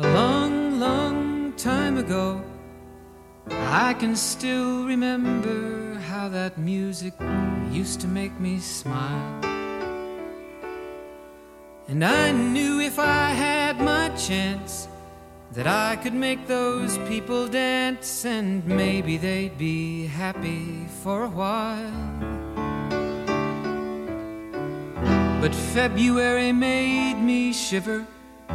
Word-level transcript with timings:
a 0.00 0.14
long, 0.14 0.80
long 0.80 1.52
time 1.58 1.98
ago. 1.98 2.42
I 3.50 3.92
can 3.94 4.16
still 4.16 4.86
remember 4.86 5.94
how 6.08 6.26
that 6.30 6.56
music 6.56 7.12
used 7.70 8.00
to 8.00 8.08
make 8.08 8.32
me 8.40 8.60
smile. 8.60 9.44
And 11.88 12.02
I 12.02 12.32
knew 12.32 12.80
if 12.80 12.98
I 12.98 13.30
had 13.30 13.78
my 13.78 14.08
chance 14.16 14.88
that 15.52 15.66
I 15.66 15.96
could 15.96 16.14
make 16.14 16.46
those 16.46 16.96
people 17.06 17.46
dance 17.46 18.24
and 18.24 18.64
maybe 18.66 19.18
they'd 19.18 19.58
be 19.58 20.06
happy 20.06 20.86
for 21.02 21.24
a 21.24 21.28
while. 21.28 21.92
But 25.42 25.54
February 25.54 26.52
made 26.52 27.20
me 27.20 27.52
shiver 27.52 28.06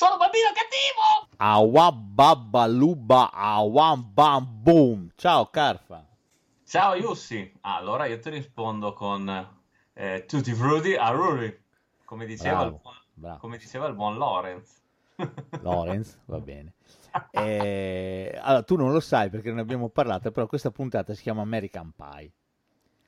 Sono 0.00 0.16
bambino 0.16 0.48
cattivo! 0.54 1.28
Awababbaluba 1.36 3.32
awam 3.34 4.10
bam 4.14 4.62
boom. 4.62 5.10
Ciao 5.14 5.50
Carfa. 5.50 6.06
Ciao 6.64 6.94
Yussi, 6.94 7.52
allora 7.60 8.06
io 8.06 8.18
ti 8.18 8.30
rispondo 8.30 8.94
con 8.94 9.28
eh, 9.92 10.24
Tutti 10.26 10.54
Frutti 10.54 10.94
a 10.94 11.10
Ruri, 11.10 11.54
come 12.06 12.24
diceva, 12.24 12.62
il 12.62 12.68
Bravo, 12.68 12.80
buon, 12.82 12.94
bravo. 13.12 13.38
come 13.40 13.58
diceva 13.58 13.88
il 13.88 13.94
buon 13.94 14.16
Lorenz. 14.16 14.80
Lorenz, 15.60 16.18
va 16.24 16.40
bene. 16.40 16.72
Eh, 17.32 18.38
allora, 18.40 18.62
tu 18.62 18.76
non 18.76 18.92
lo 18.92 19.00
sai 19.00 19.28
perché 19.28 19.48
non 19.48 19.56
ne 19.56 19.62
abbiamo 19.62 19.90
parlato, 19.90 20.30
però 20.30 20.46
questa 20.46 20.70
puntata 20.70 21.12
si 21.12 21.20
chiama 21.20 21.42
American 21.42 21.92
Pie. 21.94 22.32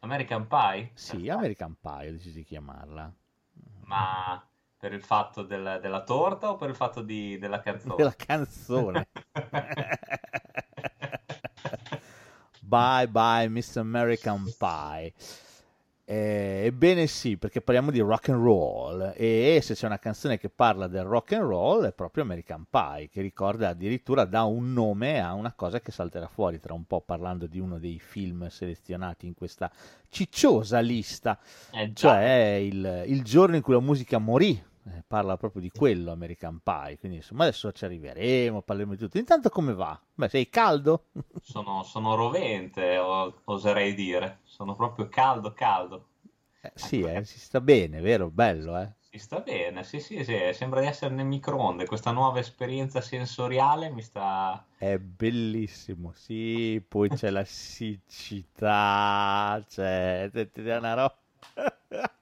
American 0.01 0.47
Pie? 0.47 0.91
Sì, 0.93 1.31
American 1.31 1.75
Pie, 1.81 2.09
ho 2.11 2.13
deciso 2.13 2.37
di 2.37 2.45
chiamarla. 2.45 3.11
Ma 3.85 4.47
per 4.83 4.93
il 4.93 5.03
fatto 5.05 5.45
del- 5.45 5.79
della 5.81 6.03
torta 6.03 6.51
o 6.51 6.57
per 6.57 6.69
il 6.69 6.75
fatto 6.75 7.03
di- 7.03 7.39
della 7.39 7.61
canzone? 7.61 7.95
Della 7.95 8.15
canzone. 8.17 9.07
Bye 12.61 13.09
bye 13.09 13.49
Miss 13.49 13.77
American 13.77 14.53
Pie. 14.57 15.13
Eh, 16.05 16.63
ebbene 16.67 17.07
sì, 17.07 17.37
perché 17.37 17.61
parliamo 17.61 17.91
di 17.93 18.01
rock 18.01 18.31
and 18.31 18.43
roll 18.43 19.13
e 19.15 19.61
se 19.63 19.75
c'è 19.75 19.87
una 19.87 19.99
canzone 20.01 20.37
che 20.37 20.49
parla 20.51 20.89
del 20.89 21.05
rock 21.05 21.33
and 21.35 21.45
roll 21.45 21.85
è 21.87 21.93
proprio 21.93 22.25
American 22.25 22.67
Pie, 22.69 23.09
che 23.09 23.21
ricorda 23.23 23.69
addirittura 23.69 24.25
dà 24.25 24.43
un 24.43 24.73
nome 24.73 25.21
a 25.21 25.33
una 25.33 25.53
cosa 25.53 25.81
che 25.81 25.93
salterà 25.93 26.27
fuori 26.27 26.59
tra 26.59 26.75
un 26.75 26.85
po' 26.85 27.01
parlando 27.03 27.47
di 27.47 27.61
uno 27.61 27.79
dei 27.79 27.99
film 28.01 28.49
selezionati 28.49 29.27
in 29.27 29.35
questa 29.35 29.71
cicciosa 30.09 30.81
lista, 30.81 31.39
Eh, 31.71 31.93
cioè 31.95 32.59
il, 32.61 33.05
il 33.07 33.23
giorno 33.23 33.57
in 33.57 33.63
cui 33.63 33.75
la 33.75 33.81
musica 33.81 34.19
morì. 34.19 34.71
Eh, 34.85 35.05
parla 35.07 35.37
proprio 35.37 35.63
di 35.63 35.71
quello 35.71 36.11
American 36.11 36.61
Pie, 36.63 36.99
quindi 36.99 37.19
insomma 37.19 37.45
adesso 37.45 37.71
ci 37.73 37.85
arriveremo, 37.85 38.63
parleremo 38.63 38.95
di 38.95 38.99
tutto. 38.99 39.19
Intanto 39.19 39.49
come 39.49 39.75
va? 39.75 39.99
Beh, 40.15 40.29
sei 40.29 40.49
caldo? 40.49 41.07
Sono, 41.43 41.83
sono 41.83 42.15
rovente, 42.15 42.97
oserei 42.99 43.95
dire. 43.95 44.41
Sono 44.45 44.75
proprio 44.75 45.09
caldo, 45.09 45.53
caldo. 45.53 46.07
Eh, 46.61 46.73
sì, 46.75 47.01
eh, 47.01 47.25
si 47.25 47.39
sta 47.41 47.61
bene, 47.61 48.01
vero? 48.01 48.31
Bello, 48.31 48.79
eh? 48.79 48.93
Si 48.99 49.19
sta 49.19 49.41
bene, 49.41 49.83
sì, 49.85 50.01
sì, 50.01 50.25
sì, 50.25 50.37
sembra 50.53 50.81
di 50.81 50.87
essere 50.87 51.15
nel 51.15 51.27
microonde. 51.27 51.87
Questa 51.87 52.13
nuova 52.13 52.39
esperienza 52.39 53.01
sensoriale 53.01 53.91
mi 53.91 54.01
sta... 54.03 54.65
È 54.77 54.97
bellissimo, 54.99 56.13
sì, 56.15 56.83
poi 56.87 57.09
c'è 57.11 57.31
la 57.31 57.45
siccità, 57.45 58.65
c'è 59.69 60.31
c'è 60.31 60.77
una 60.77 60.95
roba. 60.95 61.19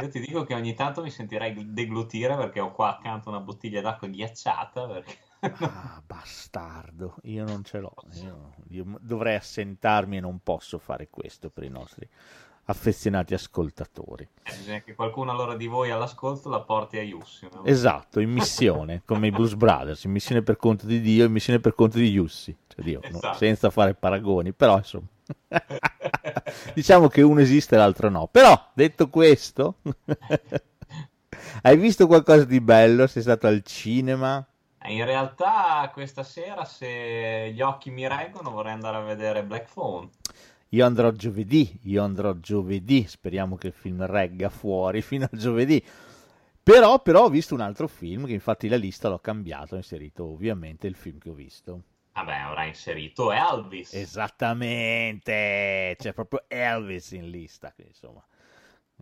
Io 0.00 0.08
ti 0.08 0.20
dico 0.20 0.44
che 0.44 0.54
ogni 0.54 0.74
tanto 0.74 1.02
mi 1.02 1.10
sentirei 1.10 1.72
deglutire 1.72 2.36
perché 2.36 2.60
ho 2.60 2.72
qua 2.72 2.96
accanto 2.96 3.28
una 3.28 3.40
bottiglia 3.40 3.80
d'acqua 3.80 4.08
ghiacciata. 4.08 4.86
Perché... 4.86 5.16
Ah, 5.60 6.02
bastardo, 6.04 7.16
io 7.22 7.44
non 7.46 7.64
ce 7.64 7.78
l'ho, 7.78 7.94
io, 8.22 8.52
io 8.68 8.84
dovrei 9.00 9.36
assentarmi 9.36 10.18
e 10.18 10.20
non 10.20 10.40
posso 10.42 10.76
fare 10.78 11.08
questo 11.08 11.48
per 11.48 11.64
i 11.64 11.70
nostri 11.70 12.06
affezionati 12.64 13.32
ascoltatori. 13.34 14.28
Eh, 14.42 14.54
Bisogna 14.56 14.80
che 14.82 14.94
qualcuno 14.94 15.30
allora 15.30 15.56
di 15.56 15.66
voi 15.66 15.90
all'ascolto 15.90 16.48
la 16.50 16.60
porti 16.60 16.98
a 16.98 17.02
Yussi. 17.02 17.48
no? 17.52 17.64
Esatto, 17.64 18.20
in 18.20 18.30
missione, 18.30 19.02
come 19.06 19.28
i 19.28 19.30
Blues 19.30 19.54
Brothers, 19.54 20.04
in 20.04 20.10
missione 20.12 20.42
per 20.42 20.56
conto 20.56 20.84
di 20.86 21.00
Dio, 21.00 21.24
in 21.24 21.32
missione 21.32 21.58
per 21.58 21.74
conto 21.74 21.96
di 21.98 22.10
Yussi, 22.10 22.54
cioè 22.68 22.84
Dio, 22.84 23.00
no, 23.02 23.08
Esatto. 23.16 23.38
senza 23.38 23.70
fare 23.70 23.94
paragoni, 23.94 24.52
però 24.52 24.76
insomma, 24.76 25.06
diciamo 26.74 27.08
che 27.08 27.22
uno 27.22 27.40
esiste 27.40 27.74
e 27.74 27.78
l'altro 27.78 28.08
no. 28.08 28.28
Però, 28.28 28.70
detto 28.74 29.08
questo, 29.08 29.76
hai 31.62 31.76
visto 31.76 32.06
qualcosa 32.06 32.44
di 32.44 32.60
bello? 32.60 33.06
Sei 33.06 33.22
stato 33.22 33.46
al 33.46 33.62
cinema? 33.64 34.44
Eh, 34.78 34.92
In 34.94 35.04
realtà 35.06 35.88
questa 35.92 36.22
sera, 36.22 36.64
se 36.66 37.50
gli 37.54 37.62
occhi 37.62 37.90
mi 37.90 38.06
reggono, 38.06 38.50
vorrei 38.50 38.72
andare 38.72 38.96
a 38.98 39.00
vedere 39.00 39.42
Black 39.44 39.72
Phone. 39.72 40.10
Io 40.70 40.84
andrò 40.86 41.10
giovedì, 41.12 41.78
io 41.84 42.02
andrò 42.02 42.34
giovedì, 42.34 43.04
speriamo 43.06 43.56
che 43.56 43.68
il 43.68 43.72
film 43.72 44.04
regga 44.06 44.48
fuori 44.48 45.02
fino 45.02 45.24
a 45.30 45.36
giovedì. 45.36 45.82
Però, 46.62 47.00
però 47.02 47.24
ho 47.24 47.28
visto 47.30 47.54
un 47.54 47.60
altro 47.60 47.88
film, 47.88 48.26
che 48.26 48.32
infatti 48.32 48.68
la 48.68 48.76
lista 48.76 49.08
l'ho 49.08 49.18
cambiato, 49.18 49.74
ho 49.74 49.78
inserito 49.78 50.24
ovviamente 50.24 50.86
il 50.86 50.94
film 50.94 51.18
che 51.18 51.30
ho 51.30 51.34
visto. 51.34 51.82
Vabbè, 52.24 52.36
avrà 52.36 52.64
inserito 52.64 53.32
Elvis. 53.32 53.94
Esattamente, 53.94 55.94
c'è 55.98 56.12
proprio 56.12 56.44
Elvis 56.48 57.12
in 57.12 57.30
lista, 57.30 57.72
quindi, 57.72 57.92
insomma. 57.92 58.22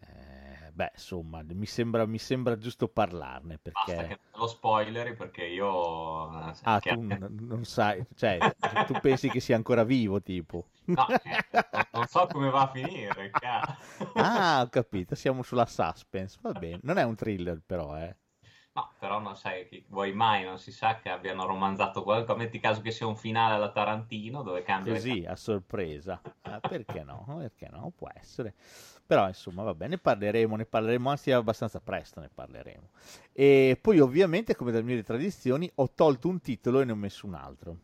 Eh, 0.00 0.70
beh, 0.72 0.90
insomma, 0.94 1.42
mi 1.42 1.66
sembra, 1.66 2.06
mi 2.06 2.18
sembra 2.18 2.56
giusto 2.56 2.86
parlarne 2.88 3.58
Basta 3.72 4.06
che 4.06 4.06
perché... 4.06 4.18
lo 4.34 4.46
spoileri 4.46 5.14
perché 5.14 5.44
io... 5.44 6.30
eh, 6.48 6.52
Ah, 6.62 6.80
che- 6.80 6.90
tu 6.90 7.00
n- 7.02 7.36
non 7.40 7.64
sai, 7.64 8.04
cioè, 8.14 8.54
tu 8.86 8.94
pensi 9.00 9.30
che 9.30 9.40
sia 9.40 9.56
ancora 9.56 9.84
vivo, 9.84 10.22
tipo. 10.22 10.68
No, 10.86 11.06
eh, 11.24 11.44
non- 11.92 12.06
so 12.06 12.26
come 12.28 12.50
va 12.50 12.62
a 12.62 12.68
finire. 12.68 13.30
cazzo. 13.30 14.12
Ah, 14.14 14.62
ho 14.62 14.68
capito, 14.68 15.14
siamo 15.14 15.42
sulla 15.42 15.66
suspense, 15.66 16.38
va 16.42 16.52
bene. 16.54 16.78
Non 16.82 16.98
è 16.98 17.02
un 17.04 17.14
thriller 17.14 17.60
però, 17.64 17.96
eh. 17.98 18.16
No, 18.78 18.92
però 18.96 19.18
non 19.18 19.34
sai 19.34 19.66
chi 19.66 19.84
vuoi 19.88 20.12
mai, 20.12 20.44
non 20.44 20.56
si 20.56 20.70
sa 20.70 21.00
che 21.00 21.08
abbiano 21.08 21.44
romanzato 21.46 22.04
qualcosa. 22.04 22.38
Metti 22.38 22.60
caso 22.60 22.80
che 22.80 22.92
sia 22.92 23.08
un 23.08 23.16
finale 23.16 23.54
alla 23.54 23.72
Tarantino 23.72 24.42
dove 24.44 24.62
cambia 24.62 24.92
Così, 24.92 25.24
a 25.26 25.34
sorpresa. 25.34 26.20
Ah, 26.42 26.60
perché 26.60 27.02
no? 27.02 27.24
Perché 27.38 27.68
no? 27.72 27.92
Può 27.96 28.08
essere. 28.14 28.54
Però, 29.04 29.26
insomma, 29.26 29.64
va 29.64 29.74
bene, 29.74 29.96
ne 29.96 29.98
parleremo, 29.98 30.54
ne 30.54 30.64
parleremo, 30.64 31.10
anzi 31.10 31.32
abbastanza 31.32 31.80
presto 31.80 32.20
ne 32.20 32.30
parleremo. 32.32 32.90
E 33.32 33.76
poi, 33.80 33.98
ovviamente, 33.98 34.54
come 34.54 34.70
da 34.70 34.80
mie 34.80 35.02
tradizioni, 35.02 35.68
ho 35.74 35.90
tolto 35.92 36.28
un 36.28 36.40
titolo 36.40 36.80
e 36.80 36.84
ne 36.84 36.92
ho 36.92 36.96
messo 36.96 37.26
un 37.26 37.34
altro. 37.34 37.78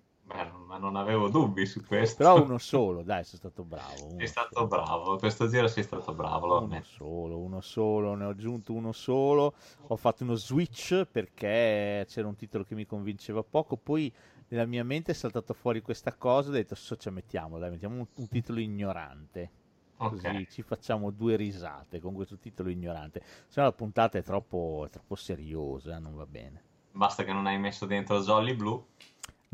Ma 0.74 0.80
non 0.80 0.96
avevo 0.96 1.28
dubbi 1.28 1.66
su 1.66 1.84
questo. 1.84 2.16
Però 2.16 2.42
uno 2.42 2.58
solo, 2.58 3.02
dai, 3.02 3.22
sono 3.24 3.38
stato 3.38 3.62
bravo. 3.64 4.06
uno 4.06 4.18
Sei 4.18 4.26
stato 4.26 4.66
bravo, 4.66 5.18
questo 5.18 5.46
giro 5.48 5.68
sei 5.68 5.84
stato 5.84 6.12
bravo, 6.14 6.60
Uno 6.64 6.82
solo, 6.82 7.38
uno 7.38 7.60
solo, 7.60 8.14
ne 8.14 8.24
ho 8.24 8.30
aggiunto 8.30 8.72
uno 8.72 8.90
solo. 8.92 9.54
Ho 9.88 9.96
fatto 9.96 10.24
uno 10.24 10.34
switch 10.34 11.04
perché 11.04 12.04
c'era 12.08 12.26
un 12.26 12.34
titolo 12.34 12.64
che 12.64 12.74
mi 12.74 12.86
convinceva 12.86 13.44
poco. 13.44 13.76
Poi 13.76 14.12
nella 14.48 14.66
mia 14.66 14.82
mente 14.84 15.12
è 15.12 15.14
saltato 15.14 15.54
fuori 15.54 15.80
questa 15.80 16.14
cosa. 16.16 16.48
Ho 16.50 16.52
detto, 16.52 16.74
so, 16.74 16.96
ce 16.96 17.10
mettiamo, 17.10 17.58
dai, 17.58 17.70
mettiamo 17.70 17.96
un, 17.96 18.06
un 18.14 18.28
titolo 18.28 18.58
ignorante. 18.58 19.50
Così 20.06 20.44
Ok. 20.44 20.46
ci 20.48 20.62
facciamo 20.62 21.10
due 21.12 21.36
risate 21.36 22.00
con 22.00 22.14
questo 22.14 22.38
titolo 22.38 22.68
ignorante. 22.70 23.22
Se 23.46 23.60
no 23.60 23.66
la 23.66 23.72
puntata 23.72 24.18
è 24.18 24.22
troppo, 24.22 24.84
è 24.86 24.90
troppo 24.90 25.14
seriosa, 25.14 25.98
non 26.00 26.14
va 26.16 26.26
bene. 26.26 26.64
Basta 26.92 27.24
che 27.24 27.32
non 27.34 27.46
hai 27.46 27.58
messo 27.58 27.84
dentro 27.86 28.22
Jolly 28.22 28.54
Blue. 28.54 28.82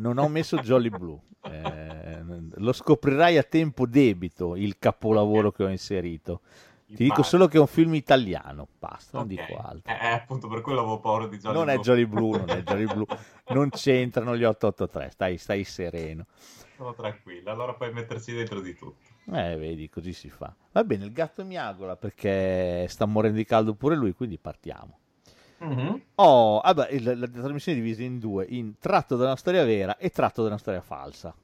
Non 0.01 0.19
ho 0.19 0.29
messo 0.29 0.57
Jolly 0.59 0.89
Blue. 0.89 1.21
Eh, 1.43 2.23
lo 2.55 2.73
scoprirai 2.73 3.39
a 3.39 3.43
tempo 3.43 3.87
debito 3.87 4.57
il 4.57 4.79
capolavoro 4.79 5.53
che 5.53 5.65
ho 5.65 5.69
inserito. 5.69 6.41
Ti 6.87 7.05
dico 7.05 7.23
solo 7.23 7.47
che 7.47 7.57
è 7.57 7.61
un 7.61 7.69
film 7.69 7.95
italiano, 7.95 8.67
basta, 8.77 9.19
non 9.19 9.31
okay. 9.31 9.47
dico 9.47 9.61
altro. 9.61 9.93
Eh, 9.93 10.09
appunto 10.09 10.49
per 10.49 10.61
quello 10.61 10.81
avevo 10.81 10.99
paura 10.99 11.29
di 11.29 11.39
Jolly 11.39 11.55
non 11.55 11.65
Blue. 11.67 11.75
È 11.75 11.79
Jolly 11.79 12.07
Blue. 12.07 12.39
Non 12.39 12.51
è 12.51 12.63
Jolly 12.63 12.87
Blue, 12.87 13.07
non 13.55 13.69
c'entrano 13.71 14.37
gli 14.37 14.43
883, 14.43 15.11
stai, 15.13 15.39
stai 15.39 15.63
sereno. 15.63 16.27
Sono 16.77 16.93
tranquillo, 16.95 17.51
allora 17.51 17.75
puoi 17.75 17.93
metterci 17.93 18.33
dentro 18.33 18.61
di 18.61 18.75
tutto. 18.75 19.09
Eh, 19.33 19.57
vedi, 19.57 19.89
così 19.89 20.13
si 20.13 20.29
fa. 20.31 20.53
Va 20.73 20.83
bene, 20.83 21.05
il 21.05 21.13
gatto 21.13 21.45
miagola 21.45 21.95
perché 21.95 22.87
sta 22.89 23.07
morendo 23.07 23.37
di 23.37 23.45
caldo 23.45 23.75
pure 23.75 23.95
lui, 23.95 24.13
quindi 24.13 24.39
partiamo. 24.39 24.99
Mm-hmm. 25.63 25.95
Oh, 26.17 26.61
vabbè, 26.61 26.89
il, 26.91 27.05
la, 27.05 27.15
la, 27.15 27.29
trasmissione 27.29 27.79
è 27.79 27.83
divisa 27.83 28.03
in 28.03 28.19
due, 28.19 28.47
in 28.49 28.79
tratto 28.79 29.17
da 29.17 29.25
una 29.25 29.37
storia 29.37 29.65
vera 29.65 29.97
e 29.99 30.11
tratto 30.11 30.43
da 30.43 30.49
una 30.49 30.59
storia 30.59 30.81
falsa. 30.81 31.35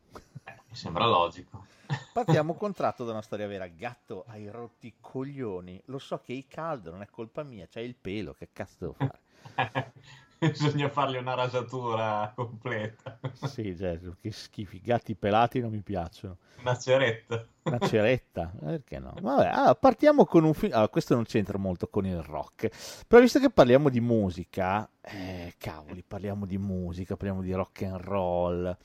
Eh, 0.45 0.61
mi 0.69 0.75
sembra 0.75 1.07
logico. 1.07 1.67
Partiamo 2.13 2.55
con 2.55 2.73
tratto 2.73 3.05
da 3.05 3.13
una 3.13 3.23
storia 3.23 3.47
vera. 3.47 3.67
Gatto, 3.67 4.25
hai 4.29 4.49
rotti 4.51 4.87
i 4.87 4.95
coglioni. 5.01 5.81
Lo 5.87 5.99
so 5.99 6.19
che 6.19 6.33
hai 6.33 6.47
caldo, 6.49 6.91
non 6.91 7.03
è 7.03 7.09
colpa 7.11 7.43
mia, 7.43 7.67
c'hai 7.71 7.85
il 7.85 7.95
pelo, 7.95 8.35
che 8.35 8.49
cazzo 8.53 8.77
devo 8.79 8.95
fare? 8.95 9.93
Bisogna 10.53 10.89
fargli 10.89 11.17
una 11.17 11.35
rasatura 11.35 12.33
completa. 12.35 13.19
sì, 13.47 13.77
cioè, 13.77 13.99
che 14.21 14.31
schifi. 14.31 14.81
Gatti 14.81 15.15
pelati 15.15 15.61
non 15.61 15.71
mi 15.71 15.81
piacciono. 15.81 16.37
Una 16.61 16.77
ceretta. 16.77 17.47
Una 17.63 17.79
ceretta, 17.79 18.53
perché 18.59 18.99
no? 18.99 19.15
Vabbè, 19.21 19.47
allora, 19.47 19.75
partiamo 19.75 20.25
con 20.25 20.45
un 20.45 20.55
film. 20.55 20.73
Allora, 20.73 20.89
questo 20.89 21.15
non 21.15 21.25
c'entra 21.25 21.59
molto 21.59 21.89
con 21.89 22.07
il 22.07 22.21
rock, 22.23 23.05
però 23.07 23.21
visto 23.21 23.39
che 23.39 23.51
parliamo 23.51 23.89
di 23.89 24.01
musica, 24.01 24.89
eh, 25.01 25.55
cavoli, 25.59 26.05
parliamo 26.07 26.47
di 26.47 26.59
musica, 26.59 27.17
parliamo 27.17 27.43
di 27.43 27.53
rock 27.53 27.83
and 27.83 28.01
roll. 28.01 28.77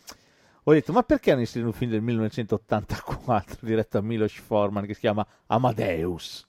Ho 0.64 0.74
detto, 0.74 0.94
ma 0.94 1.04
perché 1.04 1.32
hanno 1.32 1.42
inserito 1.42 1.70
un 1.72 1.76
film 1.76 1.92
del 1.92 2.02
1984 2.02 3.58
diretto 3.62 3.98
a 3.98 4.02
Milos 4.02 4.34
Forman 4.34 4.86
che 4.86 4.94
si 4.94 5.00
chiama 5.00 5.26
Amadeus? 5.48 6.48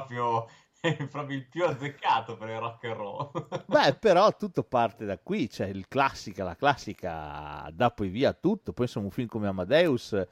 Proprio, 0.00 0.46
proprio 1.08 1.36
il 1.36 1.46
più 1.46 1.64
azzeccato 1.64 2.36
per 2.36 2.48
il 2.48 2.58
rock 2.58 2.84
and 2.84 2.96
roll. 2.96 3.30
Beh, 3.66 3.94
però 3.94 4.36
tutto 4.36 4.62
parte 4.62 5.04
da 5.04 5.18
qui, 5.18 5.48
c'è 5.48 5.66
cioè 5.66 5.66
il 5.68 5.88
classica, 5.88 6.44
la 6.44 6.56
classica 6.56 7.68
dà 7.72 7.90
poi 7.90 8.08
via 8.08 8.32
tutto, 8.32 8.72
poi 8.72 8.86
insomma 8.86 9.06
un 9.06 9.12
film 9.12 9.28
come 9.28 9.48
Amadeus 9.48 10.26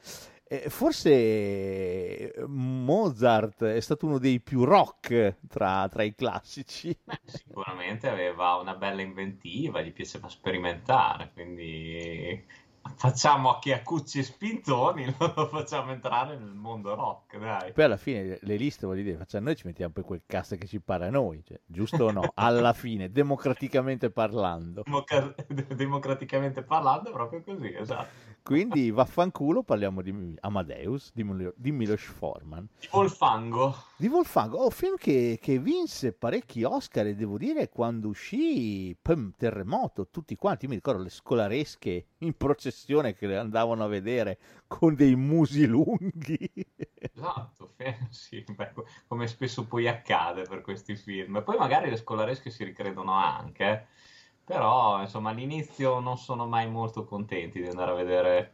eh, 0.51 0.67
forse 0.67 2.33
Mozart 2.47 3.63
è 3.65 3.79
stato 3.79 4.07
uno 4.07 4.17
dei 4.17 4.39
più 4.39 4.63
rock 4.63 5.35
tra, 5.47 5.87
tra 5.87 6.01
i 6.01 6.15
classici. 6.15 6.97
Beh, 7.03 7.19
sicuramente 7.23 8.09
aveva 8.09 8.55
una 8.55 8.73
bella 8.73 9.03
inventiva, 9.03 9.81
gli 9.81 9.93
piaceva 9.93 10.27
sperimentare, 10.27 11.29
quindi 11.33 12.43
facciamo 12.95 13.49
a 13.49 13.59
chi 13.59 13.71
ha 13.71 13.81
cucci 13.81 14.19
e 14.19 14.23
spintoni, 14.23 15.05
lo 15.17 15.47
facciamo 15.47 15.91
entrare 15.91 16.37
nel 16.37 16.53
mondo 16.53 16.95
rock, 16.95 17.37
dai. 17.37 17.73
Poi 17.73 17.83
alla 17.83 17.97
fine 17.97 18.37
le 18.41 18.55
liste, 18.55 18.85
voglio 18.85 19.03
dire, 19.03 19.17
facciamo, 19.17 19.45
noi 19.45 19.55
ci 19.55 19.65
mettiamo 19.67 19.93
poi 19.93 20.03
quel 20.03 20.21
cast 20.25 20.57
che 20.57 20.67
ci 20.67 20.79
pare 20.79 21.07
a 21.07 21.09
noi, 21.09 21.43
cioè, 21.45 21.59
giusto 21.65 22.05
o 22.05 22.11
no? 22.11 22.21
alla 22.35 22.73
fine, 22.73 23.11
democraticamente 23.11 24.09
parlando. 24.09 24.83
Democa- 24.83 25.33
democraticamente 25.75 26.63
parlando, 26.63 27.11
proprio 27.11 27.41
così, 27.43 27.73
esatto. 27.73 28.28
Quindi 28.43 28.89
vaffanculo 28.91 29.63
parliamo 29.63 30.01
di 30.01 30.35
Amadeus, 30.39 31.11
di, 31.13 31.23
Milo- 31.23 31.53
di 31.55 31.71
Milos 31.71 32.01
Forman. 32.01 32.67
Di 32.79 32.87
Wolfango. 32.91 33.75
Di 33.95 34.07
Wolfango, 34.07 34.57
oh, 34.57 34.69
film 34.69 34.95
che, 34.97 35.37
che, 35.41 35.59
vinse 35.59 36.13
parecchi 36.13 36.63
Oscar 36.63 37.07
e 37.07 37.15
devo 37.15 37.37
dire 37.37 37.69
quando 37.69 38.07
uscì, 38.07 38.97
pum, 38.99 39.31
terremoto, 39.37 40.07
tutti 40.09 40.35
quanti, 40.35 40.65
io 40.65 40.69
mi 40.69 40.77
ricordo 40.77 41.03
le 41.03 41.09
scolaresche 41.09 42.07
in 42.19 42.33
processione 42.35 43.13
che 43.13 43.27
le 43.27 43.37
andavano 43.37 43.83
a 43.83 43.87
vedere 43.87 44.39
con 44.67 44.95
dei 44.95 45.15
musi 45.15 45.65
lunghi. 45.65 46.49
Esatto, 47.13 47.73
sì, 48.09 48.43
beh, 48.47 48.73
come 49.07 49.27
spesso 49.27 49.65
poi 49.65 49.87
accade 49.87 50.43
per 50.43 50.61
questi 50.61 50.95
film. 50.95 51.37
E 51.37 51.41
poi 51.41 51.57
magari 51.57 51.89
le 51.89 51.97
scolaresche 51.97 52.49
si 52.49 52.63
ricredono 52.63 53.11
anche, 53.13 53.65
eh 53.65 54.07
però, 54.49 54.99
insomma, 54.99 55.29
all'inizio 55.29 55.99
non 55.99 56.17
sono 56.17 56.47
mai 56.47 56.67
molto 56.67 57.05
contenti 57.05 57.61
di 57.61 57.67
andare 57.67 57.91
a 57.91 57.93
vedere 57.93 58.53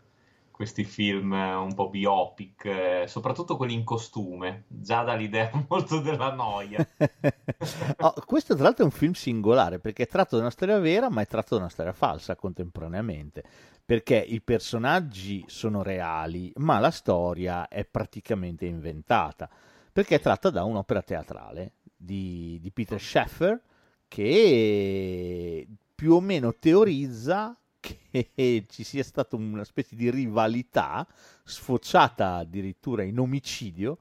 questi 0.51 0.83
film 0.83 1.31
un 1.31 1.73
po' 1.73 1.87
biopic, 1.87 2.65
eh, 2.65 3.05
soprattutto 3.07 3.55
quelli 3.55 3.75
in 3.75 3.85
costume, 3.85 4.65
già 4.67 5.03
dall'idea 5.03 5.49
molto 5.69 6.01
della 6.01 6.33
noia. 6.33 6.85
oh, 7.99 8.13
questo 8.25 8.55
tra 8.55 8.63
l'altro 8.65 8.83
è 8.83 8.87
un 8.87 8.91
film 8.91 9.13
singolare 9.13 9.79
perché 9.79 10.03
è 10.03 10.07
tratto 10.07 10.35
da 10.35 10.41
una 10.41 10.51
storia 10.51 10.77
vera 10.79 11.09
ma 11.09 11.21
è 11.21 11.27
tratto 11.27 11.55
da 11.55 11.61
una 11.61 11.69
storia 11.69 11.93
falsa 11.93 12.35
contemporaneamente, 12.35 13.41
perché 13.85 14.17
i 14.17 14.41
personaggi 14.41 15.45
sono 15.47 15.81
reali 15.81 16.51
ma 16.57 16.77
la 16.79 16.91
storia 16.91 17.69
è 17.69 17.85
praticamente 17.85 18.65
inventata, 18.65 19.49
perché 19.93 20.15
è 20.15 20.19
tratta 20.19 20.49
da 20.49 20.65
un'opera 20.65 21.01
teatrale 21.01 21.75
di, 21.95 22.59
di 22.61 22.71
Peter 22.71 22.99
Sheffer 22.99 23.61
che 24.09 25.65
più 25.95 26.13
o 26.13 26.19
meno 26.19 26.53
teorizza 26.53 27.57
che 27.79 28.65
ci 28.69 28.83
sia 28.83 29.03
stata 29.03 29.35
una 29.35 29.63
specie 29.63 29.95
di 29.95 30.09
rivalità 30.11 31.07
sfociata 31.43 32.35
addirittura 32.35 33.03
in 33.03 33.19
omicidio 33.19 33.99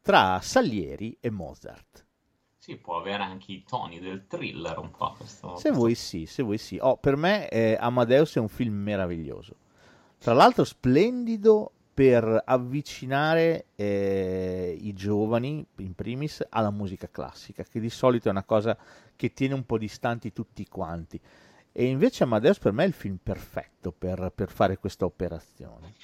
tra 0.00 0.40
Salieri 0.40 1.16
e 1.20 1.30
Mozart. 1.30 2.06
Sì, 2.56 2.76
può 2.76 2.96
avere 2.96 3.24
anche 3.24 3.50
i 3.50 3.64
toni 3.64 3.98
del 3.98 4.26
thriller 4.28 4.78
un 4.78 4.92
po'. 4.92 5.14
Questo, 5.16 5.56
se 5.56 5.72
vuoi 5.72 5.96
sì, 5.96 6.26
se 6.26 6.44
vuoi 6.44 6.58
sì. 6.58 6.78
Oh, 6.80 6.96
per 6.96 7.16
me 7.16 7.48
eh, 7.48 7.76
Amadeus 7.78 8.36
è 8.36 8.38
un 8.38 8.48
film 8.48 8.74
meraviglioso. 8.74 9.56
Tra 10.18 10.32
l'altro 10.32 10.62
splendido 10.62 11.72
per 11.92 12.42
avvicinare 12.46 13.66
eh, 13.74 14.78
i 14.80 14.92
giovani, 14.94 15.66
in 15.78 15.94
primis, 15.94 16.44
alla 16.48 16.70
musica 16.70 17.08
classica, 17.10 17.64
che 17.64 17.80
di 17.80 17.90
solito 17.90 18.28
è 18.28 18.30
una 18.30 18.44
cosa 18.44 18.76
che 19.16 19.32
tiene 19.32 19.54
un 19.54 19.64
po' 19.64 19.78
distanti 19.78 20.32
tutti 20.32 20.66
quanti. 20.66 21.20
E 21.74 21.86
invece 21.86 22.24
Amadeus 22.24 22.58
per 22.58 22.72
me 22.72 22.84
è 22.84 22.86
il 22.86 22.92
film 22.92 23.16
perfetto 23.22 23.92
per, 23.92 24.30
per 24.34 24.50
fare 24.50 24.76
questa 24.76 25.06
operazione. 25.06 25.94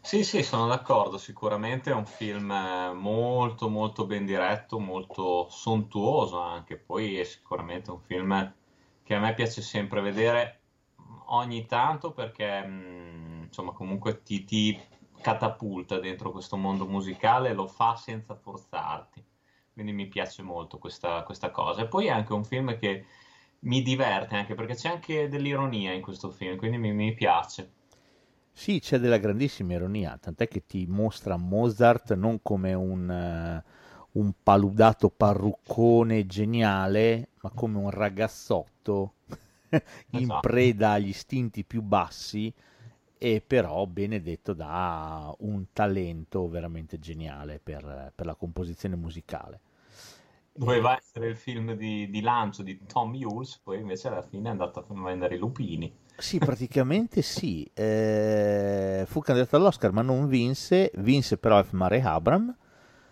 Sì, 0.00 0.24
sì, 0.24 0.42
sono 0.42 0.66
d'accordo, 0.66 1.16
sicuramente 1.16 1.92
è 1.92 1.94
un 1.94 2.06
film 2.06 2.50
eh, 2.50 2.92
molto 2.92 3.68
molto 3.68 4.04
ben 4.04 4.26
diretto, 4.26 4.80
molto 4.80 5.48
sontuoso 5.48 6.40
anche, 6.40 6.76
poi 6.76 7.18
è 7.18 7.22
sicuramente 7.22 7.92
un 7.92 8.00
film 8.00 8.52
che 9.04 9.14
a 9.14 9.20
me 9.20 9.32
piace 9.34 9.62
sempre 9.62 10.00
vedere 10.00 10.60
ogni 11.26 11.66
tanto 11.66 12.12
perché 12.12 12.66
mm, 12.66 13.42
insomma 13.44 13.70
comunque 13.70 14.22
ti, 14.24 14.42
ti 14.42 14.80
catapulta 15.20 16.00
dentro 16.00 16.32
questo 16.32 16.56
mondo 16.56 16.84
musicale 16.84 17.50
e 17.50 17.54
lo 17.54 17.68
fa 17.68 17.94
senza 17.94 18.34
forzarti. 18.34 19.24
Quindi 19.72 19.92
mi 19.92 20.06
piace 20.08 20.42
molto 20.42 20.78
questa, 20.78 21.22
questa 21.22 21.50
cosa. 21.50 21.82
E 21.82 21.88
poi 21.88 22.06
è 22.06 22.10
anche 22.10 22.32
un 22.32 22.44
film 22.44 22.76
che 22.78 23.04
mi 23.60 23.82
diverte, 23.82 24.34
anche 24.36 24.54
perché 24.54 24.74
c'è 24.74 24.88
anche 24.90 25.28
dell'ironia 25.28 25.92
in 25.92 26.02
questo 26.02 26.30
film, 26.30 26.56
quindi 26.56 26.78
mi, 26.78 26.92
mi 26.92 27.14
piace. 27.14 27.72
Sì, 28.54 28.80
c'è 28.80 28.98
della 28.98 29.18
grandissima 29.18 29.72
ironia, 29.74 30.16
tant'è 30.18 30.46
che 30.46 30.64
ti 30.66 30.86
mostra 30.86 31.36
Mozart 31.36 32.14
non 32.14 32.40
come 32.42 32.74
un, 32.74 33.08
uh, 34.14 34.18
un 34.20 34.32
paludato 34.42 35.08
parruccone 35.10 36.26
geniale, 36.26 37.30
ma 37.40 37.50
come 37.50 37.78
un 37.78 37.90
ragazzotto 37.90 39.14
in 40.10 40.32
esatto. 40.32 40.40
preda 40.40 40.92
agli 40.92 41.08
istinti 41.08 41.64
più 41.64 41.82
bassi 41.82 42.52
e 43.22 43.40
però 43.40 43.86
benedetto 43.86 44.52
da 44.52 45.32
un 45.38 45.66
talento 45.72 46.48
veramente 46.48 46.98
geniale 46.98 47.60
per, 47.62 48.10
per 48.12 48.26
la 48.26 48.34
composizione 48.34 48.96
musicale. 48.96 49.60
Doveva 50.52 50.96
essere 50.98 51.28
il 51.28 51.36
film 51.36 51.76
di, 51.76 52.10
di, 52.10 52.20
lancio 52.20 52.64
di 52.64 52.80
Tom 52.84 53.14
Hughes, 53.14 53.60
poi 53.62 53.78
invece 53.78 54.08
alla 54.08 54.22
fine 54.22 54.48
è 54.48 54.50
andato 54.50 54.80
a 54.80 55.02
vendere 55.04 55.36
i 55.36 55.38
lupini. 55.38 55.94
Sì, 56.16 56.38
praticamente 56.38 57.22
sì. 57.22 57.64
Eh, 57.72 59.04
fu 59.06 59.20
candidato 59.20 59.54
all'Oscar, 59.54 59.92
ma 59.92 60.02
non 60.02 60.26
vinse. 60.26 60.90
Vinse 60.96 61.38
però 61.38 61.62
F. 61.62 61.70
Murray 61.74 62.00
Abram. 62.00 62.52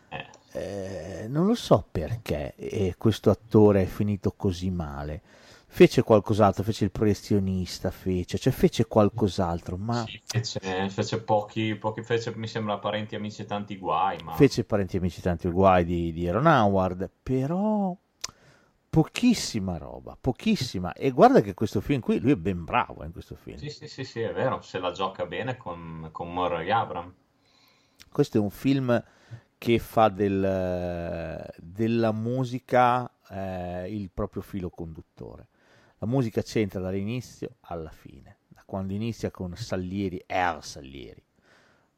Eh. 0.08 0.26
Eh, 0.52 1.28
non 1.28 1.46
lo 1.46 1.54
so 1.54 1.86
perché 1.88 2.96
questo 2.98 3.30
attore 3.30 3.82
è 3.82 3.86
finito 3.86 4.32
così 4.32 4.70
male 4.70 5.22
fece 5.72 6.02
qualcos'altro, 6.02 6.64
fece 6.64 6.84
il 6.84 6.90
proiezionista, 6.90 7.92
fece, 7.92 8.38
cioè 8.38 8.52
fece 8.52 8.86
qualcos'altro, 8.86 9.76
ma... 9.76 10.04
Sì, 10.04 10.20
fece, 10.24 10.90
fece 10.90 11.22
pochi, 11.22 11.76
pochi, 11.76 12.02
fece 12.02 12.34
mi 12.34 12.48
sembra 12.48 12.78
Parenti, 12.78 13.14
Amici 13.14 13.46
Tanti 13.46 13.78
Guai, 13.78 14.18
ma... 14.24 14.32
Fece 14.32 14.64
Parenti, 14.64 14.96
Amici 14.96 15.20
Tanti 15.20 15.48
Guai 15.48 15.84
di, 15.84 16.12
di 16.12 16.28
Aaron 16.28 16.46
Howard, 16.46 17.08
però 17.22 17.96
pochissima 18.90 19.78
roba, 19.78 20.18
pochissima. 20.20 20.92
E 20.92 21.12
guarda 21.12 21.40
che 21.40 21.54
questo 21.54 21.80
film 21.80 22.00
qui, 22.00 22.18
lui 22.18 22.32
è 22.32 22.36
ben 22.36 22.64
bravo 22.64 23.04
in 23.04 23.12
questo 23.12 23.36
film. 23.36 23.56
Sì, 23.56 23.70
sì, 23.70 23.86
sì, 23.86 24.02
sì, 24.02 24.20
è 24.20 24.32
vero, 24.32 24.60
se 24.62 24.80
la 24.80 24.90
gioca 24.90 25.24
bene 25.24 25.56
con, 25.56 26.08
con 26.10 26.32
Murray 26.32 26.68
Abram. 26.68 27.14
Questo 28.10 28.38
è 28.38 28.40
un 28.40 28.50
film 28.50 29.02
che 29.56 29.78
fa 29.78 30.08
del, 30.08 31.48
della 31.58 32.12
musica 32.12 33.08
eh, 33.28 33.94
il 33.94 34.10
proprio 34.12 34.42
filo 34.42 34.68
conduttore. 34.68 35.46
La 36.02 36.06
musica 36.06 36.40
c'entra 36.40 36.80
dall'inizio 36.80 37.56
alla 37.60 37.90
fine, 37.90 38.38
da 38.48 38.62
quando 38.64 38.94
inizia 38.94 39.30
con 39.30 39.54
Salieri, 39.54 40.24
R. 40.26 40.58
Salieri, 40.62 41.22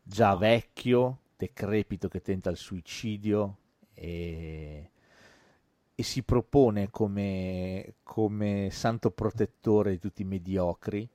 già 0.02 0.35
vecchio, 0.35 1.18
decrepito 1.37 2.09
che 2.09 2.21
tenta 2.21 2.50
il 2.50 2.56
suicidio 2.56 3.59
e, 3.94 4.90
e 5.94 6.02
si 6.02 6.25
propone 6.25 6.90
come, 6.90 7.94
come 8.02 8.71
santo 8.73 9.12
protettore 9.12 9.92
di 9.92 9.99
tutti 10.00 10.23
i 10.23 10.25
mediocri 10.25 11.09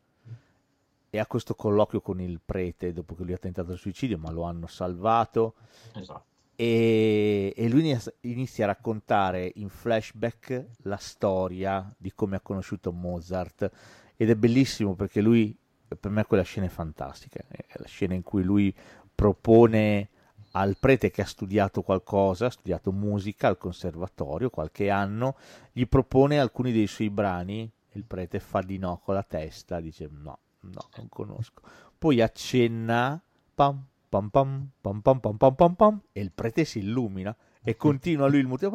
e 1.10 1.20
ha 1.20 1.25
questo 1.25 1.56
colloquio 1.56 2.00
con 2.00 2.22
il 2.22 2.39
prete 2.39 2.94
dopo 2.94 3.15
che 3.15 3.24
lui 3.24 3.34
ha 3.34 3.38
tentato 3.38 3.74
il 3.74 3.79
suicidio, 3.79 4.17
ma 4.17 4.32
lo 4.32 4.44
hanno 4.44 4.67
salvato. 4.67 5.56
Esatto. 5.94 6.36
E, 6.59 7.53
e 7.55 7.69
lui 7.69 7.95
inizia 8.21 8.63
a 8.63 8.67
raccontare 8.67 9.51
in 9.55 9.69
flashback 9.69 10.65
la 10.83 10.97
storia 10.97 11.93
di 11.95 12.11
come 12.13 12.37
ha 12.37 12.41
conosciuto 12.41 12.91
Mozart. 12.91 13.69
Ed 14.15 14.31
è 14.31 14.35
bellissimo 14.35 14.95
perché 14.95 15.21
lui, 15.21 15.55
per 15.87 16.09
me 16.09 16.25
quella 16.25 16.41
scena 16.41 16.65
è 16.65 16.69
fantastica, 16.69 17.43
è 17.47 17.63
la 17.75 17.85
scena 17.85 18.15
in 18.15 18.23
cui 18.23 18.41
lui 18.41 18.75
propone 19.13 20.09
al 20.51 20.77
prete 20.79 21.11
che 21.11 21.21
ha 21.21 21.25
studiato 21.25 21.83
qualcosa, 21.83 22.47
ha 22.47 22.49
studiato 22.49 22.91
musica 22.91 23.47
al 23.47 23.59
conservatorio 23.59 24.49
qualche 24.49 24.89
anno, 24.89 25.35
gli 25.71 25.85
propone 25.85 26.39
alcuni 26.39 26.71
dei 26.71 26.87
suoi 26.87 27.11
brani, 27.11 27.71
il 27.91 28.03
prete 28.05 28.39
fa 28.39 28.61
di 28.61 28.79
no 28.79 28.99
con 29.03 29.13
la 29.13 29.23
testa, 29.23 29.79
dice 29.79 30.09
no, 30.11 30.39
no, 30.61 30.89
non 30.95 31.09
conosco. 31.09 31.61
Poi 31.95 32.21
accenna, 32.21 33.21
pam, 33.53 33.85
Pam 34.09 34.29
pam, 34.29 34.69
pam 34.79 35.01
pam 35.01 35.19
pam 35.19 35.37
pam 35.37 35.55
pam 35.55 35.75
pam 35.75 36.01
e 36.13 36.21
il 36.21 36.31
prete 36.31 36.63
si 36.63 36.79
illumina 36.79 37.35
e 37.61 37.75
continua 37.75 38.27
lui 38.27 38.39
il 38.39 38.47
motivo. 38.47 38.71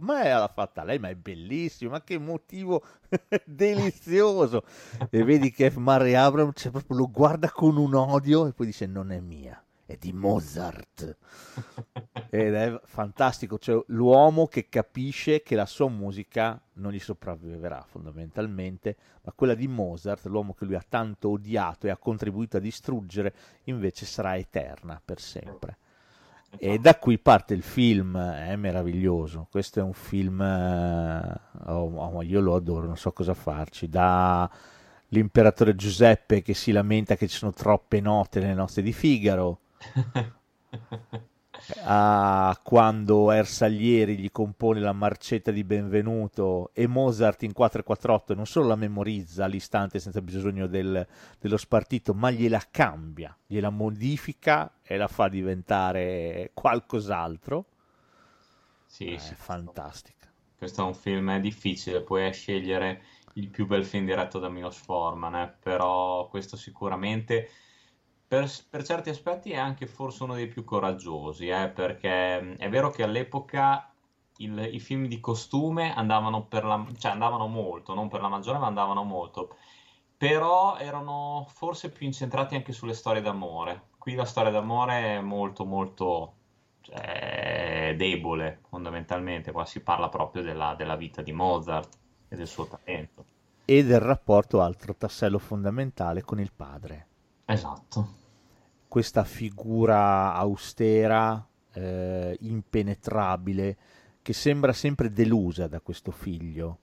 Ma 0.00 0.22
l'ha 0.22 0.50
fatta 0.52 0.82
lei 0.82 0.98
ma 0.98 1.08
è 1.08 1.14
bellissimo 1.14 1.92
ma 1.92 2.02
che 2.02 2.18
motivo 2.18 2.82
delizioso. 3.46 4.64
E 5.08 5.22
vedi 5.22 5.52
che 5.52 5.72
Mare 5.76 6.16
Abram 6.16 6.52
cioè, 6.52 6.72
proprio 6.72 6.96
lo 6.98 7.10
guarda 7.10 7.50
con 7.50 7.76
un 7.76 7.94
odio 7.94 8.46
e 8.46 8.52
poi 8.52 8.66
dice 8.66 8.86
non 8.86 9.12
è 9.12 9.20
mia 9.20 9.62
è 9.92 9.96
di 9.98 10.12
Mozart 10.12 11.16
ed 12.30 12.54
è 12.54 12.80
fantastico 12.84 13.58
cioè 13.58 13.82
l'uomo 13.88 14.46
che 14.46 14.68
capisce 14.68 15.42
che 15.42 15.54
la 15.54 15.66
sua 15.66 15.88
musica 15.88 16.60
non 16.74 16.92
gli 16.92 16.98
sopravviverà 16.98 17.84
fondamentalmente 17.86 18.96
ma 19.22 19.32
quella 19.32 19.54
di 19.54 19.68
Mozart 19.68 20.26
l'uomo 20.26 20.54
che 20.54 20.64
lui 20.64 20.74
ha 20.74 20.84
tanto 20.88 21.30
odiato 21.30 21.86
e 21.86 21.90
ha 21.90 21.96
contribuito 21.96 22.56
a 22.56 22.60
distruggere 22.60 23.34
invece 23.64 24.06
sarà 24.06 24.36
eterna 24.36 25.00
per 25.04 25.20
sempre 25.20 25.76
e 26.58 26.78
da 26.78 26.96
qui 26.96 27.18
parte 27.18 27.54
il 27.54 27.62
film, 27.62 28.18
è 28.18 28.56
meraviglioso. 28.56 29.48
Questo 29.50 29.80
è 29.80 29.82
un 29.82 29.94
film, 29.94 30.38
oh, 30.40 31.94
oh, 31.94 32.22
io 32.22 32.40
lo 32.40 32.54
adoro, 32.54 32.86
non 32.86 32.98
so 32.98 33.10
cosa 33.12 33.32
farci. 33.32 33.88
Da 33.88 34.50
l'imperatore 35.08 35.74
Giuseppe 35.74 36.42
che 36.42 36.54
si 36.54 36.72
lamenta 36.72 37.16
che 37.16 37.28
ci 37.28 37.36
sono 37.36 37.52
troppe 37.52 38.00
note 38.00 38.40
nelle 38.40 38.54
note 38.54 38.82
di 38.82 38.92
Figaro, 38.92 39.60
a 41.84 42.58
quando 42.62 43.30
Ersaglieri 43.30 44.18
gli 44.18 44.30
compone 44.30 44.80
la 44.80 44.92
marcetta 44.92 45.50
di 45.50 45.64
benvenuto 45.64 46.70
e 46.72 46.86
Mozart 46.86 47.42
in 47.42 47.52
448 47.52 48.34
non 48.34 48.46
solo 48.46 48.68
la 48.68 48.76
memorizza 48.76 49.44
all'istante 49.44 49.98
senza 49.98 50.20
bisogno 50.20 50.66
del, 50.66 51.06
dello 51.38 51.56
spartito, 51.56 52.14
ma 52.14 52.30
gliela 52.30 52.62
cambia, 52.70 53.36
gliela 53.46 53.70
modifica 53.70 54.78
e 54.82 54.96
la 54.96 55.08
fa 55.08 55.28
diventare 55.28 56.50
qualcos'altro. 56.54 57.66
Sì, 58.86 59.12
è 59.12 59.18
sì, 59.18 59.34
fantastica. 59.34 60.30
Questo 60.56 60.82
è 60.82 60.86
un 60.86 60.94
film 60.94 61.38
difficile, 61.40 62.02
puoi 62.02 62.32
scegliere 62.32 63.02
il 63.34 63.48
più 63.48 63.66
bel 63.66 63.84
film 63.84 64.04
diretto 64.04 64.38
da 64.38 64.48
Milos 64.48 64.76
Forman, 64.76 65.34
eh? 65.34 65.56
però 65.60 66.28
questo 66.28 66.56
sicuramente 66.56 67.48
per, 68.32 68.50
per, 68.70 68.82
certi 68.82 69.10
aspetti 69.10 69.50
è 69.50 69.58
anche 69.58 69.86
forse 69.86 70.22
uno 70.22 70.32
dei 70.32 70.46
più 70.46 70.64
coraggiosi, 70.64 71.48
eh, 71.48 71.68
perché 71.68 72.40
mm, 72.40 72.54
è 72.54 72.70
vero 72.70 72.88
che 72.88 73.02
all'epoca 73.02 73.92
il, 74.38 74.70
i 74.72 74.80
film 74.80 75.06
di 75.06 75.20
costume 75.20 75.94
andavano, 75.94 76.46
per 76.46 76.64
la, 76.64 76.82
cioè 76.96 77.12
andavano 77.12 77.46
molto, 77.46 77.92
non 77.92 78.08
per 78.08 78.22
la 78.22 78.28
maggiore, 78.28 78.56
ma 78.56 78.68
andavano 78.68 79.02
molto, 79.02 79.56
però 80.16 80.78
erano 80.78 81.44
forse 81.50 81.90
più 81.90 82.06
incentrati 82.06 82.54
anche 82.54 82.72
sulle 82.72 82.94
storie 82.94 83.20
d'amore. 83.20 83.88
Qui 83.98 84.14
la 84.14 84.24
storia 84.24 84.50
d'amore 84.50 85.16
è 85.16 85.20
molto, 85.20 85.66
molto 85.66 86.32
cioè, 86.80 87.92
debole, 87.98 88.60
fondamentalmente. 88.70 89.52
Qua 89.52 89.66
si 89.66 89.80
parla 89.80 90.08
proprio 90.08 90.42
della, 90.42 90.74
della 90.74 90.96
vita 90.96 91.20
di 91.20 91.32
Mozart 91.32 91.98
e 92.28 92.36
del 92.36 92.48
suo 92.48 92.66
talento. 92.66 93.26
E 93.66 93.84
del 93.84 94.00
rapporto, 94.00 94.62
altro 94.62 94.94
tassello 94.96 95.38
fondamentale, 95.38 96.22
con 96.22 96.40
il 96.40 96.50
padre. 96.50 97.06
Esatto 97.44 98.20
questa 98.92 99.24
figura 99.24 100.34
austera, 100.34 101.42
eh, 101.72 102.36
impenetrabile, 102.40 103.76
che 104.20 104.34
sembra 104.34 104.74
sempre 104.74 105.10
delusa 105.10 105.66
da 105.66 105.80
questo 105.80 106.10
figlio, 106.10 106.78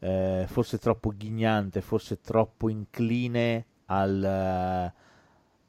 eh, 0.00 0.46
forse 0.48 0.78
troppo 0.78 1.12
ghignante, 1.16 1.82
forse 1.82 2.20
troppo 2.20 2.68
incline 2.68 3.64
al, 3.84 4.90
uh, 4.92 5.00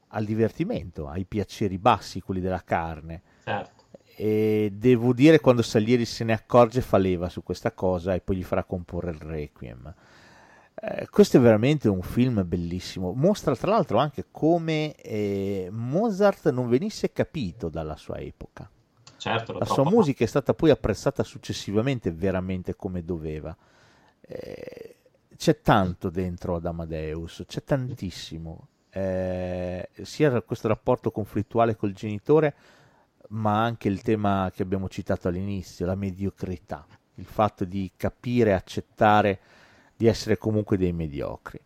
al, 0.08 0.24
divertimento, 0.24 1.06
ai 1.06 1.24
piaceri 1.24 1.78
bassi, 1.78 2.22
quelli 2.22 2.40
della 2.40 2.64
carne. 2.64 3.22
Certo. 3.44 3.84
E 4.16 4.72
devo 4.74 5.12
dire, 5.12 5.38
quando 5.38 5.62
Salieri 5.62 6.06
se 6.06 6.24
ne 6.24 6.32
accorge, 6.32 6.80
fa 6.80 6.98
leva 6.98 7.28
su 7.28 7.44
questa 7.44 7.70
cosa 7.70 8.14
e 8.14 8.20
poi 8.20 8.38
gli 8.38 8.42
farà 8.42 8.64
comporre 8.64 9.12
il 9.12 9.20
Requiem. 9.20 9.94
Eh, 10.80 11.08
questo 11.10 11.38
è 11.38 11.40
veramente 11.40 11.88
un 11.88 12.02
film 12.02 12.46
bellissimo. 12.46 13.12
Mostra 13.12 13.56
tra 13.56 13.70
l'altro 13.70 13.98
anche 13.98 14.26
come 14.30 14.94
eh, 14.94 15.68
Mozart 15.72 16.50
non 16.50 16.68
venisse 16.68 17.10
capito 17.10 17.68
dalla 17.68 17.96
sua 17.96 18.18
epoca. 18.18 18.70
Certo, 19.16 19.52
la 19.58 19.64
sua 19.64 19.82
musica 19.82 20.22
è 20.22 20.28
stata 20.28 20.54
poi 20.54 20.70
apprezzata 20.70 21.24
successivamente 21.24 22.12
veramente 22.12 22.76
come 22.76 23.04
doveva. 23.04 23.56
Eh, 24.20 24.96
c'è 25.36 25.60
tanto 25.60 26.10
dentro 26.10 26.54
ad 26.54 26.66
Amadeus, 26.66 27.42
c'è 27.46 27.64
tantissimo. 27.64 28.68
Eh, 28.90 29.88
sia 30.02 30.40
questo 30.42 30.68
rapporto 30.68 31.10
conflittuale 31.10 31.74
col 31.74 31.92
genitore, 31.92 32.54
ma 33.30 33.64
anche 33.64 33.88
il 33.88 34.02
tema 34.02 34.52
che 34.54 34.62
abbiamo 34.62 34.88
citato 34.88 35.26
all'inizio, 35.26 35.86
la 35.86 35.96
mediocrità, 35.96 36.86
il 37.14 37.26
fatto 37.26 37.64
di 37.64 37.90
capire 37.96 38.54
accettare 38.54 39.40
di 39.98 40.06
essere 40.06 40.38
comunque 40.38 40.78
dei 40.78 40.92
mediocri. 40.92 41.60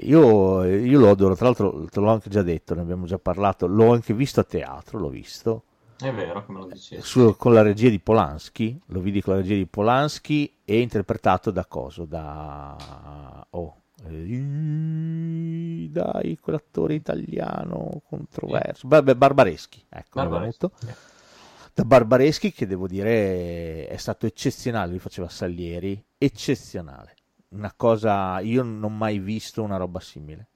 Io, 0.00 0.64
io 0.64 0.98
lo 0.98 1.10
adoro, 1.10 1.36
tra 1.36 1.44
l'altro 1.44 1.86
te 1.90 2.00
l'ho 2.00 2.10
anche 2.10 2.30
già 2.30 2.40
detto, 2.42 2.74
ne 2.74 2.80
abbiamo 2.80 3.04
già 3.04 3.18
parlato, 3.18 3.66
l'ho 3.66 3.92
anche 3.92 4.14
visto 4.14 4.40
a 4.40 4.44
teatro, 4.44 4.98
l'ho 4.98 5.10
visto. 5.10 5.64
È 5.98 6.10
vero, 6.12 6.44
come 6.46 6.60
lo 6.60 6.66
dicevi. 6.66 7.02
Su, 7.02 7.36
con 7.36 7.52
la 7.52 7.60
regia 7.60 7.90
di 7.90 8.00
Polanski, 8.00 8.80
lo 8.86 9.00
vidi 9.00 9.20
con 9.20 9.34
la 9.34 9.40
regia 9.40 9.54
di 9.54 9.66
Polanski 9.66 10.56
e 10.64 10.80
interpretato 10.80 11.50
da 11.50 11.66
coso, 11.66 12.06
da... 12.06 13.46
Oh, 13.50 13.82
eh, 14.06 15.88
dai, 15.90 16.38
quell'attore 16.40 16.94
italiano 16.94 18.00
controverso. 18.08 18.88
Bar- 18.88 19.14
Barbareschi, 19.14 19.84
ecco, 19.90 20.20
Barbareschi. 20.20 20.68
Da 21.74 21.84
Barbareschi 21.84 22.52
che 22.52 22.66
devo 22.66 22.86
dire 22.86 23.86
è 23.86 23.96
stato 23.98 24.24
eccezionale, 24.24 24.90
lui 24.90 24.98
faceva 24.98 25.28
Salieri, 25.28 26.02
eccezionale 26.16 27.15
una 27.48 27.72
cosa, 27.74 28.40
io 28.40 28.62
non 28.62 28.82
ho 28.82 28.88
mai 28.88 29.18
visto 29.18 29.62
una 29.62 29.76
roba 29.76 30.00
simile, 30.00 30.48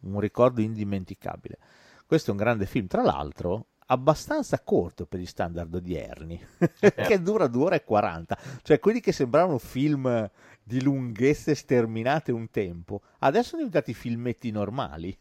un 0.00 0.20
ricordo 0.20 0.60
indimenticabile. 0.60 1.58
Questo 2.06 2.30
è 2.30 2.32
un 2.32 2.38
grande 2.38 2.66
film, 2.66 2.86
tra 2.86 3.02
l'altro 3.02 3.66
abbastanza 3.86 4.60
corto 4.60 5.06
per 5.06 5.20
gli 5.20 5.26
standard 5.26 5.74
odierni, 5.74 6.40
che 6.78 7.20
dura 7.20 7.46
2 7.46 7.62
ore 7.62 7.76
e 7.76 7.84
40, 7.84 8.38
cioè 8.62 8.78
quelli 8.78 9.00
che 9.00 9.12
sembravano 9.12 9.58
film 9.58 10.30
di 10.62 10.82
lunghezze 10.82 11.54
sterminate 11.54 12.32
un 12.32 12.50
tempo, 12.50 13.02
adesso 13.18 13.50
sono 13.50 13.62
diventati 13.62 13.92
filmetti 13.94 14.50
normali. 14.50 15.16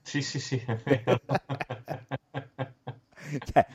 Sì, 0.00 0.22
sì, 0.22 0.38
sì, 0.38 0.56
è 0.56 0.76
vero. 0.84 1.20
cioè, 3.52 3.66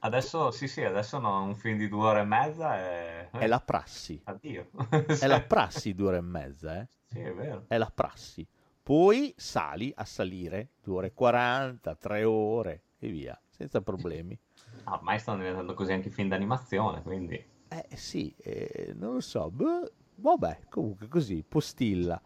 Adesso 0.00 0.50
sì, 0.50 0.68
sì, 0.68 0.82
adesso 0.84 1.18
no, 1.18 1.42
un 1.42 1.54
film 1.56 1.76
di 1.76 1.88
due 1.88 2.06
ore 2.06 2.20
e 2.20 2.24
mezza 2.24 2.76
è... 2.76 3.28
È 3.30 3.46
la 3.46 3.60
prassi. 3.60 4.20
Addio. 4.24 4.68
È 4.88 5.26
la 5.26 5.42
prassi 5.42 5.94
due 5.94 6.08
ore 6.08 6.16
e 6.18 6.22
mezza, 6.22 6.80
eh? 6.80 6.88
Sì, 7.06 7.20
è 7.20 7.32
vero. 7.32 7.64
È 7.66 7.76
la 7.76 7.90
prassi. 7.92 8.46
Poi 8.82 9.34
sali 9.36 9.92
a 9.94 10.04
salire 10.04 10.70
due 10.82 10.96
ore 10.96 11.06
e 11.08 11.12
40, 11.12 11.94
tre 11.96 12.24
ore 12.24 12.82
e 12.98 13.08
via, 13.08 13.38
senza 13.48 13.80
problemi. 13.80 14.38
Ah, 14.84 14.94
ormai 14.94 15.18
stanno 15.18 15.38
diventando 15.38 15.74
così 15.74 15.92
anche 15.92 16.08
i 16.08 16.10
film 16.10 16.28
d'animazione, 16.28 17.02
quindi... 17.02 17.34
Eh 17.68 17.96
sì, 17.96 18.34
eh, 18.38 18.94
non 18.96 19.12
lo 19.12 19.20
so, 19.20 19.50
boh, 19.50 19.90
vabbè, 20.14 20.60
comunque 20.70 21.08
così, 21.08 21.44
postilla. 21.46 22.18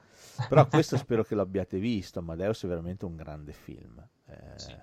Però 0.49 0.69
questo 0.69 0.97
spero 0.99 1.25
che 1.25 1.35
l'abbiate 1.35 1.79
visto, 1.81 2.21
Amadeus 2.21 2.63
è 2.63 2.69
veramente 2.69 3.05
un 3.05 3.17
grande 3.17 3.53
film. 3.53 4.07
Eh, 4.27 4.53
Sì. 4.55 4.77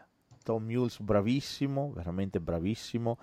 Tom 0.50 0.64
Mules 0.66 1.00
bravissimo, 1.00 1.92
veramente 1.94 2.40
bravissimo. 2.40 3.18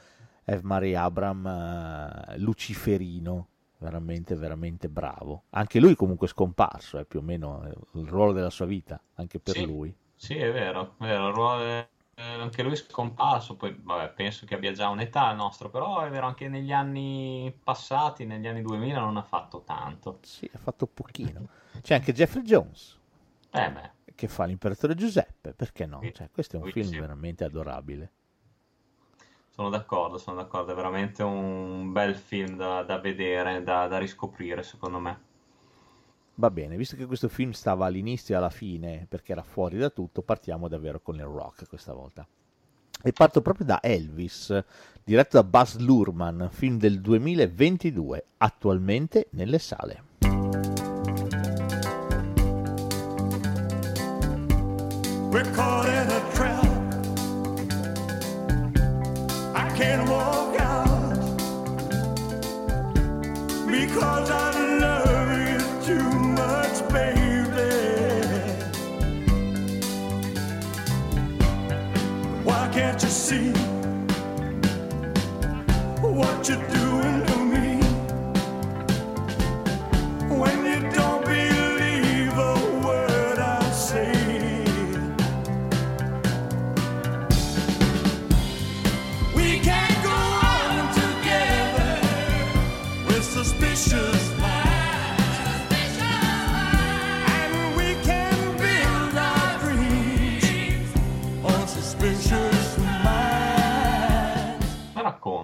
Eve 0.45 0.61
Marie 0.63 0.97
Abram 0.97 1.45
eh, 1.47 2.39
luciferino, 2.39 3.49
veramente 3.79 4.35
veramente 4.37 4.89
bravo. 4.89 5.45
Anche 5.51 5.81
lui 5.81 5.97
comunque 5.97 6.29
scomparso, 6.29 6.99
è 6.99 7.05
più 7.05 7.19
o 7.19 7.23
meno 7.23 7.65
eh, 7.67 7.75
il 7.99 8.07
ruolo 8.07 8.33
della 8.33 8.51
sua 8.51 8.67
vita, 8.67 9.01
anche 9.15 9.41
per 9.41 9.57
Sì. 9.57 9.65
lui. 9.65 9.95
Sì, 10.15 10.37
è 10.37 10.51
vero, 10.53 10.95
è 10.99 11.05
vero, 11.05 11.59
è- 11.61 11.89
eh, 12.15 12.23
anche 12.23 12.63
lui 12.63 12.73
è 12.73 12.77
scomparso, 12.77 13.57
poi 13.57 13.75
vabbè, 13.79 14.13
penso 14.15 14.45
che 14.47 14.55
abbia 14.55 14.73
già 14.73 14.89
un'età 14.89 15.31
il 15.31 15.37
nostro, 15.37 15.69
però 15.71 16.01
è 16.01 16.11
vero, 16.11 16.27
anche 16.27 16.49
negli 16.49 16.73
anni 16.73 17.55
passati, 17.63 18.25
negli 18.27 18.47
anni 18.47 18.63
2000 18.63 19.01
non 19.01 19.17
ha 19.19 19.23
fatto 19.23 19.63
tanto. 19.65 20.21
Sì, 20.21 20.47
ha 20.53 20.59
fatto 20.59 20.87
pochino. 20.87 21.49
C'è 21.81 21.95
anche 21.95 22.13
Jeffrey 22.13 22.43
Jones 22.43 22.99
Eh 23.53 23.71
beh, 23.75 23.91
che 24.17 24.27
fa 24.27 24.45
l'imperatore 24.45 24.97
Giuseppe, 24.97 25.53
perché 25.53 25.87
no? 25.87 26.01
Cioè, 26.13 26.31
questo 26.33 26.57
è 26.57 26.61
un 26.61 26.71
film 26.73 26.91
veramente 26.91 27.45
adorabile. 27.45 28.11
sono 29.51 29.69
d'accordo, 29.69 30.19
sono 30.19 30.39
d'accordo, 30.39 30.73
è 30.73 30.75
veramente 30.75 31.23
un 31.23 31.93
bel 31.93 32.17
film 32.17 32.57
da, 32.57 32.83
da 32.83 32.99
vedere, 32.99 33.63
da, 33.63 33.87
da 33.87 33.99
riscoprire, 33.99 34.65
secondo 34.65 34.99
me. 34.99 35.21
Va 36.39 36.51
bene, 36.51 36.77
visto 36.77 36.97
che 36.97 37.07
questo 37.07 37.29
film 37.29 37.53
stava 37.53 37.87
all'inizio 37.87 38.35
e 38.35 38.39
alla 38.39 38.51
fine 38.51 39.07
perché 39.09 39.33
era 39.33 39.43
fuori 39.43 39.79
da 39.79 39.91
tutto, 39.91 40.23
partiamo 40.23 40.69
davvero 40.69 41.01
con 41.01 41.15
il 41.15 41.25
rock 41.25 41.69
questa 41.69 41.95
volta. 41.95 42.27
E 43.03 43.13
parto 43.13 43.41
proprio 43.41 43.67
da 43.67 43.83
Elvis, 43.83 44.65
diretto 45.05 45.41
da 45.41 45.45
Buzz 45.45 45.77
Lurman, 45.77 46.49
film 46.51 46.79
del 46.79 47.01
2022, 47.01 48.25
attualmente 48.39 49.29
nelle 49.31 49.59
sale. 49.59 50.06
We're 55.37 55.45
caught 55.53 55.96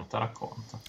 racconta, 0.03 0.17
racconta. 0.17 0.79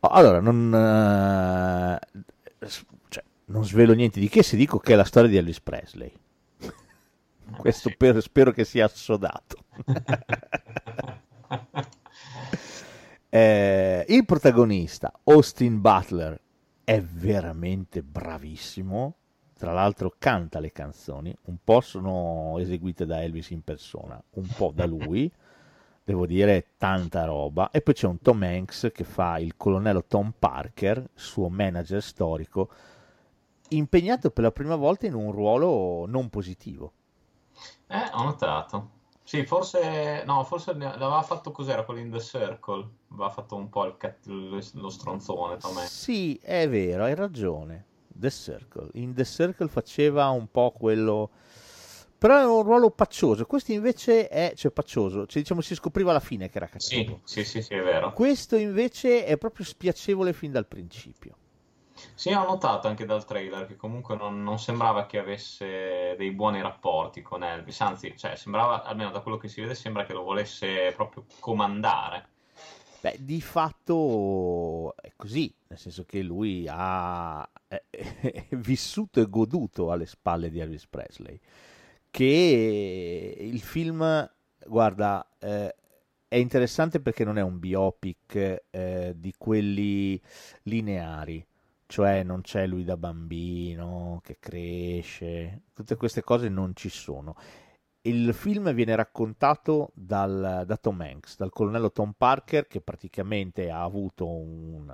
Oh, 0.00 0.08
Allora, 0.08 0.40
non, 0.40 0.74
eh, 0.74 2.68
cioè, 3.08 3.24
non 3.46 3.64
svelo 3.64 3.92
niente 3.92 4.20
di 4.20 4.28
che 4.28 4.42
se 4.42 4.56
dico 4.56 4.78
che 4.78 4.92
è 4.94 4.96
la 4.96 5.04
storia 5.04 5.28
di 5.28 5.36
Elvis 5.36 5.60
Presley. 5.60 6.12
Questo 7.58 7.88
sì. 7.88 7.96
per- 7.96 8.22
spero 8.22 8.52
che 8.52 8.64
sia 8.64 8.84
assodato. 8.86 9.56
Eh, 13.32 14.04
il 14.08 14.24
protagonista, 14.24 15.12
Austin 15.22 15.80
Butler, 15.80 16.40
è 16.82 17.00
veramente 17.00 18.02
bravissimo. 18.02 19.14
Tra 19.56 19.72
l'altro 19.72 20.12
canta 20.18 20.58
le 20.58 20.72
canzoni, 20.72 21.32
un 21.44 21.58
po' 21.62 21.80
sono 21.80 22.56
eseguite 22.58 23.06
da 23.06 23.22
Elvis 23.22 23.50
in 23.50 23.62
persona, 23.62 24.20
un 24.30 24.48
po' 24.56 24.72
da 24.74 24.84
lui. 24.84 25.30
Devo 26.02 26.26
dire, 26.26 26.72
tanta 26.76 27.24
roba. 27.24 27.70
E 27.70 27.80
poi 27.82 27.94
c'è 27.94 28.06
un 28.06 28.20
Tom 28.20 28.42
Hanks 28.42 28.90
che 28.92 29.04
fa 29.04 29.38
il 29.38 29.56
colonnello 29.56 30.04
Tom 30.04 30.32
Parker, 30.36 31.10
suo 31.14 31.48
manager 31.48 32.02
storico, 32.02 32.70
impegnato 33.68 34.30
per 34.30 34.44
la 34.44 34.50
prima 34.50 34.76
volta 34.76 35.06
in 35.06 35.14
un 35.14 35.30
ruolo 35.30 36.06
non 36.06 36.28
positivo. 36.30 36.92
Eh, 37.86 38.10
ho 38.12 38.24
notato. 38.24 38.98
Sì, 39.22 39.44
forse, 39.46 40.24
no, 40.24 40.42
forse 40.42 40.72
l'aveva 40.74 41.22
fatto 41.22 41.52
cos'era 41.52 41.84
quello 41.84 42.00
in 42.00 42.10
The 42.10 42.18
Circle. 42.18 42.88
Aveva 43.12 43.30
fatto 43.30 43.54
un 43.54 43.68
po' 43.68 43.84
il 43.84 43.94
lo 44.72 44.88
stronzone, 44.90 45.56
Tom 45.58 45.76
Hanks. 45.76 46.02
Sì, 46.02 46.36
è 46.42 46.68
vero, 46.68 47.04
hai 47.04 47.14
ragione. 47.14 47.84
The 48.08 48.30
Circle. 48.30 48.88
In 48.94 49.14
The 49.14 49.24
Circle 49.24 49.68
faceva 49.68 50.28
un 50.30 50.50
po' 50.50 50.72
quello. 50.72 51.30
Però 52.20 52.38
è 52.38 52.44
un 52.44 52.62
ruolo 52.62 52.90
paccioso. 52.90 53.46
Questo 53.46 53.72
invece 53.72 54.28
è. 54.28 54.52
cioè, 54.54 54.70
paccioso. 54.70 55.26
Cioè, 55.26 55.42
diciamo, 55.42 55.60
si 55.60 55.74
scopriva 55.74 56.10
alla 56.10 56.20
fine 56.20 56.48
che 56.50 56.58
era 56.58 56.68
Sì, 56.76 57.06
cattivo. 57.06 57.20
sì, 57.22 57.44
sì, 57.44 57.62
sì, 57.62 57.74
è 57.74 57.80
vero. 57.82 58.12
Questo 58.12 58.56
invece 58.56 59.24
è 59.24 59.38
proprio 59.38 59.64
spiacevole 59.64 60.32
fin 60.32 60.52
dal 60.52 60.66
principio. 60.68 61.38
Sì, 62.14 62.32
ho 62.32 62.44
notato 62.44 62.88
anche 62.88 63.04
dal 63.06 63.24
trailer 63.24 63.66
che 63.66 63.76
comunque 63.76 64.14
non, 64.16 64.42
non 64.42 64.58
sembrava 64.58 65.06
che 65.06 65.18
avesse 65.18 66.14
dei 66.16 66.30
buoni 66.32 66.60
rapporti 66.60 67.22
con 67.22 67.42
Elvis, 67.42 67.80
anzi, 67.80 68.16
cioè, 68.16 68.36
sembrava, 68.36 68.82
almeno 68.84 69.10
da 69.10 69.20
quello 69.20 69.36
che 69.38 69.48
si 69.48 69.60
vede, 69.60 69.74
sembra 69.74 70.04
che 70.04 70.12
lo 70.12 70.22
volesse 70.22 70.92
proprio 70.94 71.24
comandare. 71.38 72.28
Beh, 73.02 73.16
di 73.20 73.40
fatto 73.40 74.94
è 74.96 75.12
così, 75.16 75.52
nel 75.68 75.78
senso 75.78 76.04
che 76.04 76.20
lui 76.22 76.66
ha 76.68 77.48
vissuto 78.50 79.20
e 79.20 79.28
goduto 79.28 79.90
alle 79.90 80.04
spalle 80.04 80.50
di 80.50 80.58
Elvis 80.60 80.86
Presley, 80.86 81.40
che 82.10 83.36
il 83.38 83.60
film, 83.60 84.30
guarda, 84.66 85.26
eh, 85.38 85.74
è 86.28 86.36
interessante 86.36 87.00
perché 87.00 87.24
non 87.24 87.38
è 87.38 87.42
un 87.42 87.58
biopic 87.58 88.64
eh, 88.70 89.14
di 89.16 89.34
quelli 89.36 90.20
lineari, 90.62 91.44
cioè 91.86 92.22
non 92.22 92.42
c'è 92.42 92.66
lui 92.66 92.84
da 92.84 92.96
bambino 92.96 94.20
che 94.22 94.38
cresce, 94.38 95.62
tutte 95.74 95.96
queste 95.96 96.22
cose 96.22 96.48
non 96.48 96.74
ci 96.74 96.88
sono. 96.88 97.36
Il 98.02 98.32
film 98.32 98.72
viene 98.72 98.94
raccontato 98.94 99.90
dal, 99.94 100.62
da 100.66 100.76
Tom 100.76 101.00
Hanks, 101.00 101.36
dal 101.36 101.50
colonnello 101.50 101.90
Tom 101.92 102.14
Parker, 102.16 102.66
che 102.66 102.80
praticamente 102.80 103.70
ha 103.70 103.82
avuto 103.82 104.26
un, 104.26 104.88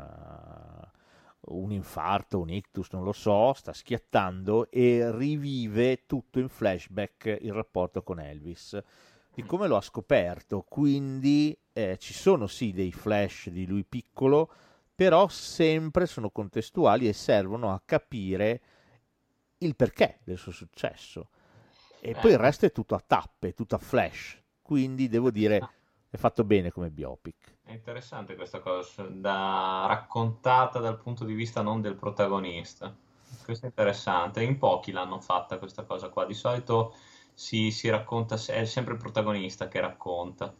un 1.47 1.73
infarto, 1.73 2.41
un 2.41 2.51
ictus, 2.51 2.91
non 2.91 3.05
lo 3.05 3.13
so, 3.13 3.53
sta 3.53 3.73
schiattando 3.73 4.71
e 4.71 5.11
rivive 5.13 6.07
tutto 6.07 6.39
in 6.39 6.49
flashback 6.49 7.39
il 7.41 7.53
rapporto 7.53 8.03
con 8.03 8.21
Elvis, 8.21 8.79
di 9.35 9.43
come 9.43 9.67
lo 9.67 9.77
ha 9.77 9.81
scoperto. 9.81 10.63
Quindi 10.63 11.57
eh, 11.73 11.99
ci 11.99 12.15
sono 12.15 12.47
sì 12.47 12.73
dei 12.73 12.93
flash 12.93 13.49
di 13.51 13.67
lui 13.67 13.85
piccolo, 13.85 14.51
però 14.95 15.29
sempre 15.29 16.07
sono 16.07 16.31
contestuali 16.31 17.07
e 17.07 17.13
servono 17.13 17.73
a 17.73 17.83
capire 17.85 18.61
il 19.59 19.77
perché 19.77 20.19
del 20.25 20.39
suo 20.39 20.53
successo. 20.53 21.29
E 22.01 22.15
poi 22.15 22.33
il 22.33 22.39
resto 22.39 22.67
è 22.67 22.73
tutto 22.73 22.95
a 22.95 23.03
tappe, 23.05 23.53
tutto 23.53 23.75
a 23.75 23.79
flash. 23.79 24.41
Quindi 24.63 25.09
devo 25.09 25.31
dire, 25.31 25.76
è 26.16 26.18
fatto 26.18 26.44
bene 26.44 26.70
come 26.70 26.90
biopic. 26.90 27.55
È 27.62 27.72
interessante 27.72 28.35
questa 28.35 28.61
cosa, 28.61 29.05
da, 29.05 29.85
raccontata 29.87 30.81
dal 30.81 30.98
punto 30.98 31.24
di 31.24 31.35
vista 31.35 31.62
non 31.62 31.81
del 31.81 31.94
protagonista. 31.94 32.94
Questo 33.44 33.66
è 33.66 33.68
interessante. 33.68 34.42
In 34.42 34.59
pochi 34.59 34.92
l'hanno 34.92 35.20
fatta 35.20 35.59
questa 35.59 35.85
cosa 35.85 36.09
qua. 36.09 36.24
Di 36.24 36.35
solito 36.35 36.94
si, 37.33 37.70
si 37.70 37.88
racconta, 37.88 38.35
è 38.35 38.64
sempre 38.64 38.94
il 38.94 38.98
protagonista 38.98 39.68
che 39.68 39.81
racconta. 39.81 40.52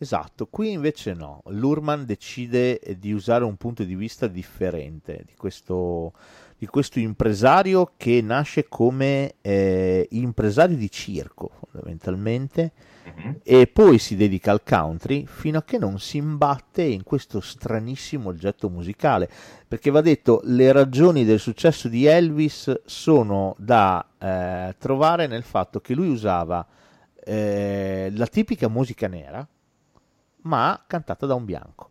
Esatto, 0.00 0.46
qui 0.46 0.72
invece 0.72 1.12
no. 1.12 1.42
Lurman 1.46 2.04
decide 2.04 2.80
di 2.98 3.12
usare 3.12 3.44
un 3.44 3.56
punto 3.56 3.82
di 3.82 3.96
vista 3.96 4.28
differente 4.28 5.24
di 5.26 5.34
questo, 5.34 6.12
di 6.58 6.66
questo 6.66 6.98
impresario 6.98 7.92
che 7.96 8.20
nasce 8.20 8.66
come 8.68 9.34
eh, 9.40 10.06
impresario 10.10 10.76
di 10.76 10.90
circo, 10.90 11.50
fondamentalmente, 11.60 12.72
Mhm. 13.08 13.36
e 13.42 13.66
poi 13.66 13.98
si 13.98 14.16
dedica 14.16 14.50
al 14.50 14.62
country 14.62 15.24
fino 15.26 15.58
a 15.58 15.62
che 15.62 15.78
non 15.78 15.98
si 15.98 16.18
imbatte 16.18 16.82
in 16.82 17.04
questo 17.04 17.40
stranissimo 17.40 18.28
oggetto 18.28 18.68
musicale. 18.68 19.30
Perché 19.66 19.90
va 19.90 20.00
detto, 20.02 20.40
le 20.44 20.72
ragioni 20.72 21.24
del 21.24 21.38
successo 21.38 21.88
di 21.88 22.04
Elvis 22.04 22.82
sono 22.84 23.54
da 23.58 24.04
eh, 24.18 24.74
trovare 24.78 25.26
nel 25.26 25.42
fatto 25.42 25.80
che 25.80 25.94
lui 25.94 26.08
usava 26.08 26.66
eh, 27.24 28.10
la 28.14 28.26
tipica 28.26 28.68
musica 28.68 29.08
nera, 29.08 29.46
ma 30.42 30.82
cantata 30.86 31.24
da 31.26 31.34
un 31.34 31.44
bianco. 31.44 31.90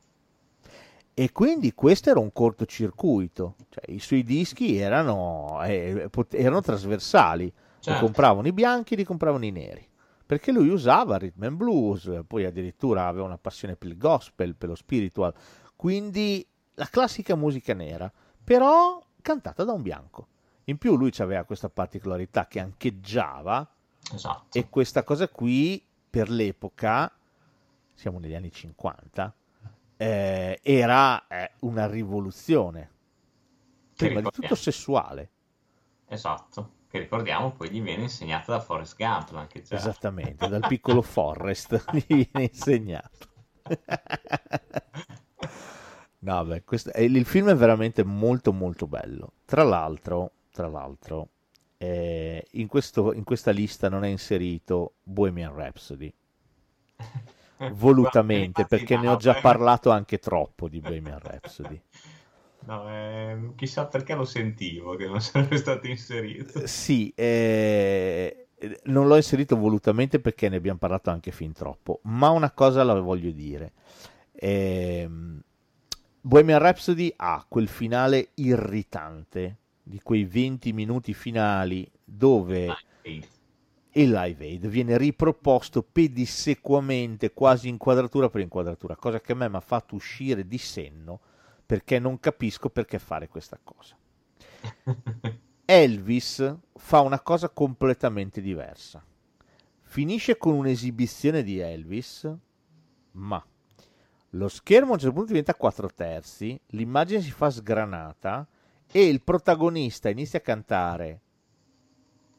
E 1.20 1.32
quindi 1.32 1.74
questo 1.74 2.12
era 2.12 2.20
un 2.20 2.32
cortocircuito, 2.32 3.56
cioè 3.70 3.86
i 3.92 3.98
suoi 3.98 4.22
dischi 4.22 4.78
erano, 4.78 5.60
eh, 5.64 6.10
pot- 6.12 6.36
erano 6.36 6.62
trasversali, 6.62 7.46
li 7.46 7.54
Certo. 7.80 8.04
compravano 8.04 8.48
i 8.48 8.54
bianchi, 8.54 8.96
li 8.96 9.04
compravano 9.04 9.44
i 9.44 9.50
neri, 9.50 9.84
perché 10.24 10.52
lui 10.52 10.68
usava 10.70 11.18
rhythm 11.18 11.42
and 11.42 11.58
blues, 11.58 12.22
poi 12.28 12.46
addirittura 12.46 13.08
aveva 13.08 13.26
una 13.26 13.40
passione 13.40 13.76
per 13.76 13.88
il 13.88 13.98
gospel, 13.98 14.54
per 14.54 14.70
lo 14.70 14.76
spiritual, 14.76 15.34
quindi 15.76 16.46
la 16.76 16.86
classica 16.86 17.34
musica 17.36 17.74
nera, 17.74 18.12
però 18.44 19.04
cantata 19.20 19.64
da 19.64 19.72
un 19.72 19.82
bianco. 19.82 20.28
In 20.66 20.78
più 20.78 20.96
lui 20.98 21.12
aveva 21.18 21.46
questa 21.46 21.68
particolarità 21.70 22.46
che 22.46 22.60
ancheggiava 22.60 23.68
Esatto. 24.14 24.56
e 24.56 24.70
questa 24.70 25.02
cosa 25.04 25.28
qui 25.28 25.84
per 26.12 26.30
l'epoca, 26.30 27.12
siamo 27.96 28.20
negli 28.20 28.36
anni 28.36 28.52
50, 28.52 29.34
eh, 29.98 30.60
era 30.64 31.28
eh, 31.28 31.52
una 31.62 31.88
rivoluzione. 31.88 32.92
Prima 33.96 34.22
di 34.22 34.30
tutto 34.30 34.56
sessuale, 34.56 35.32
Esatto. 36.08 36.74
Che 36.90 37.00
ricordiamo 37.00 37.52
poi 37.54 37.70
gli 37.70 37.82
viene 37.82 38.04
insegnata 38.04 38.52
da 38.54 38.60
Forrest 38.62 38.96
Gump 38.98 39.34
anche 39.36 39.62
già. 39.62 39.76
esattamente, 39.76 40.48
dal 40.48 40.64
piccolo 40.68 41.02
Forrest 41.02 41.86
gli 41.92 42.06
viene 42.08 42.50
insegnato. 42.52 43.28
No, 46.20 46.44
beh, 46.46 46.64
questo- 46.64 46.92
il 46.98 47.26
film 47.26 47.50
è 47.50 47.56
veramente 47.56 48.04
molto 48.04 48.52
molto 48.52 48.88
bello. 48.88 49.34
Tra 49.46 49.64
l'altro, 49.64 50.32
tra 50.52 50.68
l'altro 50.68 51.30
eh, 51.78 52.46
in, 52.52 52.68
questo- 52.68 53.14
in 53.14 53.24
questa 53.24 53.52
lista 53.52 53.88
non 53.90 54.04
è 54.04 54.08
inserito 54.08 54.96
Bohemian 55.04 55.54
Rhapsody. 55.56 56.14
volutamente 57.74 58.66
perché 58.66 58.98
ne 58.98 59.08
ho 59.08 59.16
già 59.16 59.38
eh. 59.38 59.42
parlato 59.42 59.90
anche 59.90 60.20
troppo 60.20 60.68
di 60.68 60.80
Bohemian 60.80 61.20
Rhapsody. 61.20 61.82
No, 62.68 62.86
ehm, 62.90 63.56
chissà 63.56 63.86
perché 63.86 64.14
lo 64.14 64.26
sentivo 64.26 64.96
che 64.96 65.08
non 65.08 65.22
sarebbe 65.22 65.56
stato 65.56 65.88
inserito. 65.88 66.68
Sì, 66.68 67.14
eh, 67.16 68.48
non 68.86 69.08
l'ho 69.08 69.16
inserito 69.16 69.56
volutamente 69.56 70.20
perché 70.20 70.50
ne 70.50 70.58
abbiamo 70.58 70.78
parlato 70.78 71.10
anche 71.10 71.32
fin 71.32 71.54
troppo, 71.54 72.02
ma 72.04 72.30
una 72.30 72.52
cosa 72.52 72.84
la 72.84 73.00
voglio 73.00 73.32
dire. 73.32 73.72
Ehm, 74.34 75.42
Bohemian 76.20 76.60
Rhapsody 76.60 77.14
ha 77.16 77.46
quel 77.48 77.70
finale 77.70 78.32
irritante 78.36 79.58
di 79.82 80.02
quei 80.04 80.26
20 80.26 80.74
minuti 80.74 81.14
finali 81.14 81.90
dove 82.04 82.76
Sì. 83.02 83.26
Il 83.98 84.12
Live 84.12 84.46
Aid 84.46 84.68
viene 84.68 84.98
riproposto 84.98 85.82
pedissequamente, 85.82 87.34
quasi 87.34 87.68
inquadratura 87.68 88.30
per 88.30 88.42
inquadratura, 88.42 88.96
cosa 88.96 89.20
che 89.20 89.32
a 89.32 89.36
me 89.36 89.50
mi 89.50 89.56
ha 89.56 89.62
fatto 89.62 89.96
uscire 89.96 90.46
di 90.48 90.58
senno 90.58 91.20
perché 91.66 92.00
non 92.00 92.20
capisco 92.20 92.70
perché 92.70 93.00
fare 93.00 93.28
questa 93.28 93.60
cosa. 93.62 93.98
Elvis 95.66 96.56
fa 96.76 97.02
una 97.02 97.20
cosa 97.20 97.50
completamente 97.50 98.40
diversa. 98.40 99.04
Finisce 99.82 100.38
con 100.38 100.54
un'esibizione 100.54 101.44
di 101.44 101.60
Elvis, 101.60 102.32
ma 103.14 103.44
lo 104.32 104.48
schermo 104.48 104.92
a 104.92 104.94
un 104.94 105.00
certo 105.00 105.14
punto 105.14 105.30
diventa 105.30 105.56
4 105.56 105.90
terzi, 105.94 106.60
l'immagine 106.68 107.22
si 107.22 107.32
fa 107.32 107.50
sgranata 107.50 108.48
e 108.92 109.08
il 109.08 109.22
protagonista 109.22 110.10
inizia 110.10 110.40
a 110.40 110.44
cantare 110.44 111.22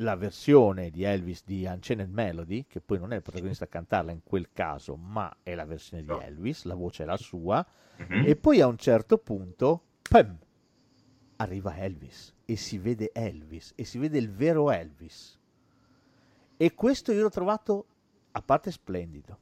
la 0.00 0.14
versione 0.16 0.90
di 0.90 1.02
Elvis 1.02 1.42
di 1.44 1.64
Unchained 1.64 2.10
Melody, 2.12 2.66
che 2.66 2.80
poi 2.80 2.98
non 2.98 3.12
è 3.12 3.16
il 3.16 3.22
protagonista 3.22 3.64
a 3.64 3.68
cantarla 3.68 4.12
in 4.12 4.22
quel 4.22 4.50
caso, 4.52 4.96
ma 4.96 5.38
è 5.42 5.54
la 5.54 5.64
versione 5.64 6.02
di. 6.02 6.08
Elvis, 6.20 6.64
la 6.64 6.74
voce 6.74 7.02
è 7.02 7.06
la 7.06 7.16
sua, 7.16 7.64
Mhm. 7.96 8.24
e 8.26 8.36
poi 8.36 8.60
a 8.60 8.66
un 8.68 8.76
certo 8.76 9.18
punto, 9.18 9.82
pam, 10.08 10.38
arriva 11.36 11.76
Elvis 11.76 12.32
e 12.44 12.56
si 12.56 12.78
vede 12.78 13.10
Elvis 13.12 13.72
e 13.74 13.84
si 13.84 13.98
vede 13.98 14.18
il 14.18 14.30
vero 14.30 14.70
Elvis. 14.70 15.36
E 16.56 16.74
questo 16.74 17.12
io 17.12 17.22
l'ho 17.22 17.30
trovato, 17.30 17.86
a 18.32 18.42
parte 18.42 18.70
splendido, 18.70 19.38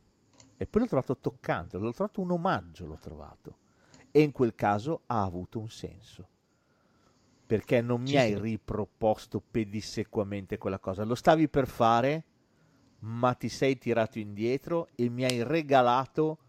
e 0.56 0.66
poi 0.66 0.82
l'ho 0.82 0.88
trovato 0.88 1.18
toccante, 1.18 1.76
l'ho 1.76 1.92
trovato 1.92 2.20
un 2.22 2.30
omaggio, 2.30 2.86
l'ho 2.86 2.98
trovato. 2.98 3.58
E 4.10 4.22
in 4.22 4.32
quel 4.32 4.54
caso 4.54 5.02
ha 5.06 5.22
avuto 5.22 5.58
un 5.58 5.68
senso. 5.68 6.28
Perché 7.46 7.80
non 7.80 8.02
mi 8.02 8.16
Sì, 8.16 8.16
hai 8.16 8.36
riproposto 8.38 9.40
pedissequamente 9.50 10.58
quella 10.58 10.78
cosa. 10.80 11.04
Lo 11.04 11.14
stavi 11.14 11.48
per 11.48 11.66
fare, 11.68 12.26
ma 13.00 13.34
ti 13.34 13.48
sei 13.48 13.78
tirato 13.78 14.18
indietro 14.18 14.88
e 14.96 15.08
mi 15.08 15.24
hai 15.24 15.42
regalato 15.44 16.40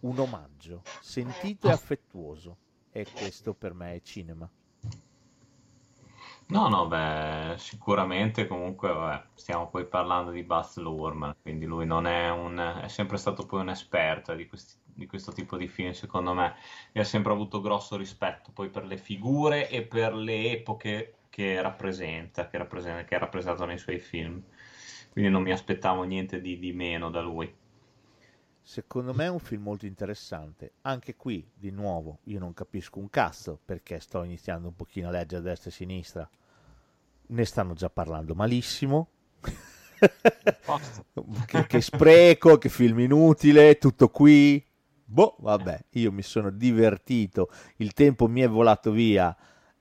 un 0.00 0.18
omaggio 0.20 0.86
sentito 0.98 1.68
e 1.68 1.72
affettuoso. 1.72 2.58
E 2.90 3.10
questo 3.12 3.54
per 3.54 3.74
me 3.74 3.94
è 3.96 4.00
cinema. 4.02 4.50
No, 6.46 6.68
no, 6.68 6.86
beh, 6.86 7.54
sicuramente 7.58 8.46
comunque, 8.46 8.92
vabbè, 8.92 9.28
stiamo 9.34 9.68
poi 9.68 9.86
parlando 9.86 10.30
di 10.30 10.42
Baz 10.42 10.76
Luhrmann, 10.76 11.32
quindi 11.42 11.64
lui 11.66 11.86
non 11.86 12.06
è 12.06 12.30
un, 12.30 12.58
è 12.82 12.88
sempre 12.88 13.16
stato 13.16 13.46
poi 13.46 13.60
un 13.60 13.70
esperto 13.70 14.34
di 14.34 14.46
questi- 14.46 14.76
di 14.94 15.06
questo 15.06 15.32
tipo 15.32 15.56
di 15.56 15.68
film, 15.68 15.92
secondo 15.92 16.32
me, 16.32 16.54
e 16.92 17.00
ha 17.00 17.04
sempre 17.04 17.32
avuto 17.32 17.60
grosso 17.60 17.96
rispetto 17.96 18.50
poi 18.52 18.70
per 18.70 18.84
le 18.84 18.96
figure 18.96 19.68
e 19.68 19.82
per 19.82 20.14
le 20.14 20.52
epoche 20.52 21.14
che 21.28 21.60
rappresenta, 21.60 22.48
che 22.48 22.58
rappresenta, 22.58 23.04
che 23.04 23.14
ha 23.16 23.18
rappresentato 23.18 23.64
nei 23.64 23.78
suoi 23.78 23.98
film. 23.98 24.42
Quindi 25.10 25.30
non 25.30 25.42
mi 25.42 25.52
aspettavo 25.52 26.02
niente 26.04 26.40
di, 26.40 26.58
di 26.58 26.72
meno 26.72 27.10
da 27.10 27.20
lui. 27.20 27.52
Secondo 28.66 29.12
me 29.12 29.26
è 29.26 29.30
un 29.30 29.40
film 29.40 29.62
molto 29.62 29.84
interessante. 29.84 30.72
Anche 30.82 31.16
qui, 31.16 31.46
di 31.52 31.70
nuovo, 31.70 32.20
io 32.24 32.38
non 32.38 32.54
capisco 32.54 32.98
un 32.98 33.10
cazzo 33.10 33.58
perché 33.62 34.00
sto 34.00 34.22
iniziando 34.22 34.68
un 34.68 34.74
pochino 34.74 35.08
a 35.08 35.10
leggere 35.10 35.40
a 35.40 35.44
destra 35.44 35.70
e 35.70 35.72
a 35.72 35.76
sinistra. 35.76 36.30
Ne 37.26 37.44
stanno 37.44 37.74
già 37.74 37.90
parlando 37.90 38.34
malissimo. 38.34 39.08
Che, 41.46 41.66
che 41.66 41.80
spreco, 41.80 42.58
che 42.58 42.68
film 42.68 42.98
inutile, 43.00 43.78
tutto 43.78 44.08
qui. 44.10 44.62
Boh, 45.14 45.36
vabbè, 45.38 45.84
io 45.90 46.10
mi 46.10 46.22
sono 46.22 46.50
divertito, 46.50 47.48
il 47.76 47.92
tempo 47.92 48.26
mi 48.26 48.40
è 48.40 48.48
volato 48.48 48.90
via 48.90 49.34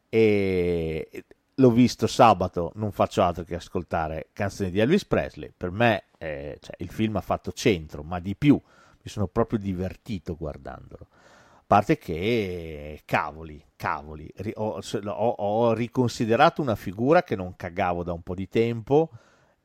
e 0.08 1.26
l'ho 1.56 1.72
visto 1.72 2.06
sabato, 2.06 2.72
non 2.76 2.91
faccio 2.91 3.24
altro 3.24 3.43
che 3.43 3.56
ascoltare 3.56 4.30
canzoni 4.32 4.69
di 4.69 4.80
Elvis 4.80 5.06
Presley. 5.06 5.52
Per 5.58 5.72
me 5.72 6.04
eh, 6.19 6.60
cioè, 6.62 6.76
il 6.78 6.91
film 6.91 7.15
ha 7.15 7.22
fatto 7.22 7.52
centro, 7.52 8.04
ma 8.04 8.19
di 8.19 8.36
più, 8.36 8.54
mi 8.54 9.10
sono 9.10 9.26
proprio 9.26 9.58
divertito 9.58 10.36
guardandolo. 10.38 11.08
A 11.10 11.63
parte 11.65 11.98
che, 11.98 13.02
cavoli, 13.04 13.63
cavoli, 13.76 14.32
ho, 14.54 14.80
ho- 15.06 15.36
ho 15.39 15.74
riconsiderato 15.74 16.62
una 16.62 16.76
figura 16.76 17.24
che 17.24 17.36
non 17.36 17.56
cagavo 17.56 18.04
da 18.04 18.13
un 18.13 18.22
po' 18.22 18.36
di 18.36 18.48
tempo 18.48 19.10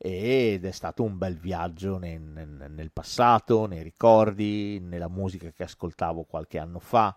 ed 0.01 0.65
è 0.65 0.71
stato 0.71 1.03
un 1.03 1.17
bel 1.17 1.37
viaggio 1.37 1.97
nel, 1.97 2.21
nel- 2.21 2.91
passato, 2.93 3.65
nei 3.67 3.83
ricordi, 3.83 4.79
nella 4.79 5.09
musica 5.09 5.51
che 5.51 5.63
ascoltavo 5.63 6.23
qualche 6.23 6.57
anno 6.59 6.79
fa. 6.79 7.15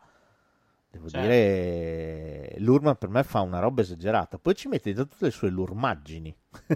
Devo 0.90 1.08
Certo. 1.08 1.10
dire, 1.10 2.54
Lurman 2.58 2.96
per 2.96 3.08
me 3.08 3.22
fa 3.22 3.40
una 3.40 3.60
roba 3.60 3.80
esagerata. 3.82 4.38
Poi 4.38 4.54
ci 4.54 4.68
mette 4.68 4.92
dentro 4.92 5.06
tutte 5.08 5.26
le 5.26 5.30
sue 5.30 5.48
lurmaggini. 5.50 6.34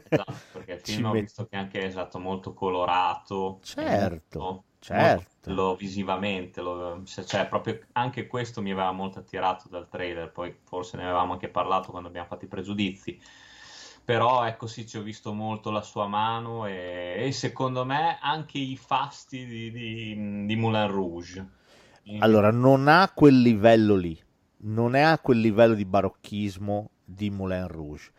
Esatto, 0.09 0.49
perché 0.51 0.73
il 0.75 0.81
film 0.81 1.05
ho 1.07 1.15
met- 1.15 1.17
visto 1.17 1.47
che 1.47 1.57
è 1.57 1.59
anche 1.59 1.85
esatto, 1.85 2.19
molto 2.19 2.55
colorato, 2.55 3.65
Certo, 3.73 4.39
molto- 4.39 4.71
certo. 4.81 5.51
molto 5.51 5.75
bello 5.77 5.77
visivamente, 5.77 6.61
lo- 6.63 7.03
cioè 7.05 7.49
proprio 7.49 7.81
anche 7.93 8.27
questo 8.27 8.63
mi 8.63 8.71
aveva 8.71 8.93
molto 8.93 9.19
attirato 9.19 9.69
dal 9.69 9.89
trailer, 9.89 10.31
poi 10.33 10.57
forse 10.65 10.97
ne 10.97 11.03
avevamo 11.05 11.33
anche 11.33 11.49
parlato 11.49 11.91
quando 11.91 12.09
abbiamo 12.09 12.29
fatto 12.29 12.45
i 12.45 12.49
pregiudizi, 12.49 13.21
però 14.07 14.47
ecco 14.47 14.67
sì, 14.67 14.87
ci 14.87 14.97
ho 14.97 15.03
visto 15.03 15.35
molto 15.35 15.71
la 15.71 15.83
sua 15.83 16.07
mano 16.07 16.67
e, 16.67 17.17
e 17.27 17.33
secondo 17.33 17.85
me 17.85 18.19
anche 18.23 18.59
i 18.59 18.77
fasti 18.77 19.45
di, 19.45 19.71
di, 19.71 20.47
di 20.47 20.57
Moulin 20.57 20.89
Rouge. 20.91 21.47
Allora, 22.19 22.51
non 22.51 22.89
ha 22.89 23.11
quel 23.15 23.41
livello 23.41 23.95
lì, 23.95 24.19
non 24.63 24.95
è 24.95 25.01
a 25.03 25.19
quel 25.19 25.39
livello 25.41 25.75
di 25.75 25.85
barocchismo 25.85 26.91
di 27.05 27.31
Moulin 27.31 27.69
Rouge, 27.69 28.11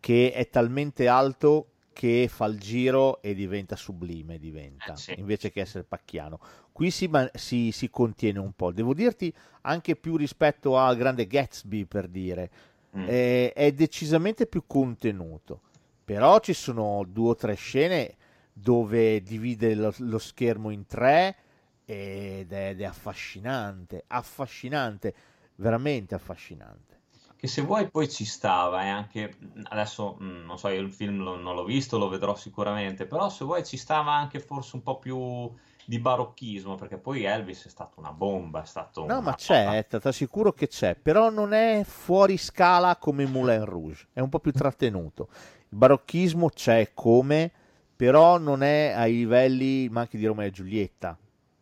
che 0.00 0.32
è 0.32 0.48
talmente 0.48 1.06
alto 1.06 1.66
che 1.92 2.28
fa 2.28 2.46
il 2.46 2.58
giro 2.58 3.20
e 3.20 3.34
diventa 3.34 3.76
sublime, 3.76 4.38
diventa, 4.38 4.92
Eh, 4.92 4.96
sì. 4.96 5.12
invece 5.16 5.50
che 5.50 5.60
essere 5.60 5.84
pacchiano. 5.84 6.40
Qui 6.72 6.90
si, 6.90 7.10
si- 7.34 7.70
si 7.72 7.90
contiene 7.90 8.38
un 8.38 8.52
po', 8.54 8.72
devo 8.72 8.94
dirti 8.94 9.32
anche 9.62 9.96
più 9.96 10.16
rispetto 10.16 10.78
al 10.78 10.96
grande 10.96 11.26
Gatsby, 11.26 11.84
per 11.84 12.08
dire, 12.08 12.50
Mm. 12.94 13.12
è, 13.12 13.52
è 13.54 13.72
decisamente 13.72 14.46
più 14.46 14.64
contenuto, 14.66 15.60
però 16.04 16.38
ci 16.40 16.52
sono 16.54 17.04
due 17.06 17.30
o 17.30 17.34
tre 17.34 17.54
scene 17.54 18.16
dove 18.52 19.22
divide 19.22 19.74
lo, 19.74 19.92
lo 19.98 20.18
schermo 20.18 20.70
in 20.70 20.86
tre 20.86 21.36
ed 21.84 22.52
è, 22.52 22.70
ed 22.70 22.80
è 22.80 22.84
affascinante, 22.84 24.04
affascinante, 24.08 25.14
veramente 25.56 26.14
affascinante. 26.14 27.00
che 27.36 27.46
se 27.48 27.62
vuoi 27.62 27.90
poi 27.90 28.08
ci 28.08 28.24
stava 28.24 28.84
e 28.84 28.88
anche 28.88 29.36
adesso 29.64 30.14
mh, 30.18 30.44
non 30.46 30.58
so 30.58 30.68
io 30.68 30.80
il 30.80 30.92
film 30.92 31.18
lo- 31.18 31.36
non 31.36 31.54
l'ho 31.54 31.64
visto 31.64 31.98
lo 31.98 32.08
vedrò 32.08 32.34
sicuramente 32.36 33.06
però 33.06 33.28
se 33.28 33.44
vuoi 33.44 33.64
ci 33.64 33.76
stava 33.76 34.12
anche 34.12 34.38
forse 34.40 34.76
un 34.76 34.82
po' 34.82 34.98
più 34.98 35.52
di 35.84 35.98
barocchismo 35.98 36.74
perché 36.76 36.98
poi 36.98 37.24
Elvis 37.24 37.66
è 37.66 37.68
stato 37.68 38.00
una 38.00 38.12
bomba 38.12 38.62
è 38.62 38.66
stato 38.66 39.04
No, 39.04 39.20
ma 39.20 39.34
c'è, 39.34 39.84
ti 39.88 39.96
assicuro 40.00 40.52
che 40.52 40.68
c'è, 40.68 40.94
però 40.94 41.28
non 41.28 41.52
è 41.52 41.82
fuori 41.84 42.36
scala 42.36 42.96
come 42.96 43.26
Moulin 43.26 43.64
Rouge, 43.64 44.06
è 44.12 44.20
un 44.20 44.28
po' 44.28 44.38
più 44.38 44.52
trattenuto. 44.52 45.28
Il 45.70 45.76
barocchismo 45.76 46.48
c'è 46.50 46.92
come, 46.94 47.50
però 47.96 48.38
non 48.38 48.62
è 48.62 48.92
ai 48.94 49.12
livelli 49.14 49.88
manchi 49.88 50.16
di 50.18 50.26
Romeo 50.26 50.46
e 50.46 50.50
Giulietta, 50.52 51.18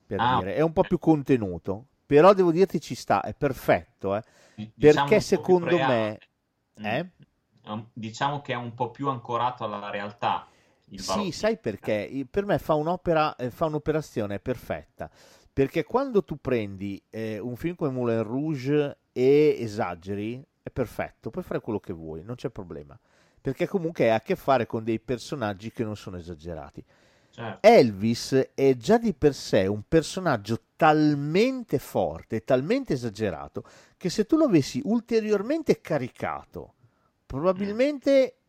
per 0.07 0.19
Ah, 0.19 0.27
dire, 0.27 0.55
è 0.55 0.61
un 0.61 0.73
po' 0.75 0.85
più 0.85 0.99
contenuto, 0.99 1.87
però 2.05 2.35
devo 2.35 2.53
dirti 2.53 2.79
ci 2.79 2.95
sta, 2.95 3.23
è 3.23 3.33
perfetto, 3.35 4.15
eh, 4.17 4.23
diciamo 4.75 5.07
perché 5.07 5.21
secondo 5.21 5.79
me... 5.79 6.19
Eh? 6.75 7.07
Un- 7.65 7.87
diciamo 7.93 8.41
che 8.41 8.53
è 8.53 8.57
un 8.57 8.75
po' 8.75 8.91
più 8.91 9.09
ancorato 9.09 9.65
alla 9.65 9.91
realtà 9.91 10.47
il 10.91 11.03
Sì, 11.03 11.33
sai 11.33 11.59
perché? 11.59 11.95
I- 11.95 12.27
Per 12.27 12.45
me 12.45 12.59
fa 12.59 12.75
un'opera, 12.75 13.37
eh, 13.37 13.51
fa 13.51 13.67
un'operazione 13.67 14.39
perfetta. 14.39 15.11
Perché 15.53 15.85
quando 15.85 16.25
tu 16.25 16.37
prendi 16.41 17.03
eh, 17.11 17.39
un 17.39 17.57
film 17.57 17.75
come 17.75 17.91
Moulin 17.91 18.23
Rouge 18.23 18.99
e 19.13 19.57
esageri, 19.59 20.43
è 20.63 20.71
perfetto, 20.71 21.31
puoi 21.31 21.45
fare 21.45 21.61
quello 21.61 21.81
che 21.81 21.93
vuoi, 21.93 22.23
non 22.23 22.37
c'è 22.37 22.51
problema. 22.51 22.99
Perché 23.41 23.67
comunque 23.67 24.05
hai 24.05 24.15
a 24.15 24.21
che 24.21 24.37
fare 24.37 24.67
con 24.67 24.85
dei 24.85 25.01
personaggi 25.01 25.73
che 25.73 25.83
non 25.85 25.97
sono 25.97 26.17
esagerati. 26.19 26.85
Certo. 27.31 27.67
Elvis 27.67 28.51
è 28.55 28.77
già 28.77 28.99
di 28.99 29.15
per 29.15 29.35
sé 29.35 29.67
un 29.67 29.83
personaggio 29.87 30.61
talmente 30.77 31.79
forte, 31.79 32.45
talmente 32.45 32.93
esagerato, 32.95 33.65
che 33.97 34.11
se 34.11 34.27
tu 34.27 34.37
lo 34.37 34.45
avessi 34.45 34.81
ulteriormente 34.85 35.81
caricato, 35.81 36.75
probabilmente 37.27 38.40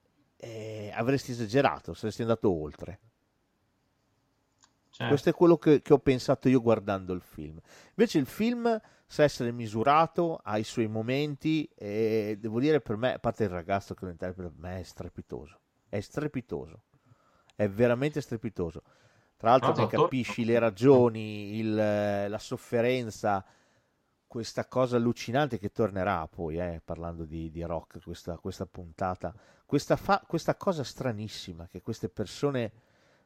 eh, 0.44 0.92
avresti 0.94 1.32
esagerato, 1.32 1.94
saresti 1.94 2.24
andato 2.24 2.52
oltre. 2.52 3.00
certo. 4.90 5.08
Questo 5.08 5.30
è 5.30 5.34
quello 5.34 5.58
che, 5.58 5.84
che 5.84 5.94
ho 5.94 6.00
pensato 6.00 6.50
io 6.50 6.62
guardando 6.62 7.14
il 7.14 7.22
film. 7.22 7.60
Invece 7.90 8.18
il 8.18 8.26
film 8.26 8.82
sa 9.06 9.24
essere 9.24 9.52
misurato, 9.52 10.40
ha 10.44 10.58
i 10.58 10.64
suoi 10.64 10.88
momenti 10.88 11.70
e 11.76 12.38
devo 12.40 12.60
dire 12.60 12.82
per 12.82 12.98
me, 12.98 13.14
a 13.14 13.20
parte 13.20 13.44
il 13.44 13.50
ragazzo 13.50 13.94
che 13.94 14.06
lo 14.06 14.12
interpreta, 14.12 14.50
per 14.50 14.60
me 14.60 14.80
è 14.80 14.84
strepitoso. 14.84 15.60
È 15.88 16.00
strepitoso. 16.00 16.84
È 17.56 17.70
veramente 17.70 18.20
strepitoso. 18.20 18.82
Tra 19.38 19.52
l'altro 19.52 19.76
ne 19.76 19.88
capisci 19.88 20.44
le 20.44 20.58
ragioni, 20.58 21.58
il, 21.58 21.76
la 21.76 22.40
sofferenza, 22.40 23.46
questa 24.26 24.66
cosa 24.66 24.96
allucinante 24.96 25.60
che 25.60 25.72
tornerà 25.72 26.26
poi, 26.28 26.58
eh, 26.58 26.82
parlando 26.84 27.26
di, 27.26 27.52
di 27.52 27.62
rock, 27.64 28.02
questa, 28.02 28.38
questa 28.38 28.66
puntata, 28.66 29.36
questa, 29.72 29.96
fa- 29.96 30.24
questa 30.28 30.56
cosa 30.56 30.84
stranissima 30.84 31.68
che 31.68 31.82
queste 31.82 32.10
persone 32.10 32.72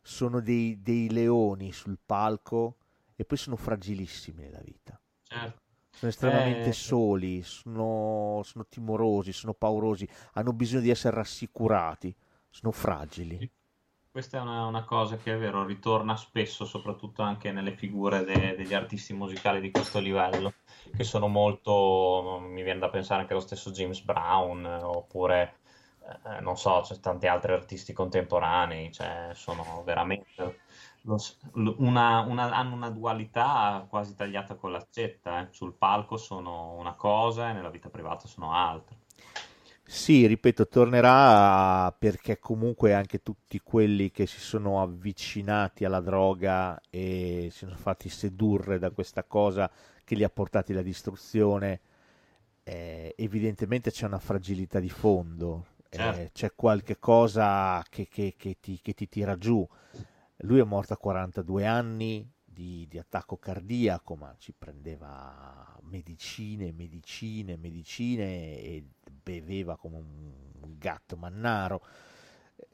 sono 0.01 0.39
dei, 0.41 0.81
dei 0.81 1.09
leoni 1.11 1.71
sul 1.71 1.97
palco 2.03 2.77
e 3.15 3.25
poi 3.25 3.37
sono 3.37 3.55
fragilissimi 3.55 4.43
nella 4.43 4.61
vita. 4.63 4.99
certo. 5.23 5.61
Sono 5.91 6.11
estremamente 6.11 6.71
Eh, 6.71 6.73
soli, 6.73 7.41
sono, 7.43 8.41
sono 8.43 8.65
timorosi, 8.67 9.33
sono 9.33 9.53
paurosi, 9.53 10.07
hanno 10.33 10.53
bisogno 10.53 10.81
di 10.81 10.89
essere 10.91 11.15
rassicurati, 11.17 12.15
sono 12.49 12.71
fragili. 12.71 13.41
Questa 14.09 14.37
è 14.37 14.41
una, 14.41 14.65
una 14.65 14.83
cosa 14.85 15.17
che 15.17 15.33
è 15.33 15.37
vero, 15.37 15.63
ritorna 15.65 16.15
spesso, 16.15 16.65
soprattutto 16.65 17.21
anche 17.21 17.51
nelle 17.51 17.75
figure 17.75 18.23
de- 18.23 18.55
degli 18.55 18.73
artisti 18.73 19.13
musicali 19.13 19.59
di 19.59 19.69
questo 19.71 19.99
livello, 19.99 20.53
che 20.95 21.03
sono 21.03 21.27
molto, 21.27 22.39
mi 22.41 22.63
viene 22.63 22.79
da 22.79 22.89
pensare 22.89 23.21
anche 23.21 23.33
allo 23.33 23.41
stesso 23.41 23.71
James 23.71 24.01
Brown, 24.01 24.65
oppure, 24.65 25.57
eh, 26.25 26.39
non 26.41 26.57
so, 26.57 26.81
c'è 26.83 26.99
tanti 26.99 27.27
altri 27.27 27.53
artisti 27.53 27.93
contemporanei, 27.93 28.91
cioè 28.91 29.31
sono 29.33 29.83
veramente, 29.83 30.59
una- 31.53 32.21
una- 32.21 32.51
hanno 32.55 32.75
una 32.75 32.89
dualità 32.89 33.85
quasi 33.89 34.15
tagliata 34.15 34.55
con 34.55 34.71
l'accetta, 34.71 35.41
eh. 35.41 35.47
Sul 35.53 35.73
palco 35.75 36.17
sono 36.17 36.73
una 36.73 36.93
cosa 36.95 37.49
e 37.49 37.53
nella 37.53 37.69
vita 37.69 37.89
privata 37.89 38.27
sono 38.27 38.53
altre. 38.53 38.97
Sì, 39.87 40.25
ripeto, 40.25 40.67
tornerà 40.67 41.91
perché 41.97 42.39
comunque 42.39 42.93
anche 42.93 43.21
tutti 43.21 43.59
quelli 43.59 44.09
che 44.11 44.25
si 44.25 44.39
sono 44.39 44.81
avvicinati 44.81 45.85
alla 45.85 45.99
droga 46.01 46.79
e 46.89 47.49
si 47.51 47.59
sono 47.59 47.75
fatti 47.75 48.09
sedurre 48.09 48.79
da 48.79 48.89
questa 48.91 49.23
cosa 49.23 49.69
che 50.03 50.15
li 50.15 50.23
ha 50.23 50.29
portati 50.29 50.71
alla 50.71 50.81
distruzione, 50.81 51.81
eh, 52.63 53.13
evidentemente 53.17 53.91
c'è 53.91 54.05
una 54.07 54.19
fragilità 54.19 54.79
di 54.79 54.89
fondo, 54.89 55.65
eh, 55.99 56.29
Certo. 56.29 56.33
c'è 56.33 56.53
qualche 56.55 56.99
cosa 56.99 57.83
che, 57.89 58.07
che- 58.07 58.35
che 58.37 58.57
ti, 58.59 58.79
che 58.81 58.93
ti 58.93 59.07
tira 59.07 59.37
giù. 59.37 59.67
Lui 60.39 60.59
è 60.59 60.63
morto 60.63 60.93
a 60.93 60.97
42 60.97 61.65
anni 61.65 62.29
di, 62.43 62.85
di 62.89 62.97
attacco 62.99 63.37
cardiaco, 63.37 64.15
ma 64.15 64.35
ci 64.37 64.53
prendeva 64.57 65.77
medicine, 65.83 66.71
medicine, 66.73 67.57
medicine 67.57 68.23
e 68.59 68.83
beveva 69.23 69.77
come 69.77 69.97
un, 69.97 70.33
gatto 70.77 71.17
mannaro. 71.17 71.81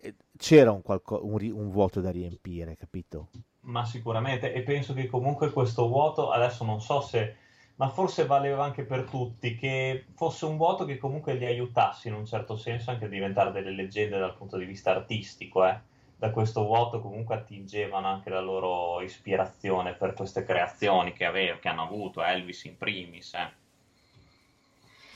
Eh, 0.02 0.16
C'era 0.38 0.72
un, 0.72 0.82
qualco- 0.82 1.26
un 1.26 1.42
un 1.54 1.70
vuoto 1.72 2.02
da 2.02 2.12
riempire, 2.12 2.76
capito? 2.76 3.30
Ma 3.64 3.86
sicuramente, 3.86 4.54
e 4.54 4.64
penso 4.64 4.94
che 4.94 5.06
comunque 5.08 5.52
questo 5.52 5.88
vuoto, 5.88 6.32
adesso 6.32 6.64
non 6.64 6.82
so 6.82 7.00
se, 7.02 7.36
ma 7.82 7.90
forse 7.90 8.28
valeva 8.28 8.64
anche 8.64 8.84
per 8.84 9.06
tutti, 9.06 9.56
che 9.56 10.06
fosse 10.14 10.46
un 10.46 10.56
vuoto 10.56 10.86
che 10.86 11.00
comunque 11.00 11.34
li 11.34 11.46
aiutasse 11.46 12.10
in 12.10 12.14
un 12.14 12.28
certo 12.28 12.56
senso 12.56 12.92
anche 12.92 13.06
a 13.06 13.08
diventare 13.08 13.52
delle 13.52 13.72
leggende 13.72 14.20
dal 14.20 14.36
punto 14.36 14.56
di 14.56 14.66
vista 14.66 14.92
artistico, 14.92 15.66
eh. 15.66 15.80
Da 16.16 16.30
questo 16.30 16.64
vuoto 16.64 17.02
comunque 17.02 17.34
attingevano 17.34 18.06
anche 18.06 18.30
la 18.30 18.40
loro 18.40 19.02
ispirazione 19.02 19.94
per 19.94 20.14
queste 20.14 20.44
creazioni 20.44 21.14
che, 21.14 21.26
ave- 21.26 21.58
che 21.58 21.70
hanno 21.70 21.82
avuto, 21.82 22.22
Elvis 22.22 22.66
in 22.66 22.78
primis, 22.78 23.34
eh. 23.34 23.50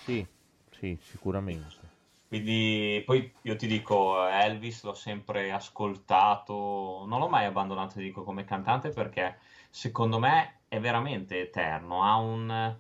Sì, 0.04 0.25
sì, 0.71 0.97
sicuramente. 0.99 1.93
Quindi 2.28 3.04
poi 3.06 3.32
io 3.43 3.56
ti 3.58 3.67
dico, 3.67 4.28
Elvis 4.28 4.82
l'ho 4.82 4.95
sempre 4.95 5.51
ascoltato, 5.51 7.06
non 7.06 7.19
l'ho 7.19 7.30
mai 7.30 7.45
abbandonato, 7.45 7.93
ti 7.93 8.01
dico, 8.01 8.23
come 8.23 8.43
cantante 8.43 8.89
perché 8.89 9.38
secondo 9.76 10.20
me 10.20 10.62
è 10.70 10.80
veramente 10.80 11.42
eterno, 11.42 12.02
ha 12.02 12.16
un... 12.16 12.78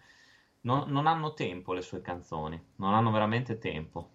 non, 0.61 0.83
non 0.87 1.07
hanno 1.07 1.33
tempo 1.33 1.73
le 1.73 1.81
sue 1.81 1.99
canzoni, 1.99 2.57
non 2.77 2.93
hanno 2.93 3.11
veramente 3.11 3.57
tempo. 3.57 4.11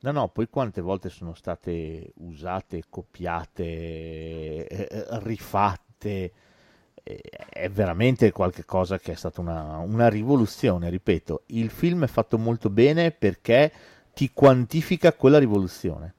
No, 0.00 0.10
no, 0.10 0.28
poi 0.28 0.48
quante 0.48 0.80
volte 0.80 1.08
sono 1.08 1.34
state 1.34 2.12
usate, 2.18 2.84
copiate, 2.88 4.66
eh, 4.66 5.06
rifatte. 5.22 6.32
eh, 7.02 7.20
È 7.48 7.68
veramente 7.70 8.32
qualcosa 8.32 8.98
che 8.98 9.12
è 9.12 9.14
stata 9.14 9.40
una, 9.40 9.78
una 9.78 10.08
rivoluzione, 10.08 10.90
ripeto. 10.90 11.42
Il 11.46 11.70
film 11.70 12.04
è 12.04 12.08
fatto 12.08 12.36
molto 12.38 12.68
bene 12.70 13.12
perché 13.12 13.72
ti 14.12 14.30
quantifica 14.32 15.12
quella 15.12 15.38
rivoluzione. 15.38 16.14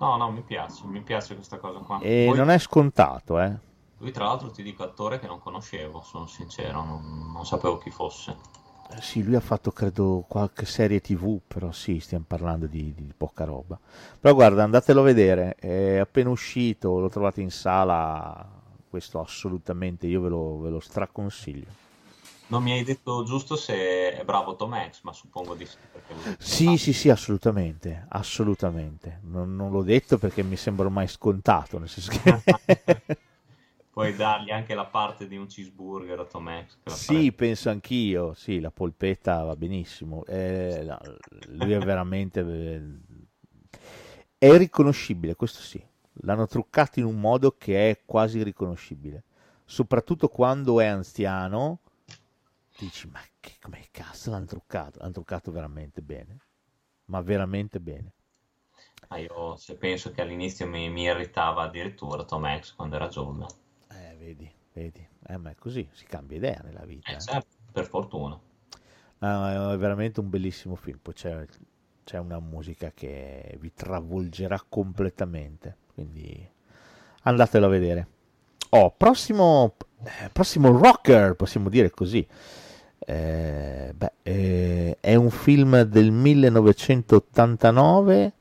No, 0.00 0.16
no, 0.16 0.30
mi 0.30 0.42
piace, 0.42 0.86
mi 0.86 1.02
piace 1.02 1.34
questa 1.34 1.58
cosa 1.58 1.80
qua. 1.80 1.98
E 2.00 2.24
Poi 2.26 2.36
non 2.36 2.50
è 2.50 2.58
scontato, 2.58 3.40
eh. 3.40 3.66
Lui 3.98 4.10
tra 4.12 4.24
l'altro 4.24 4.50
ti 4.50 4.62
dico 4.62 4.82
attore 4.82 5.18
che 5.18 5.26
non 5.26 5.38
conoscevo, 5.40 6.00
sono 6.02 6.26
sincero, 6.26 6.82
non, 6.84 7.30
non 7.32 7.46
sapevo 7.46 7.78
chi 7.78 7.90
fosse. 7.90 8.36
Eh, 8.90 9.00
Sì, 9.02 9.22
lui 9.22 9.34
ha 9.34 9.40
fatto 9.40 9.70
credo 9.72 10.24
qualche 10.28 10.64
serie 10.66 11.00
TV, 11.00 11.40
però 11.46 11.72
sì, 11.72 12.00
stiamo 12.00 12.24
parlando 12.26 12.66
di, 12.66 12.92
di 12.94 13.12
poca 13.16 13.44
roba. 13.44 13.78
Però 14.20 14.34
guarda, 14.34 14.62
andatelo 14.64 15.00
a 15.00 15.04
vedere, 15.04 15.54
è 15.56 15.96
appena 15.98 16.30
uscito, 16.30 16.98
lo 16.98 17.08
trovate 17.08 17.40
in 17.42 17.50
sala, 17.50 18.46
questo 18.88 19.20
assolutamente 19.20 20.06
io 20.06 20.20
ve 20.22 20.28
lo, 20.28 20.58
ve 20.58 20.70
lo 20.70 20.80
straconsiglio. 20.80 21.76
Non 22.48 22.62
mi 22.62 22.72
hai 22.72 22.84
detto 22.84 23.22
giusto 23.24 23.56
se 23.56 24.12
è 24.12 24.24
bravo 24.24 24.56
Tom 24.56 24.72
Hanks, 24.72 25.02
ma 25.02 25.12
suppongo 25.12 25.54
di 25.54 25.66
sì. 25.66 25.76
Sì, 26.38 26.76
sì, 26.76 26.92
sì, 26.92 27.10
assolutamente, 27.10 28.06
assolutamente. 28.08 29.20
Non, 29.24 29.54
non 29.54 29.70
l'ho 29.70 29.82
detto 29.82 30.18
perché 30.18 30.42
mi 30.42 30.56
sembra 30.56 30.86
ormai 30.86 31.06
scontato, 31.08 31.78
nel 31.78 31.88
senso 31.88 32.10
che... 32.10 32.42
Puoi 33.98 34.14
dargli 34.14 34.50
anche 34.52 34.76
la 34.76 34.86
parte 34.86 35.26
di 35.26 35.36
un 35.36 35.48
cheeseburger 35.48 36.20
a 36.20 36.24
Tom 36.24 36.46
Hanks. 36.46 36.78
Sì, 36.84 37.32
penso 37.32 37.68
anch'io, 37.70 38.32
sì, 38.34 38.60
la 38.60 38.70
polpetta 38.70 39.42
va 39.42 39.54
benissimo. 39.56 40.24
Eh, 40.24 40.82
no, 40.86 40.98
lui 41.48 41.72
è 41.72 41.78
veramente... 41.80 42.40
eh, 42.40 42.80
È 44.38 44.56
riconoscibile, 44.56 45.34
questo 45.34 45.60
sì. 45.60 45.84
L'hanno 46.22 46.46
truccato 46.46 46.98
in 46.98 47.04
un 47.04 47.20
modo 47.20 47.56
che 47.56 47.90
è 47.90 48.00
quasi 48.04 48.42
riconoscibile. 48.42 49.24
Soprattutto 49.64 50.28
quando 50.28 50.80
è 50.80 50.86
anziano, 50.86 51.80
dici, 52.78 53.08
ma 53.08 53.20
che, 53.40 53.56
come 53.60 53.88
cazzo 53.90 54.30
l'hanno 54.30 54.46
truccato? 54.46 54.98
L'hanno 55.00 55.12
truccato 55.12 55.50
veramente 55.52 56.02
bene. 56.02 56.38
Ma 57.06 57.20
veramente 57.22 57.80
bene. 57.80 58.12
Ah, 59.08 59.18
io 59.18 59.56
se 59.56 59.76
penso 59.76 60.12
che 60.12 60.22
all'inizio 60.22 60.66
mi, 60.68 60.88
mi 60.88 61.02
irritava 61.02 61.64
addirittura 61.64 62.24
Tom 62.24 62.44
Hanks 62.44 62.74
quando 62.74 62.96
era 62.96 63.08
giovane. 63.08 63.46
Vedi, 64.18 64.50
vedi. 64.72 65.06
Eh, 65.26 65.36
ma 65.36 65.50
è 65.50 65.54
così, 65.54 65.88
si 65.92 66.04
cambia 66.04 66.36
idea 66.36 66.60
nella 66.64 66.84
vita. 66.84 67.12
Eh, 67.12 67.14
eh. 67.14 67.20
certo, 67.20 67.56
per 67.72 67.86
fortuna. 67.86 68.38
Ah, 69.20 69.72
è 69.72 69.78
veramente 69.78 70.20
un 70.20 70.28
bellissimo 70.28 70.74
film. 70.74 70.98
Poi 71.00 71.14
c'è, 71.14 71.46
c'è 72.04 72.18
una 72.18 72.40
musica 72.40 72.90
che 72.92 73.56
vi 73.60 73.72
travolgerà 73.72 74.60
completamente. 74.68 75.76
Quindi 75.94 76.46
andatelo 77.22 77.66
a 77.66 77.68
vedere. 77.68 78.08
Oh, 78.70 78.92
prossimo, 78.96 79.76
eh, 80.04 80.30
prossimo 80.30 80.76
rocker, 80.76 81.34
possiamo 81.34 81.68
dire 81.68 81.90
così. 81.90 82.26
Eh, 82.98 83.94
beh, 83.96 84.12
eh, 84.22 84.96
è 85.00 85.14
un 85.14 85.30
film 85.30 85.82
del 85.82 86.10
1989, 86.10 88.32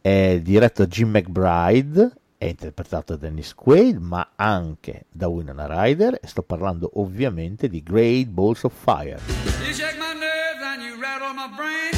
è 0.00 0.40
diretto 0.42 0.82
da 0.82 0.88
Jim 0.88 1.10
McBride, 1.10 2.10
è 2.40 2.46
interpretato 2.46 3.16
da 3.16 3.28
Dennis 3.28 3.52
Quaid, 3.54 3.98
ma 3.98 4.32
anche 4.34 5.04
da 5.12 5.28
Winona 5.28 5.66
Ryder, 5.66 6.20
e 6.22 6.26
sto 6.26 6.40
parlando 6.40 6.90
ovviamente 6.94 7.68
di 7.68 7.82
Great 7.82 8.28
Balls 8.28 8.62
of 8.62 8.72
Fire. 8.72 9.20
You 9.62 9.74
shake 9.74 9.98
my 9.98 10.14
nerves 10.14 10.62
and 10.64 10.80
you 10.80 10.98
rattle 10.98 11.34
my 11.34 11.54
brain. 11.54 11.92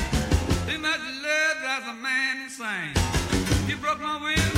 Too 0.67 0.81
much 0.81 0.99
love 1.23 1.61
drives 1.63 1.87
a 1.87 1.95
man 1.95 2.43
insane. 2.43 2.91
You 3.69 3.79
broke 3.79 4.01
my 4.03 4.19
will, 4.19 4.53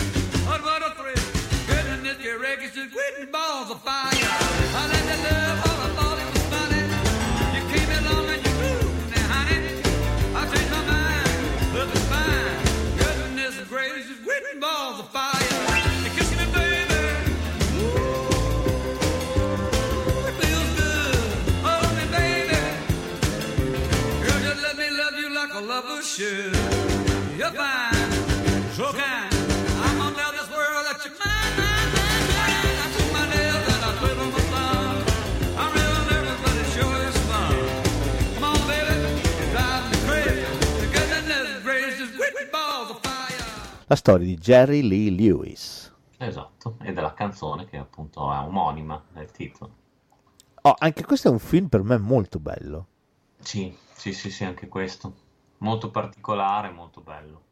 but 0.47 0.65
what 0.65 0.81
a 0.81 0.95
thrill. 0.97 1.21
Goodness, 1.67 2.17
your 2.25 2.43
is 2.65 2.73
just 2.73 2.91
quitting 2.91 3.31
balls 3.31 3.71
of 3.71 3.83
fire. 3.83 4.09
I 4.09 4.89
let 4.89 5.05
the 5.05 5.17
love, 5.29 5.64
La 43.87 43.97
storia 43.97 44.27
di 44.27 44.37
Jerry 44.37 44.83
Lee 44.83 45.11
Lewis. 45.11 45.91
Esatto, 46.19 46.77
e 46.81 46.93
della 46.93 47.15
canzone 47.15 47.67
che 47.67 47.77
appunto 47.77 48.33
è 48.33 48.37
omonima 48.39 49.01
del 49.13 49.31
titolo. 49.31 49.75
Oh, 50.63 50.75
anche 50.79 51.05
questo 51.05 51.29
è 51.29 51.31
un 51.31 51.39
film 51.39 51.69
per 51.69 51.83
me 51.83 51.97
molto 51.99 52.41
bello. 52.41 52.87
Sì, 53.39 53.77
sì, 53.95 54.13
sì, 54.13 54.29
sì, 54.29 54.43
anche 54.45 54.67
questo. 54.67 55.15
Molto 55.59 55.91
particolare, 55.93 56.71
molto 56.71 57.01
bello. 57.01 57.43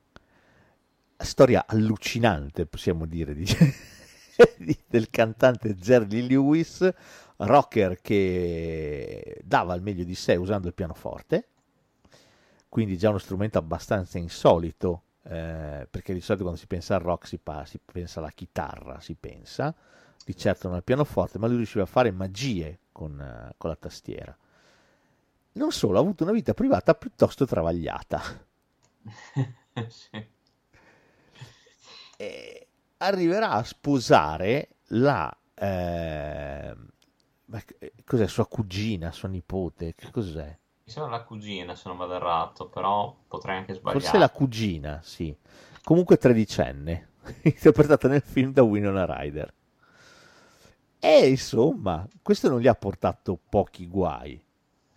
storia 1.16 1.64
allucinante, 1.66 2.66
possiamo 2.66 3.06
dire, 3.06 3.34
di- 3.34 3.46
del 4.86 5.08
cantante 5.10 5.74
Jerry 5.76 6.06
Lee 6.08 6.28
Lewis, 6.28 6.92
rocker 7.36 8.00
che 8.00 9.40
dava 9.44 9.74
il 9.74 9.82
meglio 9.82 10.04
di 10.04 10.14
sé 10.14 10.36
usando 10.36 10.68
il 10.68 10.74
pianoforte, 10.74 11.48
quindi 12.68 12.96
già 12.96 13.10
uno 13.10 13.18
strumento 13.18 13.58
abbastanza 13.58 14.18
insolito, 14.18 15.02
eh, 15.24 15.86
perché 15.90 16.12
di 16.14 16.20
solito 16.20 16.44
quando 16.44 16.60
si 16.60 16.66
pensa 16.66 16.94
al 16.96 17.00
rock 17.02 17.26
si, 17.26 17.38
pa- 17.38 17.64
si 17.64 17.78
pensa 17.84 18.20
alla 18.20 18.30
chitarra, 18.30 19.00
si 19.00 19.14
pensa, 19.14 19.74
di 20.24 20.36
certo 20.36 20.68
non 20.68 20.76
al 20.76 20.84
pianoforte, 20.84 21.38
ma 21.38 21.46
lui 21.46 21.56
riusciva 21.56 21.84
a 21.84 21.86
fare 21.86 22.10
magie 22.10 22.78
con, 22.92 23.20
eh, 23.20 23.54
con 23.56 23.70
la 23.70 23.76
tastiera. 23.76 24.36
Non 25.54 25.70
solo, 25.70 25.98
ha 25.98 26.00
avuto 26.00 26.24
una 26.24 26.32
vita 26.32 26.54
privata 26.54 26.94
piuttosto 26.94 27.44
travagliata. 27.46 28.22
Sì. 29.88 30.10
e 32.16 32.66
arriverà 32.98 33.50
a 33.50 33.64
sposare 33.64 34.68
la 34.88 35.34
eh, 35.54 36.74
che- 37.66 37.92
cos'è 38.04 38.26
sua 38.26 38.46
cugina, 38.46 39.12
sua 39.12 39.28
nipote, 39.28 39.94
che 39.94 40.10
cos'è? 40.10 40.58
Mi 40.84 40.90
sembra 40.90 41.16
la 41.16 41.22
cugina, 41.22 41.74
se 41.74 41.88
non 41.88 41.96
vado 41.96 42.14
errato, 42.14 42.68
però 42.68 43.14
potrei 43.28 43.58
anche 43.58 43.74
sbagliare. 43.74 44.00
Forse 44.00 44.18
la 44.18 44.30
cugina, 44.30 45.00
sì. 45.02 45.34
Comunque 45.84 46.16
tredicenne, 46.16 47.10
interpretata 47.42 48.08
nel 48.08 48.22
film 48.22 48.52
da 48.52 48.62
Winona 48.62 49.04
Ryder. 49.06 49.52
E 50.98 51.28
insomma, 51.28 52.06
questo 52.22 52.48
non 52.48 52.60
gli 52.60 52.68
ha 52.68 52.74
portato 52.74 53.38
pochi 53.48 53.86
guai, 53.88 54.40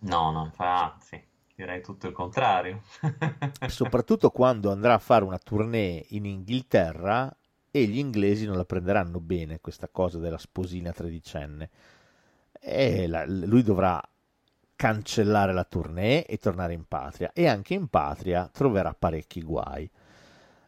No, 0.00 0.30
no, 0.30 0.50
fa- 0.54 0.92
anzi, 0.94 1.22
direi 1.54 1.82
tutto 1.82 2.06
il 2.06 2.12
contrario. 2.12 2.82
soprattutto 3.66 4.30
quando 4.30 4.70
andrà 4.70 4.94
a 4.94 4.98
fare 4.98 5.24
una 5.24 5.38
tournée 5.38 6.04
in 6.10 6.24
Inghilterra 6.26 7.34
e 7.70 7.84
gli 7.86 7.98
inglesi 7.98 8.46
non 8.46 8.56
la 8.56 8.64
prenderanno 8.64 9.20
bene 9.20 9.60
questa 9.60 9.88
cosa 9.88 10.18
della 10.18 10.38
sposina 10.38 10.92
tredicenne. 10.92 11.70
E 12.60 13.06
la- 13.06 13.26
lui 13.26 13.62
dovrà 13.62 14.00
cancellare 14.76 15.52
la 15.52 15.64
tournée 15.64 16.26
e 16.26 16.36
tornare 16.36 16.74
in 16.74 16.84
patria 16.86 17.32
e 17.32 17.48
anche 17.48 17.74
in 17.74 17.88
patria 17.88 18.48
troverà 18.52 18.94
parecchi 18.94 19.42
guai. 19.42 19.90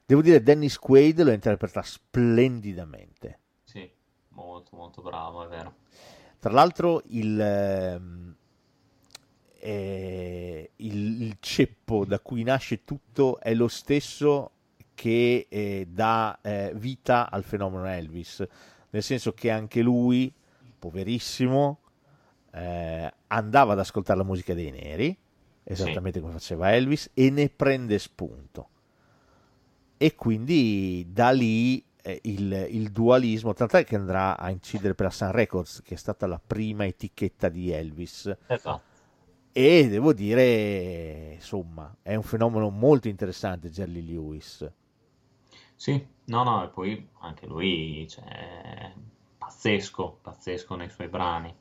Devo 0.05 0.23
dire 0.23 0.43
Dennis 0.43 0.79
Quaid 0.79 1.23
lo 1.23 1.31
interpreta 1.31 1.83
splendidamente. 1.83 3.39
Sì, 3.63 3.89
molto, 4.31 4.75
molto 4.75 5.03
bravo, 5.03 5.45
è 5.45 5.49
vero. 5.49 5.75
Tra 6.39 6.51
l'altro 6.51 7.03
il, 7.09 7.39
eh, 9.61 10.71
il, 10.77 11.23
il 11.23 11.37
ceppo 11.41 12.07
da 12.07 12.21
cui 12.21 12.43
nasce 12.43 12.85
tutto 12.85 13.39
è 13.39 13.53
lo 13.53 13.69
stesso 13.69 14.53
che 14.95 15.47
eh, 15.49 15.87
dà 15.91 16.39
eh, 16.41 16.73
vita 16.75 17.31
al 17.31 17.45
fenomeno 17.45 17.87
Elvis, 17.87 18.45
nel 18.91 19.03
senso 19.03 19.33
che 19.35 19.51
anche 19.51 19.83
lui, 19.83 20.33
poverissimo, 20.79 21.81
eh, 22.59 23.13
andava 23.29 23.73
ad 23.73 23.79
ascoltare 23.79 24.19
la 24.19 24.25
musica 24.25 24.55
dei 24.55 24.71
neri, 24.71 25.17
esattamente 25.63 26.21
come 26.21 26.33
faceva 26.33 26.75
Elvis, 26.75 27.11
e 27.15 27.31
ne 27.31 27.49
prende 27.49 27.99
spunto. 27.99 28.69
E 29.97 30.15
quindi 30.15 31.07
da 31.11 31.31
lì 31.31 31.85
eh, 32.03 32.21
il, 32.23 32.67
il 32.71 32.91
dualismo, 32.91 33.53
tant'è 33.53 33.85
che 33.85 33.97
andrà 33.97 34.39
a 34.39 34.51
incidere 34.51 34.95
per 34.95 35.07
la 35.07 35.13
Sun 35.13 35.33
Records, 35.33 35.83
che 35.83 35.95
è 35.95 35.99
stata 35.99 36.27
la 36.27 36.41
prima 36.45 36.85
etichetta 36.85 37.49
di 37.49 37.71
Elvis. 37.71 38.35
Esatto. 38.47 38.87
E 39.53 39.89
devo 39.89 40.13
dire, 40.13 41.33
insomma, 41.35 41.95
è 42.03 42.15
un 42.15 42.23
fenomeno 42.23 42.71
molto 42.71 43.09
interessante, 43.09 43.71
Jerry 43.71 44.05
Lewis. 44.05 44.71
Sì, 45.75 46.07
no, 46.27 46.43
no, 46.43 46.65
e 46.65 46.69
poi 46.69 47.09
anche 47.21 47.47
lui, 47.47 48.07
cioè, 48.09 48.93
pazzesco, 49.37 50.19
pazzesco 50.23 50.75
nei 50.77 50.91
suoi 50.91 51.09
brani. 51.09 51.55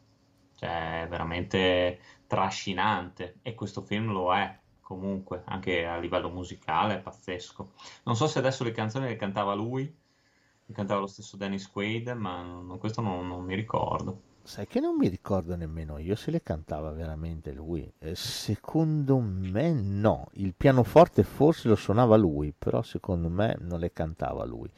Cioè, 0.57 1.03
è 1.03 1.07
veramente 1.07 1.99
trascinante. 2.27 3.39
E 3.41 3.53
questo 3.55 3.81
film 3.81 4.11
lo 4.11 4.33
è, 4.33 4.59
comunque, 4.81 5.43
anche 5.45 5.85
a 5.85 5.97
livello 5.97 6.29
musicale, 6.29 6.95
è 6.95 6.99
pazzesco. 6.99 7.71
Non 8.03 8.15
so 8.15 8.27
se 8.27 8.39
adesso 8.39 8.63
le 8.63 8.71
canzoni 8.71 9.07
le 9.07 9.15
cantava 9.15 9.53
lui, 9.53 9.83
le 10.65 10.73
cantava 10.73 10.99
lo 11.01 11.07
stesso 11.07 11.37
Dennis 11.37 11.69
Quaid, 11.69 12.09
ma 12.09 12.41
non- 12.41 12.77
questo 12.79 13.01
non, 13.01 13.27
non 13.27 13.43
mi 13.45 13.55
ricordo. 13.55 14.21
Sai 14.41 14.65
che 14.65 14.79
non 14.79 14.95
mi 14.95 15.09
ricordo 15.09 15.57
nemmeno 15.57 15.97
io 15.97 16.15
se 16.15 16.31
le 16.31 16.41
cantava 16.41 16.91
veramente 16.91 17.51
lui. 17.51 17.91
Eh, 17.99 18.15
secondo 18.15 19.19
me 19.19 19.73
no. 19.73 20.29
Il 20.35 20.53
pianoforte 20.55 21.23
forse 21.23 21.67
lo 21.67 21.75
suonava 21.75 22.15
lui, 22.15 22.53
però 22.57 22.81
secondo 22.81 23.27
me 23.29 23.57
non 23.59 23.79
le 23.79 23.91
cantava 23.91 24.45
lui. 24.45 24.71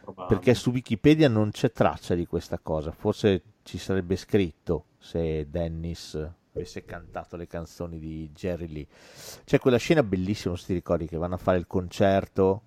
Probabile. 0.00 0.26
Perché 0.26 0.54
su 0.54 0.70
Wikipedia 0.70 1.28
non 1.28 1.52
c'è 1.52 1.70
traccia 1.70 2.14
di 2.16 2.26
questa 2.26 2.58
cosa. 2.58 2.90
Forse 2.90 3.42
ci 3.62 3.78
sarebbe 3.78 4.16
scritto 4.16 4.86
se 4.98 5.48
Dennis 5.50 6.14
avesse 6.54 6.84
cantato 6.84 7.36
le 7.36 7.46
canzoni 7.46 7.98
di 7.98 8.30
Jerry 8.32 8.66
Lee. 8.68 8.86
C'è 9.44 9.58
quella 9.58 9.78
scena 9.78 10.02
bellissima, 10.02 10.56
se 10.56 10.66
ti 10.66 10.74
ricordi, 10.74 11.06
che 11.06 11.16
vanno 11.16 11.34
a 11.34 11.38
fare 11.38 11.58
il 11.58 11.66
concerto 11.66 12.62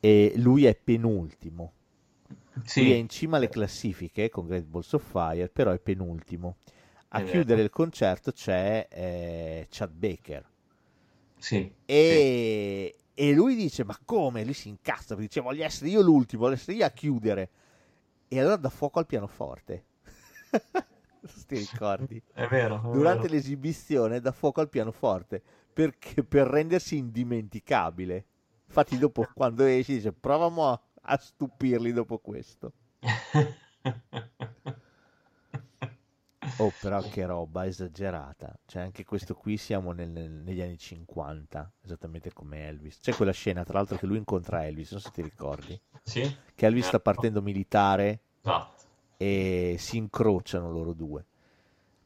e 0.00 0.32
lui 0.36 0.66
è 0.66 0.74
penultimo. 0.76 1.72
Sì. 2.64 2.80
Lui 2.82 2.92
è 2.92 2.94
in 2.94 3.08
cima 3.08 3.36
alle 3.36 3.48
classifiche 3.48 4.28
con 4.30 4.46
Great 4.46 4.64
Balls 4.64 4.92
of 4.94 5.04
Fire, 5.04 5.48
però 5.48 5.72
è 5.72 5.78
penultimo. 5.78 6.56
A 7.08 7.18
È 7.18 7.22
vero. 7.22 7.30
chiudere 7.30 7.62
il 7.62 7.70
concerto 7.70 8.32
c'è 8.32 8.86
eh, 8.90 9.66
Chad 9.70 9.90
Baker. 9.92 10.48
Sì, 11.40 11.72
E, 11.84 12.96
e 13.14 13.32
lui 13.32 13.54
dice: 13.56 13.84
Ma 13.84 13.98
come? 14.04 14.44
Lui 14.44 14.52
si 14.54 14.68
incazza 14.68 15.14
perché 15.14 15.26
dice: 15.28 15.40
Voglio 15.40 15.64
essere 15.64 15.90
io 15.90 16.00
l'ultimo, 16.02 16.42
voglio 16.42 16.54
essere 16.54 16.76
io 16.76 16.84
a 16.84 16.90
chiudere. 16.90 17.50
E 18.28 18.40
allora 18.40 18.56
dà 18.56 18.68
fuoco 18.70 18.98
al 18.98 19.06
pianoforte. 19.06 19.84
Ti 21.46 21.56
ricordi? 21.58 22.22
è 22.32 22.46
vero, 22.46 22.76
è 22.76 22.80
Durante 22.88 23.28
vero. 23.28 23.28
l'esibizione 23.28 24.20
dà 24.20 24.32
fuoco 24.32 24.60
al 24.60 24.68
pianoforte 24.68 25.42
perché, 25.72 26.24
per 26.24 26.46
rendersi 26.46 26.96
indimenticabile. 26.96 28.26
Infatti, 28.66 28.98
dopo 28.98 29.28
quando 29.32 29.64
esce, 29.64 29.94
dice: 29.94 30.12
Proviamo 30.12 30.68
a, 30.68 30.80
a 31.02 31.16
stupirli 31.18 31.92
dopo 31.92 32.18
questo. 32.18 32.72
Oh, 36.60 36.72
però 36.72 37.04
che 37.04 37.24
roba 37.24 37.66
esagerata. 37.66 38.58
Cioè, 38.66 38.82
anche 38.82 39.04
questo 39.04 39.34
qui 39.34 39.56
siamo 39.56 39.92
nel- 39.92 40.10
negli 40.10 40.60
anni 40.60 40.76
50, 40.76 41.72
esattamente 41.84 42.32
come 42.32 42.66
Elvis. 42.66 42.98
C'è 43.00 43.14
quella 43.14 43.32
scena, 43.32 43.62
tra 43.64 43.74
l'altro, 43.78 43.96
che 43.96 44.06
lui 44.06 44.18
incontra 44.18 44.66
Elvis, 44.66 44.90
non 44.92 45.00
so 45.00 45.06
se 45.06 45.12
ti 45.14 45.22
ricordi. 45.22 45.80
Sì? 46.02 46.36
Che 46.54 46.66
Elvis 46.66 46.86
sta 46.86 47.00
partendo 47.00 47.42
militare 47.42 48.20
Esatto. 48.42 48.87
E 49.18 49.76
si 49.78 49.96
incrociano 49.96 50.70
loro 50.70 50.94
due. 50.94 51.26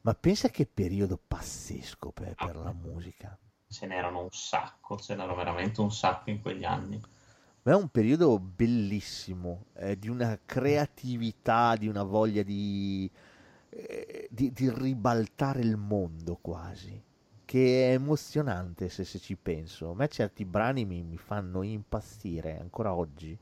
Ma 0.01 0.13
pensa 0.15 0.49
che 0.49 0.65
periodo 0.65 1.17
pazzesco 1.25 2.11
per, 2.11 2.35
per 2.35 2.57
la 2.57 2.73
musica. 2.73 3.37
Ce 3.69 3.85
n'erano 3.85 4.23
un 4.23 4.31
sacco, 4.31 4.97
ce 4.97 5.15
n'erano 5.15 5.35
veramente 5.35 5.79
un 5.79 5.91
sacco 5.91 6.29
in 6.29 6.41
quegli 6.41 6.65
anni. 6.65 7.01
Ma 7.61 7.71
è 7.71 7.75
un 7.75 7.87
periodo 7.87 8.37
bellissimo, 8.39 9.67
eh, 9.75 9.97
di 9.97 10.09
una 10.09 10.37
creatività, 10.45 11.77
di 11.77 11.87
una 11.87 12.03
voglia 12.03 12.43
di, 12.43 13.09
eh, 13.69 14.27
di, 14.29 14.51
di 14.51 14.69
ribaltare 14.69 15.61
il 15.61 15.77
mondo 15.77 16.37
quasi, 16.41 17.01
che 17.45 17.89
è 17.89 17.93
emozionante 17.93 18.89
se, 18.89 19.05
se 19.05 19.19
ci 19.19 19.37
penso. 19.37 19.91
A 19.91 19.95
me 19.95 20.09
certi 20.09 20.43
brani 20.43 20.83
mi, 20.83 21.03
mi 21.03 21.17
fanno 21.17 21.61
impazzire 21.61 22.59
ancora 22.59 22.93
oggi. 22.93 23.37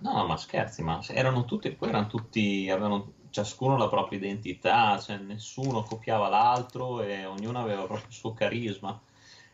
No, 0.00 0.26
ma 0.26 0.36
scherzi, 0.36 0.82
ma 0.82 1.00
erano 1.08 1.44
tutti, 1.44 1.70
poi 1.72 1.88
erano 1.88 2.06
tutti, 2.06 2.68
avevano 2.70 3.14
ciascuno 3.30 3.76
la 3.76 3.88
propria 3.88 4.18
identità, 4.18 4.98
cioè 4.98 5.18
nessuno 5.18 5.82
copiava 5.82 6.28
l'altro 6.28 7.02
e 7.02 7.24
ognuno 7.24 7.60
aveva 7.60 7.84
proprio 7.84 8.06
il 8.06 8.14
suo 8.14 8.32
carisma. 8.32 9.00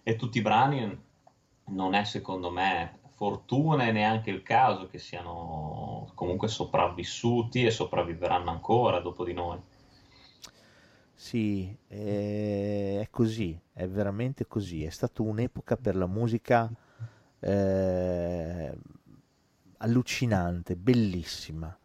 E 0.02 0.16
tutti 0.16 0.38
i 0.38 0.42
brani 0.42 1.02
non 1.66 1.94
è 1.94 2.04
secondo 2.04 2.50
me 2.50 2.98
fortuna 3.14 3.86
e 3.86 3.92
neanche 3.92 4.30
il 4.30 4.42
caso 4.42 4.86
che 4.88 4.98
siano 4.98 6.10
comunque 6.14 6.48
sopravvissuti 6.48 7.64
e 7.64 7.70
sopravviveranno 7.70 8.50
ancora 8.50 9.00
dopo 9.00 9.24
di 9.24 9.32
noi. 9.32 9.58
Sì, 11.14 11.74
è 11.88 13.06
così, 13.10 13.58
è 13.72 13.86
veramente 13.88 14.46
così. 14.46 14.84
È 14.84 14.90
stata 14.90 15.22
un'epoca 15.22 15.76
per 15.76 15.96
la 15.96 16.06
musica 16.06 16.70
eh, 17.40 18.76
allucinante, 19.78 20.76
bellissima. 20.76 21.76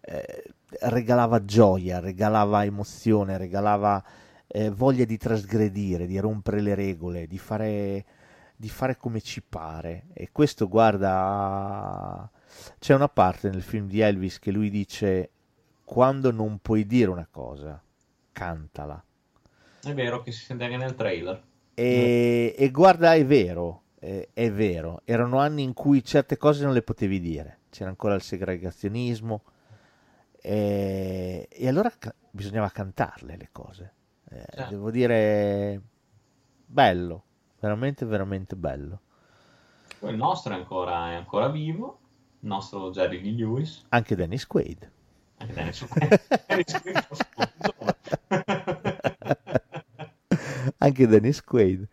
Eh, 0.00 0.52
regalava 0.80 1.44
gioia, 1.44 2.00
regalava 2.00 2.64
emozione, 2.64 3.36
regalava 3.36 4.02
eh, 4.46 4.70
voglia 4.70 5.04
di 5.04 5.16
trasgredire, 5.16 6.06
di 6.06 6.18
rompere 6.18 6.60
le 6.60 6.74
regole, 6.74 7.26
di 7.26 7.38
fare, 7.38 8.04
di 8.56 8.68
fare 8.68 8.96
come 8.96 9.20
ci 9.20 9.42
pare. 9.42 10.06
E 10.12 10.30
questo, 10.32 10.68
guarda, 10.68 12.30
c'è 12.78 12.94
una 12.94 13.08
parte 13.08 13.50
nel 13.50 13.62
film 13.62 13.86
di 13.86 14.00
Elvis 14.00 14.38
che 14.38 14.50
lui 14.50 14.70
dice: 14.70 15.30
Quando 15.84 16.30
non 16.30 16.58
puoi 16.58 16.86
dire 16.86 17.10
una 17.10 17.28
cosa, 17.30 17.80
cantala. 18.32 19.02
È 19.82 19.94
vero 19.94 20.22
che 20.22 20.32
si 20.32 20.44
sente 20.44 20.64
anche 20.64 20.76
nel 20.76 20.94
trailer. 20.94 21.42
E, 21.74 22.54
e 22.58 22.70
guarda, 22.70 23.14
è 23.14 23.24
vero, 23.24 23.82
è, 23.98 24.28
è 24.32 24.52
vero. 24.52 25.02
Erano 25.04 25.38
anni 25.38 25.62
in 25.62 25.74
cui 25.74 26.04
certe 26.04 26.36
cose 26.36 26.64
non 26.64 26.72
le 26.72 26.82
potevi 26.82 27.20
dire. 27.20 27.58
C'era 27.70 27.90
ancora 27.90 28.14
il 28.14 28.22
segregazionismo. 28.22 29.42
E, 30.40 31.48
e 31.50 31.68
allora 31.68 31.92
ca- 31.98 32.14
bisognava 32.30 32.70
cantarle 32.70 33.36
le 33.36 33.48
cose. 33.52 33.92
Eh, 34.30 34.44
Certo. 34.50 34.70
Devo 34.70 34.90
dire, 34.90 35.80
bello, 36.66 37.24
veramente, 37.60 38.04
veramente 38.04 38.56
bello. 38.56 39.00
Il 40.00 40.16
nostro 40.16 40.52
è 40.52 40.56
ancora, 40.56 41.10
è 41.10 41.14
ancora 41.14 41.48
vivo, 41.48 41.98
il 42.40 42.48
nostro 42.48 42.90
Jerry 42.90 43.20
Lee 43.20 43.32
Lewis. 43.32 43.84
Anche 43.88 44.14
Dennis 44.14 44.46
Quaid. 44.46 44.90
Anche 45.38 45.52
Dennis 45.54 45.86
Quaid 45.86 46.20
Anche 50.78 51.06
Dennis 51.06 51.42
Quaid. 51.42 51.88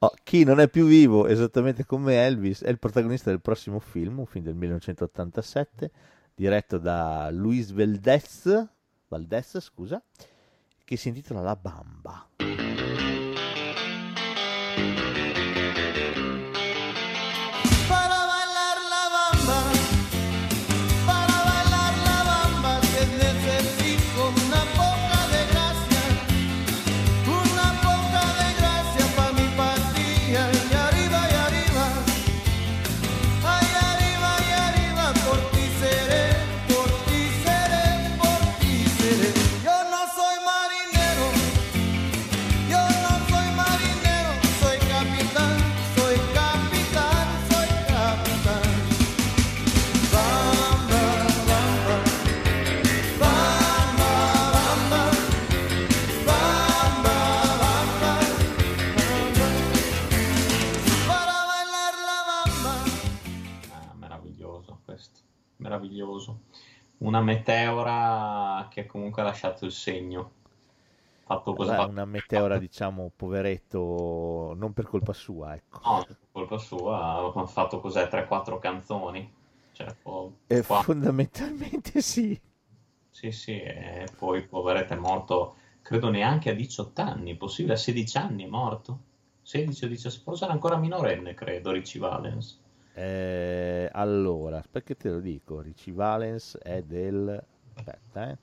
Oh, 0.00 0.12
chi 0.22 0.44
non 0.44 0.60
è 0.60 0.68
più 0.68 0.86
vivo 0.86 1.26
esattamente 1.26 1.84
come 1.84 2.24
Elvis 2.24 2.62
è 2.62 2.68
il 2.68 2.78
protagonista 2.78 3.30
del 3.30 3.40
prossimo 3.40 3.80
film, 3.80 4.20
un 4.20 4.26
film 4.26 4.44
del 4.44 4.54
1987, 4.54 5.90
diretto 6.36 6.78
da 6.78 7.28
Luis 7.32 7.72
Valdez, 7.72 8.68
Valdez 9.08 9.58
scusa, 9.58 10.00
che 10.84 10.96
si 10.96 11.08
intitola 11.08 11.40
La 11.40 11.56
Bamba. 11.56 12.28
Meraviglioso. 65.68 66.40
Una 66.98 67.20
meteora 67.20 68.66
che 68.70 68.86
comunque 68.86 69.22
ha 69.22 69.26
lasciato 69.26 69.64
il 69.64 69.72
segno. 69.72 70.32
Fatto 71.24 71.54
così, 71.54 71.72
Beh, 71.72 71.82
una 71.82 72.06
meteora, 72.06 72.56
diciamo, 72.58 73.12
poveretto, 73.14 74.54
non 74.56 74.72
per 74.72 74.86
colpa 74.86 75.12
sua, 75.12 75.54
ecco. 75.54 75.82
no, 75.84 76.04
per 76.06 76.18
colpa 76.30 76.58
sua, 76.58 77.32
ha 77.34 77.46
fatto 77.46 77.80
cos'è, 77.80 78.08
3-4 78.08 78.58
canzoni. 78.58 79.32
Cioè, 79.72 79.94
po- 80.02 80.36
Eh, 80.50 80.62
fondamentalmente 80.62 82.00
sì. 82.02 82.38
Sì, 83.10 83.32
sì, 83.32 83.60
e 83.60 84.08
poi 84.16 84.46
poveretto 84.46 84.94
è 84.94 84.96
morto, 84.96 85.56
credo 85.82 86.08
neanche 86.10 86.50
a 86.50 86.54
18 86.54 87.02
anni, 87.02 87.36
possibile 87.36 87.74
a 87.74 87.76
16 87.76 88.16
anni 88.16 88.44
è 88.44 88.46
morto. 88.46 89.00
16 89.42 89.84
o 89.84 89.88
17, 89.88 90.22
forse 90.22 90.44
era 90.44 90.52
ancora 90.54 90.76
minorenne, 90.78 91.34
credo, 91.34 91.70
Richie 91.72 92.00
Valens. 92.00 92.58
Eh, 92.98 93.88
allora, 93.92 94.60
che 94.82 94.96
te 94.96 95.08
lo 95.08 95.20
dico. 95.20 95.60
Richie 95.60 95.92
Valens 95.92 96.58
è 96.58 96.82
del... 96.82 97.44
Aspetta, 97.74 98.30
eh. 98.30 98.38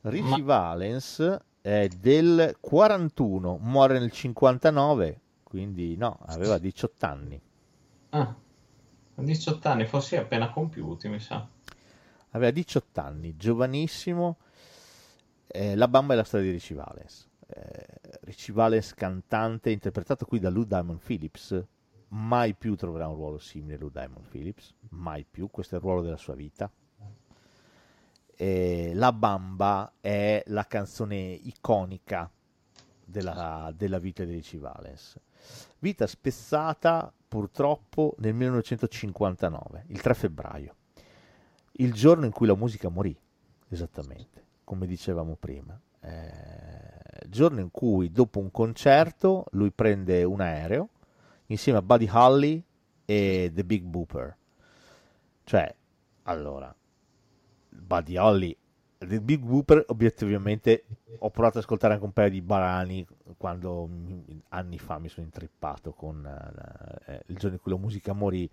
Richie 0.00 0.42
Valens 0.42 1.40
è 1.60 1.86
del 1.86 2.56
41, 2.58 3.58
muore 3.58 4.00
nel 4.00 4.10
59, 4.10 5.20
quindi 5.44 5.96
no, 5.96 6.18
aveva 6.26 6.58
18 6.58 7.06
anni. 7.06 7.40
Ah, 8.08 8.34
a 9.14 9.22
18 9.22 9.68
anni, 9.68 9.86
forse 9.86 10.18
appena 10.18 10.50
compiuti, 10.50 11.08
mi 11.08 11.20
sa. 11.20 11.46
Aveva 12.30 12.50
18 12.50 13.00
anni, 13.00 13.36
giovanissimo. 13.36 14.38
Eh, 15.46 15.76
la 15.76 15.86
bamba 15.86 16.14
è 16.14 16.16
la 16.16 16.24
storia 16.24 16.46
di 16.46 16.52
Richie 16.54 16.74
Valens. 16.74 17.28
Eh, 17.46 17.86
Richie 18.22 18.52
Valens 18.52 18.94
cantante, 18.94 19.70
interpretato 19.70 20.24
qui 20.24 20.40
da 20.40 20.50
Lou 20.50 20.64
Diamond 20.64 20.98
Phillips. 20.98 21.64
Mai 22.10 22.54
più 22.54 22.74
troverà 22.76 23.08
un 23.08 23.14
ruolo 23.14 23.38
simile 23.38 23.74
a 23.74 23.78
Lou 23.78 23.90
Diamond 23.90 24.26
Phillips, 24.28 24.74
mai 24.90 25.24
più, 25.28 25.48
questo 25.50 25.74
è 25.74 25.78
il 25.78 25.84
ruolo 25.84 26.02
della 26.02 26.16
sua 26.16 26.34
vita. 26.34 26.70
E 28.36 28.92
la 28.94 29.12
bamba 29.12 29.92
è 30.00 30.42
la 30.46 30.66
canzone 30.66 31.16
iconica 31.16 32.30
della, 33.04 33.72
della 33.76 33.98
vita 33.98 34.24
di 34.24 34.32
Richie 34.32 34.58
Valens. 34.58 35.18
Vita 35.78 36.06
spezzata 36.06 37.12
purtroppo 37.28 38.14
nel 38.18 38.34
1959, 38.34 39.84
il 39.88 40.00
3 40.00 40.14
febbraio 40.14 40.74
il 41.80 41.92
giorno 41.92 42.26
in 42.26 42.32
cui 42.32 42.46
la 42.46 42.54
musica 42.54 42.88
morì, 42.88 43.16
esattamente, 43.68 44.44
come 44.64 44.86
dicevamo 44.86 45.36
prima. 45.38 45.78
Eh, 46.00 47.28
giorno 47.28 47.60
in 47.60 47.70
cui 47.70 48.10
dopo 48.10 48.38
un 48.38 48.50
concerto 48.50 49.46
lui 49.52 49.70
prende 49.70 50.24
un 50.24 50.40
aereo 50.40 50.88
insieme 51.50 51.78
a 51.78 51.82
Buddy 51.82 52.08
Holly 52.10 52.62
e 53.04 53.50
The 53.52 53.64
Big 53.64 53.82
Booper. 53.82 54.36
Cioè, 55.44 55.74
allora, 56.24 56.74
Buddy 57.68 58.16
Holly, 58.16 58.56
The 58.98 59.20
Big 59.20 59.40
Booper, 59.40 59.84
obiettivamente 59.88 60.84
ho 61.18 61.30
provato 61.30 61.58
ad 61.58 61.64
ascoltare 61.64 61.94
anche 61.94 62.04
un 62.04 62.12
paio 62.12 62.30
di 62.30 62.40
barani 62.40 63.06
quando 63.36 63.88
anni 64.50 64.78
fa 64.78 64.98
mi 64.98 65.08
sono 65.08 65.26
intrippato 65.26 65.92
con 65.92 66.24
eh, 67.06 67.22
il 67.26 67.36
giorno 67.36 67.56
in 67.56 67.62
cui 67.62 67.72
la 67.72 67.78
musica 67.78 68.12
morì 68.12 68.48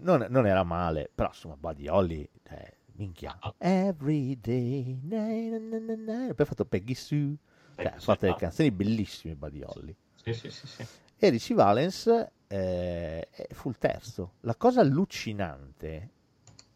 non, 0.00 0.26
non 0.28 0.46
era 0.46 0.62
male, 0.62 1.10
però 1.12 1.28
insomma 1.28 1.56
Buddy 1.56 1.88
Holly, 1.88 2.28
eh, 2.50 2.76
minchia. 2.92 3.36
Every 3.58 4.38
day. 4.40 5.00
na, 5.02 5.26
na, 5.58 5.96
na. 5.96 6.34
Poi 6.34 6.36
ha 6.38 6.44
fatto 6.44 6.64
Peggy 6.64 6.94
Sue. 6.94 7.36
Cioè, 7.74 7.86
ha 7.86 7.98
fatto 7.98 8.20
delle 8.20 8.32
Sue, 8.32 8.40
canzoni 8.40 8.70
bellissime 8.70 9.34
Buddy 9.34 9.62
Holly. 9.62 9.96
Sì, 10.14 10.32
sì, 10.32 10.50
sì, 10.50 10.66
sì. 10.66 10.86
E 11.20 11.28
Richie 11.30 11.56
Valens 11.56 12.28
eh, 12.46 13.28
fu 13.50 13.70
il 13.70 13.78
terzo. 13.78 14.34
La 14.42 14.54
cosa 14.54 14.82
allucinante 14.82 16.10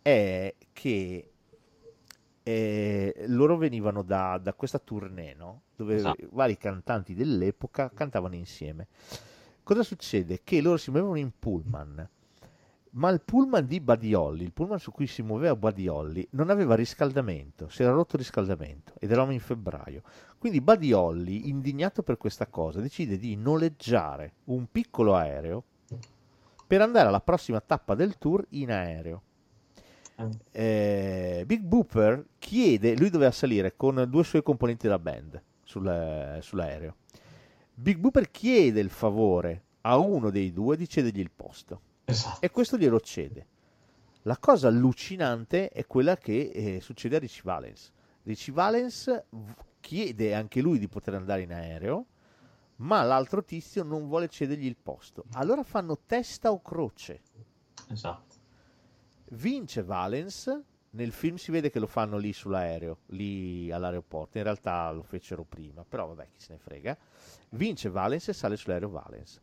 è 0.03 0.53
che 0.72 1.30
eh, 2.43 3.24
loro 3.28 3.57
venivano 3.57 4.03
da, 4.03 4.38
da 4.38 4.53
questa 4.55 4.80
tournée, 4.80 5.34
no? 5.34 5.62
Dove 5.76 5.95
Esatto. 5.95 6.26
vari 6.32 6.57
cantanti 6.57 7.14
dell'epoca 7.14 7.90
cantavano 7.95 8.34
insieme. 8.34 8.88
Cosa 9.62 9.84
succede? 9.84 10.40
Che 10.43 10.61
loro 10.61 10.76
si 10.76 10.90
muovevano 10.90 11.18
in 11.18 11.30
pullman, 11.38 12.09
ma 12.90 13.11
il 13.11 13.20
pullman 13.20 13.64
di 13.64 13.80
Buddy 13.80 14.12
Holly, 14.12 14.43
il 14.43 14.53
pullman 14.53 14.80
su 14.80 14.90
cui 14.90 15.07
si 15.07 15.22
muoveva 15.22 15.55
Buddy 15.55 15.86
Holly, 15.86 16.26
non 16.30 16.51
aveva 16.51 16.74
riscaldamento, 16.74 17.68
si 17.68 17.82
era 17.82 17.93
rotto 17.93 18.16
il 18.16 18.22
riscaldamento 18.22 18.95
ed 18.99 19.12
eravamo 19.12 19.32
in 19.32 19.40
febbraio. 19.40 20.03
Quindi 20.43 20.61
Buddy 20.61 20.90
Holly, 20.90 21.49
indignato 21.49 22.03
per 22.03 22.16
questa 22.16 22.49
cosa, 22.49 22.80
decide 22.80 23.16
di 23.16 23.36
noleggiare 23.36 24.32
un 24.47 24.66
piccolo 24.72 25.14
aereo 25.14 25.62
per 26.66 26.80
andare 26.80 27.07
alla 27.07 27.20
prossima 27.20 27.61
tappa 27.61 27.95
del 27.95 28.18
tour 28.18 28.45
in 28.49 28.72
aereo. 28.72 29.22
Eh, 30.51 31.45
Big 31.47 31.61
Booper 31.61 32.26
chiede, 32.40 32.97
lui 32.97 33.09
doveva 33.09 33.30
salire 33.30 33.76
con 33.76 34.05
due 34.11 34.24
suoi 34.24 34.43
componenti 34.43 34.88
della 34.88 34.99
band 34.99 35.40
sul- 35.62 36.38
sull'aereo. 36.40 36.97
Big 37.72 37.99
Booper 37.99 38.28
chiede 38.32 38.80
il 38.80 38.90
favore 38.90 39.62
a 39.82 39.97
uno 39.97 40.30
dei 40.30 40.53
due 40.53 40.76
di 40.76 40.88
cedergli 40.88 41.20
il 41.20 41.30
posto 41.30 41.80
Esatto. 42.07 42.40
e 42.45 42.51
questo 42.51 42.76
glielo 42.76 42.99
cede. 42.99 43.47
La 44.22 44.38
cosa 44.38 44.66
allucinante 44.66 45.68
è 45.68 45.86
quella 45.86 46.16
che 46.16 46.51
eh, 46.53 46.80
succede 46.80 47.14
a 47.14 47.20
Richie 47.20 47.43
Valens. 47.45 47.93
Richie 48.24 48.53
Valens 48.53 49.22
chiede 49.83 50.33
anche 50.33 50.62
lui 50.62 50.78
di 50.78 50.89
poter 50.89 51.14
andare 51.14 51.43
in 51.43 51.53
aereo, 51.53 52.07
ma 52.76 53.03
l'altro 53.03 53.45
tizio 53.45 53.83
non 53.83 54.07
vuole 54.07 54.28
cedergli 54.28 54.64
il 54.64 54.76
posto. 54.76 55.24
Allora 55.33 55.62
fanno 55.62 55.99
testa 56.07 56.51
o 56.53 56.62
croce. 56.62 57.20
Esatto. 57.91 58.37
Vince 59.33 59.83
Valens, 59.83 60.62
nel 60.91 61.12
film 61.12 61.37
si 61.37 61.51
vede 61.51 61.70
che 61.70 61.78
lo 61.78 61.87
fanno 61.87 62.16
lì 62.16 62.33
sull'aereo, 62.33 62.99
lì 63.07 63.70
all'aeroporto, 63.70 64.39
in 64.39 64.45
realtà 64.45 64.91
lo 64.93 65.03
fecero 65.03 65.45
prima, 65.45 65.85
però 65.85 66.07
vabbè 66.07 66.28
chi 66.30 66.41
se 66.41 66.53
ne 66.53 66.59
frega. 66.59 66.97
Vince 67.51 67.91
Valens 67.91 68.28
e 68.28 68.33
sale 68.33 68.57
sull'aereo 68.57 68.89
Valens. 68.89 69.41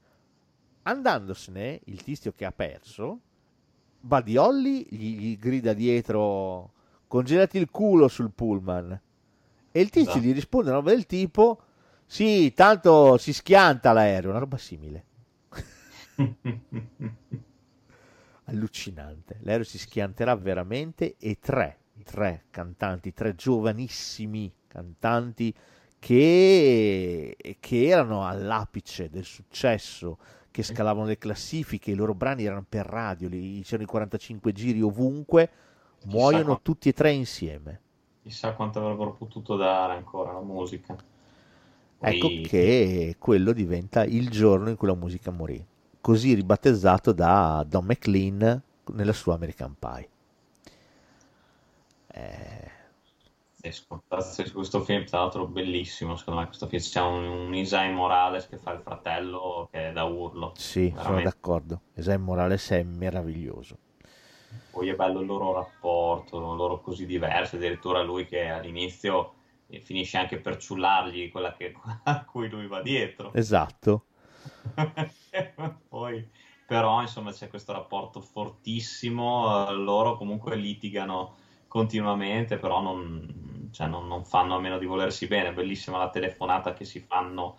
Andandosene, 0.84 1.82
il 1.86 2.02
tizio 2.02 2.32
che 2.32 2.46
ha 2.46 2.52
perso, 2.52 3.20
Buddy 4.00 4.38
Holly 4.38 4.86
gli, 4.90 5.20
gli 5.20 5.38
grida 5.38 5.74
dietro 5.74 6.72
congelati 7.08 7.58
il 7.58 7.70
culo 7.70 8.08
sul 8.08 8.32
pullman 8.32 9.02
e 9.72 9.82
il 9.82 9.90
tizio 9.90 10.12
Esatto. 10.12 10.26
gli 10.26 10.34
risponde 10.34 10.70
una 10.70 10.78
roba 10.80 10.92
del 10.92 11.06
tipo 11.06 11.62
sì, 12.06 12.54
tanto 12.54 13.18
si 13.18 13.34
schianta 13.34 13.94
l'aereo, 13.94 14.32
una 14.32 14.40
roba 14.40 14.58
simile. 14.58 15.06
allucinante. 18.46 19.38
L'aereo 19.42 19.64
si 19.64 19.78
schianterà 19.78 20.36
veramente 20.36 21.16
e 21.20 21.38
tre, 21.40 21.82
tre 22.04 22.46
cantanti, 22.50 23.14
tre 23.14 23.36
giovanissimi 23.36 24.52
cantanti 24.68 25.54
che, 26.00 27.38
che 27.60 27.86
erano 27.86 28.26
all'apice 28.26 29.10
del 29.10 29.26
successo, 29.26 30.18
che 30.50 30.64
scalavano 30.64 31.06
le 31.06 31.18
classifiche, 31.18 31.92
i 31.92 31.96
loro 31.96 32.16
brani 32.16 32.44
erano 32.44 32.66
per 32.68 32.86
radio, 32.86 33.28
li- 33.28 33.62
c'erano 33.64 33.84
i 33.84 33.88
45 33.88 34.52
giri 34.52 34.82
ovunque, 34.82 35.50
muoiono 36.06 36.60
tutti 36.62 36.90
e 36.90 36.94
tre 36.94 37.12
insieme. 37.12 37.82
Chissà 38.30 38.54
quanto 38.54 38.80
avrebbero 38.80 39.14
potuto 39.14 39.56
dare 39.56 39.94
ancora 39.94 40.32
la 40.34 40.42
musica. 40.42 40.96
Ecco 42.02 42.34
Poi- 42.36 42.42
che 42.42 43.16
quello 43.18 43.54
diventa 43.54 44.04
il 44.04 44.30
giorno 44.30 44.70
in 44.70 44.76
cui 44.76 44.88
la 44.88 44.96
musica 44.96 45.32
morì, 45.32 45.66
così 46.02 46.34
ribattezzato 46.34 47.12
da 47.14 47.66
Don 47.68 47.86
McLean 47.86 48.62
nella 48.94 49.14
sua 49.14 49.36
American 49.36 49.76
Pie. 49.80 50.10
Eh, 52.14 52.70
su 53.72 54.54
questo 54.54 54.82
film, 54.84 55.06
tra 55.06 55.20
l'altro 55.20 55.46
bellissimo, 55.48 56.16
secondo 56.16 56.40
me 56.40 56.46
questo 56.48 56.68
film 56.68 56.82
c'è 56.82 57.02
un, 57.02 57.24
un 57.48 57.56
Isai 57.56 57.94
Morales 57.94 58.48
che 58.48 58.58
fa 58.58 58.72
il 58.72 58.82
fratello 58.82 59.68
che 59.72 59.90
è 59.90 59.92
da 59.92 60.04
urlo. 60.04 60.54
sì, 60.54 60.94
sono 61.00 61.22
Veramente. 61.22 61.22
d'accordo. 61.22 61.82
Esai 61.96 62.20
Morales 62.20 62.70
è 62.70 62.84
meraviglioso. 62.84 63.80
Poi 64.80 64.88
è 64.88 64.96
bello 64.96 65.20
il 65.20 65.26
loro 65.26 65.52
rapporto, 65.52 66.40
loro 66.40 66.80
così 66.80 67.06
diversi, 67.06 67.58
addirittura 67.58 68.02
lui 68.02 68.26
che 68.26 68.48
all'inizio 68.48 69.34
eh, 69.68 69.82
finisce 69.82 70.18
anche 70.18 70.38
per 70.38 70.56
ciullargli 70.56 71.30
quella 71.30 71.52
che, 71.52 71.76
a 72.06 72.24
cui 72.24 72.48
lui 72.48 72.66
va 72.66 72.82
dietro. 72.82 73.34
Esatto. 73.34 74.06
Poi, 75.90 76.26
però, 76.66 77.02
insomma, 77.02 77.34
c'è 77.34 77.50
questo 77.50 77.74
rapporto 77.74 78.22
fortissimo. 78.22 79.68
eh, 79.68 79.74
loro 79.74 80.16
comunque 80.16 80.56
litigano 80.56 81.36
continuamente, 81.68 82.56
però 82.58 82.82
non, 82.82 83.70
cioè, 83.74 83.88
non- 83.88 84.08
non 84.08 84.24
fanno 84.24 84.56
a 84.56 84.62
meno 84.62 84.78
di 84.78 84.86
volersi 84.86 85.28
bene. 85.28 85.52
Bellissima 85.52 85.98
la 85.98 86.10
telefonata 86.10 86.72
che 86.72 86.86
si 86.86 87.02
fanno, 87.02 87.58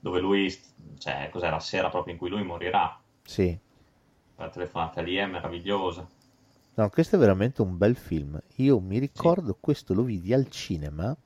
dove 0.00 0.18
lui, 0.18 0.52
cioè, 0.98 1.28
cos'è 1.30 1.50
la 1.50 1.60
sera 1.60 1.88
proprio 1.88 2.14
in 2.14 2.18
cui 2.18 2.28
lui 2.30 2.42
morirà. 2.42 3.00
Sì. 3.22 3.56
La 4.34 4.48
telefonata 4.48 5.00
lì 5.02 5.14
è 5.14 5.26
meravigliosa. 5.26 6.16
No, 6.78 6.88
questo 6.90 7.16
è 7.16 7.18
veramente 7.18 7.60
un 7.60 7.76
bel 7.76 7.96
film. 7.96 8.40
Io 8.58 8.78
mi 8.78 9.00
ricordo 9.00 9.56
questo 9.58 9.94
lo 9.94 10.04
vidi 10.04 10.32
al 10.32 10.48
cinema 10.48 11.16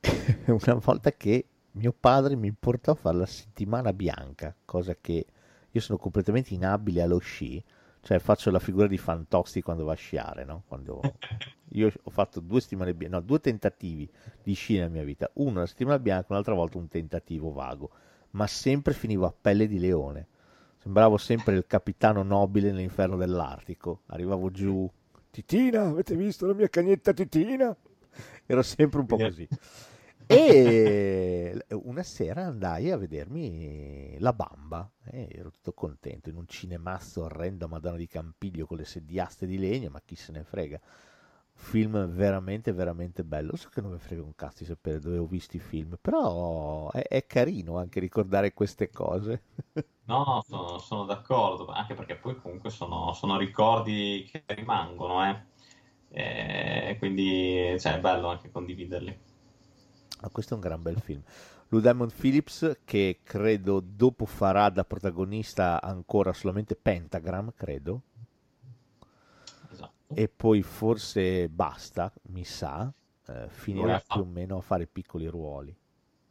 una 0.46 0.74
volta 0.74 1.10
che 1.12 1.46
mio 1.72 1.94
padre 1.98 2.36
mi 2.36 2.52
portò 2.52 2.92
a 2.92 2.96
fare 2.96 3.16
la 3.16 3.24
settimana 3.24 3.94
bianca, 3.94 4.54
cosa 4.66 4.94
che 5.00 5.24
io 5.70 5.80
sono 5.80 5.96
completamente 5.96 6.52
inabile 6.52 7.00
allo 7.00 7.16
sci, 7.16 7.64
cioè 8.02 8.18
faccio 8.18 8.50
la 8.50 8.58
figura 8.58 8.86
di 8.86 8.98
Fantozzi 8.98 9.62
quando 9.62 9.86
va 9.86 9.92
a 9.92 9.96
sciare, 9.96 10.44
no? 10.44 10.64
Quando 10.66 11.00
io 11.72 11.90
ho 12.02 12.10
fatto 12.10 12.40
due 12.40 12.60
settimane 12.60 12.92
bianche, 12.92 13.16
no, 13.16 13.22
due 13.22 13.40
tentativi 13.40 14.06
di 14.42 14.52
sci 14.52 14.74
nella 14.74 14.88
mia 14.88 15.04
vita, 15.04 15.30
uno 15.36 15.60
la 15.60 15.66
settimana 15.66 15.98
bianca, 15.98 16.26
un'altra 16.28 16.52
volta 16.52 16.76
un 16.76 16.88
tentativo 16.88 17.52
vago, 17.52 17.90
ma 18.32 18.46
sempre 18.46 18.92
finivo 18.92 19.24
a 19.24 19.32
pelle 19.32 19.66
di 19.66 19.78
leone. 19.78 20.26
Sembravo 20.86 21.16
sempre 21.16 21.56
il 21.56 21.66
capitano 21.66 22.22
nobile 22.22 22.70
nell'inferno 22.70 23.16
dell'Artico. 23.16 24.02
Arrivavo 24.06 24.52
giù, 24.52 24.88
Titina, 25.32 25.82
avete 25.82 26.14
visto 26.14 26.46
la 26.46 26.54
mia 26.54 26.68
cagnetta 26.68 27.12
Titina? 27.12 27.76
Ero 28.46 28.62
sempre 28.62 29.00
un 29.00 29.06
po' 29.06 29.16
così. 29.16 29.48
E 30.26 31.60
una 31.70 32.04
sera 32.04 32.44
andai 32.44 32.92
a 32.92 32.96
vedermi 32.96 34.14
La 34.20 34.32
Bamba 34.32 34.88
e 35.10 35.26
ero 35.32 35.50
tutto 35.50 35.72
contento 35.72 36.28
in 36.28 36.36
un 36.36 36.46
cinemazzo 36.46 37.24
orrendo 37.24 37.64
a 37.64 37.68
Madonna 37.68 37.96
di 37.96 38.06
Campiglio 38.06 38.66
con 38.66 38.76
le 38.76 38.84
sediaste 38.84 39.44
di 39.44 39.58
legno, 39.58 39.90
ma 39.90 40.00
chi 40.04 40.14
se 40.14 40.30
ne 40.30 40.44
frega. 40.44 40.80
Film 41.58 42.06
veramente, 42.06 42.72
veramente 42.72 43.24
bello. 43.24 43.56
So 43.56 43.68
che 43.70 43.80
non 43.80 43.92
mi 43.92 43.98
frega 43.98 44.22
un 44.22 44.34
cazzo 44.34 44.58
di 44.60 44.66
sapere 44.66 45.00
dove 45.00 45.18
ho 45.18 45.26
visto 45.26 45.56
i 45.56 45.60
film, 45.60 45.96
però 46.00 46.90
è, 46.92 47.02
è 47.08 47.26
carino 47.26 47.78
anche 47.78 47.98
ricordare 48.00 48.52
queste 48.52 48.90
cose. 48.90 49.42
No, 50.04 50.24
no, 50.24 50.42
sono, 50.46 50.78
sono 50.78 51.04
d'accordo, 51.04 51.66
anche 51.68 51.94
perché 51.94 52.16
poi 52.16 52.36
comunque 52.40 52.70
sono, 52.70 53.12
sono 53.12 53.36
ricordi 53.38 54.28
che 54.30 54.44
rimangono, 54.54 55.24
eh. 55.28 55.44
E 56.08 56.96
quindi 56.98 57.76
cioè, 57.78 57.96
è 57.96 58.00
bello 58.00 58.28
anche 58.28 58.50
condividerli. 58.50 59.18
Ah, 60.20 60.30
questo 60.30 60.52
è 60.54 60.56
un 60.56 60.62
gran 60.62 60.82
bel 60.82 61.00
film. 61.00 61.22
Lou 61.68 61.80
Diamond 61.80 62.12
Phillips, 62.14 62.80
che 62.84 63.20
credo 63.22 63.80
dopo 63.80 64.24
farà 64.24 64.70
da 64.70 64.84
protagonista 64.84 65.80
ancora 65.82 66.32
solamente 66.32 66.76
Pentagram, 66.76 67.52
credo. 67.54 68.02
E 70.12 70.28
poi 70.28 70.62
forse 70.62 71.48
basta, 71.48 72.12
mi 72.28 72.44
sa, 72.44 72.92
eh, 73.28 73.46
finirà 73.50 74.00
più 74.00 74.22
o 74.22 74.24
meno 74.24 74.58
a 74.58 74.60
fare 74.60 74.86
piccoli 74.86 75.26
ruoli. 75.26 75.76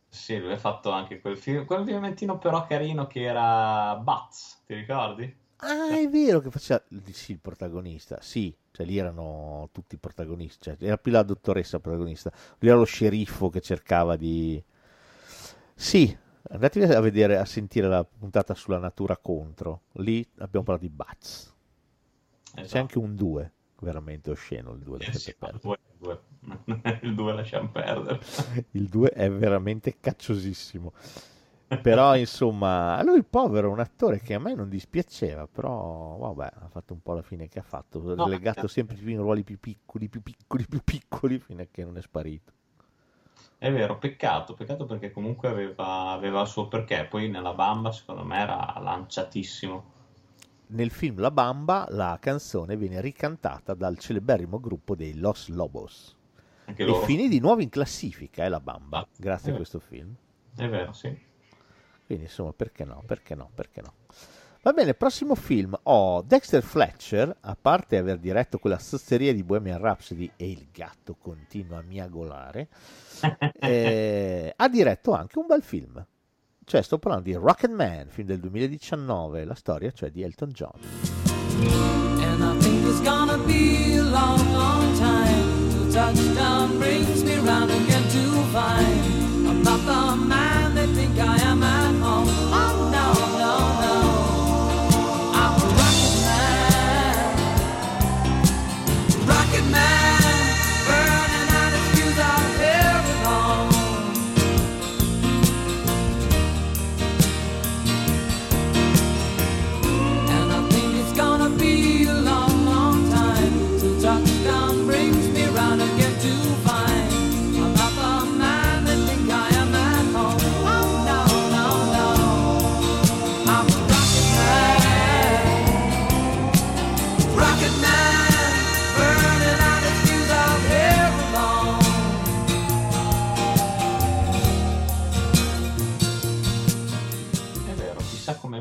Sì, 0.10 0.40
lui 0.40 0.52
ha 0.54 0.58
fatto 0.58 0.90
anche 0.92 1.20
quel 1.22 1.38
film, 1.38 1.66
quel 1.66 1.84
filmettino 1.86 2.40
però 2.40 2.66
carino 2.66 3.06
che 3.06 3.22
era 3.22 3.96
Butts, 3.98 4.64
ti 4.66 4.74
ricordi? 4.74 5.38
Ah, 5.58 5.98
è 6.00 6.08
vero 6.10 6.40
che 6.40 6.50
faceva 6.52 6.82
sì, 7.12 7.32
il 7.34 7.40
protagonista, 7.40 8.20
sì, 8.22 8.56
cioè 8.72 8.86
lì 8.86 8.98
erano 8.98 9.70
tutti 9.72 9.98
protagonisti, 9.98 10.60
cioè, 10.62 10.78
era 10.80 10.98
più 10.98 11.12
la 11.12 11.24
dottoressa 11.24 11.80
protagonista, 11.80 12.32
lui 12.60 12.70
era 12.70 12.78
lo 12.80 12.84
sceriffo 12.86 13.50
che 13.50 13.62
cercava 13.62 14.16
di... 14.18 14.64
Sì, 15.74 16.16
andatevi 16.50 16.94
a 16.94 17.00
vedere, 17.00 17.38
a 17.38 17.46
sentire 17.46 17.88
la 17.88 18.04
puntata 18.04 18.54
sulla 18.54 18.78
natura 18.80 19.18
contro, 19.18 19.84
lì 19.94 20.26
abbiamo 20.38 20.66
parlato 20.66 20.88
di 20.88 20.90
Bats, 20.94 21.54
c'è 22.64 22.64
Esatto. 22.64 22.80
anche 22.80 22.98
un 22.98 23.16
2, 23.16 23.54
veramente 23.86 24.32
osceno 24.32 24.74
il 24.74 24.80
2, 24.84 25.00
Eh 25.00 25.14
sì, 25.14 25.34
il 25.40 25.60
due- 25.62 25.80
il 25.92 25.98
due- 26.00 27.00
il 27.04 27.16
2 27.16 27.34
lasciamo 27.34 27.70
perdere. 27.70 28.20
il 28.72 28.88
2 28.90 29.10
è 29.10 29.30
veramente 29.30 29.98
cacciosissimo. 30.00 30.94
Però 31.80 32.16
insomma, 32.18 33.02
lui 33.04 33.24
povero, 33.24 33.70
un 33.72 33.80
attore 33.80 34.20
che 34.22 34.34
a 34.34 34.40
me 34.40 34.56
non 34.56 34.70
dispiaceva, 34.70 35.48
però 35.48 36.18
vabbè, 36.18 36.52
ha 36.64 36.68
fatto 36.70 36.94
un 36.94 37.02
po' 37.02 37.14
la 37.14 37.22
fine 37.22 37.48
che 37.48 37.60
ha 37.60 37.64
fatto, 37.64 38.16
No, 38.18 38.26
legato 38.26 38.68
eh. 38.68 38.68
sempre 38.68 38.96
più 38.98 39.10
in 39.10 39.20
ruoli 39.22 39.44
più 39.44 39.60
piccoli, 39.60 40.10
più 40.10 40.22
piccoli, 40.24 40.66
più 40.68 40.82
piccoli, 40.84 41.40
fino 41.40 41.62
a 41.62 41.68
che 41.72 41.84
non 41.84 41.98
è 41.98 42.02
sparito. 42.02 42.54
È 43.58 43.70
vero, 43.70 43.98
peccato, 43.98 44.54
peccato 44.54 44.86
perché 44.86 45.12
comunque 45.12 45.50
aveva, 45.50 46.12
aveva 46.12 46.42
il 46.42 46.48
suo 46.48 46.70
perché, 46.70 47.06
poi 47.06 47.28
nella 47.30 47.54
Bamba 47.54 47.92
secondo 47.92 48.24
me 48.24 48.38
era 48.40 48.78
lanciatissimo. 48.80 49.92
Nel 50.68 50.90
film 50.92 51.20
La 51.20 51.32
Bamba 51.32 51.86
la 51.90 52.18
canzone 52.20 52.76
viene 52.76 53.00
ricantata 53.02 53.74
dal 53.74 53.98
celeberrimo 54.00 54.60
gruppo 54.60 54.96
dei 54.96 55.16
Los 55.16 55.48
Lobos 55.50 56.16
Anche 56.66 56.82
e 56.82 56.86
loro. 56.86 57.06
finì 57.06 57.28
di 57.28 57.40
nuovo 57.40 57.62
in 57.62 57.70
classifica, 57.70 58.44
eh, 58.44 58.50
La 58.50 58.60
Bamba, 58.60 59.00
Ah, 59.00 59.08
grazie 59.16 59.52
a 59.52 59.54
eh. 59.54 59.58
questo 59.58 59.80
film. 59.80 60.14
È 60.56 60.68
vero, 60.68 60.92
sì. 60.94 61.16
Quindi 62.06 62.26
insomma, 62.26 62.54
perché 62.54 62.84
no, 62.84 63.04
perché 63.06 63.36
no, 63.36 63.50
perché 63.54 63.82
no. 63.82 63.94
Va 64.64 64.74
bene, 64.74 64.96
prossimo 64.96 65.36
film. 65.36 65.78
Ho 65.84 66.24
Dexter 66.24 66.64
Fletcher, 66.64 67.36
a 67.42 67.56
parte 67.60 67.98
aver 67.98 68.18
diretto 68.18 68.58
quella 68.58 68.80
sozzeria 68.80 69.32
di 69.34 69.44
Bohemian 69.44 69.80
Rhapsody 69.80 70.32
e 70.36 70.50
il 70.50 70.68
gatto 70.72 71.16
continua 71.16 71.78
a 71.78 71.82
miagolare, 71.84 72.70
eh, 73.60 74.54
ha 74.56 74.68
diretto 74.70 75.12
anche 75.14 75.38
un 75.38 75.46
bel 75.46 75.62
film. 75.62 76.04
Cioè, 76.66 76.82
sto 76.82 76.98
parlando 76.98 77.30
di 77.30 77.36
Rocket 77.36 77.72
Man, 77.72 78.08
film 78.10 78.28
del 78.28 78.40
2019, 78.40 79.46
la 79.46 79.56
storia 79.56 79.92
cioè 79.92 80.10
di 80.10 80.24
Elton 80.24 80.50
John. 80.50 80.80
And 82.22 82.42
I 82.42 82.60
think 82.60 82.86
it's 82.86 83.02
gonna 83.02 83.38
be 83.46 83.98
a 83.98 84.04
long, 84.04 84.40
long 84.52 84.98
time 84.98 85.56
touchdown 85.96 86.78
brings 86.78 87.24
me 87.24 87.38
round 87.38 87.72
again 87.72 88.04
to 88.10 88.44
find 88.52 89.48
I'm 89.48 89.64
not 89.64 89.80
the 89.86 90.16
man 90.28 90.45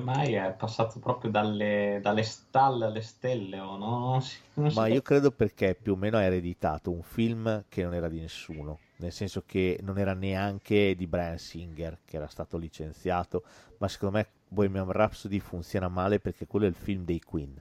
chissà 0.04 0.22
come 0.24 0.30
mai 0.30 0.34
è 0.34 0.52
passato 0.54 0.98
proprio 1.00 1.30
dalle, 1.30 2.00
dalle 2.02 2.22
stalle 2.22 2.86
alle 2.86 3.00
stelle, 3.02 3.58
o 3.60 3.76
no? 3.76 3.98
Non 4.10 4.22
si- 4.22 4.38
non 4.54 4.70
si 4.70 4.76
Ma 4.76 4.86
può- 4.86 4.94
io 4.94 5.02
credo 5.02 5.30
perché 5.30 5.74
più 5.74 5.92
o 5.92 5.96
meno 5.96 6.16
ha 6.16 6.22
ereditato 6.22 6.90
un 6.90 7.02
film 7.02 7.64
che 7.68 7.82
non 7.82 7.94
era 7.94 8.08
di 8.08 8.20
nessuno, 8.20 8.80
nel 8.96 9.12
senso 9.12 9.42
che 9.46 9.78
non 9.82 9.98
era 9.98 10.14
neanche 10.14 10.94
di 10.96 11.06
Brian 11.06 11.38
Singer, 11.38 12.00
che 12.04 12.16
era 12.16 12.26
stato 12.28 12.56
licenziato, 12.56 13.42
ma 13.78 13.88
secondo 13.88 14.16
me 14.16 14.26
Bohemian 14.48 14.90
Rhapsody 14.90 15.38
funziona 15.40 15.88
male 15.88 16.18
perché 16.20 16.46
quello 16.46 16.66
è 16.66 16.68
il 16.68 16.74
film 16.74 17.04
dei 17.04 17.20
Queen. 17.20 17.60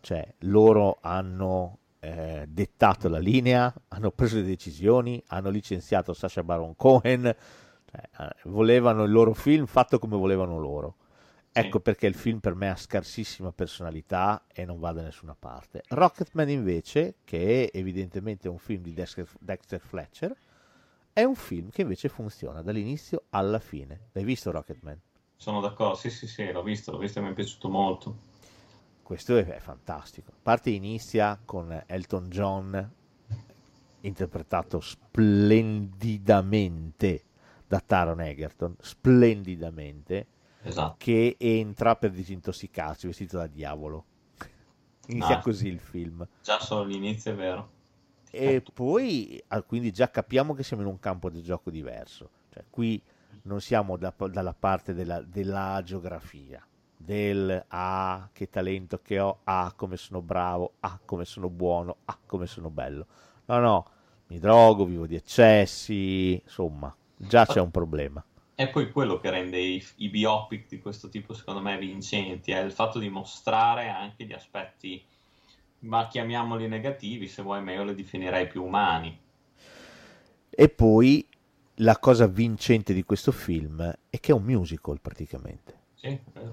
Cioè, 0.00 0.34
loro 0.40 0.98
hanno 1.00 1.78
eh, 2.00 2.44
dettato 2.48 3.08
la 3.08 3.18
linea, 3.18 3.72
hanno 3.88 4.10
preso 4.10 4.36
le 4.36 4.42
decisioni, 4.44 5.22
hanno 5.28 5.50
licenziato 5.50 6.12
Sacha 6.12 6.42
Baron 6.42 6.76
Cohen, 6.76 7.22
cioè, 7.90 8.02
eh, 8.18 8.34
volevano 8.44 9.04
il 9.04 9.12
loro 9.12 9.32
film 9.34 9.66
fatto 9.66 9.98
come 9.98 10.16
volevano 10.16 10.58
loro. 10.58 10.96
Ecco 11.56 11.78
perché 11.78 12.08
il 12.08 12.14
film 12.14 12.40
per 12.40 12.56
me 12.56 12.68
ha 12.68 12.74
scarsissima 12.74 13.52
personalità 13.52 14.46
e 14.52 14.64
non 14.64 14.80
va 14.80 14.90
da 14.90 15.02
nessuna 15.02 15.36
parte. 15.38 15.84
Rocketman 15.88 16.48
invece, 16.48 17.18
che 17.22 17.70
è 17.70 17.78
evidentemente 17.78 18.48
un 18.48 18.58
film 18.58 18.82
di 18.82 18.92
Dexter, 18.92 19.24
Dexter 19.38 19.80
Fletcher, 19.80 20.36
è 21.12 21.22
un 21.22 21.36
film 21.36 21.70
che 21.70 21.82
invece 21.82 22.08
funziona 22.08 22.60
dall'inizio 22.60 23.26
alla 23.30 23.60
fine. 23.60 24.08
L'hai 24.10 24.24
visto 24.24 24.50
Rocketman? 24.50 25.00
Sono 25.36 25.60
d'accordo, 25.60 25.94
sì, 25.94 26.10
sì, 26.10 26.26
sì, 26.26 26.50
l'ho 26.50 26.64
visto, 26.64 26.90
l'ho 26.90 26.98
visto 26.98 27.20
e 27.20 27.22
mi 27.22 27.30
è 27.30 27.34
piaciuto 27.34 27.68
molto. 27.68 28.16
Questo 29.00 29.36
è, 29.36 29.44
è 29.44 29.60
fantastico. 29.60 30.32
A 30.32 30.38
parte 30.42 30.70
inizia 30.70 31.38
con 31.44 31.84
Elton 31.86 32.28
John, 32.30 32.92
interpretato 34.00 34.80
splendidamente 34.80 37.26
da 37.64 37.78
Taron 37.78 38.20
Egerton, 38.20 38.74
splendidamente, 38.80 40.26
Esatto. 40.64 40.94
che 40.98 41.36
entra 41.38 41.96
per 41.96 42.10
disintossicarsi 42.10 43.06
vestito 43.06 43.36
da 43.38 43.46
diavolo. 43.46 44.04
Inizia 45.08 45.38
Ah. 45.38 45.42
così 45.42 45.68
il 45.68 45.78
film. 45.80 46.26
Già 46.42 46.58
solo 46.60 46.84
l'inizio 46.84 47.32
è 47.32 47.34
vero. 47.34 47.70
E 48.30 48.62
poi, 48.72 49.40
ah, 49.48 49.62
quindi 49.62 49.92
già 49.92 50.10
capiamo 50.10 50.54
che 50.54 50.62
siamo 50.64 50.82
in 50.82 50.88
un 50.88 50.98
campo 50.98 51.30
di 51.30 51.42
gioco 51.42 51.70
diverso. 51.70 52.30
Cioè, 52.50 52.64
qui 52.68 53.00
non 53.42 53.60
siamo 53.60 53.96
da- 53.96 54.12
dalla 54.30 54.54
parte 54.54 54.92
della, 54.94 55.20
della 55.22 55.80
geografia, 55.84 56.66
del 56.96 57.64
ah, 57.68 58.28
che 58.32 58.48
talento 58.48 59.00
che 59.02 59.20
ho, 59.20 59.40
ah, 59.44 59.72
come 59.76 59.96
sono 59.96 60.20
bravo, 60.22 60.72
ah, 60.80 60.98
come 61.04 61.24
sono 61.24 61.48
buono, 61.48 61.98
ah, 62.06 62.18
come 62.26 62.46
sono 62.46 62.70
bello. 62.70 63.06
No, 63.44 63.58
no, 63.58 63.86
mi 64.28 64.38
drogo, 64.40 64.84
vivo 64.84 65.06
di 65.06 65.14
eccessi, 65.14 66.32
insomma, 66.42 66.92
già 67.16 67.44
c'è 67.46 67.60
un 67.60 67.70
problema. 67.70 68.24
È 68.54 68.68
poi 68.70 68.90
quello 68.92 69.18
che 69.18 69.30
rende 69.30 69.58
i, 69.58 69.84
i 69.96 70.08
biopic 70.08 70.68
di 70.68 70.78
questo 70.80 71.08
tipo, 71.08 71.34
secondo 71.34 71.60
me, 71.60 71.76
vincenti, 71.76 72.52
è 72.52 72.60
il 72.60 72.70
fatto 72.70 72.98
di 72.98 73.08
mostrare 73.08 73.88
anche 73.88 74.24
gli 74.24 74.32
aspetti, 74.32 75.02
ma 75.80 76.06
chiamiamoli 76.06 76.68
negativi, 76.68 77.26
se 77.26 77.42
vuoi, 77.42 77.62
ma 77.62 77.72
io 77.72 77.84
li 77.84 77.94
definirei 77.94 78.46
più 78.46 78.62
umani. 78.62 79.18
E 80.48 80.68
poi 80.68 81.26
la 81.78 81.98
cosa 81.98 82.28
vincente 82.28 82.94
di 82.94 83.02
questo 83.02 83.32
film 83.32 83.82
è 84.08 84.20
che 84.20 84.30
è 84.30 84.34
un 84.34 84.44
musical 84.44 85.00
praticamente. 85.00 85.80
Sì, 85.94 86.06
è 86.06 86.20
vero. 86.32 86.52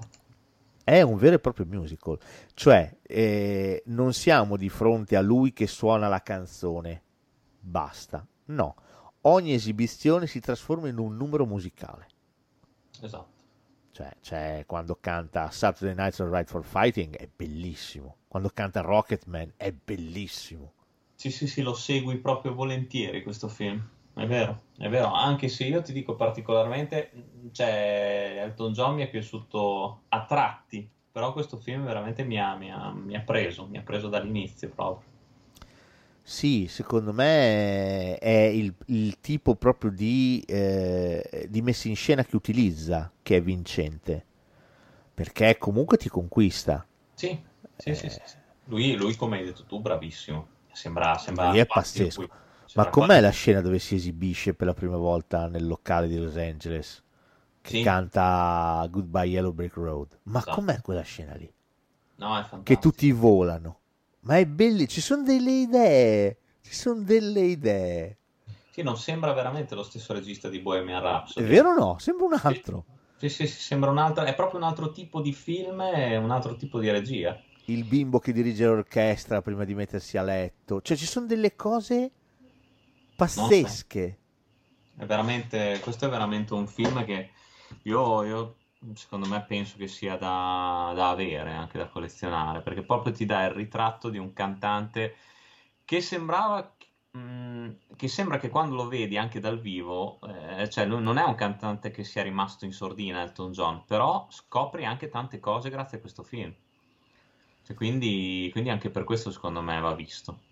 È 0.82 1.00
un 1.02 1.16
vero 1.16 1.36
e 1.36 1.38
proprio 1.38 1.64
musical, 1.66 2.18
cioè 2.54 2.96
eh, 3.02 3.84
non 3.86 4.12
siamo 4.12 4.56
di 4.56 4.68
fronte 4.68 5.14
a 5.14 5.20
lui 5.20 5.52
che 5.52 5.68
suona 5.68 6.08
la 6.08 6.22
canzone, 6.22 7.02
basta, 7.60 8.26
no, 8.46 8.74
ogni 9.22 9.52
esibizione 9.54 10.26
si 10.26 10.40
trasforma 10.40 10.88
in 10.88 10.98
un 10.98 11.16
numero 11.16 11.46
musicale, 11.46 12.10
Esatto. 13.02 13.44
cioè, 13.90 14.10
cioè, 14.20 14.64
quando 14.66 14.96
canta 15.00 15.50
Saturday 15.50 15.94
Night's 15.94 16.20
Alright 16.20 16.48
for 16.50 16.64
Fighting 16.64 17.16
è 17.16 17.28
bellissimo, 17.34 18.18
quando 18.28 18.50
canta 18.52 18.80
Rocketman 18.80 19.54
è 19.56 19.72
bellissimo, 19.72 20.74
Sì, 21.14 21.30
sì, 21.30 21.46
sì, 21.46 21.62
lo 21.62 21.72
segui 21.74 22.18
proprio 22.18 22.52
volentieri 22.54 23.22
questo 23.22 23.48
film. 23.48 23.80
È 24.14 24.26
vero, 24.26 24.64
è 24.76 24.88
vero, 24.88 25.12
anche 25.12 25.48
se 25.48 25.64
io 25.64 25.80
ti 25.80 25.92
dico 25.92 26.16
particolarmente, 26.16 27.10
cioè, 27.52 28.40
Elton 28.44 28.72
John 28.72 28.94
mi 28.96 29.02
è 29.04 29.08
piaciuto 29.08 30.02
a 30.08 30.24
tratti, 30.26 30.90
però 31.10 31.32
questo 31.32 31.56
film 31.58 31.84
veramente 31.84 32.24
mi 32.24 32.38
ha, 32.40 32.54
mi 32.56 32.70
ha- 32.72 32.90
mi 32.92 33.14
ha 33.16 33.20
preso, 33.22 33.66
mi 33.68 33.78
ha 33.78 33.82
preso 33.82 34.08
dall'inizio 34.08 34.68
proprio. 34.70 35.08
Sì, 36.24 36.66
secondo 36.68 37.12
me 37.12 38.16
è 38.18 38.28
il, 38.30 38.72
il 38.86 39.18
tipo 39.20 39.56
proprio 39.56 39.90
di, 39.90 40.42
eh, 40.46 41.46
di 41.50 41.62
messa 41.62 41.88
in 41.88 41.96
scena 41.96 42.24
che 42.24 42.36
utilizza 42.36 43.10
che 43.22 43.36
è 43.36 43.42
vincente, 43.42 44.24
perché 45.14 45.58
comunque 45.58 45.96
ti 45.98 46.08
conquista. 46.08 46.86
Sì, 47.14 47.42
sì, 47.76 47.94
sì, 47.94 48.10
sì, 48.10 48.20
sì. 48.24 48.36
Lui, 48.64 48.94
lui, 48.96 49.16
come 49.16 49.38
hai 49.38 49.44
detto 49.44 49.64
tu, 49.64 49.80
bravissimo. 49.80 50.48
Sembra, 50.72 51.16
sembra 51.18 51.46
Lui 51.46 51.58
è 51.58 51.66
pazzesco. 51.66 52.20
lui- 52.20 52.30
Ma 52.74 52.86
sembra 52.86 52.88
com'è 52.88 53.18
quasi- 53.18 53.20
la 53.20 53.30
scena 53.30 53.60
dove 53.60 53.78
si 53.80 53.96
esibisce 53.96 54.54
per 54.54 54.68
la 54.68 54.74
prima 54.74 54.96
volta 54.96 55.48
nel 55.48 55.66
locale 55.66 56.06
di 56.06 56.16
Los 56.16 56.36
Angeles? 56.36 57.02
Che 57.60 57.76
Sì. 57.76 57.80
canta 57.80 58.86
Goodbye 58.90 59.26
Yellow 59.28 59.52
Brick 59.52 59.76
Road. 59.76 60.18
Ma 60.24 60.44
Esatto. 60.44 60.46
com'è 60.46 60.80
quella 60.80 61.02
scena 61.02 61.34
lì? 61.34 61.52
No, 62.16 62.38
è 62.38 62.42
Che 62.62 62.78
fantastico. 62.78 62.78
tutti 62.78 63.12
volano. 63.12 63.81
Ma 64.22 64.38
è 64.38 64.46
bellissimo, 64.46 64.86
ci 64.88 65.00
sono 65.00 65.22
delle 65.22 65.50
idee. 65.50 66.38
Ci 66.62 66.74
sono 66.74 67.02
delle 67.02 67.40
idee. 67.40 68.18
Sì, 68.70 68.82
non 68.82 68.96
sembra 68.96 69.32
veramente 69.32 69.74
lo 69.74 69.82
stesso 69.82 70.12
regista 70.12 70.48
di 70.48 70.60
Bohemian 70.60 71.00
È 71.00 71.04
Rhapsody. 71.04 71.46
vero 71.46 71.70
o 71.70 71.74
no? 71.74 71.98
Sembra 71.98 72.26
un 72.26 72.40
altro. 72.42 72.84
Sì, 73.16 73.28
sì, 73.28 73.46
sì, 73.46 73.60
sembra 73.60 73.90
un 73.90 73.98
altro, 73.98 74.24
è 74.24 74.34
proprio 74.34 74.58
un 74.58 74.64
altro 74.66 74.90
tipo 74.90 75.20
di 75.20 75.32
film 75.32 75.80
e 75.80 76.16
un 76.16 76.30
altro 76.30 76.56
tipo 76.56 76.78
di 76.80 76.90
regia. 76.90 77.40
Il 77.66 77.84
bimbo 77.84 78.18
che 78.18 78.32
dirige 78.32 78.66
l'orchestra 78.66 79.42
prima 79.42 79.64
di 79.64 79.74
mettersi 79.74 80.16
a 80.16 80.22
letto. 80.22 80.80
Cioè, 80.82 80.96
ci 80.96 81.06
sono 81.06 81.26
delle 81.26 81.54
cose 81.54 82.10
pazzesche. 83.14 84.18
È 84.96 85.04
veramente, 85.04 85.78
questo 85.82 86.06
è 86.06 86.08
veramente 86.08 86.54
un 86.54 86.66
film 86.66 87.04
che 87.04 87.30
Io, 87.84 88.22
io, 88.24 88.56
secondo 88.94 89.28
me 89.28 89.42
penso 89.46 89.76
che 89.76 89.86
sia 89.86 90.16
da, 90.16 90.92
da 90.94 91.10
avere, 91.10 91.52
anche 91.52 91.78
da 91.78 91.88
collezionare, 91.88 92.62
perché 92.62 92.82
proprio 92.82 93.12
ti 93.12 93.24
dà 93.24 93.44
il 93.44 93.52
ritratto 93.52 94.08
di 94.08 94.18
un 94.18 94.32
cantante 94.32 95.14
che 95.84 96.00
sembrava, 96.00 96.74
mh, 97.12 97.68
che 97.96 98.08
sembra 98.08 98.38
che 98.38 98.48
quando 98.48 98.74
lo 98.74 98.88
vedi 98.88 99.16
anche 99.16 99.40
dal 99.40 99.60
vivo, 99.60 100.18
eh, 100.22 100.68
cioè 100.68 100.86
lui 100.86 101.02
non 101.02 101.18
è 101.18 101.24
un 101.24 101.34
cantante 101.34 101.90
che 101.90 102.04
sia 102.04 102.22
rimasto 102.22 102.64
in 102.64 102.72
sordina, 102.72 103.22
Elton 103.22 103.52
John, 103.52 103.84
però 103.86 104.26
scopri 104.30 104.84
anche 104.84 105.08
tante 105.08 105.38
cose 105.38 105.70
grazie 105.70 105.98
a 105.98 106.00
questo 106.00 106.22
film. 106.22 106.52
Cioè, 107.64 107.76
quindi, 107.76 108.48
quindi 108.50 108.70
anche 108.70 108.90
per 108.90 109.04
questo 109.04 109.30
secondo 109.30 109.62
me 109.62 109.78
va 109.80 109.94
visto. 109.94 110.50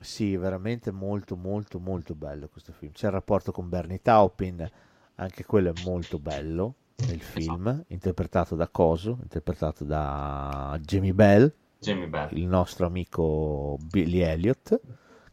Sì, 0.00 0.36
veramente 0.36 0.90
molto 0.90 1.36
molto 1.36 1.78
molto 1.78 2.16
bello 2.16 2.48
questo 2.48 2.72
film. 2.72 2.90
C'è 2.90 3.06
il 3.06 3.12
rapporto 3.12 3.52
con 3.52 3.68
Bernie 3.68 4.02
Taupin, 4.02 4.68
anche 5.14 5.44
quello 5.44 5.72
è 5.72 5.84
molto 5.84 6.18
bello 6.18 6.74
nel 6.96 7.20
film, 7.20 7.84
interpretato 7.88 8.54
da 8.54 8.68
Coso, 8.68 9.18
interpretato 9.22 9.84
da 9.84 10.78
Jamie 10.80 11.14
Bell, 11.14 11.52
Jamie 11.80 12.06
Bell. 12.06 12.28
il 12.32 12.46
nostro 12.46 12.86
amico 12.86 13.76
Billy 13.80 14.20
Elliot, 14.20 14.80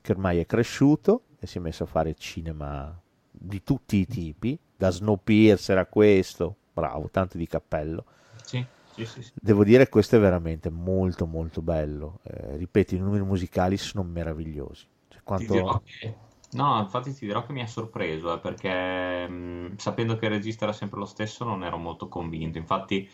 che 0.01 0.11
ormai 0.11 0.39
è 0.39 0.45
cresciuto 0.45 1.23
e 1.39 1.47
si 1.47 1.57
è 1.57 1.61
messo 1.61 1.83
a 1.83 1.87
fare 1.87 2.15
cinema 2.15 2.97
di 3.31 3.63
tutti 3.63 3.97
i 3.97 4.07
tipi, 4.07 4.57
da 4.75 4.89
Snowpiercer 4.89 5.77
a 5.77 5.85
questo, 5.85 6.55
bravo, 6.73 7.09
tanto 7.09 7.37
di 7.37 7.47
cappello. 7.47 8.05
Sì, 8.43 8.65
sì, 8.93 9.05
sì, 9.05 9.21
sì. 9.21 9.31
Devo 9.41 9.63
dire 9.63 9.85
che 9.85 9.89
questo 9.89 10.15
è 10.15 10.19
veramente 10.19 10.69
molto 10.69 11.25
molto 11.25 11.61
bello. 11.61 12.19
Eh, 12.23 12.57
ripeto, 12.57 12.95
i 12.95 12.99
numeri 12.99 13.23
musicali 13.23 13.77
sono 13.77 14.03
meravigliosi. 14.03 14.85
Cioè, 15.07 15.19
Ti 15.19 15.23
quanto... 15.23 15.53
dirò 15.53 15.81
che- 15.83 16.15
No, 16.51 16.79
infatti 16.79 17.13
ti 17.13 17.25
dirò 17.27 17.43
che 17.45 17.53
mi 17.53 17.61
ha 17.61 17.67
sorpreso, 17.67 18.33
eh, 18.33 18.39
perché 18.39 19.27
mh, 19.27 19.75
sapendo 19.77 20.15
che 20.17 20.25
il 20.25 20.31
regista 20.31 20.63
era 20.65 20.73
sempre 20.73 20.97
lo 20.99 21.05
stesso 21.05 21.43
non 21.45 21.63
ero 21.63 21.77
molto 21.77 22.07
convinto. 22.07 22.57
Infatti 22.57 23.07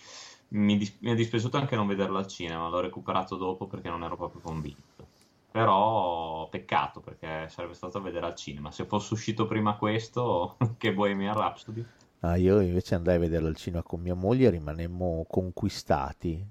mi, 0.50 0.78
dis- 0.78 0.98
mi 1.02 1.12
è 1.12 1.16
dispiaciuto 1.16 1.58
anche 1.58 1.76
non 1.76 1.86
vederlo 1.88 2.18
al 2.18 2.28
cinema, 2.28 2.70
l'ho 2.70 2.80
recuperato 2.80 3.36
dopo 3.36 3.68
perché 3.68 3.90
non 3.90 4.04
ero 4.04 4.16
proprio 4.16 4.40
convinto. 4.42 5.10
Però 5.52 6.48
peccato 6.50 7.02
perché 7.02 7.48
sarebbe 7.50 7.74
stato 7.74 7.98
a 7.98 8.02
vedere 8.02 8.26
al 8.26 8.36
cinema. 8.36 8.72
Se 8.72 8.86
fosse 8.86 9.14
uscito 9.14 9.46
prima 9.46 9.76
questo 9.78 10.58
che 10.78 10.94
Bohemian 10.94 11.36
Rhapsody. 11.36 11.86
Ah, 12.20 12.36
io 12.38 12.60
invece 12.60 12.96
andai 12.96 13.16
a 13.16 13.20
vederlo 13.20 13.48
al 13.48 13.56
cinema 13.56 13.84
con 13.84 14.02
mia 14.02 14.16
moglie 14.16 14.48
e 14.48 14.52
rimanemmo 14.52 15.26
conquistati. 15.30 16.46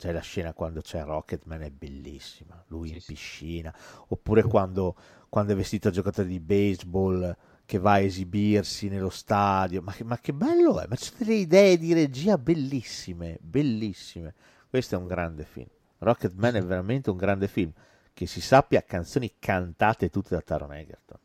C'è 0.00 0.12
la 0.12 0.20
scena 0.20 0.54
quando 0.54 0.80
c'è 0.80 1.04
Rocketman, 1.04 1.60
è 1.60 1.70
bellissima. 1.70 2.64
Lui 2.68 2.88
Sì, 2.88 2.94
in 2.94 3.02
piscina. 3.04 3.74
Oppure 4.08 4.42
quando, 4.44 4.96
quando 5.28 5.52
è 5.52 5.54
vestito 5.54 5.88
a 5.88 5.90
giocatore 5.90 6.26
di 6.26 6.40
baseball 6.40 7.36
che 7.66 7.76
va 7.76 7.92
a 7.92 7.98
esibirsi 8.00 8.88
nello 8.88 9.10
stadio. 9.10 9.82
Ma 9.82 9.92
che, 9.92 10.04
ma 10.04 10.16
che 10.18 10.32
bello 10.32 10.80
è! 10.80 10.86
Ma 10.88 10.96
c'è 10.96 11.12
delle 11.18 11.34
idee 11.34 11.76
di 11.76 11.92
regia 11.92 12.38
bellissime, 12.38 13.36
bellissime. 13.42 14.32
Questo 14.70 14.94
è 14.94 14.98
un 14.98 15.06
grande 15.06 15.44
film. 15.44 15.68
Rocketman 15.98 16.54
è 16.54 16.64
veramente 16.64 17.10
un 17.10 17.18
grande 17.18 17.46
film. 17.46 17.70
Che 18.14 18.24
si 18.24 18.40
sappia, 18.40 18.82
canzoni 18.82 19.34
cantate 19.38 20.08
tutte 20.08 20.34
da 20.34 20.40
Taron 20.40 20.72
Egerton. 20.72 21.18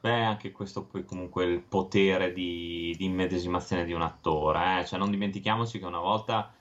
Beh, 0.00 0.22
anche 0.22 0.52
questo 0.52 0.84
poi 0.84 1.04
comunque 1.04 1.44
il 1.44 1.60
potere 1.60 2.32
di, 2.32 2.94
di 2.96 3.04
immedesimazione 3.04 3.84
di 3.84 3.92
un 3.92 4.02
attore, 4.02 4.80
eh. 4.82 4.86
Cioè 4.86 4.98
non 4.98 5.10
dimentichiamoci 5.10 5.80
che 5.80 5.86
una 5.86 5.98
volta, 5.98 6.52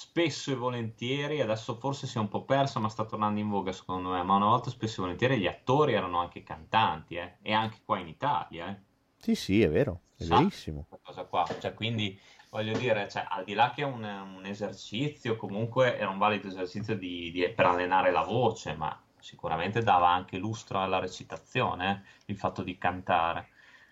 spesso 0.00 0.50
e 0.50 0.54
volentieri, 0.54 1.40
adesso 1.42 1.74
forse 1.78 2.06
si 2.06 2.16
è 2.16 2.20
un 2.20 2.28
po' 2.28 2.44
persa, 2.44 2.80
ma 2.80 2.88
sta 2.88 3.04
tornando 3.04 3.38
in 3.40 3.48
voga 3.50 3.72
secondo 3.72 4.10
me, 4.10 4.22
ma 4.22 4.36
una 4.36 4.46
volta 4.46 4.70
spesso 4.70 5.00
e 5.00 5.02
volentieri 5.02 5.38
gli 5.38 5.46
attori 5.46 5.92
erano 5.92 6.18
anche 6.20 6.42
cantanti, 6.42 7.16
eh. 7.16 7.36
E 7.42 7.52
anche 7.52 7.80
qua 7.84 7.98
in 7.98 8.08
Italia, 8.08 8.68
eh. 8.70 8.80
Sì, 9.18 9.34
sì, 9.34 9.60
è 9.62 9.68
vero, 9.70 10.00
è 10.16 10.24
Sa 10.24 10.24
verissimo. 10.24 10.86
cosa 11.02 11.24
qua. 11.24 11.44
Cioè, 11.60 11.74
quindi 11.74 12.18
voglio 12.50 12.76
dire, 12.78 13.08
cioè, 13.08 13.26
al 13.28 13.44
di 13.44 13.52
là 13.54 13.70
che 13.74 13.82
è 13.82 13.84
un, 13.84 14.02
un 14.02 14.44
esercizio, 14.46 15.36
comunque 15.36 15.96
era 15.98 16.08
un 16.10 16.18
valido 16.18 16.48
esercizio 16.48 16.96
di- 16.96 17.30
di- 17.30 17.48
per 17.50 17.66
allenare 17.66 18.10
la 18.10 18.22
voce, 18.22 18.74
ma 18.76 18.98
sicuramente 19.18 19.82
dava 19.82 20.08
anche 20.08 20.38
lustro 20.38 20.80
alla 20.80 20.98
recitazione, 20.98 22.04
eh, 22.26 22.32
il 22.32 22.38
fatto 22.38 22.62
di 22.62 22.78
cantare. 22.78 23.48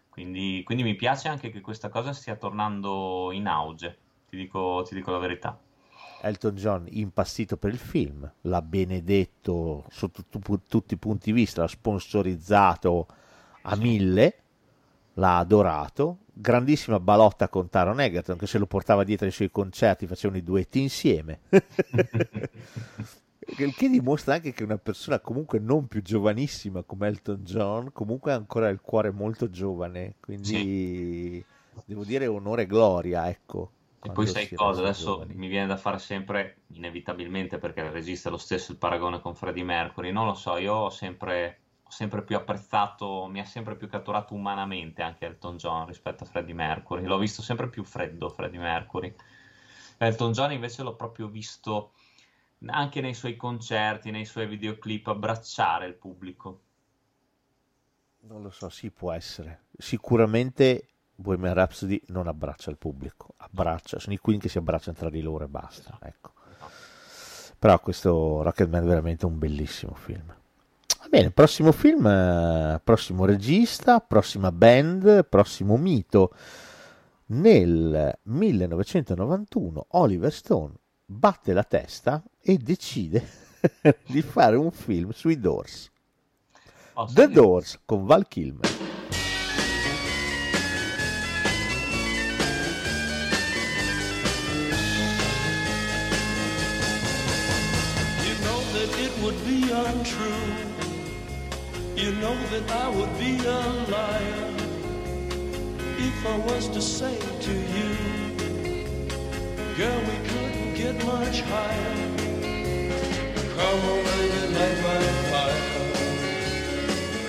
Quindi, 0.08 0.62
quindi 0.64 0.82
mi 0.82 0.94
piace 0.96 1.28
anche 1.28 1.50
che 1.50 1.60
questa 1.60 1.88
cosa 1.90 2.12
stia 2.12 2.36
tornando 2.36 3.30
in 3.32 3.46
auge, 3.46 3.98
ti 4.28 4.36
dico, 4.36 4.82
ti 4.86 4.94
dico 4.94 5.10
la 5.12 5.18
verità. 5.18 5.58
Elton 6.22 6.54
John 6.54 6.86
impazzito 6.88 7.56
per 7.56 7.72
il 7.72 7.78
film, 7.78 8.30
l'ha 8.42 8.62
benedetto 8.62 9.84
sotto 9.90 10.24
tu- 10.28 10.60
tutti 10.68 10.94
i 10.94 10.98
punti 10.98 11.32
di 11.32 11.38
vista, 11.38 11.62
l'ha 11.62 11.68
sponsorizzato 11.68 13.06
a 13.62 13.76
mille, 13.76 14.34
l'ha 15.14 15.38
adorato, 15.38 16.18
grandissima 16.32 17.00
balotta 17.00 17.48
con 17.48 17.68
Taron 17.68 18.00
Egerton 18.00 18.36
che 18.36 18.46
se 18.46 18.58
lo 18.58 18.66
portava 18.66 19.04
dietro 19.04 19.26
ai 19.26 19.32
suoi 19.32 19.50
concerti, 19.50 20.06
facevano 20.06 20.38
i 20.38 20.44
duetti 20.44 20.80
insieme. 20.80 21.40
Il 23.50 23.74
che 23.74 23.88
dimostra 23.88 24.34
anche 24.34 24.52
che 24.52 24.62
una 24.62 24.76
persona 24.76 25.20
comunque 25.20 25.58
non 25.58 25.86
più 25.86 26.02
giovanissima 26.02 26.82
come 26.82 27.08
Elton 27.08 27.44
John 27.44 27.92
comunque 27.92 28.32
ha 28.32 28.36
ancora 28.36 28.68
il 28.68 28.80
cuore 28.82 29.10
molto 29.10 29.48
giovane, 29.48 30.16
quindi 30.20 31.42
devo 31.86 32.04
dire 32.04 32.26
onore 32.26 32.62
e 32.62 32.66
gloria, 32.66 33.28
ecco. 33.28 33.70
E 34.00 34.10
poi 34.12 34.26
sai 34.26 34.48
cosa? 34.54 34.80
Adesso 34.80 35.12
giovani. 35.12 35.34
mi 35.34 35.48
viene 35.48 35.66
da 35.66 35.76
fare 35.76 35.98
sempre, 35.98 36.58
inevitabilmente, 36.68 37.58
perché 37.58 37.80
il 37.80 37.90
regista 37.90 38.28
è 38.28 38.32
lo 38.32 38.38
stesso, 38.38 38.70
il 38.70 38.78
paragone 38.78 39.20
con 39.20 39.34
Freddie 39.34 39.64
Mercury. 39.64 40.12
Non 40.12 40.26
lo 40.26 40.34
so, 40.34 40.56
io 40.56 40.72
ho 40.72 40.90
sempre, 40.90 41.60
ho 41.82 41.90
sempre 41.90 42.22
più 42.22 42.36
apprezzato, 42.36 43.26
mi 43.26 43.40
ha 43.40 43.44
sempre 43.44 43.76
più 43.76 43.88
catturato 43.88 44.34
umanamente 44.34 45.02
anche 45.02 45.26
Elton 45.26 45.56
John 45.56 45.86
rispetto 45.86 46.22
a 46.22 46.26
Freddie 46.26 46.54
Mercury. 46.54 47.04
L'ho 47.04 47.18
visto 47.18 47.42
sempre 47.42 47.68
più 47.68 47.82
freddo, 47.82 48.28
Freddie 48.28 48.60
Mercury. 48.60 49.14
Elton 49.98 50.30
John 50.30 50.52
invece 50.52 50.84
l'ho 50.84 50.94
proprio 50.94 51.26
visto 51.26 51.92
anche 52.66 53.00
nei 53.00 53.14
suoi 53.14 53.36
concerti, 53.36 54.12
nei 54.12 54.24
suoi 54.24 54.46
videoclip, 54.46 55.08
abbracciare 55.08 55.86
il 55.86 55.94
pubblico. 55.94 56.60
Non 58.20 58.42
lo 58.42 58.50
so, 58.50 58.68
sì, 58.68 58.90
può 58.90 59.12
essere. 59.12 59.64
Sicuramente 59.76 60.88
Bohemian 61.20 61.54
Rhapsody 61.54 62.00
non 62.06 62.28
abbraccia 62.28 62.70
il 62.70 62.76
pubblico, 62.76 63.34
abbraccia, 63.38 63.98
sono 63.98 64.14
i 64.14 64.18
Queen 64.18 64.38
che 64.38 64.48
si 64.48 64.56
abbracciano 64.56 64.96
tra 64.96 65.10
di 65.10 65.20
loro 65.20 65.44
e 65.44 65.48
basta, 65.48 65.98
ecco. 66.00 66.30
Però 67.58 67.80
questo 67.80 68.40
Rocketman 68.42 68.84
è 68.84 68.86
veramente 68.86 69.26
un 69.26 69.36
bellissimo 69.36 69.94
film. 69.94 70.26
Va 71.00 71.06
bene, 71.10 71.32
prossimo 71.32 71.72
film, 71.72 72.06
eh, 72.06 72.80
prossimo 72.84 73.24
regista, 73.24 73.98
prossima 73.98 74.52
band, 74.52 75.24
prossimo 75.24 75.76
mito. 75.76 76.32
Nel 77.26 78.16
1991 78.22 79.86
Oliver 79.88 80.32
Stone 80.32 80.74
batte 81.04 81.52
la 81.52 81.64
testa 81.64 82.22
e 82.40 82.58
decide 82.58 83.26
di 84.06 84.22
fare 84.22 84.54
un 84.54 84.70
film 84.70 85.10
sui 85.10 85.40
Doors. 85.40 85.90
Oh, 86.94 87.08
The 87.12 87.28
Doors 87.28 87.80
con 87.84 88.06
Val 88.06 88.28
Kilmer. 88.28 88.97
Would 99.28 99.44
be 99.44 99.60
untrue. 99.70 100.44
You 101.94 102.12
know 102.12 102.36
that 102.52 102.70
I 102.70 102.88
would 102.88 103.14
be 103.18 103.32
a 103.44 103.60
liar 103.94 104.48
if 106.08 106.18
I 106.26 106.36
was 106.48 106.68
to 106.68 106.80
say 106.80 107.14
to 107.46 107.54
you, 107.74 107.90
girl, 109.76 110.00
we 110.10 110.16
couldn't 110.28 110.72
get 110.80 110.96
much 111.04 111.42
higher. 111.42 111.96
Come 113.56 113.80
on, 113.92 114.00
baby, 114.08 114.42
light 114.56 114.78
my 114.86 115.02
fire. 115.30 115.66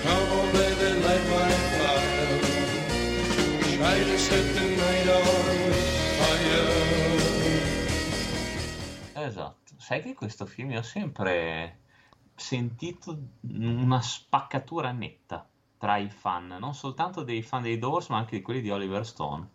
Come 0.03 0.29
on, 0.39 0.47
baby, 0.53 0.89
light 1.05 1.25
my 1.35 1.51
fire. 1.79 2.39
Try 3.75 3.97
to 4.09 4.17
set 4.27 4.45
the 4.55 4.65
night 4.83 5.09
on 5.17 5.71
fire. 6.19 6.69
Esatto, 9.27 9.73
sai 9.77 10.01
che 10.01 10.13
questo 10.13 10.45
film 10.45 10.71
io 10.71 10.79
ho 10.79 10.83
sempre 10.83 11.78
sentito 12.39 13.17
una 13.41 14.01
spaccatura 14.01 14.91
netta 14.91 15.47
tra 15.77 15.97
i 15.97 16.09
fan, 16.09 16.57
non 16.59 16.73
soltanto 16.73 17.23
dei 17.23 17.41
fan 17.41 17.61
dei 17.61 17.77
Doors, 17.77 18.09
ma 18.09 18.17
anche 18.17 18.37
di 18.37 18.41
quelli 18.41 18.61
di 18.61 18.71
Oliver 18.71 19.05
Stone. 19.05 19.47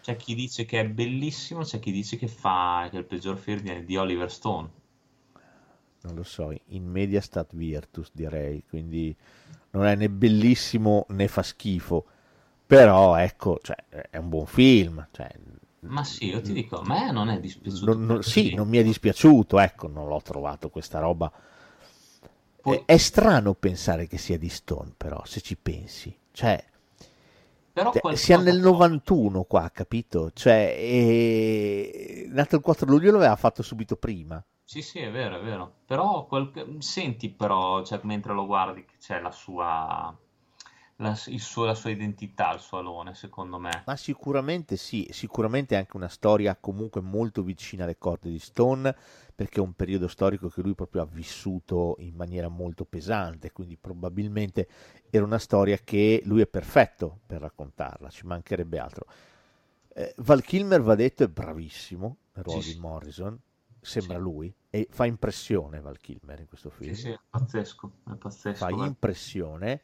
C'è 0.00 0.16
chi 0.16 0.34
dice 0.34 0.64
che 0.64 0.80
è 0.80 0.88
bellissimo, 0.88 1.62
c'è 1.62 1.78
chi 1.78 1.92
dice 1.92 2.16
che 2.16 2.28
fa 2.28 2.88
che 2.90 2.96
è 2.96 3.00
il 3.00 3.06
peggior 3.06 3.36
film 3.38 3.84
di, 3.84 3.96
Oliver 3.96 4.30
Stone. 4.30 4.70
Non 6.02 6.14
lo 6.16 6.22
so, 6.22 6.54
in 6.66 6.84
media 6.86 7.20
stat 7.22 7.54
virtus 7.54 8.10
direi, 8.12 8.62
quindi 8.68 9.16
non 9.70 9.86
è 9.86 9.94
né 9.96 10.10
bellissimo 10.10 11.06
né 11.08 11.28
fa 11.28 11.42
schifo, 11.42 12.04
però 12.66 13.16
ecco, 13.16 13.58
cioè, 13.62 13.76
è 14.10 14.18
un 14.18 14.28
buon 14.28 14.46
film, 14.46 15.06
cioè, 15.12 15.34
Ma 15.86 16.02
sì, 16.04 16.26
io 16.26 16.40
ti 16.40 16.52
dico, 16.52 16.80
a 16.80 16.84
me 16.86 17.10
non 17.12 17.28
è 17.28 17.38
dispiaciuto. 17.40 17.92
non- 17.92 18.04
non- 18.06 18.22
sì, 18.22 18.54
non 18.54 18.68
mi 18.68 18.78
è 18.78 18.82
dispiaciuto, 18.82 19.58
ecco, 19.58 19.88
non 19.88 20.08
l'ho 20.08 20.20
trovato 20.22 20.70
questa 20.70 20.98
roba. 20.98 21.30
Poi- 22.64 22.78
È, 22.78 22.84
è 22.86 22.96
strano 22.96 23.54
pensare 23.54 24.06
che 24.06 24.18
sia 24.18 24.38
di 24.38 24.48
Stone, 24.48 24.92
però, 24.96 25.22
se 25.24 25.40
ci 25.40 25.56
pensi, 25.56 26.16
cioè, 26.32 26.62
Però 27.72 27.92
Cioè, 27.92 28.16
siamo 28.16 28.42
nel 28.44 28.60
poi- 28.60 28.70
91 28.72 29.44
qua, 29.44 29.68
capito? 29.70 30.30
Cioè, 30.32 30.74
e... 30.78 32.26
nato 32.30 32.56
il 32.56 32.62
4 32.62 32.86
luglio 32.88 33.12
l'aveva 33.12 33.36
fatto 33.36 33.62
subito 33.62 33.96
prima. 33.96 34.42
Sì, 34.66 34.82
sì, 34.82 34.98
è 34.98 35.10
vero, 35.10 35.38
è 35.38 35.42
vero. 35.42 35.80
Però 35.86 36.26
quel- 36.26 36.76
senti 36.78 37.30
però, 37.30 37.82
cioè, 37.84 38.00
mentre 38.02 38.32
lo 38.32 38.46
guardi, 38.46 38.84
che 38.84 38.96
c'è 38.98 39.20
la 39.20 39.30
sua, 39.30 40.16
la, 40.96 41.18
il 41.26 41.40
suo- 41.40 41.64
la 41.64 41.74
sua 41.74 41.90
identità, 41.90 42.52
il 42.52 42.60
suo 42.60 42.78
alone, 42.78 43.14
secondo 43.14 43.58
me. 43.58 43.86
Ma 43.86 43.96
sicuramente 43.96 44.76
sì, 44.76 45.06
sicuramente 45.10 45.74
è 45.74 45.78
anche 45.78 45.96
una 45.96 46.08
storia 46.08 46.56
comunque 46.56 47.02
molto 47.02 47.42
vicina 47.42 47.84
alle 47.84 47.98
corde 47.98 48.30
di 48.30 48.38
Stone, 48.38 48.94
perché 49.34 49.58
è 49.58 49.62
un 49.62 49.74
periodo 49.74 50.08
storico 50.08 50.48
che 50.48 50.62
lui 50.62 50.74
proprio 50.74 51.02
ha 51.02 51.06
vissuto 51.06 51.96
in 51.98 52.14
maniera 52.14 52.48
molto 52.48 52.86
pesante, 52.86 53.52
quindi 53.52 53.76
probabilmente 53.76 54.66
era 55.10 55.24
una 55.24 55.38
storia 55.38 55.76
che 55.78 56.22
lui 56.24 56.40
è 56.40 56.46
perfetto 56.46 57.18
per 57.26 57.40
raccontarla, 57.42 58.08
ci 58.08 58.24
mancherebbe 58.26 58.78
altro. 58.78 59.04
Eh, 59.94 60.14
Val 60.18 60.42
Kilmer, 60.42 60.80
va 60.80 60.94
detto, 60.94 61.22
è 61.24 61.28
bravissimo, 61.28 62.16
nel 62.34 62.44
ruolo 62.44 62.62
Sì, 62.62 62.72
di. 62.72 62.80
Morrison, 62.80 63.38
sembra 63.80 64.16
Sì. 64.16 64.22
lui, 64.22 64.54
e 64.70 64.88
fa 64.90 65.04
impressione 65.04 65.80
Val 65.80 65.98
Kilmer 65.98 66.40
in 66.40 66.46
questo 66.48 66.70
film, 66.70 66.94
Sì, 66.94 67.00
sì, 67.02 67.08
è 67.10 67.18
pazzesco, 67.28 67.92
è 68.06 68.14
fa 68.56 68.70
pazzesco. 68.70 68.84
eh. 68.84 68.86
impressione. 68.86 69.80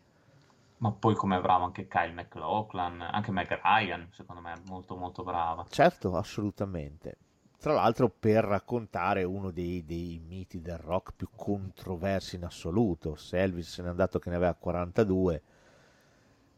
Ma 0.81 0.93
poi 0.93 1.15
come 1.15 1.37
è 1.37 1.41
bravo 1.41 1.65
anche 1.65 1.87
Kyle 1.87 2.13
MacLachlan, 2.13 3.03
anche 3.03 3.31
Meg 3.31 3.61
Ryan, 3.63 4.09
secondo 4.13 4.41
me 4.41 4.55
è 4.55 4.61
molto 4.67 4.97
molto 4.97 5.23
brava. 5.23 5.67
Certo, 5.69 6.17
assolutamente. 6.17 7.17
Tra 7.59 7.75
l'altro 7.75 8.09
per 8.09 8.45
raccontare 8.45 9.23
uno 9.25 9.51
dei, 9.51 9.85
dei 9.85 10.19
miti 10.27 10.63
del 10.63 10.79
rock 10.79 11.13
più 11.15 11.29
controversi 11.37 12.37
in 12.37 12.45
assoluto. 12.45 13.15
Se 13.17 13.39
Elvis 13.39 13.71
se 13.71 13.83
n'è 13.83 13.89
andato 13.89 14.19
che 14.19 14.31
ne 14.31 14.37
aveva 14.37 14.55
42, 14.55 15.43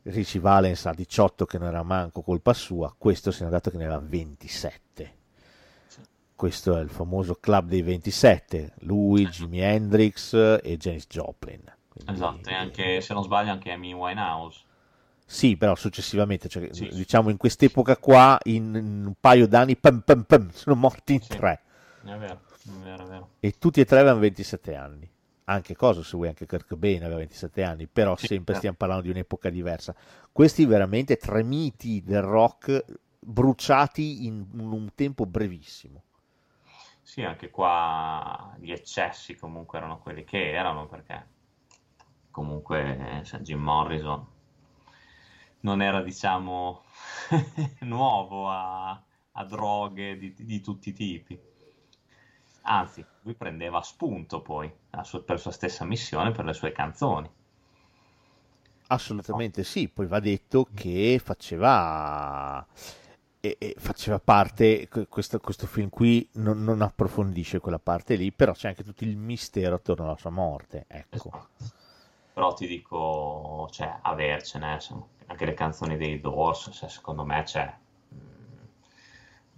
Richie 0.02 0.38
Valens 0.38 0.86
ha 0.86 0.94
18 0.94 1.44
che 1.44 1.58
non 1.58 1.66
era 1.66 1.82
manco 1.82 2.22
colpa 2.22 2.52
sua, 2.52 2.94
questo 2.96 3.32
se 3.32 3.40
n'è 3.40 3.46
andato 3.46 3.70
che 3.70 3.76
ne 3.76 3.86
aveva 3.86 4.00
27. 4.00 5.16
Questo 6.36 6.76
è 6.76 6.80
il 6.80 6.90
famoso 6.90 7.34
club 7.40 7.66
dei 7.66 7.82
27, 7.82 8.74
lui, 8.82 9.26
Jimi 9.26 9.58
Hendrix 9.58 10.34
e 10.62 10.76
Janis 10.76 11.06
Joplin. 11.08 11.80
Quindi- 11.92 12.12
Esatto, 12.12 12.48
e 12.48 12.54
anche, 12.54 13.00
se 13.00 13.14
non 13.14 13.22
sbaglio, 13.22 13.52
anche 13.52 13.70
Amy 13.70 13.92
Winehouse. 13.92 14.64
Sì, 15.24 15.56
però 15.56 15.74
successivamente, 15.74 16.48
cioè, 16.48 16.68
Sì. 16.72 16.88
diciamo 16.92 17.30
in 17.30 17.36
quest'epoca 17.36 17.96
qua, 17.96 18.38
in, 18.44 18.74
in 18.74 19.04
un 19.06 19.14
paio 19.18 19.46
d'anni, 19.46 19.76
pam, 19.76 20.00
pam, 20.00 20.24
pam, 20.24 20.50
sono 20.50 20.76
morti 20.76 21.14
in 21.14 21.20
Sì. 21.20 21.36
tre. 21.36 21.60
È 22.04 22.16
vero, 22.16 22.40
è 22.64 22.82
vero, 22.82 23.04
è 23.04 23.08
vero. 23.08 23.28
E 23.40 23.52
tutti 23.58 23.80
e 23.80 23.84
tre 23.84 24.00
avevano 24.00 24.20
27 24.20 24.74
anni. 24.74 25.08
Anche 25.44 25.74
cosa, 25.74 26.02
se 26.02 26.16
vuoi, 26.16 26.28
anche 26.28 26.46
Kirk 26.46 26.66
Cobain 26.68 27.02
aveva 27.02 27.18
27 27.18 27.62
anni, 27.62 27.86
però 27.86 28.16
Sì, 28.16 28.26
sempre 28.26 28.54
certo. 28.54 28.58
stiamo 28.58 28.76
parlando 28.76 29.02
di 29.04 29.10
un'epoca 29.10 29.48
diversa. 29.50 29.94
Questi 30.30 30.64
veramente 30.66 31.16
tre 31.16 31.42
miti 31.42 32.02
del 32.02 32.22
rock 32.22 32.84
bruciati 33.18 34.26
in 34.26 34.44
un 34.54 34.90
tempo 34.94 35.24
brevissimo. 35.26 36.02
Sì, 37.02 37.22
anche 37.22 37.50
qua 37.50 38.54
gli 38.58 38.70
eccessi 38.70 39.34
comunque 39.34 39.78
erano 39.78 39.98
quelli 39.98 40.24
che 40.24 40.52
erano, 40.52 40.86
perché 40.86 41.26
comunque 42.32 43.20
eh, 43.20 43.24
cioè, 43.24 43.40
Jim 43.42 43.60
Morrison 43.60 44.26
non 45.60 45.80
era, 45.80 46.02
diciamo, 46.02 46.82
nuovo 47.80 48.48
a, 48.50 48.90
a 49.32 49.44
droghe 49.44 50.16
di, 50.18 50.34
di 50.36 50.60
tutti 50.60 50.90
i 50.90 50.92
tipi. 50.92 51.40
Anzi, 52.64 53.06
lui 53.20 53.34
prendeva 53.34 53.82
spunto 53.82 54.42
poi 54.42 54.72
la 54.90 55.04
sua- 55.04 55.22
per 55.22 55.38
sua 55.38 55.50
stessa 55.52 55.84
missione, 55.84 56.32
per 56.32 56.44
le 56.44 56.54
sue 56.54 56.72
canzoni. 56.72 57.30
Assolutamente 58.88 59.64
sì, 59.64 59.88
poi 59.88 60.06
va 60.06 60.20
detto 60.20 60.68
che 60.74 61.18
faceva, 61.22 62.64
e- 63.40 63.56
e 63.58 63.74
faceva 63.78 64.18
parte, 64.20 64.86
que- 64.88 65.08
questo, 65.08 65.38
questo 65.40 65.66
film 65.66 65.88
qui 65.88 66.28
non, 66.34 66.62
non 66.62 66.82
approfondisce 66.82 67.58
quella 67.58 67.78
parte 67.78 68.16
lì, 68.16 68.32
però 68.32 68.52
c'è 68.52 68.68
anche 68.68 68.84
tutto 68.84 69.04
il 69.04 69.16
mistero 69.16 69.76
attorno 69.76 70.04
alla 70.04 70.16
sua 70.18 70.28
morte, 70.30 70.84
ecco. 70.88 71.32
Esatto. 71.32 71.72
Però 72.32 72.52
ti 72.54 72.66
dico, 72.66 73.68
cioè, 73.70 73.98
avercene, 74.02 74.74
insomma, 74.74 75.06
anche 75.26 75.44
le 75.44 75.54
canzoni 75.54 75.96
dei 75.96 76.20
Doors, 76.20 76.70
cioè, 76.72 76.88
secondo 76.88 77.24
me 77.24 77.42
c'è, 77.42 77.74
mm, 78.14 78.58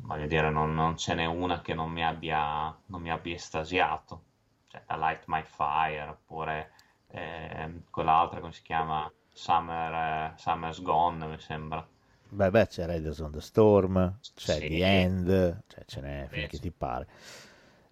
voglio 0.07 0.27
dire, 0.27 0.51
non, 0.51 0.75
non 0.75 0.97
ce 0.97 1.14
n'è 1.14 1.25
una 1.25 1.61
che 1.61 1.75
non 1.75 1.91
mi 1.91 2.05
abbia, 2.05 2.77
non 2.87 3.01
mi 3.01 3.11
abbia 3.11 3.35
estasiato, 3.35 4.22
cioè, 4.68 4.83
da 4.87 4.97
Light 4.97 5.25
My 5.27 5.43
Fire, 5.45 6.09
oppure 6.09 6.72
ehm, 7.09 7.83
quell'altra, 7.91 8.41
come 8.41 8.53
si 8.53 8.62
chiama, 8.62 9.11
Summer, 9.33 10.33
eh, 10.33 10.33
Summer's 10.37 10.83
Gone, 10.83 11.27
mi 11.27 11.39
sembra. 11.39 11.87
Beh, 12.29 12.51
beh, 12.51 12.66
c'è 12.66 12.87
Raiders 12.87 13.20
on 13.20 13.31
the 13.31 13.41
Storm, 13.41 14.18
c'è 14.35 14.59
Sì. 14.59 14.68
The 14.68 14.85
End, 14.85 15.62
cioè 15.68 15.85
ce 15.87 16.01
n'è 16.01 16.27
finché 16.29 16.59
ti 16.59 16.72
pare. 16.72 17.07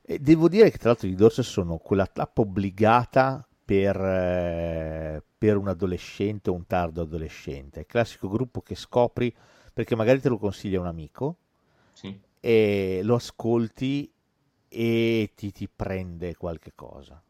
E 0.03 0.19
devo 0.19 0.49
dire 0.49 0.71
che 0.71 0.79
tra 0.79 0.91
l'altro 0.91 1.07
i 1.07 1.15
Doors 1.15 1.41
sono 1.43 1.79
quella 1.79 2.07
tappa 2.07 2.41
obbligata 2.41 3.47
per, 3.65 3.97
eh, 4.01 5.23
per 5.39 5.57
un 5.57 5.69
adolescente 5.69 6.51
o 6.51 6.55
un 6.55 6.67
tardo 6.67 7.03
adolescente. 7.03 7.81
Il 7.81 7.87
classico 7.87 8.29
gruppo 8.29 8.61
che 8.63 8.75
scopri 8.75 9.35
perché 9.73 9.97
magari 9.97 10.21
te 10.21 10.29
lo 10.29 10.39
consiglia 10.39 10.81
un 10.81 10.87
amico 10.87 11.37
Sì, 11.95 12.21
e 12.41 13.01
lo 13.03 13.15
ascolti 13.17 14.11
e 14.69 15.33
ti, 15.35 15.53
ti 15.53 15.69
prende 15.69 16.37
qualche 16.37 16.73
cosa. 16.75 17.23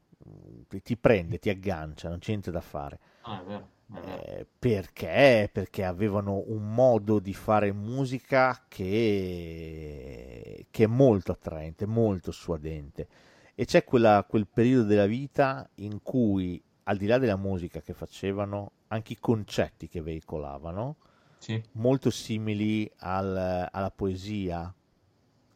Ti, 0.68 0.82
ti 0.82 0.96
prende, 0.96 1.38
ti 1.38 1.50
aggancia, 1.50 2.08
non 2.08 2.18
c'è 2.18 2.30
niente 2.30 2.50
da 2.50 2.60
fare. 2.60 2.98
Ah, 3.24 3.40
è 3.40 3.44
vero, 3.44 3.68
è 3.88 4.00
vero. 4.00 4.24
Eh, 4.34 4.46
perché? 4.58 5.50
Perché 5.52 5.84
avevano 5.84 6.42
un 6.46 6.72
modo 6.74 7.18
di 7.18 7.34
fare 7.34 7.72
musica 7.72 8.64
che, 8.68 10.66
che 10.70 10.84
è 10.84 10.86
molto 10.86 11.32
attraente, 11.32 11.86
molto 11.86 12.32
suadente. 12.32 13.08
E 13.54 13.64
c'è 13.64 13.84
quella- 13.84 14.24
quel 14.28 14.46
periodo 14.46 14.84
della 14.84 15.06
vita 15.06 15.68
in 15.76 16.02
cui, 16.02 16.62
al 16.84 16.96
di 16.96 17.06
là 17.06 17.18
della 17.18 17.36
musica 17.36 17.80
che 17.80 17.92
facevano, 17.94 18.72
anche 18.88 19.12
i 19.14 19.18
concetti 19.18 19.88
che 19.88 20.02
veicolavano, 20.02 20.96
Sì, 21.38 21.62
molto 21.72 22.10
simili 22.10 22.90
al- 22.98 23.68
alla 23.70 23.90
poesia, 23.90 24.72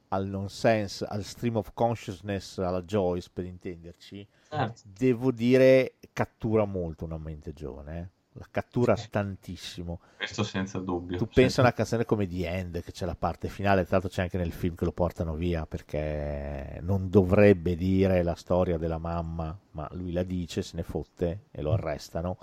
al 0.09 0.26
nonsense, 0.28 1.05
al 1.05 1.24
stream 1.24 1.57
of 1.57 1.72
consciousness, 1.74 2.59
alla 2.59 2.82
Joyce 2.82 3.30
per 3.32 3.44
intenderci, 3.44 4.26
certo. 4.49 4.80
devo 4.84 5.32
dire 5.32 5.97
cattura 6.12 6.64
molto 6.64 7.05
una 7.05 7.18
mente 7.18 7.53
giovane, 7.53 7.99
eh. 8.01 8.09
La 8.39 8.47
cattura 8.51 8.97
Sì. 8.97 9.09
tantissimo. 9.11 10.01
Questo 10.16 10.43
senza 10.45 10.78
dubbio. 10.80 11.16
Tu 11.16 11.26
sì. 11.30 11.32
pensa 11.32 11.61
a 11.61 11.64
una 11.64 11.72
canzone 11.72 12.05
come 12.05 12.26
The 12.28 12.47
End, 12.49 12.82
che 12.82 12.93
c'è 12.93 13.07
la 13.07 13.14
parte 13.16 13.49
finale, 13.49 13.82
tra 13.84 13.93
l'altro 13.93 14.11
c'è 14.11 14.22
anche 14.22 14.37
nel 14.39 14.53
film 14.53 14.74
che 14.74 14.84
lo 14.84 14.93
portano 14.93 15.34
via 15.34 15.66
perché 15.66 16.78
non 16.82 17.09
dovrebbe 17.09 17.74
dire 17.76 18.22
la 18.22 18.34
storia 18.34 18.76
della 18.78 18.99
mamma, 18.99 19.59
ma 19.72 19.89
lui 19.93 20.12
la 20.12 20.22
dice, 20.22 20.62
se 20.62 20.76
ne 20.76 20.82
fotte 20.82 21.45
e 21.51 21.62
lo 21.62 21.72
arrestano. 21.72 22.39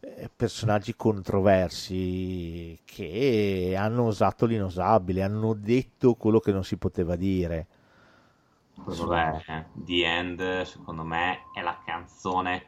Eh, 0.00 0.30
Personaggi 0.34 0.94
controversi 0.96 2.78
che 2.84 3.74
hanno 3.76 4.04
osato 4.04 4.46
l'inosabile, 4.46 5.22
hanno 5.22 5.54
detto 5.54 6.14
quello 6.14 6.40
che 6.40 6.52
non 6.52 6.64
si 6.64 6.76
poteva 6.76 7.16
dire. 7.16 7.66
Poi 8.82 8.94
vabbè, 8.96 9.42
eh, 9.48 9.66
The 9.74 10.04
End 10.04 10.62
secondo 10.62 11.02
me 11.04 11.50
è 11.52 11.60
la 11.62 11.80
canzone 11.84 12.64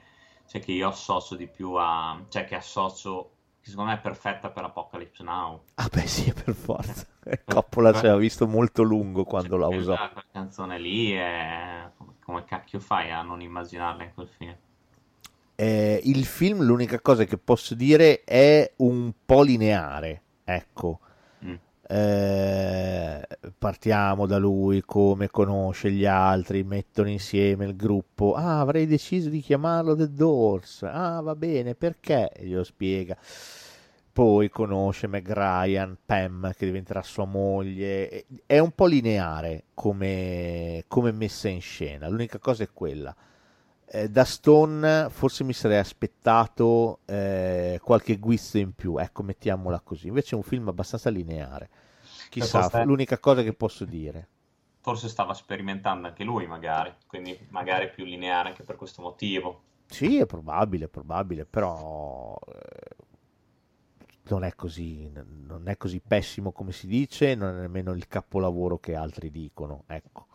cioè, 0.49 0.61
che 0.62 0.72
io 0.72 0.88
associo 0.88 1.36
di 1.36 1.46
più 1.46 1.74
a... 1.74 2.24
cioè 2.28 2.44
che 2.46 2.55
associo, 2.55 3.30
che 3.61 3.68
secondo 3.68 3.90
me 3.90 3.99
è 3.99 4.01
perfetta 4.01 4.51
per 4.51 4.64
Apocalypse 4.64 5.22
Now. 5.22 5.62
Ah 5.74 5.88
beh 5.92 6.07
sì, 6.07 6.32
per 6.32 6.55
forza. 6.55 7.07
Coppola 7.44 7.92
ci 7.92 7.99
aveva 7.99 8.16
visto 8.16 8.46
molto 8.46 8.82
lungo 8.82 9.24
quando 9.24 9.51
Cioè, 9.51 9.59
la 9.59 9.68
usò. 9.68 9.94
Quella 9.94 10.24
canzone 10.32 10.78
lì 10.78 11.12
è... 11.12 11.90
come, 11.96 12.14
come 12.24 12.44
cacchio 12.44 12.80
fai 12.80 13.11
a 13.11 13.22
non 13.22 13.42
immaginarla 13.42 14.05
in 14.05 14.14
quel 14.14 14.28
film? 14.28 14.57
Eh, 15.55 16.01
il 16.05 16.24
film, 16.24 16.62
l'unica 16.62 17.01
cosa 17.01 17.24
che 17.24 17.36
posso 17.36 17.74
dire 17.74 18.22
è 18.24 18.72
un 18.76 19.12
po' 19.26 19.42
lineare, 19.42 20.22
ecco. 20.44 21.01
Eh, 21.91 23.26
partiamo 23.57 24.26
da 24.26 24.36
lui, 24.36 24.82
come 24.82 25.28
conosce 25.28 25.91
gli 25.91 26.05
altri, 26.05 26.62
mettono 26.62 27.09
insieme 27.09 27.64
il 27.64 27.76
gruppo. 27.76 28.34
Ah, 28.34 28.61
avrei 28.61 28.86
deciso 28.86 29.30
di 29.30 29.41
chiamarlo 29.41 29.97
The 29.97 30.12
Doors. 30.12 30.82
Ah, 30.82 31.20
va 31.22 31.34
bene, 31.34 31.74
perché? 31.74 32.30
Glielo 32.41 32.64
spiega. 32.64 33.16
Poi 34.12 34.51
conosce 34.51 35.07
Meg 35.07 35.32
Ryan, 35.32 35.97
Pam, 36.05 36.53
che 36.55 36.66
diventerà 36.66 37.03
sua 37.03 37.24
moglie. 37.24 38.26
È 38.45 38.59
un 38.59 38.72
po' 38.72 38.86
lineare 38.86 39.64
come, 39.74 40.84
come 40.89 41.12
messa 41.12 41.49
in 41.49 41.61
scena. 41.62 42.09
L'unica 42.09 42.39
cosa 42.39 42.64
è 42.64 42.68
quella. 42.72 43.14
Eh, 43.91 44.11
da 44.11 44.24
Stone 44.24 45.09
forse 45.09 45.45
mi 45.45 45.55
sarei 45.55 45.78
aspettato 45.78 46.99
eh, 47.07 47.80
qualche 47.82 48.18
guizzo 48.18 48.59
in 48.59 48.74
più, 48.74 48.99
ecco, 48.99 49.22
mettiamola 49.22 49.80
così. 49.80 50.09
Invece 50.09 50.34
è 50.34 50.39
un 50.39 50.43
film 50.43 50.68
abbastanza 50.68 51.09
lineare. 51.09 51.70
Chissà, 52.28 52.62
forse- 52.62 52.84
l'unica 52.84 53.18
cosa 53.18 53.43
che 53.43 53.55
posso 53.55 53.84
dire. 53.86 54.28
Forse 54.80 55.09
stava 55.09 55.34
sperimentando 55.34 56.07
anche 56.07 56.22
lui 56.24 56.47
magari, 56.47 56.95
quindi 57.07 57.39
magari 57.49 57.91
più 57.91 58.05
lineare 58.05 58.51
anche 58.51 58.62
per 58.62 58.76
questo 58.76 59.03
motivo. 59.03 59.62
Sì, 59.86 60.18
è 60.18 60.26
probabile, 60.26 60.84
è 60.84 60.89
probabile, 60.89 61.47
però 61.47 62.39
eh, 62.47 62.97
non 64.24 64.45
è 64.45 64.55
così, 64.55 65.11
non 65.12 65.62
è 65.66 65.76
così 65.78 66.01
pessimo 66.07 66.53
come 66.53 66.72
si 66.72 66.86
dice, 66.86 67.34
non 67.34 67.57
è 67.57 67.61
nemmeno 67.61 67.93
il 67.93 68.07
capolavoro 68.07 68.78
che 68.78 68.95
altri 68.95 69.30
dicono, 69.30 69.84
ecco. 69.86 70.26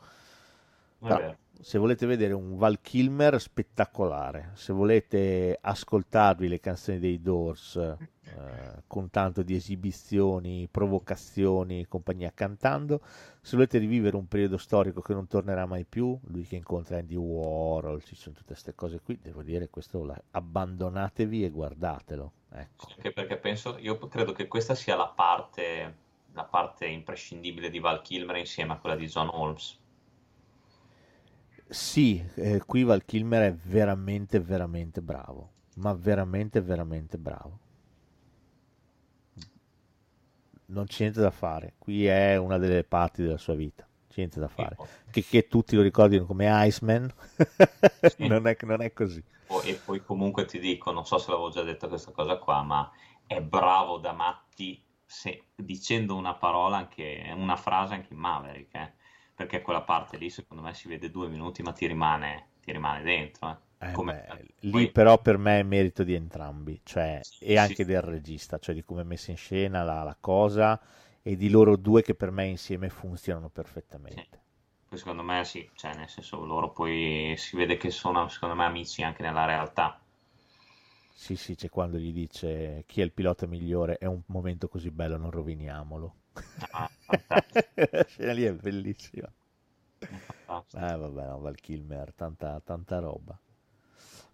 Però. 0.99 1.35
Se 1.59 1.77
volete 1.77 2.05
vedere 2.05 2.33
un 2.33 2.57
Val 2.57 2.81
Kilmer 2.81 3.39
spettacolare, 3.39 4.51
se 4.53 4.73
volete 4.73 5.57
ascoltarvi 5.61 6.47
le 6.47 6.59
canzoni 6.59 6.99
dei 6.99 7.21
Doors 7.21 7.75
eh, 7.75 8.83
con 8.87 9.09
tanto 9.09 9.43
di 9.43 9.55
esibizioni, 9.55 10.67
provocazioni, 10.69 11.85
compagnia 11.87 12.31
cantando, 12.33 13.01
se 13.41 13.55
volete 13.55 13.77
rivivere 13.77 14.15
un 14.15 14.27
periodo 14.27 14.57
storico 14.57 15.01
che 15.01 15.13
non 15.13 15.27
tornerà 15.27 15.65
mai 15.65 15.85
più, 15.85 16.17
lui 16.25 16.43
che 16.43 16.55
incontra 16.55 16.97
Andy 16.97 17.15
Warhol, 17.15 18.03
ci 18.03 18.15
sono 18.15 18.35
tutte 18.35 18.53
queste 18.53 18.75
cose 18.75 18.99
qui, 19.01 19.19
devo 19.21 19.43
dire 19.43 19.69
questo 19.69 20.03
la- 20.03 20.21
abbandonatevi 20.31 21.45
e 21.45 21.49
guardatelo. 21.49 22.31
Ecco. 22.51 22.87
Anche 22.95 23.11
perché 23.11 23.37
penso, 23.37 23.77
io 23.77 23.97
credo 24.07 24.31
che 24.31 24.47
questa 24.47 24.75
sia 24.75 24.95
la 24.95 25.07
parte, 25.07 25.95
la 26.33 26.43
parte 26.43 26.85
imprescindibile 26.87 27.69
di 27.69 27.79
Val 27.79 28.01
Kilmer 28.01 28.37
insieme 28.37 28.73
a 28.73 28.77
quella 28.77 28.95
di 28.95 29.07
John 29.07 29.29
Holmes. 29.31 29.81
Sì, 31.73 32.23
eh, 32.35 32.61
qui 32.65 32.83
Val 32.85 33.03
Kilmer 33.03 33.41
è 33.51 33.53
veramente, 33.53 34.39
veramente 34.39 35.01
bravo, 35.01 35.51
ma 35.75 35.91
veramente, 35.93 36.61
veramente 36.61 37.17
bravo. 37.17 37.59
Non 40.65 40.85
c'è 40.85 41.01
niente 41.01 41.19
da 41.21 41.31
fare, 41.31 41.73
qui 41.77 42.05
è 42.05 42.35
una 42.37 42.57
delle 42.57 42.83
parti 42.83 43.21
della 43.21 43.37
sua 43.37 43.53
vita, 43.53 43.87
c'è 44.07 44.15
niente 44.17 44.39
da 44.39 44.47
fare. 44.47 44.77
Che, 45.09 45.25
che 45.25 45.47
tutti 45.47 45.75
lo 45.75 45.81
ricordino 45.81 46.25
come 46.25 46.47
Iceman, 46.67 47.11
Sì. 48.01 48.27
non 48.27 48.47
è, 48.47 48.57
non 48.61 48.81
è 48.81 48.91
così. 48.93 49.23
E 49.65 49.75
poi 49.75 50.01
comunque 50.01 50.45
ti 50.45 50.59
dico, 50.59 50.91
non 50.91 51.05
so 51.05 51.17
se 51.17 51.29
l'avevo 51.31 51.49
già 51.49 51.61
detto 51.63 51.87
questa 51.87 52.11
cosa 52.11 52.37
qua, 52.37 52.63
ma 52.63 52.91
è 53.25 53.39
bravo 53.41 53.97
da 53.97 54.11
matti 54.11 54.83
se- 55.05 55.51
dicendo 55.55 56.15
una 56.15 56.33
parola, 56.35 56.77
anche 56.77 57.31
una 57.35 57.55
frase 57.55 57.93
anche 57.93 58.13
in 58.13 58.19
Maverick, 58.19 58.73
eh. 58.75 58.93
Perché 59.35 59.61
quella 59.61 59.81
parte 59.83 60.17
lì 60.17 60.29
secondo 60.29 60.63
me 60.63 60.73
si 60.73 60.87
vede 60.87 61.11
due 61.11 61.27
minuti, 61.27 61.61
ma 61.61 61.71
ti 61.73 61.85
rimane, 61.87 62.51
ti 62.61 62.71
rimane 62.71 63.03
dentro. 63.03 63.49
eh. 63.51 63.57
Eh, 63.77 63.91
Come- 63.91 64.13
beh, 64.25 64.33
lì 64.61 64.87
poi- 64.87 64.91
però 64.91 65.21
per 65.21 65.37
me 65.37 65.59
è 65.59 65.63
merito 65.63 66.03
di 66.03 66.13
entrambi, 66.15 66.79
cioè, 66.83 67.23
Sì, 67.27 67.37
e 67.37 67.57
anche 67.57 67.83
sì. 67.85 67.85
del 67.85 68.01
regista, 68.01 68.57
cioè 68.57 68.73
di 68.73 68.81
come 68.83 69.01
è 69.01 69.03
messa 69.03 69.29
in 69.31 69.37
scena 69.37 69.83
la, 69.83 70.01
la 70.03 70.17
cosa 70.19 70.81
e 71.21 71.35
di 71.35 71.49
loro 71.49 71.75
due 71.77 72.01
che 72.01 72.15
per 72.15 72.31
me 72.31 72.45
insieme 72.47 72.89
funzionano 72.89 73.49
perfettamente. 73.49 74.41
Poi 74.87 74.97
secondo 74.97 75.23
me 75.23 75.43
sì, 75.43 75.69
cioè 75.75 75.93
nel 75.93 76.07
senso 76.07 76.45
loro 76.45 76.71
poi 76.71 77.35
si 77.37 77.57
vede 77.57 77.75
che 77.75 77.91
sono 77.91 78.29
secondo 78.29 78.55
me 78.55 78.63
amici 78.63 79.03
anche 79.03 79.21
nella 79.21 79.43
realtà. 79.43 79.99
Sì, 81.13 81.37
sì, 81.37 81.55
c'è 81.55 81.69
quando 81.69 81.97
gli 81.97 82.11
dice 82.11 82.83
chi 82.85 82.99
è 82.99 83.03
il 83.05 83.13
pilota 83.13 83.47
migliore, 83.47 83.97
è 83.97 84.05
un 84.05 84.21
momento 84.25 84.67
così 84.67 84.91
bello, 84.91 85.15
non 85.15 85.31
roviniamolo. 85.31 86.15
Ah, 86.71 86.89
La 87.91 88.05
scena 88.05 88.33
lì 88.33 88.43
è 88.43 88.53
bellissima. 88.53 89.31
fantastico. 90.25 90.85
Eh, 90.85 90.97
vabbè, 90.97 91.27
no, 91.27 91.39
Val 91.39 91.55
Kilmer, 91.55 92.13
tanta, 92.13 92.59
tanta 92.63 92.99
roba. 92.99 93.39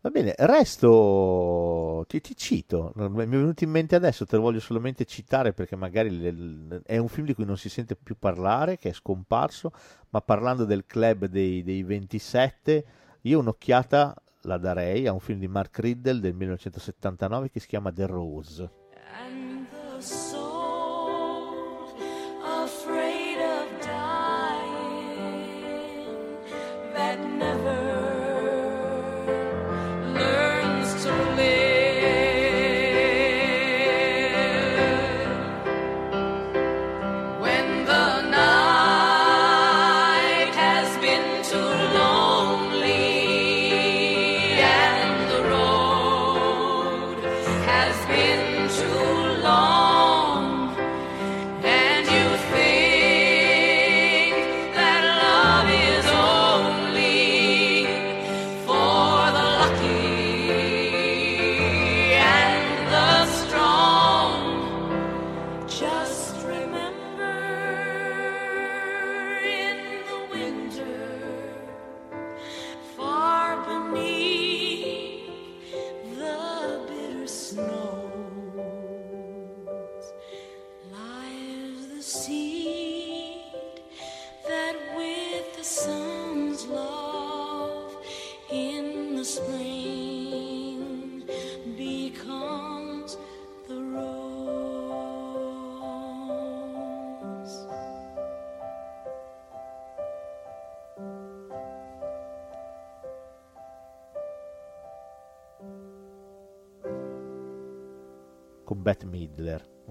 Va 0.01 0.09
bene, 0.11 0.33
resto, 0.37 2.05
ti, 2.07 2.21
ti 2.21 2.33
cito, 2.35 2.93
mi 2.95 3.21
è 3.23 3.27
venuto 3.27 3.65
in 3.65 3.69
mente 3.69 3.95
adesso, 3.95 4.25
te 4.25 4.37
lo 4.37 4.43
voglio 4.43 4.61
solamente 4.61 5.03
citare 5.03 5.51
perché 5.51 5.75
magari 5.75 6.09
le- 6.17 6.81
è 6.85 6.97
un 6.97 7.09
film 7.09 7.25
di 7.25 7.33
cui 7.33 7.43
non 7.43 7.57
si 7.57 7.67
sente 7.67 7.95
più 7.97 8.15
parlare, 8.17 8.77
che 8.77 8.89
è 8.89 8.93
scomparso, 8.93 9.71
ma 10.11 10.21
parlando 10.21 10.63
del 10.63 10.85
club 10.85 11.25
dei, 11.25 11.63
dei 11.63 11.83
27, 11.83 12.85
io 13.21 13.39
un'occhiata 13.39 14.15
la 14.43 14.57
darei 14.57 15.05
a 15.05 15.11
un 15.11 15.19
film 15.19 15.39
di 15.39 15.47
Mark 15.49 15.77
Riddle 15.79 16.19
del 16.21 16.33
1979 16.33 17.49
che 17.49 17.59
si 17.59 17.67
chiama 17.67 17.91
The 17.91 18.05
Rose. 18.05 18.71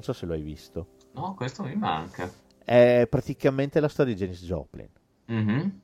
So 0.09 0.13
se 0.13 0.27
lo 0.27 0.33
hai 0.33 0.43
visto. 0.43 0.89
No, 1.13 1.35
questo 1.35 1.63
mi 1.63 1.75
manca. 1.75 2.31
È 2.65 3.07
praticamente 3.09 3.81
la 3.81 3.89
storia 3.89 4.15
di 4.15 4.21
Janis 4.21 4.45
Joplin. 4.45 4.89
Mhm. 5.27 5.81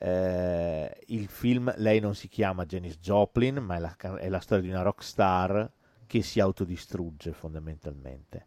Eh, 0.00 1.04
il 1.08 1.26
film, 1.28 1.72
lei 1.76 1.98
non 1.98 2.14
si 2.14 2.28
chiama 2.28 2.64
Janis 2.64 2.98
Joplin, 2.98 3.56
ma 3.56 3.76
è 3.76 3.78
la, 3.80 3.96
è 4.18 4.28
la 4.28 4.40
storia 4.40 4.64
di 4.64 4.70
una 4.70 4.82
rockstar 4.82 5.70
che 6.06 6.22
si 6.22 6.40
autodistrugge 6.40 7.32
fondamentalmente. 7.32 8.46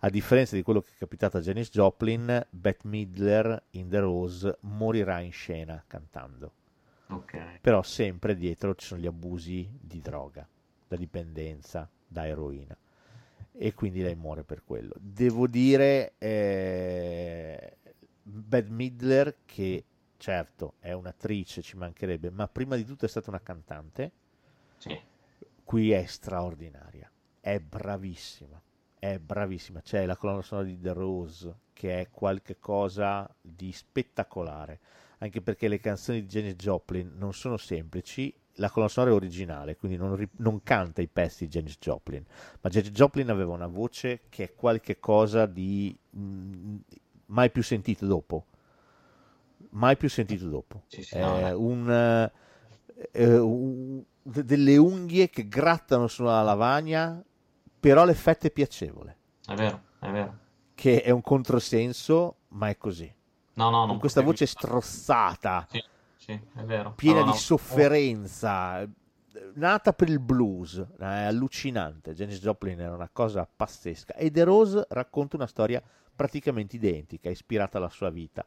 A 0.00 0.08
differenza 0.08 0.56
di 0.56 0.62
quello 0.62 0.80
che 0.80 0.90
è 0.94 0.98
capitato 0.98 1.36
a 1.36 1.40
Janis 1.40 1.70
Joplin, 1.70 2.44
Bette 2.50 2.86
Midler 2.88 3.64
in 3.70 3.88
The 3.88 4.00
Rose 4.00 4.58
morirà 4.60 5.20
in 5.20 5.32
scena 5.32 5.82
cantando. 5.86 6.52
Ok. 7.08 7.60
Però 7.60 7.82
sempre 7.82 8.36
dietro 8.36 8.74
ci 8.74 8.86
sono 8.86 9.00
gli 9.00 9.06
abusi 9.06 9.68
di 9.80 10.00
droga, 10.00 10.46
da 10.88 10.96
dipendenza, 10.96 11.88
da 12.06 12.26
eroina. 12.26 12.76
E 13.54 13.74
quindi 13.74 14.02
lei 14.02 14.14
muore 14.14 14.44
per 14.44 14.64
quello. 14.64 14.94
Devo 14.98 15.46
dire, 15.46 16.14
eh, 16.18 17.76
Bette 18.22 18.70
Midler, 18.70 19.36
che 19.44 19.84
certo 20.16 20.74
è 20.78 20.92
un'attrice, 20.92 21.62
ci 21.62 21.76
mancherebbe, 21.76 22.30
ma 22.30 22.48
prima 22.48 22.76
di 22.76 22.84
tutto 22.84 23.04
è 23.04 23.08
stata 23.08 23.30
una 23.30 23.40
cantante, 23.42 24.12
Sì. 24.78 24.98
qui 25.64 25.90
è 25.92 26.04
straordinaria, 26.06 27.10
è 27.40 27.58
bravissima, 27.60 28.60
è 28.98 29.18
bravissima. 29.18 29.80
C'è 29.82 30.06
la 30.06 30.16
colonna 30.16 30.42
sonora 30.42 30.66
di 30.66 30.80
The 30.80 30.92
Rose, 30.92 31.56
che 31.72 32.00
è 32.00 32.10
qualche 32.10 32.58
cosa 32.58 33.32
di 33.40 33.72
spettacolare, 33.72 34.80
anche 35.18 35.40
perché 35.42 35.68
le 35.68 35.78
canzoni 35.78 36.22
di 36.22 36.26
Janis 36.26 36.54
Joplin 36.54 37.12
non 37.16 37.32
sono 37.34 37.56
semplici. 37.56 38.32
La 38.56 38.70
colonna 38.70 38.90
sonora 38.90 39.12
è 39.12 39.14
originale, 39.14 39.76
quindi 39.76 39.96
non, 39.96 40.28
non 40.36 40.62
canta 40.62 41.00
i 41.00 41.08
pezzi 41.08 41.44
di 41.44 41.50
Janis 41.50 41.78
Joplin, 41.80 42.24
ma 42.60 42.68
Janis 42.70 42.90
Joplin 42.90 43.30
aveva 43.30 43.52
una 43.52 43.66
voce 43.66 44.22
che 44.28 44.44
è 44.44 44.54
qualche 44.54 45.00
cosa 45.00 45.46
di 45.46 45.96
mm, 46.16 46.76
mai 47.26 47.50
più 47.50 47.62
sentito 47.62 48.06
dopo. 48.06 48.46
Mai 49.70 49.96
più 49.96 50.08
sentito 50.08 50.48
dopo. 50.48 50.82
Sì, 50.86 51.02
sì, 51.02 51.14
È 51.14 51.20
no, 51.20 51.38
eh. 51.38 51.52
un, 51.52 51.90
eh, 51.90 52.32
eh, 53.12 53.38
un- 53.38 54.02
delle 54.22 54.76
unghie 54.76 55.30
che 55.30 55.48
grattano 55.48 56.08
sulla 56.08 56.42
lavagna, 56.42 57.22
però 57.80 58.04
l'effetto 58.04 58.46
è 58.46 58.50
piacevole, 58.50 59.16
È 59.46 59.54
vero, 59.54 59.82
è 60.00 60.10
vero. 60.10 60.38
che 60.74 61.02
è 61.02 61.10
un 61.10 61.22
controsenso, 61.22 62.36
ma 62.48 62.68
è 62.68 62.76
così. 62.76 63.12
No, 63.54 63.70
no, 63.70 63.86
Con 63.86 63.98
questa 63.98 64.20
voce 64.22 64.46
strozzata, 64.46 65.66
Sì, 65.70 65.82
sì, 66.22 66.40
è 66.54 66.62
vero. 66.62 66.92
piena 66.92 67.18
No, 67.18 67.26
no, 67.26 67.32
di 67.32 67.38
sofferenza, 67.38 68.88
nata 69.54 69.92
per 69.92 70.08
il 70.08 70.20
blues, 70.20 70.78
è 70.96 71.04
allucinante. 71.04 72.14
Janis 72.14 72.38
Joplin 72.38 72.80
era 72.80 72.94
una 72.94 73.08
cosa 73.12 73.44
pazzesca. 73.44 74.14
E 74.14 74.30
The 74.30 74.44
Rose 74.44 74.86
racconta 74.90 75.34
una 75.34 75.48
storia 75.48 75.82
praticamente 76.14 76.76
identica, 76.76 77.28
ispirata 77.28 77.78
alla 77.78 77.88
sua 77.88 78.10
vita. 78.10 78.46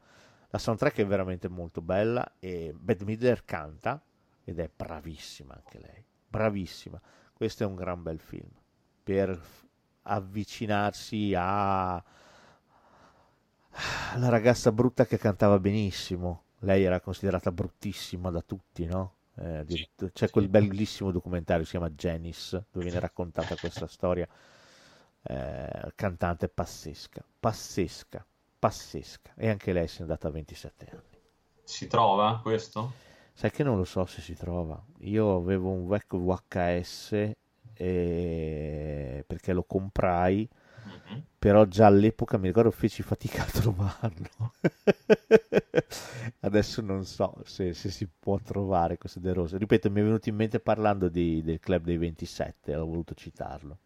La 0.52 0.58
soundtrack 0.58 1.00
è 1.00 1.06
veramente 1.06 1.50
molto 1.50 1.82
bella 1.82 2.36
e 2.40 2.74
Bette 2.74 3.04
Midler 3.04 3.44
canta 3.44 4.02
ed 4.46 4.58
è 4.58 4.70
bravissima 4.74 5.54
anche 5.54 5.78
lei, 5.78 6.02
bravissima. 6.30 7.02
Questo 7.34 7.64
è 7.64 7.66
un 7.66 7.76
gran 7.76 8.02
bel 8.02 8.20
film 8.20 8.52
per 9.04 9.38
avvicinarsi 10.04 11.34
a 11.36 12.02
la 14.16 14.30
ragazza 14.30 14.72
brutta 14.72 15.06
che 15.06 15.18
cantava 15.18 15.60
benissimo. 15.60 16.45
Lei 16.66 16.84
era 16.84 17.00
considerata 17.00 17.52
bruttissima 17.52 18.32
da 18.32 18.42
tutti, 18.42 18.86
no? 18.86 19.14
Eh, 19.36 19.58
addirittura- 19.58 20.12
c'è 20.12 20.30
quel 20.32 20.50
bellissimo 20.50 21.12
documentario, 21.12 21.64
si 21.64 21.72
chiama 21.72 21.92
Janice, 21.92 22.66
dove 22.72 22.86
viene 22.86 23.00
raccontata 23.08 23.56
questa 23.56 23.86
storia. 23.86 24.28
Eh, 25.22 25.92
cantante 25.96 26.50
pazzesca, 26.50 27.24
pazzesca, 27.40 28.26
pazzesca. 28.58 29.34
E 29.36 29.50
anche 29.50 29.74
lei 29.74 29.88
si 29.88 30.00
è 30.00 30.02
andata 30.02 30.28
a 30.28 30.32
27 30.32 30.86
anni. 30.92 31.20
Si 31.64 31.88
trova 31.88 32.40
questo? 32.42 32.92
Sai 33.34 33.52
che 33.52 33.64
non 33.64 33.78
lo 33.78 33.84
so 33.84 34.06
se 34.06 34.22
si 34.22 34.34
trova. 34.34 34.82
Io 35.00 35.36
avevo 35.36 35.70
un 35.70 35.88
vecchio 35.88 36.18
VHS 36.20 37.32
eh, 37.74 39.24
perché 39.28 39.54
lo 39.54 39.64
comprai, 39.64 40.50
Mhm. 40.86 41.24
però 41.40 41.66
già 41.66 41.88
all'epoca 41.88 42.38
mi 42.38 42.48
ricordo 42.48 42.72
feci 42.72 43.02
fatica 43.04 43.44
a 43.44 43.46
trovarlo. 43.52 44.54
Adesso 46.42 46.82
non 46.82 47.06
so 47.06 47.36
se, 47.44 47.74
se 47.74 47.90
si 47.90 48.08
può 48.08 48.40
trovare 48.40 48.98
questo 48.98 49.20
De 49.20 49.34
Rose. 49.34 49.58
Ripeto, 49.58 49.90
mi 49.92 50.02
è 50.02 50.04
venuto 50.04 50.30
in 50.30 50.36
mente 50.36 50.60
parlando 50.60 51.10
di- 51.10 51.42
del 51.44 51.60
Club 51.60 51.84
dei 51.86 51.98
27, 51.98 52.76
ho 52.76 52.86
voluto 52.86 53.14
citarlo. 53.16 53.78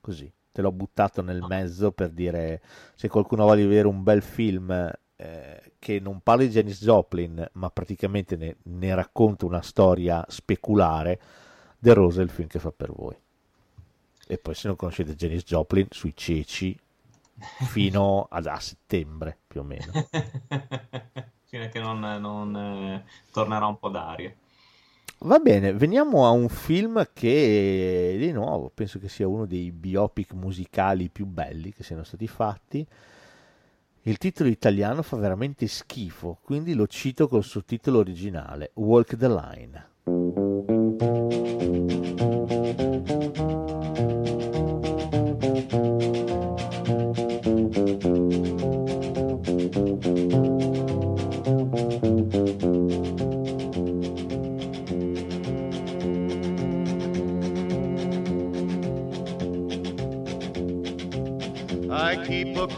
Così, 0.00 0.32
te 0.50 0.62
l'ho 0.62 0.72
buttato 0.72 1.22
nel 1.22 1.42
mezzo 1.42 1.92
per 1.92 2.10
dire 2.10 2.62
se 2.94 3.08
qualcuno 3.08 3.44
vuole 3.44 3.66
vedere 3.66 3.86
un 3.86 4.02
bel 4.02 4.22
film 4.22 4.70
eh, 5.16 5.72
che 5.78 6.00
non 6.00 6.20
parli 6.22 6.46
di 6.46 6.52
Janis 6.54 6.82
Joplin, 6.82 7.46
ma 7.54 7.70
praticamente 7.70 8.36
ne, 8.36 8.56
ne 8.62 8.94
racconta 8.94 9.44
una 9.44 9.60
storia 9.62 10.24
speculare, 10.28 11.20
The 11.78 11.92
Rose 11.92 12.20
è 12.20 12.24
il 12.24 12.30
film 12.30 12.48
che 12.48 12.58
fa 12.58 12.72
per 12.72 12.92
voi. 12.92 13.14
E 14.30 14.38
poi 14.38 14.54
se 14.54 14.68
non 14.68 14.76
conoscete 14.76 15.16
Janis 15.16 15.42
Joplin, 15.42 15.88
sui 15.90 16.14
ceci 16.14 16.78
fino 17.66 18.28
ad, 18.30 18.46
a 18.46 18.60
settembre 18.60 19.36
più 19.44 19.58
o 19.60 19.64
meno. 19.64 19.90
Fino 21.50 21.64
a 21.64 21.66
che 21.66 21.80
non, 21.80 21.98
non, 21.98 22.56
eh, 22.56 23.04
tornerà 23.32 23.66
un 23.66 23.76
po' 23.80 23.88
d'aria. 23.88 24.32
Va 25.22 25.40
bene, 25.40 25.72
veniamo 25.72 26.24
a 26.24 26.30
un 26.30 26.48
film 26.48 27.08
che 27.12 28.14
di 28.16 28.30
nuovo 28.30 28.70
penso 28.72 29.00
che 29.00 29.08
sia 29.08 29.26
uno 29.26 29.46
dei 29.46 29.72
biopic 29.72 30.32
musicali 30.34 31.08
più 31.08 31.26
belli 31.26 31.72
che 31.72 31.82
siano 31.82 32.04
stati 32.04 32.28
fatti. 32.28 32.86
Il 34.02 34.16
titolo 34.16 34.48
italiano 34.48 35.02
fa 35.02 35.16
veramente 35.16 35.66
schifo, 35.66 36.38
quindi 36.40 36.74
lo 36.74 36.86
cito 36.86 37.26
col 37.26 37.42
sottotitolo 37.42 37.98
originale, 37.98 38.70
Walk 38.74 39.16
the 39.16 39.28
Line. 39.28 39.88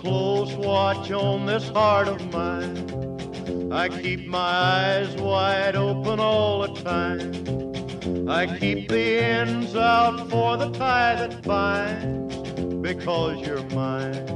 Close 0.00 0.52
watch 0.54 1.10
on 1.10 1.46
this 1.46 1.68
heart 1.68 2.08
of 2.08 2.20
mine. 2.32 3.70
I 3.72 3.88
keep 3.88 4.26
my 4.26 4.38
eyes 4.38 5.14
wide 5.16 5.76
open 5.76 6.20
all 6.20 6.60
the 6.60 6.74
time. 6.82 8.28
I 8.28 8.46
keep 8.58 8.88
the 8.88 9.18
ends 9.18 9.74
out 9.74 10.28
for 10.30 10.56
the 10.56 10.70
tie 10.70 11.14
that 11.14 11.42
binds. 11.42 12.36
Because 12.80 13.46
you're 13.46 13.62
mine, 13.70 14.28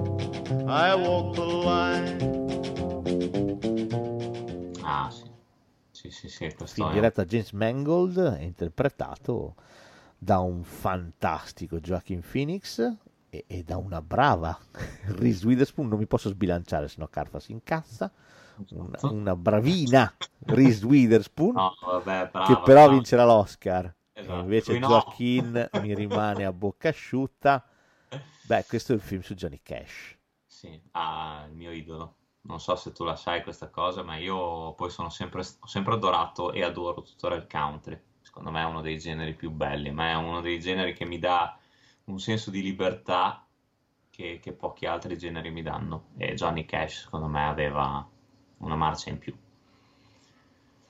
I 0.68 0.94
walk 0.94 1.34
the 1.34 1.44
line. 1.44 2.34
Ah, 4.82 5.10
sì. 5.10 5.24
Sì, 5.90 6.10
sì, 6.10 6.28
sì, 6.28 6.54
questo 6.54 6.74
Film 6.74 6.90
è... 6.90 6.92
diretto 6.92 7.20
da 7.20 7.26
James 7.26 7.50
Mangold 7.52 8.38
interpretato 8.40 9.54
da 10.16 10.38
un 10.38 10.62
fantastico 10.62 11.80
Joaquin 11.80 12.20
Phoenix 12.20 12.80
e, 13.36 13.58
e 13.58 13.62
da 13.62 13.76
una 13.76 14.00
brava 14.02 14.58
Reese 15.18 15.46
Witherspoon. 15.46 15.88
Non 15.88 15.98
mi 15.98 16.06
posso 16.06 16.28
sbilanciare, 16.28 16.88
sennò 16.88 17.08
Carfa 17.08 17.40
si 17.40 17.52
incazza. 17.52 18.12
Una, 18.70 18.98
una 19.02 19.36
bravina 19.36 20.16
Reese 20.46 20.86
Witherspoon 20.86 21.52
No, 21.52 21.74
vabbè, 21.78 22.30
brava, 22.32 22.46
che 22.46 22.58
però 22.62 22.86
brava. 22.86 22.92
vincerà 22.92 23.24
l'Oscar. 23.24 23.94
Esatto. 24.12 24.40
Invece 24.40 24.78
no. 24.78 24.88
Joaquin 24.88 25.68
mi 25.82 25.94
rimane 25.94 26.44
a 26.44 26.52
bocca 26.52 26.88
asciutta. 26.88 27.64
Beh, 28.42 28.64
questo 28.66 28.92
è 28.92 28.94
il 28.94 29.00
film 29.02 29.20
su 29.22 29.34
Johnny 29.34 29.60
Cash. 29.62 30.16
Sì, 30.44 30.80
ah, 30.92 31.44
il 31.48 31.54
mio 31.54 31.70
idolo. 31.70 32.16
Non 32.42 32.60
so 32.60 32.76
se 32.76 32.92
tu 32.92 33.04
la 33.04 33.16
sai 33.16 33.42
questa 33.42 33.68
cosa, 33.70 34.02
ma 34.02 34.16
io 34.16 34.72
poi 34.74 34.88
sono 34.90 35.10
sempre, 35.10 35.40
ho 35.40 35.66
sempre 35.66 35.94
adorato 35.94 36.52
e 36.52 36.62
adoro 36.62 37.02
tuttora 37.02 37.34
il 37.34 37.46
country. 37.50 38.00
Secondo 38.22 38.50
me 38.50 38.62
è 38.62 38.64
uno 38.64 38.80
dei 38.80 38.98
generi 38.98 39.34
più 39.34 39.50
belli, 39.50 39.90
ma 39.90 40.10
è 40.10 40.14
uno 40.14 40.40
dei 40.40 40.58
generi 40.60 40.94
che 40.94 41.04
mi 41.04 41.18
dà 41.18 41.58
un 42.06 42.18
senso 42.18 42.50
di 42.50 42.62
libertà 42.62 43.46
che, 44.10 44.38
che 44.40 44.52
pochi 44.52 44.86
altri 44.86 45.16
generi 45.18 45.50
mi 45.50 45.62
danno. 45.62 46.08
E 46.16 46.34
Johnny 46.34 46.64
Cash, 46.64 47.02
secondo 47.04 47.26
me, 47.26 47.46
aveva 47.46 48.08
una 48.58 48.76
marcia 48.76 49.10
in 49.10 49.18
più. 49.18 49.36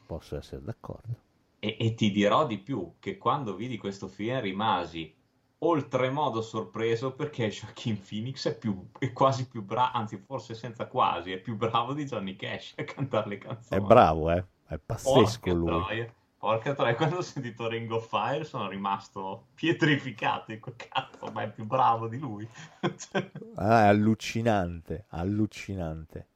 Posso 0.07 0.37
essere 0.37 0.63
d'accordo. 0.63 1.25
E, 1.59 1.77
e 1.79 1.95
ti 1.95 2.11
dirò 2.11 2.47
di 2.47 2.59
più, 2.59 2.95
che 2.99 3.19
quando 3.19 3.57
vidi 3.57 3.77
questo 3.77 4.09
film 4.09 4.41
rimasi 4.41 5.13
oltremodo 5.59 6.43
sorpreso 6.43 7.15
perché 7.15 7.49
Joaquin 7.49 8.01
Phoenix 8.01 8.47
è, 8.47 8.57
più, 8.57 8.91
è 8.99 9.13
quasi 9.13 9.49
più 9.49 9.63
bravo, 9.63 9.97
anzi 9.97 10.19
forse 10.19 10.55
senza 10.55 10.87
quasi, 10.87 11.33
è 11.33 11.39
più 11.39 11.57
bravo 11.57 11.95
di 11.95 12.05
Johnny 12.05 12.37
Cash 12.37 12.75
a 12.77 12.85
cantare 12.85 13.29
le 13.31 13.39
canzoni. 13.39 13.83
È 13.83 13.85
bravo, 13.85 14.31
eh? 14.31 14.45
È 14.67 14.79
pazzesco 14.79 15.41
Porca 15.41 15.53
lui. 15.53 15.67
troia, 15.67 16.15
porca 16.39 16.75
troia, 16.75 16.95
quando 16.97 17.17
ho 17.17 17.23
sentito 17.23 17.69
Ring 17.69 17.91
of 17.91 18.09
Fire 18.09 18.45
sono 18.45 18.69
rimasto 18.69 19.47
pietrificato, 19.55 20.53
dico 20.53 20.75
cazzo, 20.77 21.31
ma 21.33 21.43
è 21.43 21.51
più 21.51 21.65
bravo 21.65 22.09
di 22.09 22.19
lui. 22.19 22.49
Ah, 23.59 23.85
è 23.85 23.87
allucinante, 23.87 25.07
allucinante. 25.09 26.27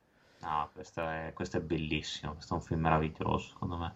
No, 0.41 0.71
questo 0.73 1.03
è, 1.03 1.33
questo 1.35 1.59
è 1.59 1.61
bellissimo, 1.61 2.33
questo 2.33 2.55
è 2.55 2.57
un 2.57 2.63
film 2.63 2.81
meraviglioso 2.81 3.49
secondo 3.51 3.77
me. 3.77 3.95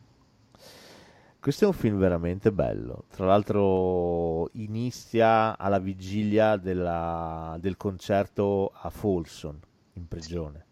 Questo 1.41 1.65
è 1.65 1.67
un 1.67 1.75
film 1.75 1.99
veramente 1.99 2.53
bello. 2.53 3.05
Tra 3.11 3.27
l'altro 3.27 4.49
inizia 4.53 5.59
alla 5.59 5.79
vigilia 5.79 6.57
della- 6.57 7.57
del 7.61 7.77
concerto 7.77 8.73
a 8.75 8.89
Folsom, 8.91 9.59
in 9.95 10.09
prigione. 10.09 10.67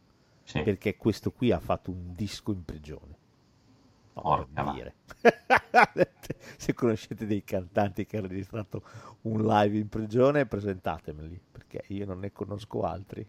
Sì. 0.45 0.63
Perché 0.63 0.97
questo 0.97 1.31
qui 1.31 1.51
ha 1.53 1.61
fatto 1.61 1.91
un 1.91 2.15
disco 2.15 2.53
in 2.53 2.65
prigione. 2.65 3.19
Per 4.13 4.23
Porca 4.23 4.63
va- 4.63 4.73
dire. 4.73 4.95
Se 6.59 6.75
conoscete 6.75 7.27
dei 7.27 7.43
cantanti 7.45 8.05
che 8.07 8.19
hanno 8.19 8.29
registrato 8.29 8.83
un 9.23 9.45
live 9.45 9.79
in 9.79 9.89
prigione, 9.89 10.47
presentatemeli, 10.47 11.41
perché 11.51 11.83
io 11.89 12.07
non 12.07 12.19
ne 12.21 12.33
conosco 12.33 12.83
altri. 12.83 13.27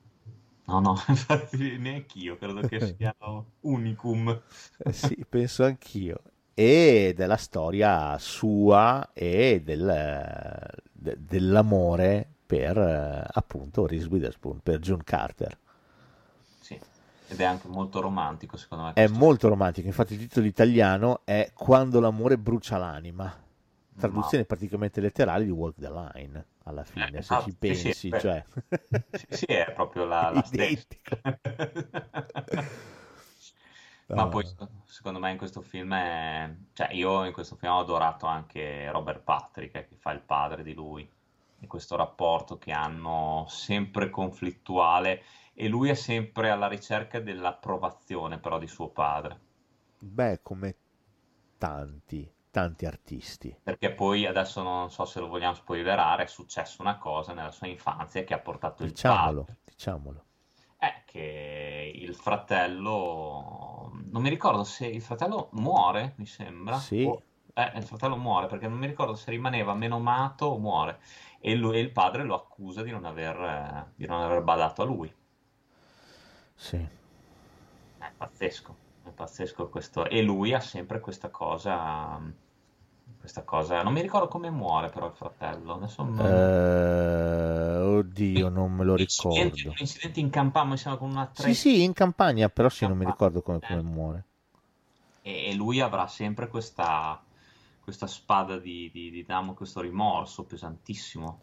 No, 0.66 0.80
no, 0.80 0.96
infatti 1.08 1.78
neanche 1.78 2.20
io, 2.20 2.38
credo 2.38 2.62
che 2.68 2.80
sia 2.98 3.16
unicum. 3.62 4.42
Eh 4.78 4.94
sì, 4.94 5.26
penso 5.28 5.64
anch'io. 5.64 6.22
E 6.54 7.14
della 7.16 7.38
storia 7.38 8.18
sua 8.20 9.10
e 9.14 9.62
del- 9.64 10.70
de- 10.92 11.18
dell'amore 11.20 12.28
per 12.46 12.78
eh, 12.78 13.26
appunto 13.32 13.88
Reese 13.88 14.08
Witherspoon, 14.08 14.60
per 14.62 14.80
June 14.80 15.04
Carter. 15.04 15.58
Ed 17.28 17.40
è 17.40 17.44
anche 17.44 17.68
molto 17.68 18.00
romantico 18.02 18.58
secondo 18.58 18.86
me. 18.86 18.94
È 18.94 19.08
questo 19.08 19.18
molto 19.18 19.48
romantico, 19.48 19.88
infatti 19.88 20.14
il 20.14 20.20
titolo 20.20 20.46
italiano 20.46 21.22
è 21.24 21.52
Quando 21.54 22.00
l'amore 22.00 22.38
brucia 22.38 22.78
l'anima. 22.78 23.42
Traduzione 23.96 24.46
praticamente 24.46 25.02
letterale 25.02 25.46
di 25.46 25.52
Walk 25.52 25.76
the 25.80 25.90
Line, 25.92 26.46
alla 26.64 26.84
fine, 26.84 27.18
Eh, 27.18 27.22
se 27.22 27.34
ah, 27.34 27.42
ci 27.42 27.52
sì, 27.52 27.56
pensi, 27.58 27.94
sì, 27.94 28.10
cioè... 28.18 28.44
Sì, 29.12 29.26
sì, 29.30 29.46
è 29.46 29.72
proprio 29.74 30.06
la, 30.06 30.30
la 30.32 30.44
stessa. 30.44 30.64
Identico. 30.64 31.20
Ma 34.14 34.24
Ah. 34.24 34.28
poi 34.28 34.46
secondo 34.86 35.20
me 35.20 35.32
in 35.32 35.38
questo 35.38 35.62
film 35.62 35.94
è... 35.94 36.54
cioè 36.74 36.92
io 36.94 37.24
in 37.26 37.34
questo 37.34 37.56
film 37.56 37.72
ho 37.72 37.80
adorato 37.80 38.26
anche 38.28 38.92
Robert 38.92 39.22
Patrick 39.22 39.76
eh, 39.76 39.88
che 39.88 39.96
fa 39.96 40.12
il 40.12 40.20
padre 40.22 40.62
di 40.64 40.74
lui 40.74 41.10
e 41.60 41.68
questo 41.68 41.96
rapporto 41.96 42.58
che 42.58 42.72
hanno 42.72 43.46
sempre 43.48 44.10
conflittuale 44.10 45.24
e 45.54 45.68
lui 45.68 45.90
è 45.90 45.94
sempre 45.96 46.50
alla 46.50 46.68
ricerca 46.68 47.20
dell'approvazione 47.20 48.40
però 48.40 48.60
di 48.60 48.68
suo 48.68 48.90
padre. 48.90 49.40
Beh, 50.02 50.42
come 50.44 50.76
tanti, 51.58 52.32
tanti 52.52 52.86
artisti. 52.86 53.58
Perché 53.64 53.92
poi 53.94 54.26
adesso 54.26 54.62
non 54.62 54.92
so 54.92 55.06
se 55.06 55.20
lo 55.20 55.28
vogliamo 55.28 55.56
spoilerare, 55.56 56.24
è 56.24 56.28
successa 56.28 56.82
una 56.82 56.98
cosa 56.98 57.34
nella 57.34 57.52
sua 57.52 57.68
infanzia 57.68 58.24
che 58.24 58.34
ha 58.34 58.40
portato 58.40 58.84
il 58.84 58.90
Diciamolo, 58.90 59.42
padre. 59.42 59.58
diciamolo. 59.66 60.26
È 60.78 61.04
che 61.06 61.92
il 61.96 62.14
fratello, 62.14 63.90
non 64.12 64.22
mi 64.22 64.30
ricordo 64.30 64.64
se 64.64 64.86
il 64.88 65.02
fratello 65.02 65.50
muore, 65.54 66.14
mi 66.18 66.26
sembra. 66.26 66.78
Sì. 66.78 67.06
o- 67.06 67.24
eh, 67.56 67.72
il 67.78 67.84
fratello 67.84 68.18
muore 68.18 68.48
perché 68.48 68.68
non 68.68 68.78
mi 68.80 68.88
ricordo 68.88 69.14
se 69.16 69.30
rimaneva 69.32 69.74
menomato 69.74 70.46
o 70.48 70.58
muore. 70.60 71.00
E, 71.40 71.56
lui- 71.56 71.78
e 71.78 71.80
il 71.80 71.92
padre 71.92 72.24
lo 72.24 72.36
accusa 72.36 72.82
di 72.84 72.92
non 72.92 73.06
aver, 73.06 73.36
eh, 73.40 73.92
di 73.96 74.06
non 74.08 74.22
aver 74.22 74.42
badato 74.44 74.82
a 74.82 74.86
lui. 74.86 75.14
Sì. 76.56 76.88
È 77.98 78.12
pazzesco, 78.16 78.76
è 79.04 79.10
pazzesco 79.10 79.68
questo. 79.70 80.06
E 80.06 80.22
lui 80.22 80.54
ha 80.54 80.60
sempre 80.60 81.00
questa 81.00 81.30
cosa, 81.30 82.22
questa 83.18 83.44
cosa. 83.44 83.82
Non 83.82 83.94
mi 83.94 84.02
ricordo 84.02 84.28
come 84.28 84.50
muore 84.52 84.90
però 84.90 85.08
il 85.08 85.14
fratello. 85.16 85.74
Adesso 85.74 86.04
Eh, 86.16 87.78
oddio, 87.82 88.50
non 88.50 88.72
me 88.74 88.84
lo 88.86 88.96
Incidente, 88.96 89.62
ricordo. 89.66 89.76
un 89.76 89.82
incidente 89.82 90.20
in 90.20 90.30
campagna, 90.32 90.74
mi 90.90 90.98
con 90.98 91.10
una 91.12 91.30
Sì, 91.32 91.54
sì, 91.54 91.84
in 91.84 91.94
campagna, 91.94 92.50
però 92.50 92.70
sì, 92.70 92.88
non 92.88 92.98
mi 92.98 93.04
Campagna, 93.04 93.06
ricordo 93.06 93.42
come, 93.44 93.62
come 93.62 93.82
muore. 93.84 94.26
e 95.22 95.50
e 95.50 95.54
lui 95.56 95.80
avrà 95.82 96.08
sempre 96.08 96.48
questa, 96.48 97.22
questa 97.80 98.06
spada 98.08 98.58
di, 98.60 98.90
di, 98.92 99.10
di 99.10 99.26
Damo, 99.26 99.54
questo 99.54 99.82
rimorso 99.82 100.44
pesantissimo 100.44 101.42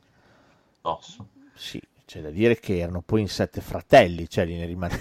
addosso. 0.79 1.29
Sì, 1.55 1.81
c'è 2.11 2.21
da 2.21 2.31
dire 2.31 2.59
che 2.59 2.79
erano 2.79 3.03
poi 3.03 3.21
in 3.21 3.29
sette 3.29 3.61
fratelli, 3.61 4.29
cioè 4.29 4.45
gliene 4.45 4.67
rimane- 4.67 4.99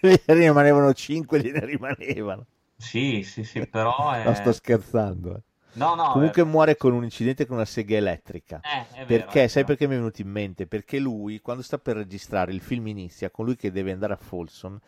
rimanevano 0.24 0.94
cinque, 0.94 1.40
gliene 1.42 1.62
rimanevano. 1.66 2.46
Sì, 2.78 3.22
sì, 3.22 3.44
sì, 3.44 3.66
però 3.68 4.12
è... 4.12 4.24
No, 4.24 4.32
sto 4.34 4.50
scherzando. 4.52 5.36
eh. 5.36 5.42
No, 5.74 5.94
no, 5.94 6.10
Comunque 6.12 6.40
è- 6.40 6.44
muore 6.46 6.76
con 6.78 6.94
un 6.94 7.04
incidente 7.04 7.44
con 7.44 7.56
una 7.56 7.66
sega 7.66 7.96
elettrica. 7.98 8.60
Eh, 8.62 8.86
vero, 9.04 9.06
Perché, 9.06 9.44
è 9.44 9.48
sai 9.48 9.64
vero. 9.64 9.66
perché 9.66 9.86
mi 9.86 9.92
è 9.94 9.96
venuto 9.98 10.22
in 10.22 10.28
mente? 10.30 10.66
Perché 10.66 10.98
lui, 10.98 11.40
quando 11.42 11.62
sta 11.62 11.76
per 11.78 11.96
registrare, 11.96 12.52
il 12.52 12.62
film 12.62 12.86
inizia 12.86 13.30
con 13.30 13.44
lui 13.44 13.56
che 13.56 13.70
deve 13.70 13.92
andare 13.92 14.14
a 14.14 14.16
Folsom 14.16 14.78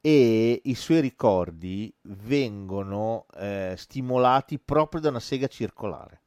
e 0.00 0.60
i 0.64 0.74
suoi 0.74 1.00
ricordi 1.00 1.94
vengono 2.02 3.26
eh, 3.36 3.74
stimolati 3.76 4.58
proprio 4.58 5.02
da 5.02 5.10
una 5.10 5.20
sega 5.20 5.48
circolare. 5.48 6.22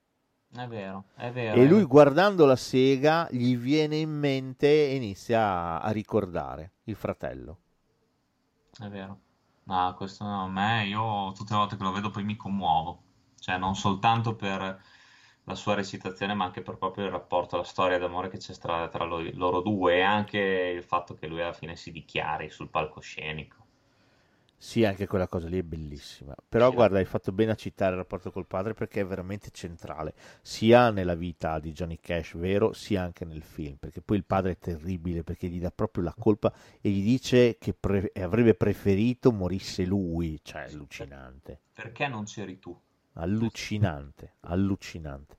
È 0.50 0.66
vero, 0.68 1.06
è 1.16 1.32
vero. 1.32 1.62
E 1.62 1.66
lui 1.66 1.84
guardando 1.84 2.46
la 2.46 2.56
sega 2.56 3.28
gli 3.32 3.56
viene 3.56 3.98
in 3.98 4.10
mente 4.10 4.68
e 4.68 4.96
inizia 4.96 5.80
a, 5.82 5.92
ricordare 5.92 6.72
il 6.86 6.96
fratello. 6.96 7.60
È 8.80 8.88
vero. 8.88 9.20
No, 9.64 9.94
questo 9.96 10.24
no, 10.24 10.44
a 10.44 10.48
me, 10.48 10.86
io 10.88 11.32
tutte 11.34 11.52
le 11.54 11.60
volte 11.60 11.76
che 11.78 11.84
lo 11.84 11.92
vedo 11.92 12.10
poi 12.10 12.24
mi 12.24 12.36
commuovo. 12.36 13.04
Cioè, 13.38 13.58
non 13.58 13.76
soltanto 13.76 14.36
per 14.36 14.82
la 15.44 15.56
sua 15.56 15.76
recitazione, 15.76 16.34
ma 16.34 16.46
anche 16.46 16.62
per 16.62 16.78
proprio 16.78 17.06
il 17.06 17.12
rapporto, 17.12 17.58
la 17.58 17.64
storia 17.64 17.98
d'amore 18.00 18.30
che 18.30 18.38
c'è 18.38 18.54
tra, 18.56 18.88
tra 18.90 19.04
lo- 19.06 19.22
loro 19.34 19.62
due 19.62 19.98
e 19.98 20.02
anche 20.02 20.40
il 20.40 20.84
fatto 20.84 21.14
che 21.16 21.28
lui 21.28 21.42
alla 21.42 21.54
fine 21.54 21.76
si 21.76 21.92
dichiari 21.92 22.50
sul 22.50 22.70
palcoscenico. 22.70 23.57
Sì, 24.60 24.84
anche 24.86 25.08
quella 25.08 25.28
cosa 25.28 25.48
lì 25.48 25.60
è 25.60 25.64
bellissima. 25.64 26.36
Però 26.50 26.72
Sì. 26.72 26.74
guarda, 26.74 26.98
hai 26.98 27.06
fatto 27.06 27.32
bene 27.32 27.52
a 27.52 27.56
citare 27.56 27.92
il 27.92 27.98
rapporto 27.98 28.32
col 28.32 28.48
padre 28.48 28.74
perché 28.74 29.02
è 29.02 29.06
veramente 29.06 29.50
centrale, 29.52 30.14
sia 30.42 30.90
nella 30.92 31.16
vita 31.16 31.60
di 31.60 31.72
Johnny 31.72 31.98
Cash, 32.02 32.36
vero, 32.38 32.74
sia 32.74 33.04
anche 33.04 33.24
nel 33.26 33.44
film, 33.44 33.76
perché 33.78 34.02
poi 34.02 34.18
il 34.18 34.26
padre 34.26 34.52
è 34.54 34.58
terribile 34.58 35.24
perché 35.24 35.48
gli 35.48 35.60
dà 35.60 35.72
proprio 35.72 36.04
la 36.04 36.16
colpa 36.18 36.52
e 36.82 36.90
gli 36.90 37.04
dice 37.04 37.58
che 37.60 37.74
pre- 37.74 38.12
avrebbe 38.16 38.56
preferito 38.56 39.32
morisse 39.32 39.86
lui, 39.86 40.40
cioè 40.44 40.64
è 40.64 40.70
allucinante, 40.70 41.60
Perché 41.74 42.10
non 42.10 42.26
c'eri 42.26 42.60
tu? 42.60 42.78
allucinante, 43.14 44.36
allucinante. 44.42 45.37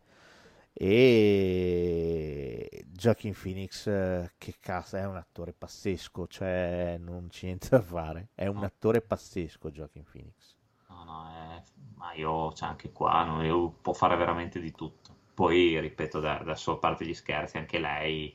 E 0.80 2.68
Joaquin 2.86 3.34
Phoenix, 3.34 3.86
eh, 3.88 4.32
che 4.38 4.54
cazzo, 4.60 4.96
è 4.96 5.04
un 5.06 5.16
attore 5.16 5.52
pazzesco, 5.52 6.26
cioè 6.28 6.96
non 7.00 7.26
c'è 7.28 7.46
niente 7.46 7.68
da 7.70 7.80
fare, 7.80 8.28
è 8.34 8.46
un 8.46 8.62
attore 8.62 9.00
pazzesco 9.02 9.70
Joaquin 9.70 10.04
Phoenix. 10.04 10.56
No, 10.88 11.04
no, 11.04 11.26
è- 11.28 11.62
ma 11.96 12.12
io, 12.14 12.52
cioè, 12.54 12.68
anche 12.68 12.92
qua, 12.92 13.24
no, 13.24 13.74
può 13.80 13.92
fare 13.92 14.16
veramente 14.16 14.60
di 14.60 14.72
tutto. 14.72 15.14
Poi, 15.34 15.78
ripeto, 15.80 16.20
da- 16.20 16.38
adesso 16.38 16.72
a 16.72 16.78
parte 16.78 17.04
gli 17.06 17.14
scherzi, 17.14 17.58
anche 17.58 17.78
lei 17.78 18.34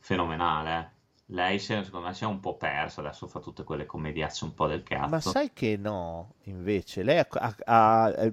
fenomenale. 0.00 0.78
eh. 0.78 1.00
Lei, 1.26 1.58
se- 1.58 1.84
secondo 1.84 2.08
me, 2.08 2.14
si 2.14 2.24
è 2.24 2.26
un 2.26 2.40
po' 2.40 2.56
persa, 2.56 3.00
adesso 3.00 3.26
fa 3.28 3.40
tutte 3.40 3.64
quelle 3.64 3.86
commediazze 3.86 4.44
un 4.44 4.54
po' 4.54 4.66
del 4.66 4.82
cazzo. 4.82 5.08
Ma 5.08 5.20
sai 5.20 5.50
che 5.52 5.76
no, 5.76 6.34
invece, 6.44 7.02
lei 7.02 7.18
ha, 7.18 7.26
ha- 7.30 7.54
ha- 7.64 8.04
ha 8.06 8.32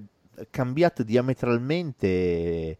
cambiato 0.50 1.02
diametralmente 1.02 2.78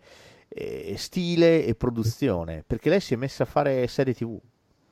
eh, 0.53 0.95
stile 0.99 1.65
e 1.65 1.75
produzione, 1.77 2.65
perché 2.67 2.91
lei 2.91 3.01
si 3.01 3.15
è 3.15 3.17
messa 3.17 3.45
a 3.45 3.47
fare 3.47 3.87
serie 3.87 4.15
TV. 4.15 4.39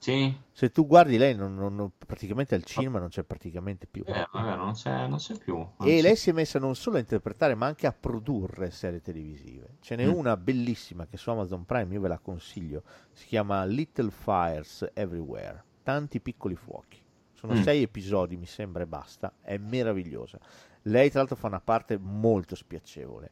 Sì, 0.01 0.33
Se 0.53 0.71
tu 0.71 0.87
guardi 0.87 1.19
lei, 1.19 1.35
non- 1.35 1.57
non- 1.57 1.75
non- 1.75 1.91
praticamente 1.99 2.55
al 2.55 2.63
cinema 2.63 3.01
non 3.01 3.09
c'è 3.09 3.25
praticamente 3.25 3.89
più. 3.91 4.05
è 4.05 4.13
vero, 4.13 4.29
è 4.33 4.43
vero, 4.43 4.65
non 4.65 4.73
c'è, 4.75 5.09
non 5.09 5.19
c'è 5.19 5.37
più. 5.37 5.57
E 5.59 5.67
Anzi, 5.79 6.03
lei 6.03 6.15
si 6.15 6.31
è 6.31 6.33
messa 6.33 6.61
non 6.61 6.77
solo 6.77 6.99
a 6.99 7.01
interpretare, 7.01 7.57
ma 7.57 7.67
anche 7.67 7.89
a 7.89 7.93
produrre 7.93 8.71
serie 8.71 9.01
televisive. 9.03 9.75
Ce 9.81 9.97
n'è 9.97 10.07
Mm. 10.07 10.13
una 10.13 10.37
bellissima 10.37 11.07
che 11.09 11.17
su 11.17 11.31
Amazon 11.31 11.65
Prime 11.65 11.93
io 11.93 12.01
ve 12.01 12.07
la 12.09 12.19
consiglio. 12.21 12.85
Si 13.13 13.27
chiama 13.27 13.65
Little 13.65 14.11
Fires 14.13 14.89
Everywhere. 14.95 15.65
Tanti 15.83 16.21
piccoli 16.21 16.55
fuochi. 16.55 17.03
Sono 17.33 17.55
Mm. 17.55 17.63
sei 17.63 17.83
episodi, 17.83 18.37
mi 18.37 18.47
sembra, 18.47 18.85
e 18.85 18.87
basta. 18.87 19.33
È 19.41 19.57
meravigliosa. 19.57 20.39
Lei, 20.83 21.09
tra 21.11 21.19
l'altro, 21.19 21.35
fa 21.37 21.49
una 21.49 21.61
parte 21.61 21.99
molto 21.99 22.55
spiacevole. 22.55 23.31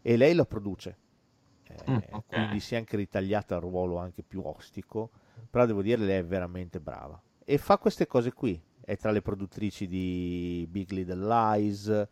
E 0.00 0.16
lei 0.16 0.34
lo 0.34 0.46
produce. 0.46 0.96
Eh, 1.84 1.90
Mm, 1.90 1.98
ok. 2.10 2.24
Quindi 2.28 2.60
si 2.60 2.74
è 2.74 2.78
anche 2.78 2.96
ritagliata 2.96 3.54
al 3.56 3.60
ruolo 3.62 3.98
anche 3.98 4.22
più 4.22 4.42
ostico. 4.44 5.10
Però 5.50 5.66
devo 5.66 5.82
dire, 5.82 6.02
lei 6.02 6.18
è 6.18 6.24
veramente 6.24 6.80
brava. 6.80 7.20
E 7.44 7.58
fa 7.58 7.78
queste 7.78 8.06
cose 8.06 8.32
qui. 8.32 8.60
È 8.84 8.96
tra 8.96 9.10
le 9.10 9.22
produttrici 9.22 9.86
di 9.86 10.66
Big 10.68 10.90
Little 10.90 11.26
Lies. 11.26 12.08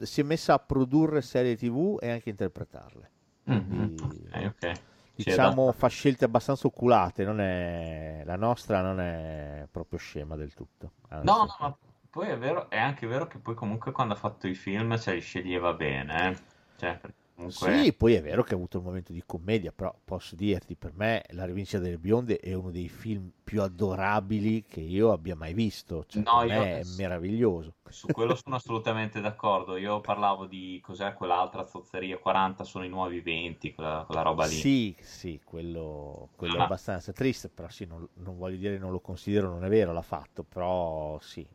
Si 0.00 0.20
è 0.20 0.24
messa 0.24 0.54
a 0.54 0.58
produrre 0.58 1.22
serie 1.22 1.56
tv 1.56 1.98
e 2.00 2.10
anche 2.10 2.30
interpretarle. 2.30 3.10
Mhm, 3.44 3.94
Quindi, 3.96 4.28
ok, 4.32 4.44
ok. 4.46 4.72
Sì, 5.18 5.30
diciamo, 5.30 5.72
fa 5.72 5.88
scelte 5.88 6.24
abbastanza 6.24 6.66
oculate. 6.66 7.24
Non 7.24 7.40
è... 7.40 8.22
La 8.24 8.36
nostra 8.36 8.80
non 8.80 9.00
è 9.00 9.66
proprio 9.70 9.98
scema 9.98 10.36
del 10.36 10.54
tutto. 10.54 10.92
Anzi. 11.08 11.26
No, 11.26 11.38
no, 11.44 11.56
ma 11.58 11.76
poi 12.10 12.28
è 12.28 12.38
vero, 12.38 12.70
è 12.70 12.78
anche 12.78 13.06
vero 13.06 13.26
che 13.26 13.38
poi 13.38 13.54
comunque 13.54 13.92
quando 13.92 14.14
ha 14.14 14.16
fatto 14.16 14.46
i 14.46 14.54
film, 14.54 14.98
cioè, 14.98 15.14
li 15.14 15.20
sceglieva 15.20 15.72
bene, 15.74 16.30
eh. 16.30 16.36
Cioè, 16.76 16.96
perché 16.98 17.16
comunque... 17.38 17.70
Sì, 17.70 17.92
poi 17.94 18.14
è 18.14 18.22
vero 18.22 18.42
che 18.42 18.52
ha 18.52 18.56
avuto 18.56 18.78
un 18.78 18.84
momento 18.84 19.12
di 19.12 19.22
commedia, 19.24 19.72
però 19.72 19.94
posso 20.04 20.34
dirti, 20.36 20.76
per 20.76 20.92
me 20.94 21.24
La 21.30 21.44
rivincita 21.46 21.78
delle 21.78 21.98
bionde 21.98 22.38
è 22.38 22.52
uno 22.52 22.70
dei 22.70 22.88
film 22.88 23.30
più 23.42 23.62
adorabili 23.62 24.64
che 24.68 24.80
io 24.80 25.12
abbia 25.12 25.34
mai 25.34 25.54
visto. 25.54 26.04
Cioè, 26.06 26.22
No, 26.24 26.42
io- 26.42 26.62
è 26.62 26.82
meraviglioso. 26.84 27.74
Su 27.88 28.10
quello 28.10 28.34
sono 28.34 28.56
assolutamente 28.56 29.20
d'accordo. 29.20 29.76
Io 29.76 30.00
parlavo 30.00 30.46
di 30.46 30.78
cos'è 30.82 31.14
quell'altra 31.14 31.66
zozzeria, 31.66 32.18
40 32.18 32.64
sono 32.64 32.84
i 32.84 32.88
nuovi 32.88 33.20
20, 33.20 33.72
quella, 33.74 34.04
quella 34.06 34.22
roba 34.22 34.44
lì. 34.46 34.54
Sì, 34.54 34.96
sì, 35.00 35.40
quello, 35.44 36.30
quello 36.36 36.56
è 36.56 36.60
Ah. 36.60 36.64
abbastanza 36.64 37.12
triste, 37.12 37.48
però 37.48 37.68
sì, 37.68 37.84
non, 37.86 38.06
non 38.14 38.36
voglio 38.36 38.56
dire 38.56 38.78
non 38.78 38.92
lo 38.92 39.00
considero, 39.00 39.48
non 39.50 39.64
è 39.64 39.68
vero, 39.68 39.92
l'ha 39.92 40.02
fatto, 40.02 40.42
però 40.44 41.18
sì, 41.20 41.46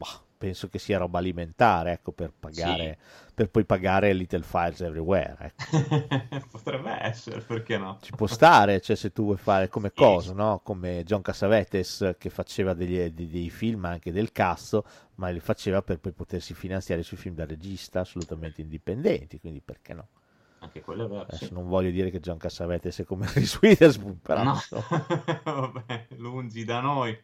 bah, 0.00 0.22
penso 0.38 0.68
che 0.68 0.78
sia 0.78 0.96
roba 0.96 1.18
alimentare, 1.18 1.92
ecco, 1.92 2.12
per 2.12 2.32
pagare, 2.32 2.96
per 3.34 3.50
poi 3.50 3.66
pagare 3.66 4.14
Little 4.14 4.42
Fires 4.42 4.80
Everywhere, 4.80 5.36
ecco. 5.38 6.46
Potrebbe 6.50 6.96
essere, 7.02 7.40
perché 7.42 7.76
no? 7.76 7.98
Ci 8.00 8.12
può 8.12 8.26
stare, 8.26 8.80
cioè 8.80 8.96
se 8.96 9.12
tu 9.12 9.24
vuoi 9.24 9.36
fare 9.36 9.68
come 9.68 9.92
cosa, 9.92 10.32
no? 10.32 10.60
Come 10.64 11.04
John 11.04 11.20
Cassavetes 11.20 12.14
che 12.16 12.30
faceva 12.30 12.72
degli, 12.72 13.10
dei, 13.10 13.28
dei 13.28 13.50
film 13.50 13.84
anche 13.84 14.12
del 14.12 14.32
cazzo, 14.32 14.84
ma 15.16 15.28
li 15.28 15.40
faceva 15.40 15.82
per 15.82 15.98
poi 15.98 16.12
potersi 16.12 16.54
finanziare 16.54 17.02
sui 17.02 17.18
film 17.18 17.34
da 17.34 17.44
regista 17.44 18.00
assolutamente 18.00 18.62
indipendenti, 18.62 19.38
quindi 19.38 19.60
perché 19.60 19.92
no? 19.92 20.08
Anche 20.60 20.80
quello 20.80 21.04
è 21.04 21.08
vero, 21.08 21.22
Adesso 21.22 21.46
sì. 21.46 21.52
non 21.52 21.68
voglio 21.68 21.90
dire 21.90 22.10
che 22.10 22.20
John 22.20 22.38
Cassavetes 22.38 23.00
è 23.00 23.04
come 23.04 23.28
Reese 23.32 23.58
Witherspoon, 23.60 24.20
però 24.20 24.42
No. 24.42 24.58
Vabbè, 25.44 26.06
lungi 26.16 26.64
da 26.64 26.80
noi. 26.80 27.18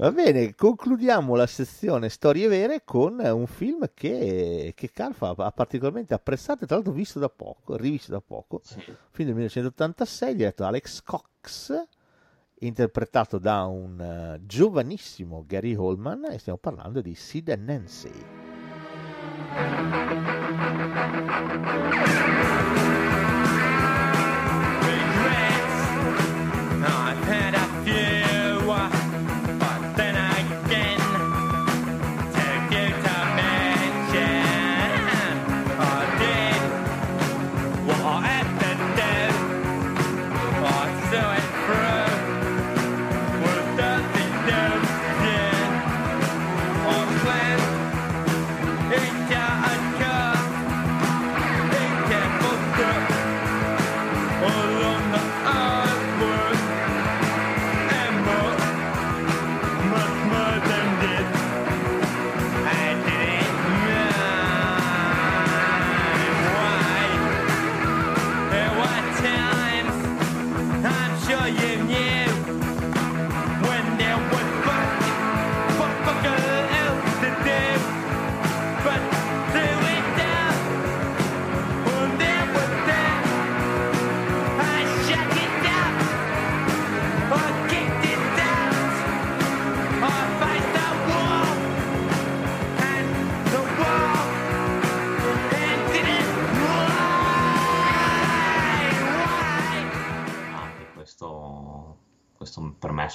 Va 0.00 0.12
bene, 0.12 0.54
concludiamo 0.54 1.34
la 1.34 1.48
sezione 1.48 2.08
storie 2.08 2.46
vere 2.46 2.82
con 2.84 3.18
un 3.18 3.46
film 3.48 3.90
che, 3.94 4.72
che 4.76 4.92
Calfa 4.92 5.34
ha 5.36 5.50
particolarmente 5.50 6.14
apprezzato 6.14 6.62
e 6.62 6.66
tra 6.68 6.76
l'altro 6.76 6.92
visto 6.92 7.18
da 7.18 7.28
poco, 7.28 7.76
rivisto 7.76 8.12
da 8.12 8.20
poco, 8.20 8.60
Sì. 8.62 8.76
film 9.10 9.26
del 9.26 9.34
1986 9.34 10.36
diretto 10.36 10.62
da 10.62 10.68
Alex 10.68 11.02
Cox, 11.02 11.72
interpretato 12.60 13.38
da 13.38 13.64
un 13.64 14.00
eh, 14.00 14.40
giovanissimo 14.46 15.42
Gary 15.44 15.74
Holman 15.74 16.26
e 16.30 16.38
stiamo 16.38 16.58
parlando 16.58 17.00
di 17.00 17.16
Sid 17.16 17.48
and 17.48 17.64
Nancy. 17.66 18.12
I've 26.80 27.22
had 27.24 27.54
a 27.54 27.66
few, 27.84 28.27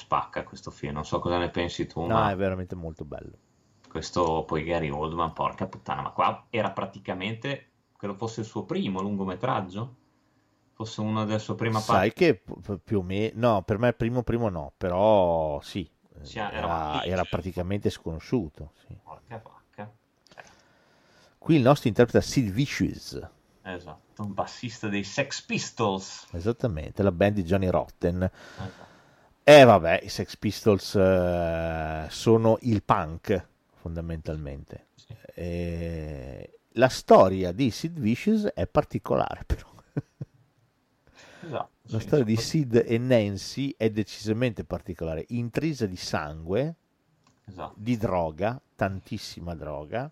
spacca 0.04 0.44
questo 0.44 0.72
film, 0.72 0.94
non 0.94 1.06
so 1.06 1.20
cosa 1.20 1.38
ne 1.38 1.50
pensi 1.50 1.88
tu, 1.88 2.06
No, 2.06 2.22
ma 2.22 2.30
è 2.30 2.36
veramente 2.36 2.76
molto 2.76 3.04
bello. 3.04 3.38
questo 3.88 4.44
poi 4.46 4.64
Gary 4.66 4.90
Oldman, 4.90 5.32
porca 5.32 5.68
puttana, 5.68 6.02
ma 6.02 6.12
qua 6.12 6.48
era 6.50 6.72
praticamente, 6.72 7.72
credo 7.96 8.16
fosse 8.16 8.42
il 8.42 8.46
suo 8.46 8.66
primo 8.66 9.00
lungometraggio, 9.02 9.96
fosse 10.74 11.00
una 11.02 11.24
delle 11.26 11.40
sue 11.40 11.56
prime 11.56 11.82
Sai 11.82 11.84
parti. 11.84 12.14
che 12.14 12.42
più 12.84 13.00
o 13.00 13.02
meno, 13.02 13.34
no, 13.56 13.62
per 13.64 13.78
me 13.80 13.88
il 13.90 13.96
primo 13.96 14.22
primo 14.24 14.50
no, 14.50 14.74
però 14.78 15.60
sì, 15.62 15.90
Sì, 16.22 16.40
era 16.40 16.48
era, 16.50 17.04
era 17.04 17.26
praticamente 17.26 17.90
sconosciuto. 17.90 18.72
sì. 18.88 18.96
Porca 19.04 19.38
vacca. 19.38 19.94
Qui 21.38 21.56
il 21.56 21.62
nostro 21.62 21.90
interpreta 21.90 22.26
Sid 22.26 22.50
Vicious, 22.50 23.20
Esatto, 23.66 24.22
un 24.22 24.34
bassista 24.36 24.90
dei 24.90 25.04
Sex 25.04 25.42
Pistols. 25.42 26.28
esattamente, 26.34 27.02
la 27.04 27.12
band 27.12 27.36
di 27.36 27.44
Johnny 27.44 27.68
Rotten. 27.70 28.30
Esatto. 28.58 28.93
E 29.46 29.64
vabbè, 29.66 30.00
i 30.04 30.10
Sex 30.10 30.38
Pistols 30.38 30.96
eh, 30.96 32.06
sono 32.10 32.58
il 32.62 32.82
punk, 32.84 33.48
fondamentalmente. 33.74 34.88
E 35.36 36.60
la 36.76 36.88
storia 36.90 37.52
di 37.52 37.70
Sid 37.70 38.00
Vicious 38.00 38.46
è 38.54 38.66
particolare, 38.68 39.44
però. 39.46 39.70
Esatto, 41.42 41.72
La 41.88 42.00
sì, 42.00 42.02
storia 42.02 42.26
di 42.26 42.36
Sid 42.36 42.84
e 42.86 42.98
Nancy 42.98 43.74
è 43.78 43.90
decisamente 43.90 44.66
particolare, 44.66 45.26
intrisa 45.30 45.86
di 45.86 45.96
sangue, 45.96 46.76
Esatto. 47.48 47.76
di 47.76 47.98
droga, 47.98 48.62
tantissima 48.76 49.56
droga. 49.56 50.12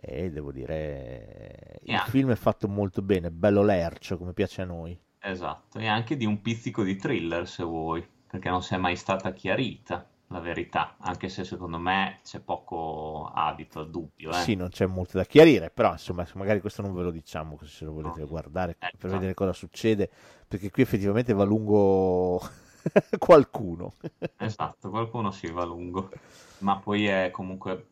E 0.00 0.30
devo 0.30 0.52
dire, 0.52 1.80
il 1.84 2.00
Yeah. 2.00 2.02
film 2.02 2.30
è 2.30 2.36
fatto 2.36 2.68
molto 2.68 3.02
bene, 3.02 3.30
bello 3.30 3.62
lercio, 3.62 4.16
come 4.16 4.32
piace 4.32 4.62
a 4.62 4.64
noi. 4.64 4.98
Esatto, 5.20 5.78
e 5.78 5.86
anche 5.86 6.16
di 6.16 6.24
un 6.26 6.40
pizzico 6.42 6.82
di 6.82 6.96
thriller 6.96 7.46
se 7.46 7.62
vuoi, 7.62 8.04
perché 8.28 8.50
non 8.50 8.62
si 8.62 8.74
è 8.74 8.76
mai 8.76 8.96
stata 8.96 9.32
chiarita 9.32 10.06
la 10.30 10.40
verità, 10.40 10.96
anche 10.98 11.30
se 11.30 11.44
secondo 11.44 11.78
me 11.78 12.20
c'è 12.22 12.40
poco 12.40 13.30
adito 13.34 13.80
al 13.80 13.90
dubbio. 13.90 14.30
Eh. 14.30 14.34
Sì, 14.34 14.54
non 14.54 14.68
c'è 14.68 14.86
molto 14.86 15.16
da 15.16 15.24
chiarire, 15.24 15.70
però 15.70 15.92
insomma, 15.92 16.26
magari 16.34 16.60
questo 16.60 16.82
non 16.82 16.92
ve 16.92 17.02
lo 17.02 17.10
diciamo 17.10 17.56
così 17.56 17.72
se 17.72 17.84
lo 17.86 17.92
volete 17.92 18.24
guardare 18.24 18.74
per 18.78 18.90
esatto. 18.92 19.08
vedere 19.08 19.34
cosa 19.34 19.54
succede, 19.54 20.10
perché 20.46 20.70
qui 20.70 20.82
effettivamente 20.82 21.32
va 21.32 21.44
lungo 21.44 22.40
qualcuno. 23.18 23.94
Esatto, 24.36 24.90
qualcuno 24.90 25.30
si 25.30 25.50
va 25.50 25.64
lungo, 25.64 26.10
ma 26.58 26.78
poi 26.78 27.06
è 27.06 27.30
comunque, 27.30 27.86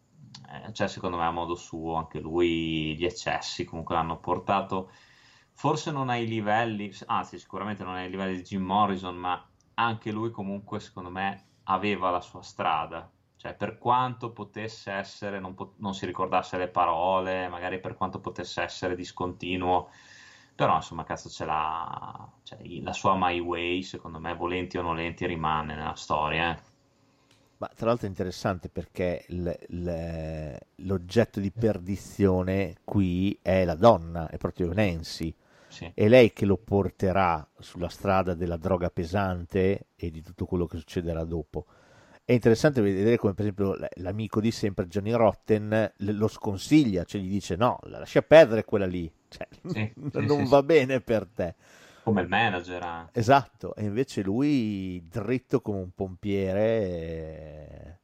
eh, 0.50 0.72
cioè 0.74 0.88
secondo 0.88 1.16
me 1.16 1.24
a 1.24 1.30
modo 1.30 1.54
suo, 1.54 1.94
anche 1.94 2.20
lui 2.20 2.94
gli 2.96 3.06
eccessi 3.06 3.64
comunque 3.64 3.94
l'hanno 3.94 4.18
portato, 4.18 4.90
forse 5.52 5.90
non 5.90 6.10
ai 6.10 6.26
livelli, 6.26 6.92
anzi 7.06 7.38
sicuramente 7.38 7.82
non 7.82 7.94
ai 7.94 8.10
livelli 8.10 8.36
di 8.36 8.42
Jim 8.42 8.62
Morrison, 8.62 9.16
ma 9.16 9.42
anche 9.76 10.10
lui 10.12 10.30
comunque 10.30 10.80
secondo 10.80 11.10
me 11.10 11.44
aveva 11.64 12.10
la 12.10 12.20
sua 12.20 12.42
strada, 12.42 13.10
cioè 13.36 13.54
per 13.54 13.78
quanto 13.78 14.32
potesse 14.32 14.90
essere, 14.92 15.40
non, 15.40 15.54
po- 15.54 15.74
non 15.78 15.94
si 15.94 16.06
ricordasse 16.06 16.56
le 16.58 16.68
parole, 16.68 17.48
magari 17.48 17.80
per 17.80 17.94
quanto 17.96 18.20
potesse 18.20 18.62
essere 18.62 18.94
discontinuo, 18.96 19.88
però 20.54 20.76
insomma 20.76 21.04
cazzo 21.04 21.28
c'è 21.28 21.44
la, 21.44 22.28
cioè, 22.42 22.58
la 22.82 22.92
sua 22.92 23.14
My 23.16 23.38
Way, 23.40 23.82
secondo 23.82 24.18
me 24.20 24.34
volenti 24.34 24.78
o 24.78 24.82
nolenti 24.82 25.26
rimane 25.26 25.74
nella 25.74 25.94
storia. 25.96 26.56
eh. 26.56 26.62
Ma 27.58 27.70
tra 27.74 27.86
l'altro 27.86 28.06
è 28.06 28.10
interessante 28.10 28.68
perché 28.68 29.24
il- 29.28 29.58
il- 29.68 30.58
l'oggetto 30.86 31.40
di 31.40 31.50
perdizione 31.50 32.74
qui 32.84 33.38
è 33.42 33.64
la 33.64 33.74
donna, 33.74 34.28
è 34.28 34.36
proprio 34.36 34.72
Nancy. 34.72 35.34
Sì. 35.76 35.90
È 35.92 36.08
lei 36.08 36.32
che 36.32 36.44
lo 36.44 36.58
porterà 36.58 37.46
sulla 37.58 37.88
strada 37.88 38.34
della 38.34 38.56
droga 38.56 38.90
pesante 38.90 39.88
e 39.96 40.10
di 40.10 40.22
tutto 40.22 40.46
quello 40.46 40.66
che 40.66 40.78
succederà 40.78 41.24
dopo. 41.24 41.66
È 42.24 42.32
interessante 42.32 42.80
vedere 42.80 43.16
come, 43.16 43.34
per 43.34 43.44
esempio, 43.44 43.76
l'amico 43.96 44.40
di 44.40 44.50
sempre, 44.50 44.88
Johnny 44.88 45.12
Rotten, 45.12 45.92
lo 45.98 46.28
sconsiglia, 46.28 47.04
cioè 47.04 47.20
gli 47.20 47.28
dice: 47.28 47.56
No, 47.56 47.78
lascia 47.84 48.22
perdere 48.22 48.64
quella 48.64 48.86
lì, 48.86 49.10
cioè, 49.28 49.46
Sì, 49.66 49.92
non 50.12 50.28
sì, 50.28 50.44
va 50.48 50.62
bene 50.62 51.00
per 51.00 51.26
te. 51.26 51.54
Come 52.02 52.22
il 52.22 52.28
manager 52.28 52.82
anche. 52.82 53.18
Esatto, 53.18 53.74
e 53.74 53.84
invece 53.84 54.22
lui 54.22 55.02
dritto 55.10 55.60
come 55.60 55.78
un 55.78 55.90
pompiere. 55.94 58.00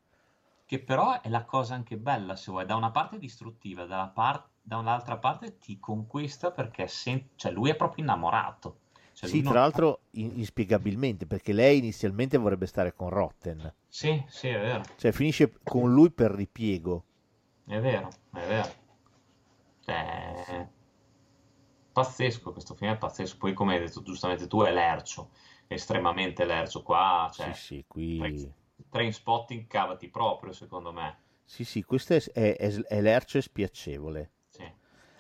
Che 0.66 0.82
però 0.82 1.20
è 1.20 1.28
la 1.28 1.44
cosa 1.44 1.74
anche 1.74 1.96
bella, 1.96 2.34
se 2.34 2.50
vuoi, 2.50 2.66
da 2.66 2.74
una 2.74 2.90
parte 2.90 3.18
distruttiva, 3.18 3.84
dalla 3.84 4.08
par- 4.08 4.48
da 4.62 4.78
un'altra 4.78 5.18
parte 5.18 5.58
ti 5.58 5.78
conquista 5.78 6.50
perché 6.52 6.86
sen- 6.88 7.30
cioè, 7.36 7.52
lui 7.52 7.70
è 7.70 7.76
proprio 7.76 8.04
innamorato. 8.04 8.78
Cioè, 9.12 9.28
Sì, 9.28 9.42
non- 9.42 9.42
tra 9.42 9.60
l'altro 9.60 10.02
in- 10.10 10.32
inspiegabilmente, 10.38 11.26
perché 11.26 11.54
lei 11.54 11.78
inizialmente 11.78 12.36
vorrebbe 12.36 12.66
stare 12.66 12.92
con 12.92 13.08
Rotten, 13.08 13.74
Sì, 13.88 14.24
sì, 14.26 14.48
è 14.48 14.58
vero, 14.58 14.82
cioè 14.96 15.12
finisce 15.12 15.52
con 15.62 15.92
lui 15.92 16.10
per 16.10 16.30
ripiego. 16.30 17.04
è 17.66 17.80
vero, 17.80 18.08
è 18.30 18.46
vero. 18.46 18.70
Cioè, 19.84 20.66
pazzesco, 21.92 22.52
questo 22.52 22.74
film 22.74 22.92
è 22.92 22.96
pazzesco. 22.98 23.36
Poi, 23.38 23.52
come 23.54 23.74
hai 23.74 23.80
detto 23.80 24.02
giustamente 24.02 24.46
tu, 24.46 24.62
è 24.62 24.72
lercio, 24.72 25.30
estremamente 25.68 26.44
lercio. 26.44 26.82
Qua, 26.82 27.30
cioè, 27.32 27.50
Sì, 27.50 27.52
sì, 27.52 27.84
qui... 27.88 28.16
Train, 28.16 28.52
Trainspotting 28.90 29.66
cavati 29.66 30.08
proprio, 30.08 30.52
secondo 30.52 30.92
me. 30.92 31.18
Sì, 31.44 31.62
sì, 31.64 31.84
questo 31.84 32.14
è, 32.14 32.20
è, 32.32 32.56
è 32.56 33.00
lercio 33.00 33.38
e 33.38 33.42
spiacevole. 33.42 34.31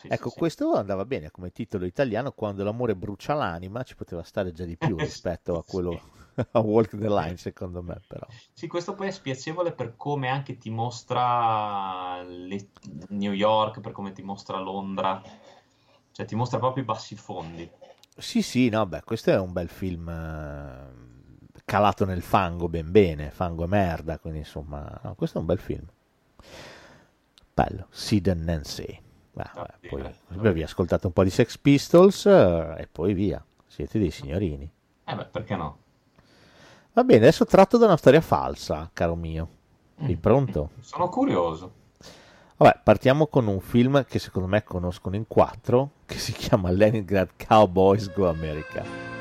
Sì, 0.02 0.10
sì, 0.10 0.10
Ecco, 0.12 0.28
sì, 0.28 0.42
sì. 0.42 0.52
questo 0.52 0.74
andava 0.74 1.04
bene 1.04 1.30
come 1.30 1.52
titolo 1.52 1.86
italiano, 1.86 2.32
quando 2.32 2.62
l'amore 2.64 2.94
brucia 2.96 3.34
l'anima, 3.34 3.82
ci 3.82 3.94
poteva 3.96 4.22
stare 4.22 4.52
già 4.52 4.64
di 4.64 4.76
più 4.76 4.98
rispetto 5.00 5.56
a 5.58 5.64
quello 5.64 6.00
a 6.52 6.60
Walk 6.60 6.90
the 6.98 7.08
Line, 7.08 7.36
secondo 7.36 7.82
me, 7.82 8.00
però. 8.06 8.26
Sì, 8.52 8.66
questo 8.66 8.94
poi 8.94 9.08
è 9.08 9.10
spiacevole 9.10 9.72
per 9.72 9.96
come 9.96 10.28
anche 10.28 10.56
ti 10.58 10.70
mostra 10.70 12.22
le- 12.22 12.70
New 13.10 13.32
York, 13.32 13.80
per 13.80 13.92
come 13.92 14.12
ti 14.12 14.22
mostra 14.22 14.58
Londra, 14.58 15.20
cioè 16.12 16.26
ti 16.26 16.34
mostra 16.34 16.58
proprio 16.58 16.82
i 16.82 16.86
bassi 16.86 17.16
fondi. 17.16 17.70
Sì, 18.16 18.42
sì, 18.42 18.68
no, 18.68 18.86
beh, 18.86 19.02
questo 19.04 19.30
è 19.30 19.38
un 19.38 19.52
bel 19.52 19.68
film 19.68 20.08
eh, 20.08 21.60
calato 21.64 22.04
nel 22.04 22.22
fango 22.22 22.68
ben 22.68 22.90
bene, 22.90 23.30
fango 23.30 23.64
e 23.64 23.66
merda, 23.66 24.18
quindi 24.18 24.40
insomma, 24.40 25.00
no, 25.02 25.14
questo 25.14 25.38
è 25.38 25.40
un 25.40 25.46
bel 25.46 25.58
film. 25.58 25.86
Bello, 27.54 27.86
Sid 27.92 28.26
and 28.28 28.44
Nancy. 28.44 29.00
Beh, 29.34 29.50
beh, 29.54 30.14
poi 30.36 30.52
vi 30.52 30.62
ascoltate 30.62 31.06
un 31.06 31.12
po' 31.12 31.24
di 31.24 31.30
Sex 31.30 31.56
Pistols 31.56 32.26
eh, 32.26 32.74
e 32.78 32.88
poi 32.90 33.14
via, 33.14 33.42
siete 33.66 33.98
dei 33.98 34.10
signorini. 34.10 34.70
Eh 35.04 35.14
beh, 35.14 35.24
perché 35.26 35.56
no? 35.56 35.78
Va 36.92 37.04
bene, 37.04 37.20
adesso 37.20 37.46
tratto 37.46 37.78
da 37.78 37.86
una 37.86 37.96
storia 37.96 38.20
falsa, 38.20 38.90
caro 38.92 39.14
mio. 39.14 39.48
Sei 40.04 40.16
pronto? 40.16 40.70
Sono 40.80 41.08
curioso. 41.08 41.72
Vabbè, 42.56 42.80
partiamo 42.84 43.26
con 43.28 43.46
un 43.46 43.60
film 43.60 44.04
che 44.04 44.18
secondo 44.18 44.48
me 44.48 44.62
conoscono 44.62 45.16
in 45.16 45.26
quattro, 45.26 45.90
che 46.04 46.18
si 46.18 46.32
chiama 46.32 46.70
Leningrad 46.70 47.30
Cowboys 47.36 48.12
Go 48.12 48.28
America. 48.28 49.11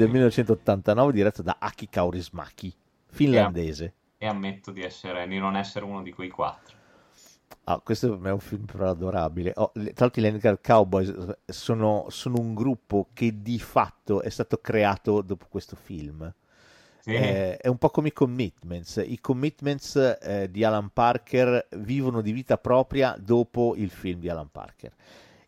Del 0.00 0.08
1989 0.08 1.12
diretto 1.12 1.42
da 1.42 1.56
Aki 1.58 1.88
Kaurismäki, 1.88 2.74
finlandese. 3.10 3.94
E 4.16 4.26
ammetto 4.26 4.70
di, 4.70 4.82
essere, 4.82 5.26
di 5.28 5.38
non 5.38 5.56
essere 5.56 5.84
uno 5.84 6.02
di 6.02 6.12
quei 6.12 6.28
quattro. 6.28 6.78
Ah, 7.64 7.80
questo 7.80 8.08
per 8.08 8.18
me 8.18 8.30
è 8.30 8.32
un 8.32 8.40
film 8.40 8.64
però 8.64 8.88
adorabile. 8.88 9.52
Oh, 9.56 9.70
le- 9.74 9.92
tra 9.92 10.06
l'altro 10.06 10.20
i 10.20 10.24
Leningrad 10.24 10.58
Cowboys 10.62 11.08
eh, 11.08 11.52
sono, 11.52 12.06
sono 12.08 12.38
un 12.38 12.54
gruppo 12.54 13.08
che 13.12 13.42
di 13.42 13.58
fatto 13.58 14.22
è 14.22 14.30
stato 14.30 14.58
creato 14.58 15.20
dopo 15.20 15.46
questo 15.48 15.76
film. 15.76 16.32
Sì. 17.00 17.14
Eh, 17.14 17.56
è 17.58 17.68
un 17.68 17.78
po' 17.78 17.90
come 17.90 18.08
i 18.08 18.12
Commitments. 18.12 19.02
I 19.04 19.20
Commitments 19.20 20.18
eh, 20.20 20.50
di 20.50 20.64
Alan 20.64 20.90
Parker 20.92 21.68
vivono 21.76 22.20
di 22.22 22.32
vita 22.32 22.58
propria 22.58 23.16
dopo 23.18 23.74
il 23.76 23.90
film 23.90 24.20
di 24.20 24.28
Alan 24.28 24.50
Parker. 24.50 24.92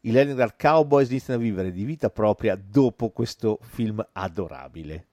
I 0.05 0.11
Leningrad 0.11 0.57
Cowboys 0.57 1.11
iniziano 1.11 1.39
a 1.39 1.43
vivere 1.43 1.71
di 1.71 1.85
vita 1.85 2.11
propria 2.11 2.57
dopo 2.61 3.11
questo 3.11 3.61
film 3.63 4.05
adorabile. 4.13 5.07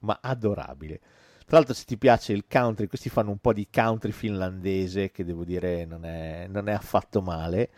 Ma 0.00 0.18
adorabile. 0.20 1.00
Tra 1.46 1.56
l'altro, 1.56 1.72
se 1.72 1.84
ti 1.84 1.96
piace 1.96 2.34
il 2.34 2.44
country, 2.46 2.86
questi 2.86 3.08
fanno 3.08 3.30
un 3.30 3.38
po' 3.38 3.54
di 3.54 3.68
country 3.70 4.12
finlandese, 4.12 5.10
che 5.10 5.24
devo 5.24 5.44
dire 5.44 5.86
non 5.86 6.04
è, 6.04 6.46
non 6.46 6.68
è 6.68 6.72
affatto 6.72 7.22
male. 7.22 7.70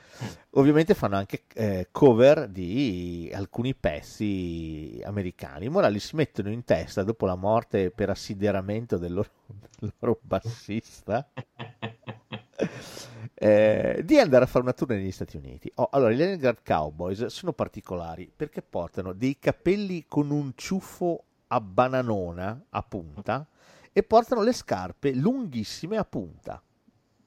Ovviamente 0.50 0.94
fanno 0.94 1.14
anche 1.16 1.44
eh, 1.54 1.86
cover 1.92 2.48
di 2.48 3.30
alcuni 3.32 3.72
pezzi 3.74 5.00
americani. 5.04 5.68
Ora 5.68 5.86
li 5.86 6.00
si 6.00 6.16
mettono 6.16 6.50
in 6.50 6.64
testa 6.64 7.04
dopo 7.04 7.26
la 7.26 7.36
morte 7.36 7.90
per 7.90 8.10
assideramento 8.10 8.98
del 8.98 9.12
loro, 9.12 9.30
del 9.78 9.92
loro 10.00 10.18
bassista. 10.20 11.28
eh, 13.38 14.00
di 14.02 14.18
andare 14.18 14.44
a 14.44 14.46
fare 14.46 14.64
una 14.64 14.72
tour 14.72 14.90
negli 14.90 15.12
Stati 15.12 15.36
Uniti. 15.36 15.70
Oh, 15.74 15.88
allora, 15.92 16.12
i 16.12 16.16
Leningrad 16.16 16.62
Cowboys 16.64 17.26
sono 17.26 17.52
particolari 17.52 18.32
perché 18.34 18.62
portano 18.62 19.12
dei 19.12 19.38
capelli 19.38 20.06
con 20.08 20.30
un 20.30 20.52
ciuffo 20.54 21.24
a 21.48 21.60
bananona 21.60 22.64
a 22.70 22.82
punta 22.82 23.46
e 23.92 24.02
portano 24.02 24.42
le 24.42 24.52
scarpe 24.52 25.12
lunghissime 25.12 25.98
a 25.98 26.04
punta. 26.04 26.62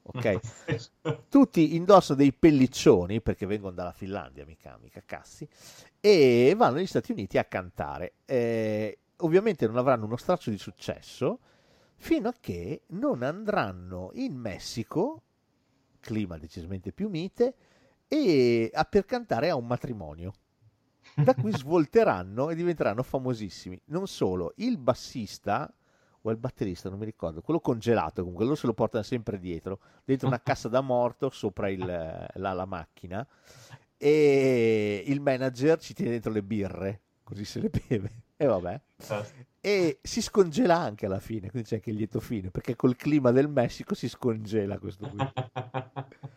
Ok? 0.02 0.40
Tutti 1.28 1.76
indossano 1.76 2.18
dei 2.18 2.32
pelliccioni 2.32 3.20
perché 3.20 3.46
vengono 3.46 3.74
dalla 3.74 3.92
Finlandia, 3.92 4.44
mica, 4.44 4.76
mica 4.82 5.02
cassi, 5.06 5.48
e 6.00 6.54
vanno 6.56 6.76
negli 6.76 6.86
Stati 6.86 7.12
Uniti 7.12 7.38
a 7.38 7.44
cantare. 7.44 8.14
Eh, 8.24 8.98
ovviamente 9.18 9.66
non 9.66 9.76
avranno 9.76 10.06
uno 10.06 10.16
straccio 10.16 10.50
di 10.50 10.58
successo 10.58 11.38
fino 11.96 12.28
a 12.28 12.34
che 12.40 12.82
non 12.88 13.22
andranno 13.22 14.10
in 14.14 14.34
Messico, 14.34 15.22
clima 16.00 16.38
decisamente 16.38 16.92
più 16.92 17.08
mite, 17.08 17.54
e 18.08 18.70
a 18.72 18.84
per 18.84 19.04
cantare 19.04 19.50
a 19.50 19.56
un 19.56 19.66
matrimonio. 19.66 20.32
Da 21.14 21.34
cui 21.34 21.52
svolteranno 21.56 22.50
e 22.50 22.54
diventeranno 22.54 23.02
famosissimi. 23.02 23.80
Non 23.86 24.06
solo, 24.06 24.52
il 24.56 24.78
bassista 24.78 25.72
o 26.22 26.30
il 26.30 26.36
batterista, 26.36 26.90
non 26.90 26.98
mi 26.98 27.04
ricordo, 27.06 27.40
quello 27.40 27.60
congelato 27.60 28.20
comunque, 28.20 28.44
loro 28.44 28.56
se 28.56 28.66
lo 28.66 28.74
portano 28.74 29.02
sempre 29.02 29.38
dietro, 29.38 29.80
dentro 30.04 30.26
una 30.26 30.42
cassa 30.42 30.68
da 30.68 30.80
morto 30.82 31.30
sopra 31.30 31.68
il- 31.70 31.78
la, 32.34 32.52
la 32.52 32.64
macchina 32.66 33.26
e 33.96 35.02
il 35.06 35.20
manager 35.20 35.78
ci 35.78 35.94
tiene 35.94 36.10
dentro 36.10 36.30
le 36.32 36.42
birre, 36.42 37.00
così 37.30 37.44
se 37.44 37.60
le 37.60 37.70
beve. 37.70 38.10
E 38.36 38.44
vabbè. 38.44 38.80
E 39.60 39.98
si 40.02 40.20
scongela 40.20 40.76
anche 40.76 41.06
alla 41.06 41.20
fine, 41.20 41.48
quindi 41.50 41.68
c'è 41.68 41.76
anche 41.76 41.90
il 41.90 41.96
lieto 41.96 42.20
fine, 42.20 42.50
perché 42.50 42.74
col 42.74 42.96
clima 42.96 43.30
del 43.30 43.48
Messico 43.48 43.94
si 43.94 44.08
scongela 44.08 44.78
questo 44.78 45.08
qui. 45.08 45.18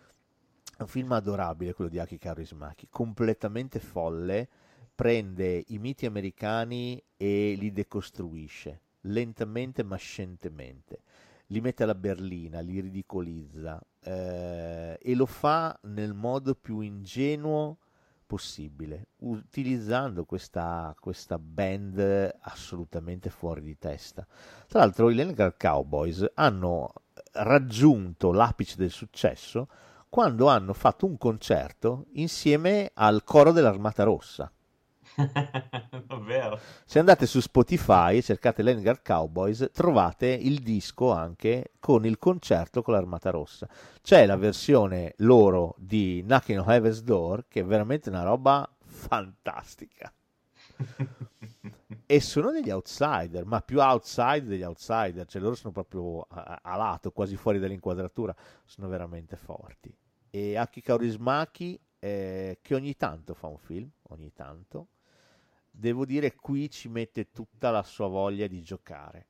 È 0.76 0.82
un 0.82 0.88
film 0.88 1.12
adorabile 1.12 1.74
quello 1.74 1.90
di 1.90 2.00
Aki 2.00 2.18
Kaurismäki, 2.18 2.88
completamente 2.90 3.80
folle, 3.80 4.48
prende 4.94 5.64
i 5.68 5.78
miti 5.80 6.06
americani 6.06 7.02
e 7.16 7.56
li 7.58 7.72
decostruisce, 7.72 8.82
lentamente 9.02 9.84
ma 9.84 9.96
scientemente. 9.96 11.02
Li 11.48 11.62
mette 11.62 11.84
alla 11.84 11.96
berlina, 11.96 12.60
li 12.60 12.80
ridicolizza 12.80 13.82
eh, 14.02 14.98
e 15.00 15.16
lo 15.16 15.26
fa 15.26 15.78
nel 15.84 16.14
modo 16.14 16.56
più 16.56 16.80
ingenuo 16.80 17.78
possibile, 18.34 19.10
utilizzando 19.18 20.26
questa, 20.26 20.96
questa 21.00 21.38
band 21.38 22.36
assolutamente 22.42 23.30
fuori 23.30 23.62
di 23.62 23.78
testa. 23.78 24.26
Tra 24.68 24.80
l'altro 24.80 25.12
i 25.12 25.14
Leningrad 25.14 25.54
Cowboys 25.56 26.26
hanno 26.34 26.94
raggiunto 27.34 28.32
l'apice 28.32 28.76
del 28.76 28.90
successo 28.90 29.68
quando 30.10 30.48
hanno 30.48 30.74
fatto 30.74 31.06
un 31.06 31.16
concerto 31.20 32.08
insieme 32.14 32.90
al 32.96 33.24
coro 33.24 33.52
dell'Armata 33.52 34.02
Rossa. 34.02 34.52
Davvero. 36.08 36.60
Se 36.86 37.00
andate 37.00 37.26
su 37.26 37.40
Spotify 37.40 38.18
e 38.18 38.22
cercate 38.22 38.64
Leningrad 38.64 39.02
Cowboys, 39.02 39.70
trovate 39.72 40.28
il 40.28 40.60
disco 40.60 41.12
anche 41.12 41.72
con 41.80 42.06
il 42.06 42.18
concerto 42.18 42.82
con 42.82 42.94
l'Armata 42.94 43.30
Rossa. 43.30 43.68
C'è 44.02 44.26
la 44.26 44.38
versione 44.38 45.14
loro 45.18 45.76
di 45.78 46.22
Knocking 46.26 46.60
on 46.60 46.72
Heaven's 46.72 47.02
Door, 47.02 47.46
che 47.48 47.62
è 47.62 47.66
veramente 47.66 48.10
una 48.10 48.24
roba 48.24 48.70
fantastica. 48.84 50.12
e 52.06 52.20
sono 52.20 52.52
degli 52.52 52.70
outsider, 52.70 53.46
ma 53.46 53.62
più 53.62 53.80
outside 53.80 54.44
degli 54.44 54.64
outsider, 54.64 55.26
cioè 55.28 55.42
loro 55.42 55.56
sono 55.56 55.72
proprio 55.72 56.22
a, 56.22 56.60
a 56.62 56.76
lato, 56.76 57.12
quasi 57.12 57.36
fuori 57.36 57.60
dall'inquadratura, 57.60 58.36
sono 58.66 58.88
veramente 58.88 59.36
forti. 59.36 59.96
E 60.30 60.58
Aki 60.58 60.82
Kaurismäki, 60.82 61.80
eh, 62.00 62.60
che 62.62 62.76
ogni 62.76 62.96
tanto 62.96 63.34
fa 63.34 63.48
un 63.48 63.58
film, 63.58 63.90
ogni 64.10 64.34
tanto, 64.34 64.88
devo 65.76 66.06
dire 66.06 66.36
qui 66.36 66.70
ci 66.70 66.88
mette 66.88 67.32
tutta 67.32 67.72
la 67.72 67.82
sua 67.82 68.08
voglia 68.08 68.46
di 68.48 68.62
giocare. 68.62 69.28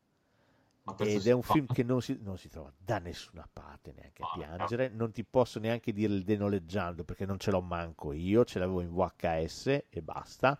Ed 0.98 1.26
è 1.26 1.32
un 1.32 1.42
film 1.42 1.66
che 1.68 1.82
non 1.82 2.02
si, 2.02 2.20
non 2.22 2.38
si 2.38 2.50
trova 2.50 2.70
da 2.78 3.00
nessuna 3.00 3.48
parte 3.52 3.94
neanche 3.96 4.22
a 4.22 4.32
piangere. 4.36 4.90
Non 4.90 5.14
ti 5.14 5.24
posso 5.24 5.60
neanche 5.60 5.94
dire 5.94 6.14
il 6.14 6.24
denoleggiando 6.24 7.06
perché 7.06 7.26
non 7.26 7.40
ce 7.40 7.52
l'ho 7.52 7.62
manco 7.62 8.12
io, 8.12 8.44
ce 8.44 8.60
l'avevo 8.60 8.82
in 8.82 8.94
VHS 8.94 9.86
e 9.90 10.02
basta. 10.02 10.60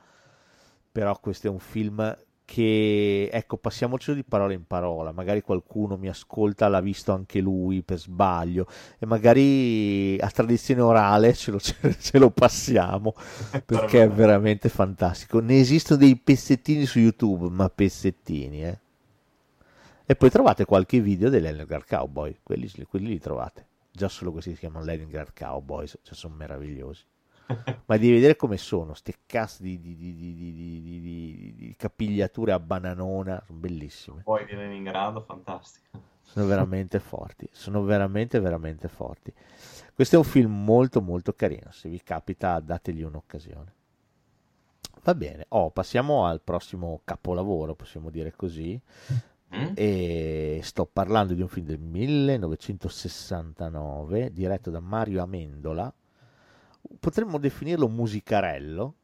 Però 0.90 1.20
questo 1.20 1.48
è 1.48 1.50
un 1.50 1.60
film 1.60 2.18
che, 2.46 3.30
ecco, 3.32 3.58
passiamocelo 3.58 4.16
di 4.16 4.24
parola 4.24 4.54
in 4.54 4.66
parola. 4.66 5.12
Magari 5.12 5.42
qualcuno 5.42 5.98
mi 5.98 6.08
ascolta, 6.08 6.68
l'ha 6.68 6.82
visto 6.82 7.12
anche 7.12 7.40
lui 7.40 7.82
per 7.84 8.00
sbaglio 8.00 8.68
e 9.00 9.06
magari 9.06 10.18
a 10.20 10.30
tradizione 10.30 10.82
orale 10.82 11.34
ce 11.34 11.52
lo, 11.52 11.60
ce 11.62 12.18
lo 12.18 12.30
passiamo 12.30 13.14
perché 13.66 14.04
è 14.04 14.10
veramente 14.10 14.70
fantastico. 14.70 15.40
Ne 15.40 15.60
esistono 15.60 16.00
dei 16.00 16.16
pezzettini 16.16 16.86
su 16.86 17.00
YouTube, 17.00 17.50
ma 17.50 17.70
pezzettini, 17.70 18.64
eh. 18.64 18.80
E 20.06 20.16
poi 20.16 20.30
trovate 20.30 20.66
qualche 20.66 21.00
video 21.00 21.30
dei 21.30 21.40
Leningrad 21.40 21.86
Cowboy, 21.88 22.38
quelli, 22.44 22.70
quelli 22.90 23.08
li 23.08 23.20
trovate. 23.20 23.68
Già 23.90 24.10
solo 24.10 24.32
questi 24.32 24.52
si 24.52 24.58
chiamano 24.58 24.84
Leningrad 24.84 25.32
Cowboys, 25.34 25.98
cioè 26.02 26.14
sono 26.14 26.36
meravigliosi. 26.36 27.06
Ma 27.86 27.98
devi 27.98 28.14
vedere 28.14 28.36
come 28.36 28.58
sono, 28.58 28.94
ste 28.94 29.16
cazzo 29.26 29.64
di, 29.64 29.80
di, 29.80 29.96
di, 29.96 30.16
di, 30.16 30.36
di- 30.36 30.54
di- 30.54 30.82
di- 30.82 31.02
di- 31.02 31.54
di 31.56 31.76
capigliature 31.78 32.52
a 32.52 32.60
bananona, 32.60 33.42
sono 33.46 33.60
bellissime. 33.60 34.22
Poi 34.24 34.46
di 34.46 34.56
Leningrado, 34.56 35.22
fantastico. 35.22 36.02
Sono 36.22 36.46
veramente 36.46 37.00
forti, 37.04 37.48
sono 37.52 37.84
veramente, 37.84 38.40
veramente 38.40 38.88
forti. 38.88 39.34
Questo 39.94 40.16
è 40.16 40.18
un 40.18 40.26
film 40.26 40.64
molto, 40.64 41.02
molto 41.02 41.34
carino. 41.34 41.72
Se 41.72 41.90
vi 41.90 42.02
capita, 42.02 42.60
dategli 42.60 43.04
un'occasione. 43.04 43.74
Va 45.04 45.16
bene, 45.16 45.46
oh, 45.50 45.70
passiamo 45.70 46.26
al 46.26 46.42
prossimo 46.42 47.02
capolavoro, 47.04 47.76
possiamo 47.76 48.10
dire 48.10 48.34
così. 48.36 48.80
E 49.76 50.60
sto 50.64 50.90
parlando 50.92 51.36
di 51.36 51.42
un 51.42 51.48
film 51.48 51.68
del 51.68 51.78
1969 51.80 54.34
diretto 54.34 54.72
da 54.72 54.80
Mario 54.80 55.22
Amendola. 55.22 55.94
Potremmo 57.00 57.38
definirlo 57.38 57.88
musicarello. 57.88 58.96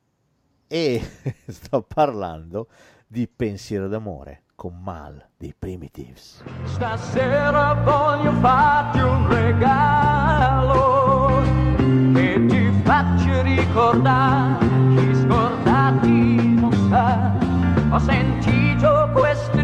E 0.68 1.02
sto 1.48 1.82
parlando 1.82 2.68
di 3.08 3.28
Pensiero 3.28 3.88
d'amore 3.88 4.44
con 4.54 4.78
Mal 4.82 5.30
dei 5.38 5.56
Primitives. 5.58 6.44
Stasera 6.66 7.74
voglio 7.74 8.32
farti 8.34 9.00
un 9.00 9.28
regalo 9.28 11.42
che 12.14 12.46
ti 12.46 12.72
faccia 12.84 13.42
ricordare 13.42 14.68
chi 14.96 15.16
scordati 15.16 16.56
non 16.60 16.72
sa. 16.90 17.38
Ho 17.96 18.00
sentito 18.00 19.10
questo 19.14 19.62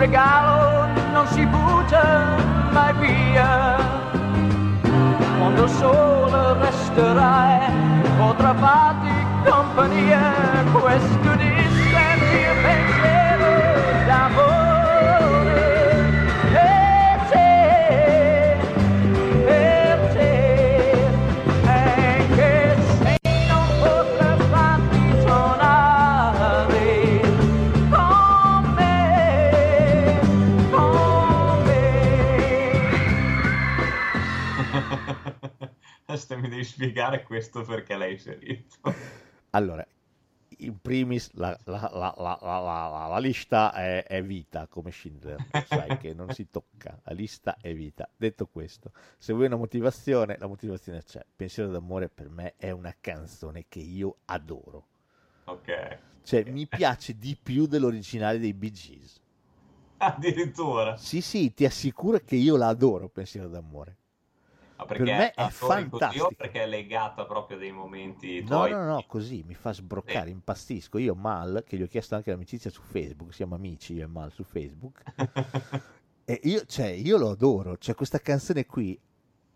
regalo 0.00 0.86
non 1.12 1.26
si 1.26 1.44
butta 1.44 2.36
mai 2.70 2.94
via, 2.94 3.76
quando 5.38 5.66
solo 5.68 6.54
resterai, 6.58 7.70
potrà 8.16 8.54
farti 8.54 9.12
compagnia, 9.44 10.32
questo 10.72 11.34
distante 11.36 11.59
Adesso 36.20 36.38
mi 36.38 36.48
devi 36.48 36.64
spiegare 36.64 37.22
questo 37.22 37.62
perché 37.62 37.96
l'hai 37.96 38.12
inserito. 38.12 38.76
Allora, 39.50 39.86
in 40.58 40.80
primis 40.80 41.30
la, 41.34 41.56
la- 41.64 41.90
la- 41.92 42.16
la- 42.20 43.18
lista 43.18 43.72
è, 43.72 44.04
è 44.04 44.22
vita 44.22 44.66
come 44.68 44.90
Schindler, 44.90 45.42
sai 45.62 45.96
che 45.96 46.14
non 46.14 46.30
si 46.30 46.48
tocca, 46.50 46.98
la 47.04 47.12
lista 47.12 47.56
è 47.60 47.74
vita. 47.74 48.08
Detto 48.16 48.46
questo, 48.46 48.92
se 49.18 49.32
vuoi 49.32 49.46
una 49.46 49.56
motivazione, 49.56 50.36
la 50.38 50.46
motivazione 50.46 51.02
c'è. 51.02 51.24
Pensiero 51.34 51.70
d'amore 51.70 52.08
per 52.08 52.28
me 52.28 52.54
è 52.56 52.70
una 52.70 52.94
canzone 53.00 53.66
che 53.68 53.80
io 53.80 54.18
adoro. 54.26 54.88
Ok. 55.46 55.68
Cioè, 56.22 56.44
mi 56.44 56.66
piace 56.66 57.18
di 57.18 57.36
più 57.36 57.66
dell'originale 57.66 58.38
dei 58.38 58.54
Bee 58.54 58.70
Gees. 58.70 59.20
Addirittura. 59.98 60.96
Sì, 60.96 61.20
sì, 61.20 61.52
ti 61.52 61.64
assicuro 61.64 62.20
che 62.20 62.36
io 62.36 62.56
la 62.56 62.68
adoro, 62.68 63.08
Pensiero 63.08 63.48
d'amore. 63.48 63.96
Ma 64.80 64.86
Per 64.86 64.96
perché 64.96 65.12
me 65.14 65.32
è 65.34 65.34
la 65.36 65.52
torri 65.56 65.88
così 65.88 66.18
o 66.18 66.30
fantastica. 66.30 66.34
perché 66.36 66.62
è 66.62 66.66
legata 66.66 67.24
proprio 67.26 67.56
dei 67.58 67.72
momenti 67.72 68.42
No, 68.46 68.46
tuoi? 68.56 68.70
no, 68.70 68.84
no, 68.84 69.04
così 69.06 69.42
mi 69.46 69.54
fa 69.54 69.72
sbroccare, 69.72 70.30
impazzisco. 70.30 70.98
Io 70.98 71.14
Mal, 71.14 71.64
che 71.66 71.76
gli 71.76 71.82
ho 71.82 71.86
chiesto 71.86 72.14
anche 72.14 72.30
l'amicizia 72.30 72.70
su 72.70 72.82
Facebook, 72.82 73.32
siamo 73.34 73.54
amici 73.54 73.94
io 73.94 74.04
e 74.04 74.06
Mal 74.06 74.32
su 74.32 74.42
Facebook, 74.44 75.02
e 76.24 76.40
io, 76.44 76.64
cioè, 76.66 76.86
io 76.86 77.16
lo 77.18 77.30
adoro, 77.30 77.76
cioè 77.78 77.94
questa 77.94 78.18
canzone 78.20 78.66
qui 78.66 78.98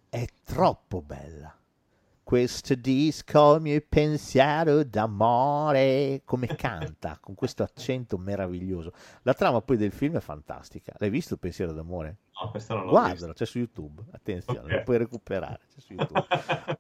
è 0.09 0.27
troppo 0.45 1.03
bella. 1.03 1.57
Questo 2.25 2.75
disco 2.75 3.59
mio 3.61 3.81
pensiero 3.87 4.83
d'amore, 4.83 6.23
come 6.25 6.47
canta, 6.47 7.19
con 7.21 7.35
questo 7.35 7.63
accento 7.63 8.17
meraviglioso. 8.17 8.93
La 9.23 9.35
trama 9.35 9.61
poi 9.61 9.77
del 9.77 9.93
film 9.93 10.17
è 10.17 10.21
fantastica. 10.21 10.95
L'hai 10.99 11.11
visto 11.11 11.35
il 11.35 11.41
pensiero 11.41 11.73
d'amore? 11.73 12.17
No, 12.43 12.51
questo 12.51 12.75
non 12.75 12.85
l'ho 12.87 12.91
Guardalo, 12.93 13.35
c'è 13.35 13.45
su 13.45 13.59
YouTube, 13.59 14.03
attenzione, 14.13 14.61
Ok. 14.61 14.71
lo 14.71 14.83
puoi 14.85 14.97
recuperare, 14.99 15.61
c'è 15.73 15.81
su 15.81 15.93
YouTube. 15.93 16.27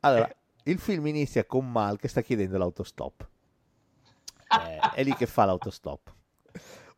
Allora, 0.00 0.34
il 0.64 0.78
film 0.78 1.06
inizia 1.08 1.44
con 1.44 1.70
Mal 1.70 1.98
che 1.98 2.08
sta 2.08 2.22
chiedendo 2.22 2.56
l'autostop. 2.56 3.28
Eh, 4.48 4.78
è 4.94 5.04
lì 5.04 5.14
che 5.14 5.26
fa 5.26 5.44
l'autostop. 5.44 6.14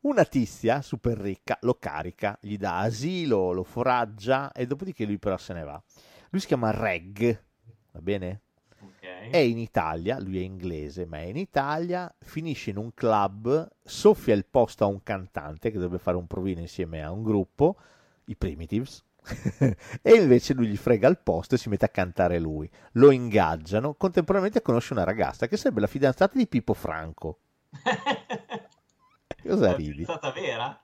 Una 0.03 0.25
tizia 0.25 0.83
super 0.83 1.19
ricca 1.19 1.59
lo 1.63 1.75
carica, 1.81 2.39
gli 2.41 2.57
dà 2.57 2.79
asilo, 2.79 3.51
lo 3.51 3.65
foraggia 3.65 4.53
e 4.53 4.67
dopodiché 4.67 5.05
lui 5.05 5.19
però 5.19 5.37
se 5.37 5.53
ne 5.53 5.65
va. 5.65 5.83
Lui 6.31 6.41
si 6.41 6.47
chiama 6.47 6.71
Reg, 6.71 7.45
va 7.97 8.03
bene? 8.03 8.41
È 9.31 9.39
in 9.39 9.59
Italia, 9.59 10.21
lui 10.21 10.39
è 10.39 10.43
inglese, 10.43 11.07
ma 11.07 11.19
è 11.19 11.23
in 11.23 11.37
Italia, 11.37 12.13
finisce 12.21 12.71
in 12.71 12.77
un 12.77 12.93
club, 12.95 13.69
soffia 13.83 14.35
il 14.35 14.45
posto 14.45 14.85
a 14.85 14.87
un 14.87 15.03
cantante 15.03 15.71
che 15.71 15.79
dovrebbe 15.79 15.99
fare 15.99 16.17
un 16.17 16.27
provino 16.27 16.61
insieme 16.61 17.03
a 17.03 17.11
un 17.11 17.23
gruppo, 17.23 17.77
i 18.27 18.37
Primitives, 18.37 19.05
e 20.03 20.15
invece 20.15 20.55
lui 20.55 20.69
gli 20.69 20.77
frega 20.77 21.09
il 21.09 21.19
posto 21.19 21.55
e 21.55 21.59
si 21.59 21.69
mette 21.69 21.87
a 21.87 21.89
cantare 21.89 22.39
lui. 22.39 22.71
Lo 22.93 23.11
ingaggiano, 23.11 23.95
contemporaneamente 23.95 24.63
conosce 24.63 24.93
una 24.93 25.05
ragazza 25.05 25.49
che 25.49 25.57
sarebbe 25.57 25.81
la 25.81 25.87
fidanzata 25.89 26.37
di 26.37 26.47
Pippo 26.47 26.75
Franco. 26.75 27.39
Cosa 29.43 29.75
ridi? 29.75 30.03
È 30.03 30.05
stata 30.05 30.31
vera? 30.31 30.81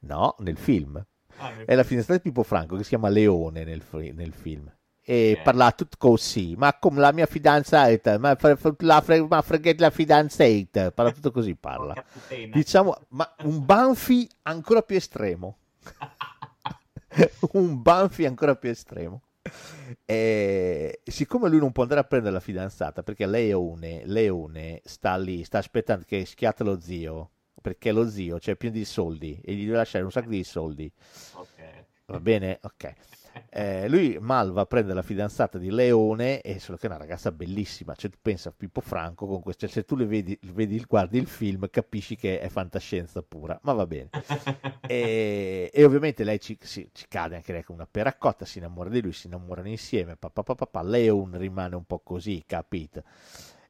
No, 0.00 0.36
nel 0.40 0.56
film. 0.56 1.04
Ah, 1.36 1.64
È 1.64 1.74
la 1.74 1.82
fidanzata 1.84 2.14
di 2.14 2.22
Pippo 2.22 2.42
Franco 2.44 2.76
che 2.76 2.82
si 2.82 2.90
chiama 2.90 3.08
Leone 3.08 3.64
nel, 3.64 3.82
nel 4.14 4.32
film. 4.32 4.72
E 5.06 5.34
Ok. 5.36 5.42
parla 5.42 5.70
tutto 5.72 5.96
così, 5.98 6.54
ma 6.56 6.78
come 6.78 6.98
la 7.00 7.12
mia 7.12 7.26
fidanzata, 7.26 8.18
ma 8.18 8.36
la 8.78 9.00
fre- 9.02 9.26
ma 9.26 9.42
freghet 9.42 9.78
la 9.80 9.90
fidanzata, 9.90 10.92
parla 10.92 11.12
tutto 11.12 11.30
così, 11.30 11.54
parla. 11.60 11.94
Diciamo, 12.50 12.96
ma 13.08 13.34
un 13.42 13.64
Banfi 13.64 14.26
ancora 14.42 14.80
più 14.80 14.96
estremo. 14.96 15.58
un 17.52 17.82
Banfi 17.82 18.24
ancora 18.24 18.56
più 18.56 18.70
estremo. 18.70 19.20
E 20.06 21.00
siccome 21.04 21.50
lui 21.50 21.58
non 21.58 21.72
può 21.72 21.82
andare 21.82 22.00
a 22.00 22.04
prendere 22.04 22.32
la 22.32 22.40
fidanzata 22.40 23.02
perché 23.02 23.26
Leone, 23.26 24.02
Leone 24.06 24.80
sta 24.84 25.16
lì, 25.18 25.44
sta 25.44 25.58
aspettando 25.58 26.04
che 26.06 26.24
schiatta 26.24 26.64
lo 26.64 26.80
zio, 26.80 27.30
perché 27.60 27.92
lo 27.92 28.08
zio 28.08 28.38
c'è 28.38 28.56
pieno 28.56 28.74
di 28.74 28.86
soldi 28.86 29.38
e 29.44 29.52
gli 29.52 29.64
deve 29.66 29.76
lasciare 29.76 30.02
un 30.04 30.10
sacco 30.10 30.30
di 30.30 30.42
soldi. 30.44 30.90
Ok. 31.34 31.84
Va 32.06 32.20
bene? 32.20 32.58
Ok. 32.62 32.92
Eh, 33.50 33.88
lui 33.88 34.16
Mal 34.20 34.50
va 34.52 34.62
a 34.62 34.66
prendere 34.66 34.94
la 34.94 35.02
fidanzata 35.02 35.58
di 35.58 35.70
Leone 35.70 36.40
e 36.40 36.58
solo 36.58 36.76
che 36.76 36.86
è 36.86 36.90
una 36.90 36.98
ragazza 36.98 37.30
bellissima 37.30 37.94
cioè 37.94 38.10
tu 38.10 38.18
pensa 38.20 38.48
a 38.48 38.52
Pippo 38.56 38.80
Franco 38.80 39.26
con 39.26 39.40
questo 39.42 39.66
cioè, 39.66 39.74
se 39.76 39.84
tu 39.84 39.94
le 39.96 40.06
vedi, 40.06 40.36
vedi 40.52 40.82
guardi 40.88 41.18
il 41.18 41.26
film 41.28 41.68
capisci 41.70 42.16
che 42.16 42.40
è 42.40 42.48
fantascienza 42.48 43.22
pura 43.22 43.58
ma 43.62 43.72
va 43.72 43.86
bene. 43.86 44.10
E, 44.86 45.70
e 45.72 45.84
ovviamente 45.84 46.24
lei 46.24 46.38
ci, 46.38 46.58
si- 46.60 46.90
ci 46.92 47.06
cade 47.08 47.36
anche 47.36 47.52
lei 47.52 47.62
con 47.62 47.76
una 47.76 47.86
peracotta 47.90 48.44
si 48.44 48.58
innamora 48.58 48.90
di 48.90 49.00
lui 49.00 49.12
si 49.12 49.28
innamorano 49.28 49.68
insieme 49.68 50.14
papà 50.16 50.42
papà 50.42 50.54
papà 50.66 50.82
Leone 50.82 51.38
rimane 51.38 51.74
un 51.74 51.84
po' 51.84 52.00
così 52.00 52.42
capito? 52.46 53.02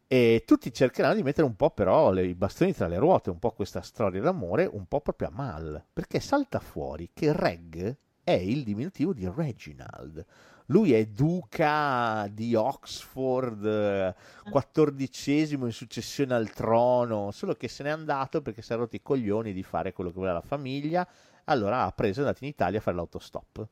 E 0.06 0.42
tutti 0.46 0.72
cercheranno 0.72 1.14
di 1.14 1.22
mettere 1.22 1.46
un 1.46 1.56
po' 1.56 1.70
però 1.70 2.10
le- 2.10 2.26
i 2.26 2.34
bastoni 2.34 2.72
tra 2.74 2.86
le 2.88 2.98
ruote, 2.98 3.30
un 3.30 3.38
po' 3.38 3.52
questa 3.52 3.80
storia 3.80 4.20
d'amore, 4.20 4.66
un 4.70 4.86
po' 4.86 5.00
proprio 5.00 5.28
a 5.28 5.30
mal, 5.32 5.82
perché 5.92 6.20
salta 6.20 6.60
fuori 6.60 7.10
che 7.12 7.32
Reg 7.32 7.96
è 8.24 8.32
il 8.32 8.64
diminutivo 8.64 9.12
di 9.12 9.30
Reginald. 9.32 10.24
Lui 10.68 10.94
è 10.94 11.04
duca 11.06 12.26
di 12.32 12.54
Oxford, 12.54 13.64
eh, 13.64 14.14
quattordicesimo 14.50 15.66
in 15.66 15.72
successione 15.72 16.34
al 16.34 16.50
trono, 16.50 17.30
solo 17.32 17.54
che 17.54 17.68
se 17.68 17.82
n'è 17.82 17.90
andato 17.90 18.40
perché 18.40 18.62
si 18.62 18.72
è 18.72 18.76
rotti 18.76 18.96
i 18.96 19.02
coglioni 19.02 19.52
di 19.52 19.62
fare 19.62 19.92
quello 19.92 20.10
che 20.10 20.16
voleva 20.16 20.34
la 20.34 20.40
famiglia, 20.40 21.06
allora 21.44 21.82
ha 21.82 21.92
preso 21.92 22.20
e 22.20 22.22
è 22.22 22.26
andato 22.26 22.44
in 22.44 22.50
Italia 22.50 22.78
a 22.78 22.82
fare 22.82 22.96
l'autostop 22.96 23.68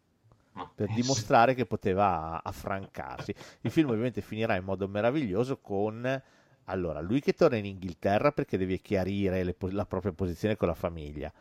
per 0.74 0.93
dimostrare 0.93 1.55
che 1.55 1.65
poteva 1.65 2.43
affrancarsi. 2.43 3.35
Il 3.62 3.70
film 3.70 3.89
ovviamente 3.89 4.20
finirà 4.20 4.55
in 4.57 4.65
modo 4.65 4.87
meraviglioso 4.87 5.59
con 5.59 6.23
allora 6.66 7.01
lui 7.01 7.20
che 7.20 7.33
torna 7.33 7.57
in 7.57 7.65
Inghilterra 7.65 8.33
perché 8.33 8.57
deve 8.57 8.79
chiarire 8.79 9.53
po- 9.55 9.70
la 9.70 9.87
propria 9.87 10.12
posizione 10.12 10.57
con 10.57 10.69
la 10.69 10.74
famiglia. 10.74 11.33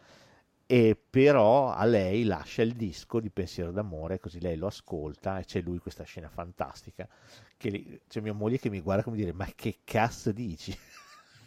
E 0.73 0.95
però 0.95 1.73
a 1.73 1.84
lei 1.84 2.23
lascia 2.23 2.61
il 2.61 2.76
disco 2.76 3.19
di 3.19 3.30
Pensiero 3.30 3.72
d'amore, 3.72 4.22
così 4.22 4.39
lei 4.39 4.56
lo 4.56 4.68
ascolta 4.68 5.38
e 5.38 5.43
c'è 5.43 5.60
lui 5.60 5.80
questa 5.80 6.06
scena 6.06 6.30
fantastica. 6.30 7.06
Che 7.57 8.03
c'è 8.07 8.22
mia 8.22 8.31
moglie 8.31 8.57
che 8.57 8.69
mi 8.69 8.80
guarda 8.80 9.03
come 9.03 9.18
dire: 9.18 9.34
Ma 9.34 9.49
che 9.53 9.80
cazzo 9.84 10.31
dici? 10.31 10.73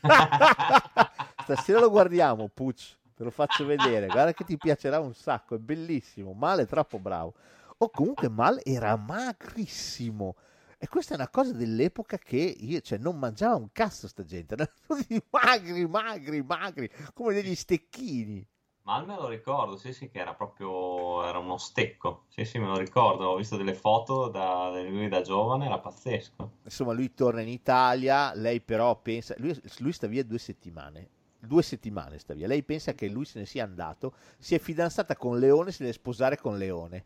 Stasera 1.43 1.81
lo 1.81 1.89
guardiamo, 1.89 2.51
Pucci, 2.53 2.95
te 3.17 3.25
lo 3.25 3.31
faccio 3.31 3.65
vedere. 3.65 4.09
Guarda 4.09 4.35
che 4.35 4.45
ti 4.45 4.59
piacerà 4.59 5.01
un 5.01 5.15
sacco, 5.15 5.55
è 5.55 5.59
bellissimo. 5.59 6.35
Mal 6.35 6.59
è 6.59 6.67
troppo 6.67 6.99
bravo. 6.99 7.33
O 7.79 7.89
comunque 7.89 8.29
Mal 8.29 8.61
era 8.63 8.95
magrissimo. 8.97 10.37
E 10.77 10.87
questa 10.87 11.15
è 11.15 11.17
una 11.17 11.31
cosa 11.31 11.55
dell'epoca 11.55 12.19
che 12.19 12.37
io, 12.37 12.79
cioè, 12.83 12.99
non 12.99 13.19
mangiava 13.19 13.55
un 13.55 13.73
cazzo 13.73 14.07
sta 14.07 14.23
gente. 14.23 14.53
Erano 14.53 14.71
tutti 14.87 15.19
magri, 15.31 15.87
magri, 15.89 16.43
magri, 16.43 16.91
come 17.15 17.33
degli 17.33 17.55
stecchini. 17.55 18.47
Ma 18.85 19.03
me 19.03 19.17
lo 19.17 19.29
ricordo, 19.29 19.77
sì, 19.77 19.95
sì, 19.95 20.11
che 20.11 20.19
era 20.19 20.35
proprio, 20.35 21.27
era 21.27 21.39
uno 21.39 21.57
stecco. 21.57 22.25
Sì, 22.29 22.45
sì, 22.45 22.59
me 22.59 22.67
lo 22.67 22.77
ricordo, 22.77 23.29
ho 23.29 23.37
visto 23.37 23.57
delle 23.57 23.73
foto 23.73 24.29
da, 24.29 24.71
di 24.79 24.91
lui 24.91 25.09
da 25.09 25.23
giovane, 25.23 25.65
era 25.65 25.79
pazzesco. 25.79 26.51
Insomma, 26.65 26.93
lui 26.93 27.15
torna 27.15 27.41
in 27.41 27.49
Italia, 27.49 28.35
lei 28.35 28.61
però 28.61 28.95
pensa, 29.01 29.35
lui, 29.39 29.59
lui 29.79 29.93
sta 29.93 30.07
via 30.07 30.23
due 30.23 30.39
settimane. 30.39 31.09
Due 31.39 31.63
settimane 31.63 32.19
sta 32.19 32.35
via. 32.35 32.47
Lei 32.47 32.63
pensa 32.63 32.93
che 32.93 33.09
lui 33.09 33.25
se 33.25 33.39
ne 33.39 33.47
sia 33.47 33.65
andato, 33.65 34.13
si 34.39 34.55
è 34.55 34.59
fidanzata 34.59 35.17
con 35.17 35.39
Leone, 35.39 35.73
si 35.73 35.81
deve 35.81 35.95
sposare 35.95 36.37
con 36.37 36.59
Leone. 36.59 37.05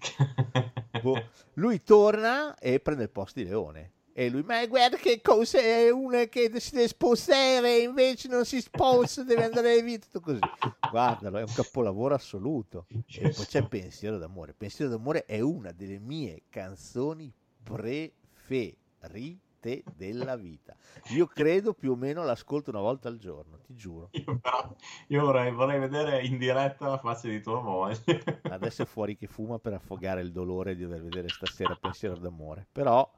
Boh. 1.00 1.28
Lui 1.54 1.82
torna 1.82 2.58
e 2.58 2.80
prende 2.80 3.04
il 3.04 3.10
posto 3.10 3.40
di 3.40 3.46
Leone. 3.46 3.92
E 4.16 4.30
lui, 4.30 4.44
ma 4.44 4.64
guarda 4.66 4.96
che 4.96 5.20
cosa 5.20 5.58
è 5.58 5.90
una 5.90 6.26
che 6.26 6.48
si 6.60 6.74
deve 6.74 6.86
sposare, 6.86 7.78
invece 7.78 8.28
non 8.28 8.44
si 8.44 8.60
sposa, 8.60 9.24
deve 9.24 9.42
andare 9.42 9.82
via, 9.82 9.98
tutto 9.98 10.20
così. 10.20 10.38
Guardalo, 10.88 11.38
è 11.38 11.42
un 11.42 11.52
capolavoro 11.52 12.14
assoluto. 12.14 12.86
E 12.88 13.30
poi 13.30 13.44
c'è 13.44 13.66
Pensiero 13.66 14.18
d'amore. 14.18 14.54
Pensiero 14.54 14.88
d'amore 14.88 15.24
è 15.24 15.40
una 15.40 15.72
delle 15.72 15.98
mie 15.98 16.44
canzoni 16.48 17.32
preferite. 17.60 19.42
te 19.64 19.82
della 19.96 20.36
vita. 20.36 20.76
Io 21.14 21.26
credo 21.26 21.72
più 21.72 21.92
o 21.92 21.96
meno 21.96 22.22
l'ascolto 22.22 22.68
una 22.68 22.80
volta 22.80 23.08
al 23.08 23.16
giorno, 23.16 23.58
ti 23.60 23.74
giuro. 23.74 24.10
Io, 24.12 24.38
però, 24.38 24.76
io 25.08 25.20
vorrei, 25.22 25.50
vorrei 25.52 25.78
vedere 25.80 26.22
in 26.22 26.36
diretta 26.36 26.88
la 26.88 26.98
faccia 26.98 27.28
di 27.28 27.40
tua 27.40 27.62
moglie. 27.62 27.98
Adesso 28.42 28.82
è 28.82 28.84
fuori 28.84 29.16
che 29.16 29.26
fuma 29.26 29.58
per 29.58 29.72
affogare 29.72 30.20
il 30.20 30.32
dolore 30.32 30.76
di 30.76 30.82
dover 30.82 31.02
vedere 31.02 31.28
stasera 31.30 31.74
Pensiero 31.76 32.18
d'amore. 32.18 32.66
Però, 32.70 33.10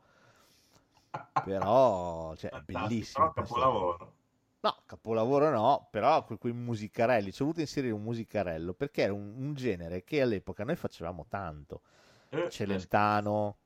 però, 1.45 2.35
cioè, 2.37 2.51
è 2.51 2.61
bellissimo. 2.61 3.31
Però 3.33 3.33
capolavoro. 3.33 4.15
No, 4.61 4.83
capolavoro 4.87 5.51
no, 5.51 5.89
però 5.91 6.25
que- 6.25 6.39
quei 6.39 6.53
musicarelli, 6.53 7.33
ci 7.33 7.43
ho 7.43 7.45
voluto 7.45 7.61
inserire 7.63 7.93
un 7.93 8.03
musicarello 8.03 8.75
perché 8.75 9.03
era 9.03 9.13
un, 9.13 9.35
un 9.37 9.55
genere 9.55 10.03
che 10.03 10.21
all'epoca 10.23 10.65
noi 10.65 10.77
facevamo 10.77 11.27
tanto. 11.29 11.83
Eh, 12.31 12.51
Celentano, 12.51 13.59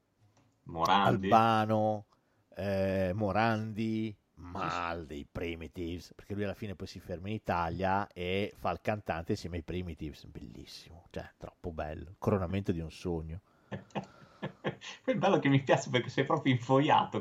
Morandi. 0.65 1.29
Albano, 1.31 2.07
eh, 2.55 3.13
Morandi, 3.15 4.15
Mal 4.35 5.07
dei 5.07 5.27
Primitives, 5.31 6.13
perché 6.15 6.35
lui 6.35 6.45
alla 6.45 6.55
fine 6.55 6.75
poi 6.75 6.87
si 6.87 6.99
ferma 7.01 7.29
in 7.29 7.35
Italia 7.35 8.07
e 8.09 8.53
fa 8.57 8.71
il 8.71 8.81
cantante 8.83 9.33
insieme 9.33 9.57
ai 9.57 9.63
Primitives, 9.63 10.25
bellissimo, 10.27 11.07
cioè 11.11 11.29
troppo 11.39 11.73
bello, 11.73 12.15
coronamento 12.19 12.73
di 12.73 12.81
un 12.81 12.91
sogno. 12.91 13.41
Poi 14.61 14.73
è 15.15 15.15
bello 15.15 15.39
che 15.39 15.49
mi 15.49 15.63
piace 15.63 15.91
perché 15.91 16.11
sei 16.11 16.25
proprio 16.25 16.53
infoiato 16.53 17.21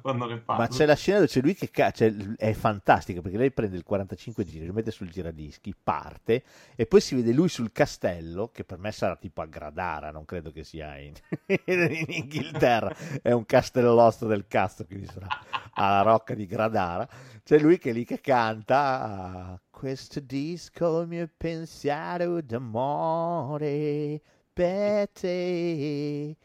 quando, 0.00 0.26
ne 0.26 0.38
parli. 0.38 0.62
Ma 0.62 0.68
c'è 0.68 0.86
la 0.86 0.94
scena 0.94 1.18
dove 1.18 1.28
c'è 1.28 1.40
lui 1.40 1.54
che 1.54 1.70
ca- 1.70 1.90
cioè, 1.90 2.14
è 2.36 2.52
fantastica 2.52 3.20
perché 3.20 3.36
lei 3.36 3.50
prende 3.50 3.76
il 3.76 3.82
45 3.82 4.44
giri, 4.44 4.66
lo 4.66 4.72
mette 4.72 4.90
sul 4.90 5.10
giradischi, 5.10 5.74
parte 5.80 6.42
e 6.74 6.86
poi 6.86 7.00
si 7.00 7.14
vede 7.14 7.32
lui 7.32 7.48
sul 7.48 7.72
castello, 7.72 8.50
che 8.52 8.64
per 8.64 8.78
me 8.78 8.92
sarà 8.92 9.16
tipo 9.16 9.42
a 9.42 9.46
Gradara, 9.46 10.10
non 10.10 10.24
credo 10.24 10.50
che 10.52 10.64
sia 10.64 10.96
in, 10.98 11.14
in 11.64 12.04
Inghilterra, 12.08 12.94
è 13.20 13.32
un 13.32 13.44
castellosto 13.44 14.26
del 14.26 14.46
cazzo 14.46 14.84
vi 14.88 15.06
sarà 15.06 15.26
alla 15.74 16.02
rocca 16.02 16.34
di 16.34 16.46
Gradara. 16.46 17.08
C'è 17.42 17.58
lui 17.58 17.78
che 17.78 17.90
è 17.90 17.92
lì 17.92 18.04
che 18.04 18.20
canta 18.20 19.60
questo 19.70 20.20
disco 20.20 21.00
il 21.00 21.08
mio 21.08 21.28
pensiero 21.36 22.40
d'amore 22.40 24.20
per 24.52 25.10
te 25.10 26.36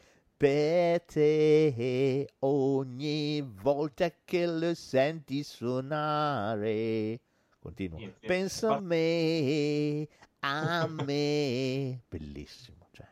per 0.42 1.04
te 1.04 2.28
ogni 2.40 3.42
volta 3.42 4.12
che 4.26 4.48
lo 4.48 4.74
senti 4.74 5.44
suonare. 5.44 7.20
Continuo. 7.60 8.00
Niente, 8.00 8.26
Pensa 8.26 8.78
a 8.78 8.80
me, 8.80 10.08
a 10.40 10.88
me. 11.06 12.02
Bellissimo. 12.10 12.88
Cioè. 12.90 13.06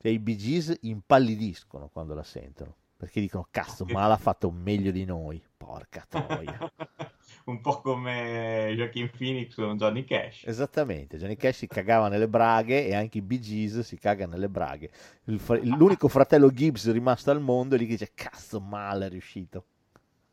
Cioè, 0.00 0.10
i 0.10 0.18
Bee 0.18 0.36
Gees 0.36 0.78
impallidiscono 0.80 1.90
quando 1.90 2.14
la 2.14 2.22
sentono. 2.22 2.74
Perché 2.96 3.20
dicono, 3.20 3.46
cazzo, 3.50 3.84
ma 3.84 4.06
l'ha 4.06 4.16
fatto 4.16 4.50
meglio 4.50 4.92
di 4.92 5.04
noi. 5.04 5.42
Porca 5.58 6.06
troia. 6.08 6.58
Un 7.44 7.60
po' 7.60 7.80
come 7.80 8.72
Joaquin 8.76 9.10
Phoenix 9.10 9.54
con 9.54 9.76
Johnny 9.76 10.04
Cash. 10.04 10.44
Esattamente, 10.46 11.16
Johnny 11.16 11.36
Cash 11.36 11.58
si 11.58 11.66
cagava 11.66 12.08
nelle 12.08 12.28
braghe 12.28 12.86
e 12.86 12.94
anche 12.94 13.18
i 13.18 13.22
Bee 13.22 13.40
Gees 13.40 13.80
si 13.80 13.96
cagano 13.98 14.32
nelle 14.32 14.48
braghe. 14.48 14.90
Fra- 15.36 15.58
l'unico 15.62 16.08
fratello 16.08 16.50
Gibbs 16.50 16.90
rimasto 16.92 17.30
al 17.30 17.40
mondo 17.40 17.74
è 17.74 17.78
lì 17.78 17.86
che 17.86 17.92
dice 17.92 18.12
cazzo 18.14 18.60
male 18.60 19.06
è 19.06 19.08
riuscito 19.08 19.64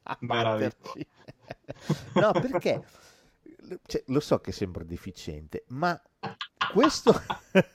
a 0.03 0.17
Meraviglioso. 0.21 0.75
batterci. 0.83 1.07
no, 2.15 2.31
perché 2.31 2.83
cioè, 3.85 4.03
lo 4.07 4.19
so 4.19 4.39
che 4.39 4.51
sembra 4.51 4.83
deficiente, 4.83 5.65
ma 5.69 5.99
questo, 6.73 7.13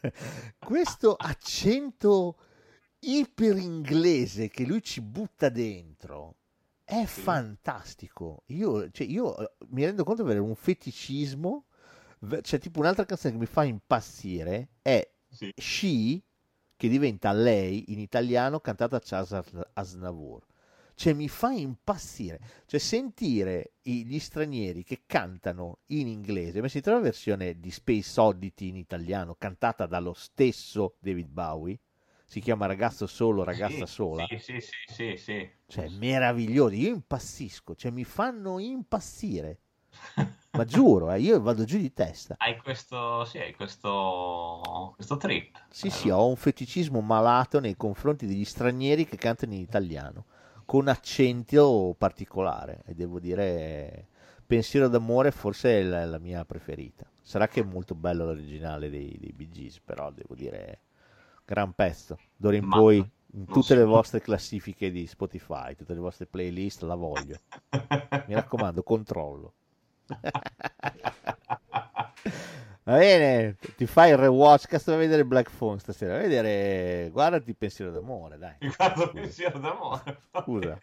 questo 0.59 1.15
accento 1.15 2.37
iper 3.01 3.57
inglese 3.57 4.49
che 4.49 4.65
lui 4.65 4.83
ci 4.83 5.01
butta 5.01 5.49
dentro 5.49 6.37
è 6.93 7.07
fantastico. 7.07 8.43
Io, 8.49 8.91
cioè, 8.91 9.07
io 9.07 9.39
eh, 9.39 9.53
mi 9.69 9.83
rendo 9.85 10.05
conto 10.05 10.23
di 10.23 10.29
avere 10.29 10.45
un 10.45 10.55
feticismo. 10.55 11.65
C'è 12.43 12.59
tipo 12.59 12.81
un'altra 12.81 13.07
canzone 13.07 13.33
che 13.33 13.41
mi 13.41 13.47
fa 13.47 13.65
impazzire 13.65 14.69
è 14.83 15.11
Sì. 15.29 15.53
She, 15.57 16.23
che 16.77 16.89
diventa 16.89 17.33
lei 17.33 17.93
in 17.93 17.99
italiano 17.99 18.61
cantata 18.61 18.99
da 18.99 19.03
Charles 19.05 19.71
Aznavour. 19.73 20.47
Cioè 20.95 21.15
mi 21.15 21.29
fa 21.29 21.51
impazzire. 21.51 22.39
Cioè 22.67 22.79
sentire 22.79 23.73
gli 23.81 24.19
stranieri 24.19 24.85
che 24.85 25.05
cantano 25.07 25.79
in 25.87 26.07
inglese, 26.07 26.61
ma 26.61 26.69
si 26.69 26.83
trova 26.83 26.99
la 26.99 27.05
versione 27.05 27.59
di 27.59 27.71
Space 27.71 28.21
Oddity 28.21 28.69
in 28.69 28.77
italiano 28.77 29.35
cantata 29.35 29.87
dallo 29.87 30.13
stesso 30.13 30.97
David 31.01 31.29
Bowie. 31.29 31.81
Si 32.33 32.41
chiama 32.41 32.65
Ragazzo 32.65 33.07
solo, 33.07 33.45
ragazza 33.45 33.85
Sì, 33.85 33.93
sola. 33.93 34.27
Sì, 34.27 34.39
sì, 34.39 34.59
sì, 34.59 34.71
sì, 34.87 35.17
sì. 35.19 35.51
Cioè, 35.67 35.91
meravigliosi. 35.99 36.81
Io 36.81 36.89
impazzisco, 36.95 37.75
cioè 37.75 37.91
mi 37.91 38.05
fanno 38.05 38.59
impazzire. 38.59 39.59
Ma 40.57 40.65
giuro, 40.65 41.13
eh, 41.13 41.21
io 41.21 41.39
vado 41.43 41.65
giù 41.65 41.77
di 41.77 41.93
testa. 41.93 42.37
Hai 42.39 42.57
questo, 42.57 43.27
sì, 43.27 43.37
hai 43.37 43.55
questo, 43.55 44.93
questo 44.95 45.19
trip. 45.19 45.63
Sì, 45.69 45.91
sì, 45.91 46.09
ho 46.09 46.27
un 46.27 46.37
feticismo 46.37 47.03
malato 47.03 47.61
nei 47.61 47.77
confronti 47.77 48.25
degli 48.25 48.47
stranieri 48.47 49.05
che 49.05 49.19
cantano 49.19 49.53
in 49.53 49.61
italiano, 49.61 50.25
con 50.65 50.89
accento 50.89 51.95
particolare. 51.99 52.81
E 52.87 52.95
devo 52.95 53.21
dire, 53.21 54.07
Pensiero 54.47 54.89
d'amore 54.89 55.33
forse 55.33 55.81
è 55.81 55.83
la, 55.83 56.07
la 56.07 56.19
mia 56.19 56.47
preferita. 56.47 57.05
Sarà 57.21 57.47
che 57.47 57.61
è 57.61 57.65
molto 57.65 57.95
bello 57.95 58.25
l'originale 58.25 58.89
dei, 58.89 59.19
dei 59.21 59.35
Bee 59.35 59.51
Gees, 59.51 59.81
però 59.81 60.11
devo 60.11 60.35
dire, 60.35 60.81
gran 61.53 61.73
pezzo. 61.75 62.19
D'ora 62.35 62.57
in 62.57 62.65
Ma- 62.65 62.77
poi, 62.77 62.97
in 62.97 63.45
tutte 63.45 63.63
si 63.63 63.75
le 63.75 63.85
vostre 63.85 64.21
classifiche 64.23 64.91
di 64.91 65.07
Spotify, 65.07 65.75
tutte 65.77 65.93
le 65.93 66.01
vostre 66.01 66.25
playlist, 66.25 66.83
la 66.83 66.95
voglio. 66.95 67.37
Mi 68.27 68.35
raccomando, 68.35 68.83
controllo. 68.83 69.53
Va 72.85 72.97
bene, 72.97 73.57
ti 73.77 73.87
fai 73.87 74.11
il 74.11 74.17
rewatch. 74.17 74.67
Cazzo, 74.67 74.91
vai 74.91 75.01
a 75.01 75.05
vedere 75.05 75.25
Black 75.25 75.55
Phone 75.57 75.79
stasera. 75.79 76.15
Vai 76.15 76.25
a 76.25 76.29
vedere, 76.29 77.11
guardati 77.11 77.55
Pensiero 77.55 77.93
d'amore, 77.93 78.39
dai. 78.39 78.57
Guarda 78.77 79.09
pensiero 79.09 79.59
d'amore. 79.61 80.23
Scusa. 80.41 80.77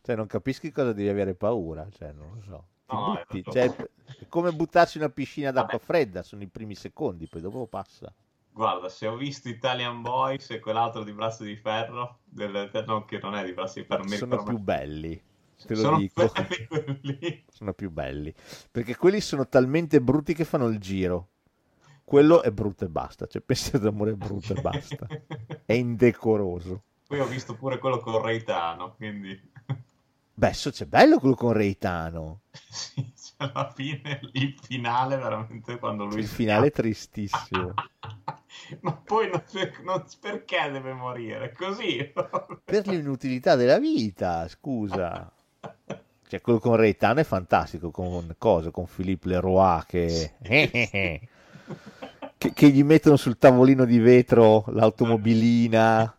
Cioè, 0.00 0.16
non 0.16 0.26
capisci 0.26 0.72
cosa 0.72 0.94
devi 0.94 1.10
avere 1.10 1.34
paura. 1.34 1.86
Cioè, 1.90 2.12
non 2.12 2.30
lo 2.34 2.40
so. 2.40 2.66
No, 2.86 3.22
cioè, 3.50 3.70
è 3.74 4.26
come 4.28 4.50
buttarsi 4.52 4.96
in 4.96 5.04
una 5.04 5.12
piscina 5.12 5.50
d'acqua 5.50 5.78
fredda. 5.78 6.22
Sono 6.22 6.42
i 6.42 6.48
primi 6.48 6.74
secondi, 6.74 7.26
poi 7.26 7.42
dopo 7.42 7.66
passa. 7.66 8.10
Guarda, 8.54 8.88
se 8.90 9.06
ho 9.06 9.16
visto 9.16 9.48
Italian 9.48 10.02
Boys 10.02 10.50
e 10.50 10.60
quell'altro 10.60 11.02
di 11.04 11.12
braccio 11.12 11.42
di 11.44 11.56
ferro, 11.56 12.18
del, 12.24 12.70
no, 12.86 13.04
che 13.06 13.18
non 13.18 13.34
è 13.34 13.44
di 13.44 13.52
braccio 13.52 13.80
di 13.80 13.84
ferro, 13.86 14.06
Sono 14.08 14.42
più 14.42 14.58
belli. 14.58 15.20
Te 15.64 15.74
lo 15.74 15.80
Sono 15.80 15.96
dico. 15.96 16.30
belli 16.32 16.66
quelli. 16.66 17.44
Sono 17.48 17.72
più 17.72 17.90
belli. 17.90 18.34
Perché 18.70 18.96
quelli 18.96 19.20
sono 19.20 19.48
talmente 19.48 20.00
brutti 20.00 20.34
che 20.34 20.44
fanno 20.44 20.66
il 20.66 20.78
giro. 20.78 21.28
Quello 22.04 22.42
è 22.42 22.50
brutto 22.50 22.84
e 22.84 22.88
basta. 22.88 23.26
Cioè, 23.26 23.40
pensiero 23.40 23.78
d'amore 23.78 24.10
è 24.10 24.14
brutto 24.16 24.54
e 24.54 24.60
basta. 24.60 25.06
È 25.64 25.72
indecoroso. 25.72 26.82
Poi 27.06 27.20
ho 27.20 27.26
visto 27.26 27.54
pure 27.56 27.78
quello 27.78 28.00
con 28.00 28.20
Reitano, 28.22 28.94
quindi 28.96 29.50
Beh, 30.34 30.46
adesso 30.46 30.70
c'è 30.70 30.86
bello 30.86 31.18
quello 31.18 31.34
con 31.34 31.52
Reitano. 31.52 32.40
sì, 32.50 33.12
cioè, 33.16 33.50
alla 33.52 33.70
fine, 33.74 34.20
il 34.32 34.58
finale 34.60 35.16
veramente 35.16 35.78
quando 35.78 36.04
lui 36.06 36.20
Il 36.20 36.26
finale 36.26 36.68
è 36.68 36.70
tristissimo. 36.70 37.74
Ma 38.80 38.92
poi 38.92 39.28
non, 39.30 39.42
non- 39.84 40.04
perché 40.20 40.70
deve 40.70 40.92
morire? 40.92 41.52
Così. 41.52 42.12
Per 42.64 42.86
l'inutilità 42.86 43.56
della 43.56 43.78
vita, 43.78 44.48
scusa. 44.48 45.30
Cioè, 46.28 46.40
quello 46.40 46.58
con 46.58 46.76
Reitano 46.76 47.20
è 47.20 47.24
fantastico, 47.24 47.90
con 47.90 48.34
cosa? 48.38 48.70
Con 48.70 48.86
Philippe 48.86 49.28
Leroy 49.28 49.82
che... 49.86 50.32
che, 52.38 52.52
che 52.52 52.70
gli 52.70 52.82
mettono 52.82 53.16
sul 53.16 53.38
tavolino 53.38 53.84
di 53.84 53.98
vetro 53.98 54.64
l'automobilina 54.68 56.16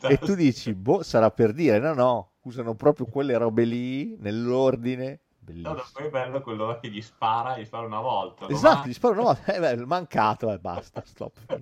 e 0.00 0.18
tu 0.18 0.34
dici, 0.34 0.72
boh, 0.74 1.02
sarà 1.02 1.30
per 1.30 1.52
dire, 1.52 1.78
no, 1.78 1.92
no, 1.92 2.30
usano 2.42 2.74
proprio 2.74 3.06
quelle 3.06 3.36
robe 3.36 3.64
lì 3.64 4.16
nell'ordine. 4.20 5.20
Bellissimo. 5.48 5.74
no, 5.74 5.84
poi 5.92 6.06
è 6.06 6.10
bello 6.10 6.40
quello 6.42 6.78
che 6.80 6.90
gli 6.90 7.00
spara, 7.00 7.58
gli 7.58 7.64
spara 7.64 7.86
una 7.86 8.00
volta. 8.00 8.46
Esatto, 8.48 8.74
manca. 8.74 8.88
gli 8.88 8.92
sparo 8.92 9.14
una 9.14 9.22
volta, 9.22 9.54
eh, 9.54 9.60
beh, 9.60 9.86
mancato 9.86 10.52
e 10.52 10.58
basta, 10.58 11.02
stop. 11.04 11.38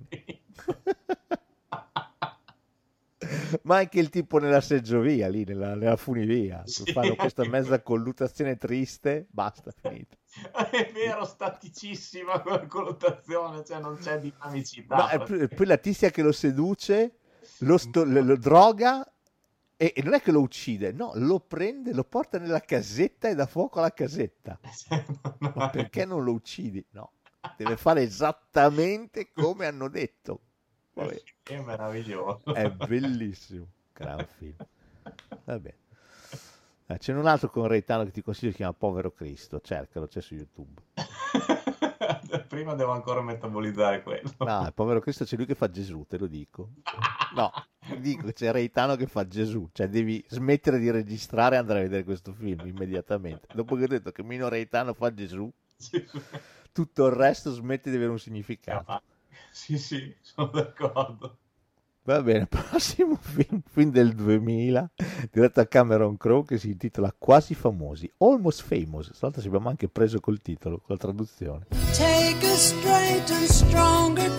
Ma 3.63 3.77
anche 3.77 3.99
il 3.99 4.09
tipo 4.09 4.37
nella 4.37 4.61
seggiovia 4.61 5.27
lì, 5.29 5.43
nella, 5.43 5.73
nella 5.75 5.95
funivia, 5.95 6.61
Sì, 6.65 6.91
fanno 6.91 7.15
questa 7.15 7.47
mezza 7.47 7.81
colluttazione 7.81 8.57
triste, 8.57 9.25
basta, 9.29 9.71
finito. 9.71 10.17
È 10.51 10.91
vero, 10.93 11.25
staticissima 11.25 12.41
quella 12.41 12.67
colluttazione, 12.67 13.63
cioè 13.65 13.79
non 13.79 13.97
c'è 13.97 14.19
dinamicità. 14.19 14.95
Ma 14.95 15.09
è 15.09 15.47
poi 15.47 15.65
la 15.65 15.77
tizia 15.77 16.09
che 16.11 16.21
lo 16.21 16.31
seduce, 16.31 17.17
lo, 17.59 17.77
sto- 17.77 18.03
lo 18.03 18.37
droga 18.37 19.09
e, 19.77 19.93
e 19.95 20.01
non 20.01 20.15
è 20.15 20.21
che 20.21 20.31
lo 20.31 20.41
uccide, 20.41 20.91
no, 20.91 21.11
lo 21.15 21.39
prende, 21.39 21.93
lo 21.93 22.03
porta 22.03 22.39
nella 22.39 22.61
casetta 22.61 23.29
e 23.29 23.35
dà 23.35 23.45
fuoco 23.45 23.77
alla 23.77 23.93
casetta. 23.93 24.59
Ma 25.39 25.69
perché 25.69 26.03
non 26.03 26.23
lo 26.23 26.31
uccidi? 26.31 26.83
No, 26.91 27.11
deve 27.55 27.77
fare 27.77 28.01
esattamente 28.01 29.31
come 29.31 29.67
hanno 29.67 29.87
detto. 29.87 30.41
Vabbè. 30.93 31.21
È 31.43 31.59
meraviglioso. 31.61 32.53
È 32.53 32.71
bellissimo, 32.71 33.67
gran 33.93 34.25
film. 34.37 34.55
Vabbè. 35.45 35.75
Eh, 36.87 36.97
c'è 36.97 37.13
un 37.13 37.27
altro 37.27 37.49
con 37.51 37.67
Reitano 37.67 38.05
che 38.05 38.11
ti 38.11 38.23
consiglio, 38.23 38.51
si 38.51 38.57
chiama 38.57 38.73
Povero 38.73 39.11
Cristo, 39.11 39.61
cercalo, 39.61 40.07
c'è 40.07 40.21
su 40.21 40.33
YouTube. 40.33 40.81
Prima 42.47 42.73
devo 42.73 42.91
ancora 42.91 43.21
metabolizzare 43.21 44.03
quello. 44.03 44.31
No, 44.39 44.65
il 44.65 44.73
Povero 44.73 44.99
Cristo 44.99 45.25
c'è 45.25 45.35
lui 45.35 45.45
che 45.45 45.55
fa 45.55 45.69
Gesù, 45.69 46.05
te 46.07 46.17
lo 46.17 46.27
dico. 46.27 46.71
No, 47.35 47.51
ti 47.87 47.99
dico 47.99 48.31
c'è 48.31 48.51
Reitano 48.51 48.95
che 48.95 49.07
fa 49.07 49.27
Gesù, 49.27 49.69
cioè 49.71 49.87
devi 49.87 50.23
smettere 50.27 50.79
di 50.79 50.89
registrare 50.91 51.55
e 51.55 51.59
andare 51.59 51.79
a 51.79 51.83
vedere 51.83 52.03
questo 52.03 52.33
film 52.33 52.65
immediatamente. 52.65 53.47
Dopo 53.53 53.75
che 53.75 53.83
ho 53.83 53.87
detto 53.87 54.11
che 54.11 54.23
Mino 54.23 54.47
Reitano 54.47 54.93
fa 54.93 55.13
Gesù, 55.13 55.51
tutto 56.71 57.05
il 57.05 57.13
resto 57.13 57.51
smette 57.51 57.89
di 57.89 57.95
avere 57.95 58.11
un 58.11 58.19
significato. 58.19 59.01
Sì, 59.51 59.77
sì, 59.77 60.15
sono 60.21 60.47
d'accordo. 60.47 61.37
Va 62.07 62.21
bene, 62.21 62.47
prossimo 62.47 63.17
film, 63.19 63.61
film 63.69 63.91
del 63.91 64.13
2000, 64.13 64.91
diretto 65.29 65.59
da 65.59 65.67
Cameron 65.67 66.15
Crowe, 66.15 66.45
che 66.45 66.57
si 66.57 66.69
intitola 66.69 67.13
Quasi 67.17 67.53
Famosi, 67.53 68.09
Almost 68.19 68.63
Famous. 68.63 69.11
Stavolta 69.11 69.41
ci 69.41 69.47
abbiamo 69.47 69.67
anche 69.67 69.89
preso 69.89 70.21
col 70.21 70.41
titolo, 70.41 70.77
con 70.77 70.95
la 70.95 70.97
traduzione. 70.97 71.65
Take 71.97 72.16
straight 72.57 73.29
and 73.29 73.47
stronger 73.47 74.29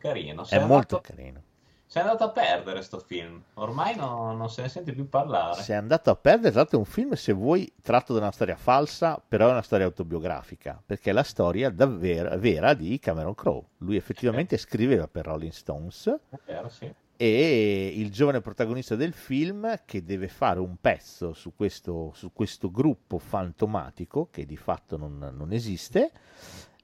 è 0.00 0.08
carino. 0.08 0.42
È 0.42 0.46
Sei 0.46 0.58
molto 0.60 0.96
andato- 0.96 1.00
carino. 1.00 1.42
Sei 1.90 2.02
andato 2.02 2.22
a 2.22 2.30
perdere 2.30 2.82
sto 2.82 3.00
film. 3.00 3.42
Ormai 3.54 3.96
no- 3.96 4.32
non 4.36 4.48
se 4.48 4.62
ne 4.62 4.68
sente 4.68 4.92
più 4.92 5.08
parlare. 5.08 5.60
Si 5.60 5.72
è 5.72 5.74
andato 5.74 6.10
a 6.10 6.14
perdere, 6.14 6.50
tra 6.50 6.60
l'altro 6.60 6.76
è 6.76 6.80
un 6.80 6.86
film, 6.86 7.14
se 7.14 7.32
vuoi, 7.32 7.72
tratto 7.82 8.12
da 8.12 8.20
una 8.20 8.30
storia 8.30 8.54
falsa, 8.54 9.20
però 9.26 9.48
è 9.48 9.50
una 9.50 9.62
storia 9.62 9.86
autobiografica, 9.86 10.80
perché 10.86 11.10
è 11.10 11.12
la 11.12 11.24
storia 11.24 11.68
davvero 11.68 12.38
vera 12.38 12.74
di 12.74 12.96
Cameron 13.00 13.34
Crowe. 13.34 13.64
Lui 13.78 13.96
effettivamente 13.96 14.56
scriveva 14.56 15.08
per 15.08 15.24
Rolling 15.24 15.50
Stones 15.50 16.06
È 16.06 16.38
vero, 16.46 16.68
sì. 16.68 16.94
e 17.16 17.92
il 17.96 18.12
giovane 18.12 18.40
protagonista 18.40 18.94
del 18.94 19.12
film 19.12 19.80
che 19.84 20.04
deve 20.04 20.28
fare 20.28 20.60
un 20.60 20.76
pezzo 20.80 21.32
su 21.34 21.56
questo, 21.56 22.12
su 22.14 22.32
questo 22.32 22.70
gruppo 22.70 23.18
fantomatico 23.18 24.28
che 24.30 24.46
di 24.46 24.56
fatto 24.56 24.96
non, 24.96 25.32
non 25.36 25.50
esiste, 25.52 26.12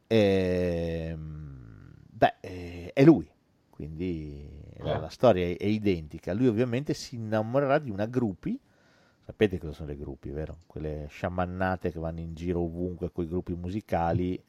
ehm, 0.09 1.55
beh, 2.16 2.34
eh, 2.40 2.90
è 2.93 3.05
lui. 3.05 3.28
Quindi 3.70 4.48
la, 4.78 4.97
Eh. 4.97 5.01
la 5.01 5.09
storia 5.09 5.47
è, 5.47 5.56
è 5.56 5.66
identica. 5.66 6.32
Lui 6.32 6.47
ovviamente 6.47 6.94
si 6.94 7.16
innamorerà 7.16 7.78
di 7.78 7.90
una 7.90 8.06
groupie. 8.06 8.59
Sapete 9.24 9.59
cosa 9.59 9.72
sono 9.72 9.88
le 9.88 9.97
groupie, 9.97 10.32
vero? 10.32 10.59
Quelle 10.66 11.06
sciamannate 11.10 11.90
che 11.93 11.98
vanno 11.98 12.20
in 12.20 12.34
giro 12.34 12.60
ovunque 12.60 13.10
con 13.12 13.24
i 13.24 13.28
gruppi 13.28 13.55
musicali 13.55 14.43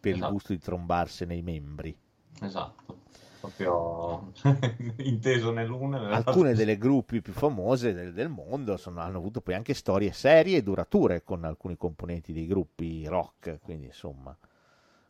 per 0.00 0.10
il 0.12 0.16
Esatto. 0.18 0.32
gusto 0.32 0.52
di 0.52 0.58
trombarsene 0.58 1.34
i 1.34 1.42
membri. 1.42 1.96
Esatto. 2.42 2.96
Proprio 3.40 4.32
inteso 4.98 5.52
nell'una 5.52 5.98
nell'altra. 6.00 6.32
alcune 6.32 6.54
delle 6.54 6.76
gruppi 6.76 7.20
più 7.22 7.32
famose 7.32 7.92
del, 7.94 8.12
del 8.12 8.28
mondo 8.28 8.76
sono- 8.76 9.00
hanno 9.00 9.18
avuto 9.18 9.40
poi 9.40 9.54
anche 9.54 9.74
storie 9.74 10.12
serie 10.12 10.58
e 10.58 10.62
durature 10.62 11.22
con 11.22 11.44
alcuni 11.44 11.76
componenti 11.76 12.32
dei 12.32 12.46
gruppi 12.46 13.06
rock, 13.06 13.60
quindi 13.62 13.86
insomma, 13.86 14.36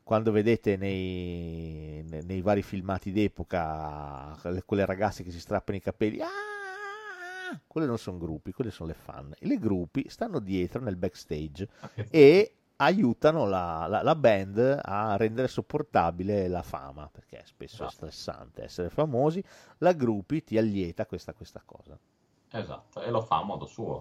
quando 0.09 0.33
vedete 0.33 0.79
nei, 0.79 2.03
nei- 2.03 2.41
vari 2.41 2.63
filmati 2.63 3.13
d'epoca 3.13 4.35
quelle, 4.65 4.87
ragazze 4.87 5.23
che 5.23 5.31
si 5.31 5.39
strappano 5.39 5.77
i 5.77 5.83
capelli, 5.83 6.19
"Ah!", 6.23 7.61
quelle 7.67 7.87
non 7.87 7.99
sono 7.99 8.17
gruppi, 8.17 8.53
quelle 8.53 8.71
sono 8.71 8.89
le 8.89 8.95
fan. 8.95 9.35
E 9.39 9.47
le 9.47 9.59
gruppi 9.59 10.07
stanno 10.09 10.39
dietro 10.39 10.81
nel 10.81 10.97
backstage 10.97 11.69
e 12.09 12.55
aiutano 12.77 13.45
la, 13.45 13.87
la- 13.87 14.01
la 14.03 14.15
band 14.15 14.81
a 14.83 15.15
rendere 15.19 15.47
sopportabile 15.47 16.49
la 16.49 16.63
fama, 16.63 17.07
perché 17.13 17.43
spesso 17.45 17.85
è 17.85 17.91
stressante 17.91 18.63
essere 18.65 18.89
famosi. 18.89 19.45
La 19.81 19.93
gruppi 19.93 20.43
ti 20.43 20.57
allieta 20.57 21.05
questa, 21.05 21.35
questa 21.35 21.61
cosa. 21.63 21.99
Esatto, 22.53 23.03
e 23.03 23.11
lo 23.11 23.21
fa 23.21 23.41
a 23.41 23.45
modo 23.45 23.67
suo. 23.67 23.99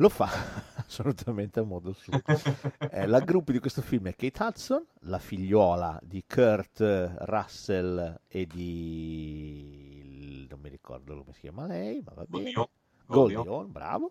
Lo 0.00 0.08
fa 0.08 0.28
assolutamente 0.80 1.60
a 1.60 1.62
modo 1.62 1.92
suo. 1.92 2.20
Eh, 2.92 3.06
la 3.06 3.20
gruppi 3.20 3.52
di 3.52 3.60
questo 3.60 3.82
film 3.82 4.08
è 4.08 4.16
Kate 4.16 4.42
Hudson, 4.42 4.84
la 5.02 5.18
figliuola 5.18 6.00
di 6.02 6.24
Kurt 6.26 6.80
Russell 7.20 8.20
e 8.26 8.46
di... 8.46 9.66
non 10.48 10.58
mi 10.60 10.70
ricordo 10.70 11.18
come 11.18 11.32
si 11.34 11.40
chiama 11.40 11.66
lei, 11.66 12.02
ma 12.04 12.12
va 12.14 12.24
bene. 12.26 12.52
Hawn, 13.06 13.70
bravo. 13.70 14.10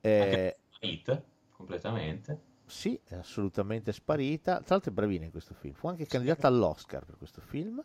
Eh, 0.00 0.56
Hit, 0.80 1.22
completamente. 1.50 2.40
Sì, 2.64 2.98
è 3.04 3.14
assolutamente 3.16 3.92
sparita. 3.92 4.56
Tra 4.56 4.74
l'altro 4.74 4.90
è 4.90 4.94
bravina 4.94 5.26
in 5.26 5.30
questo 5.30 5.54
film. 5.54 5.74
Fu 5.74 5.86
anche 5.88 6.06
candidata 6.06 6.48
all'Oscar 6.48 7.04
per 7.04 7.16
questo 7.18 7.40
film. 7.42 7.80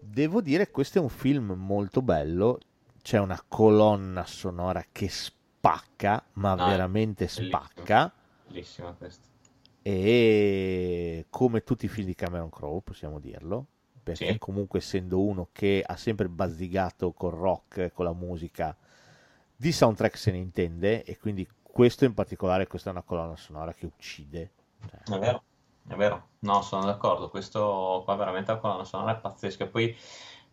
Devo 0.00 0.40
dire 0.40 0.64
che 0.66 0.72
questo 0.72 0.98
è 0.98 1.02
un 1.02 1.10
film 1.10 1.52
molto 1.52 2.02
bello. 2.02 2.58
C'è 3.00 3.18
una 3.18 3.40
colonna 3.46 4.24
sonora 4.24 4.84
che 4.90 5.08
spacca, 5.62 6.24
ma 6.34 6.54
è 6.54 6.56
veramente 6.56 7.28
spacca. 7.28 8.12
Bellissima 8.46 8.92
questa. 8.92 9.28
E 9.84 11.26
come 11.30 11.62
tutti 11.62 11.86
i 11.86 11.88
film 11.88 12.06
di 12.06 12.14
Cameron 12.14 12.50
Crowe, 12.50 12.80
possiamo 12.82 13.18
dirlo. 13.18 13.66
Perché 14.02 14.34
Sì. 14.34 14.38
comunque 14.38 14.80
essendo 14.80 15.20
uno 15.20 15.48
che 15.52 15.82
ha 15.86 15.96
sempre 15.96 16.28
bazzigato 16.28 17.12
col 17.12 17.32
rock, 17.34 17.92
con 17.92 18.04
la 18.04 18.12
musica, 18.12 18.76
di 19.54 19.70
soundtrack 19.72 20.16
se 20.16 20.30
ne 20.32 20.38
intende. 20.38 21.04
E 21.04 21.18
quindi 21.18 21.48
questo 21.62 22.04
in 22.04 22.14
particolare, 22.14 22.66
questa 22.66 22.90
è 22.90 22.92
una 22.92 23.02
colonna 23.02 23.36
sonora 23.36 23.72
che 23.74 23.86
uccide. 23.86 24.50
Cioè, 24.88 25.00
È 25.04 25.18
vero, 25.18 25.42
è 25.88 25.94
vero. 25.94 26.28
No, 26.40 26.62
sono 26.62 26.84
d'accordo. 26.84 27.28
Questo 27.30 28.02
qua 28.04 28.14
veramente 28.16 28.52
la 28.52 28.58
colonna 28.58 28.84
sonora 28.84 29.16
è 29.16 29.20
pazzesca. 29.20 29.66
Poi 29.68 29.96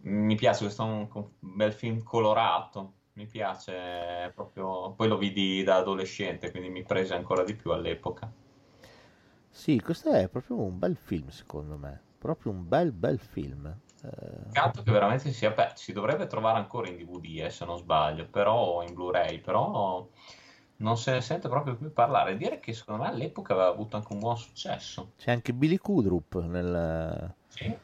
mi 0.02 0.36
piace, 0.36 0.64
questo 0.64 0.84
è 0.84 0.86
un, 0.86 1.07
un 1.11 1.56
bel 1.56 1.73
film 1.73 2.03
colorato. 2.03 2.94
Mi 3.19 3.27
piace 3.27 4.31
proprio. 4.33 4.93
Poi 4.93 5.09
lo 5.09 5.17
vidi 5.17 5.61
da 5.61 5.75
adolescente, 5.75 6.51
quindi 6.51 6.69
mi 6.69 6.85
prese 6.85 7.15
ancora 7.15 7.43
di 7.43 7.53
più 7.53 7.71
all'epoca. 7.71 8.31
Sì, 9.49 9.81
questo 9.81 10.11
è 10.11 10.29
proprio 10.29 10.61
un 10.61 10.79
bel 10.79 10.95
film, 10.95 11.27
secondo 11.27 11.75
me. 11.75 12.01
Proprio 12.17 12.53
un 12.53 12.65
bel, 12.65 12.93
bel 12.93 13.19
film. 13.19 13.65
Eh, 14.03 14.09
Peccato 14.45 14.83
che 14.83 14.91
veramente 14.91 15.33
sia 15.33 15.49
aperto. 15.49 15.81
Si 15.81 15.91
dovrebbe 15.91 16.27
trovare 16.27 16.59
ancora 16.59 16.87
in 16.87 16.95
DVD, 16.95 17.41
eh, 17.45 17.49
se 17.49 17.65
non 17.65 17.77
sbaglio, 17.77 18.25
però 18.29 18.83
in 18.83 18.93
Blu-ray, 18.93 19.41
però 19.41 20.07
non 20.77 20.97
se 20.97 21.11
ne 21.11 21.19
sente 21.21 21.49
proprio 21.49 21.75
più 21.75 21.91
parlare. 21.91 22.37
Dire 22.37 22.59
che 22.61 22.73
secondo 22.73 23.03
me 23.03 23.09
all'epoca 23.09 23.51
aveva 23.51 23.67
avuto 23.67 23.97
anche 23.97 24.13
un 24.13 24.19
buon 24.19 24.37
successo. 24.37 25.11
c'è 25.17 25.31
anche 25.31 25.53
Billy 25.53 25.77
Kudrup, 25.77 26.41
nel, 26.45 27.35
Sì, 27.47 27.77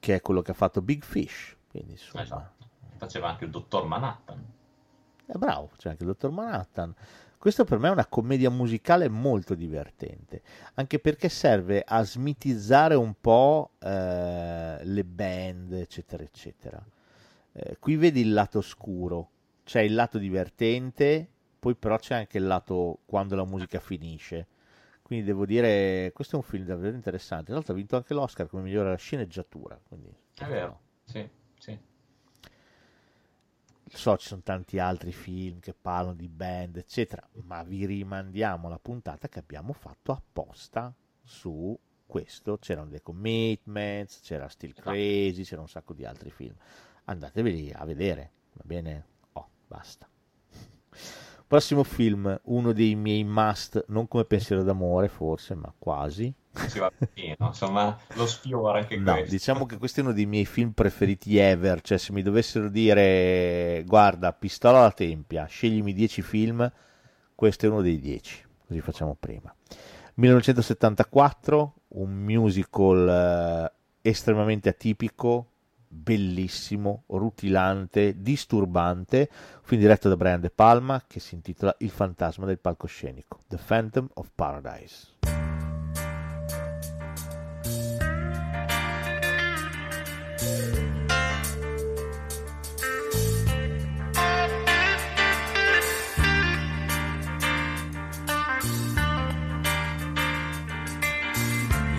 che 0.00 0.14
è 0.14 0.20
quello 0.20 0.42
che 0.42 0.50
ha 0.50 0.54
fatto 0.54 0.82
Big 0.82 1.04
Fish. 1.04 1.56
Quindi, 1.70 1.92
insomma, 1.92 2.22
esatto. 2.24 2.57
Faceva 2.98 3.28
anche 3.28 3.44
il 3.44 3.50
dottor 3.50 3.86
Manhattan. 3.86 4.44
È 5.24 5.36
bravo, 5.36 5.70
c'è 5.76 5.90
anche 5.90 6.02
il 6.02 6.08
dottor 6.08 6.30
Manhattan. 6.30 6.94
Questo 7.38 7.64
per 7.64 7.78
me 7.78 7.88
è 7.88 7.92
una 7.92 8.06
commedia 8.06 8.50
musicale 8.50 9.08
molto 9.08 9.54
divertente, 9.54 10.42
anche 10.74 10.98
perché 10.98 11.28
serve 11.28 11.84
a 11.86 12.02
smitizzare 12.02 12.96
un 12.96 13.14
po' 13.20 13.70
eh, 13.78 14.78
le 14.82 15.04
band, 15.04 15.72
eccetera, 15.74 16.24
eccetera. 16.24 16.84
Eh, 17.52 17.76
qui 17.78 17.94
vedi 17.94 18.22
il 18.22 18.32
lato 18.32 18.60
scuro, 18.60 19.30
c'è 19.62 19.80
il 19.82 19.94
lato 19.94 20.18
divertente, 20.18 21.28
poi 21.60 21.76
però 21.76 21.96
c'è 21.98 22.16
anche 22.16 22.38
il 22.38 22.46
lato 22.46 22.98
quando 23.06 23.36
la 23.36 23.44
musica 23.44 23.78
finisce. 23.78 24.46
Quindi 25.02 25.24
devo 25.24 25.46
dire, 25.46 26.10
questo 26.12 26.34
è 26.34 26.38
un 26.38 26.44
film 26.44 26.64
davvero 26.64 26.96
interessante. 26.96 27.44
Tra 27.44 27.54
l'altro 27.54 27.72
ha 27.72 27.76
vinto 27.76 27.96
anche 27.96 28.14
l'Oscar 28.14 28.48
come 28.48 28.64
migliore 28.64 28.96
sceneggiatura. 28.96 29.80
Quindi, 29.88 30.12
È 30.34 30.44
vero, 30.44 30.80
sì, 31.04 31.26
sì. 31.56 31.78
So 33.92 34.16
ci 34.16 34.26
sono 34.26 34.42
tanti 34.42 34.78
altri 34.78 35.12
film 35.12 35.60
che 35.60 35.74
parlano 35.74 36.14
di 36.14 36.28
band, 36.28 36.76
eccetera, 36.76 37.26
ma 37.44 37.62
vi 37.62 37.86
rimandiamo 37.86 38.66
alla 38.66 38.78
puntata 38.78 39.28
che 39.28 39.38
abbiamo 39.38 39.72
fatto 39.72 40.12
apposta 40.12 40.94
su 41.22 41.78
questo. 42.06 42.58
C'erano 42.58 42.90
The 42.90 43.02
Commitments, 43.02 44.20
c'era 44.20 44.48
Still 44.48 44.72
Crazy, 44.72 45.42
c'era 45.44 45.60
un 45.60 45.68
sacco 45.68 45.92
di 45.92 46.04
altri 46.04 46.30
film. 46.30 46.54
Andateveli 47.04 47.72
a 47.72 47.84
vedere, 47.84 48.30
va 48.54 48.62
bene? 48.64 49.06
Oh, 49.32 49.48
basta. 49.66 50.08
Prossimo 51.46 51.82
film, 51.82 52.38
uno 52.44 52.72
dei 52.72 52.94
miei 52.94 53.24
must, 53.24 53.86
non 53.88 54.06
come 54.06 54.24
pensiero 54.24 54.62
d'amore 54.62 55.08
forse, 55.08 55.54
ma 55.54 55.72
quasi. 55.78 56.34
Si 56.66 56.78
va 56.78 56.90
vicino, 56.98 57.46
insomma, 57.48 57.96
lo 58.14 58.26
sfiora 58.26 58.78
anche 58.80 58.96
No, 58.96 59.12
questo. 59.14 59.30
diciamo 59.30 59.64
che 59.66 59.78
questo 59.78 60.00
è 60.00 60.02
uno 60.02 60.12
dei 60.12 60.26
miei 60.26 60.44
film 60.46 60.72
preferiti 60.72 61.36
ever, 61.38 61.80
cioè 61.80 61.98
se 61.98 62.12
mi 62.12 62.22
dovessero 62.22 62.68
dire 62.68 63.82
guarda, 63.86 64.32
pistola 64.32 64.80
alla 64.80 64.92
tempia, 64.92 65.46
sceglimi 65.46 65.92
10 65.92 66.22
film, 66.22 66.70
questo 67.34 67.66
è 67.66 67.68
uno 67.68 67.80
dei 67.82 68.00
10, 68.00 68.44
così 68.66 68.80
facciamo 68.80 69.16
prima. 69.18 69.54
1974, 70.14 71.74
un 71.88 72.10
musical 72.12 73.70
eh, 74.02 74.08
estremamente 74.08 74.68
atipico, 74.68 75.46
bellissimo, 75.86 77.04
rutilante, 77.06 78.20
disturbante, 78.20 79.28
un 79.30 79.60
film 79.62 79.80
diretto 79.80 80.08
da 80.08 80.16
Brian 80.16 80.40
De 80.40 80.50
Palma 80.50 81.02
che 81.06 81.20
si 81.20 81.34
intitola 81.34 81.74
Il 81.78 81.90
fantasma 81.90 82.44
del 82.46 82.58
palcoscenico, 82.58 83.38
The 83.46 83.58
Phantom 83.64 84.08
of 84.14 84.30
Paradise. 84.34 85.06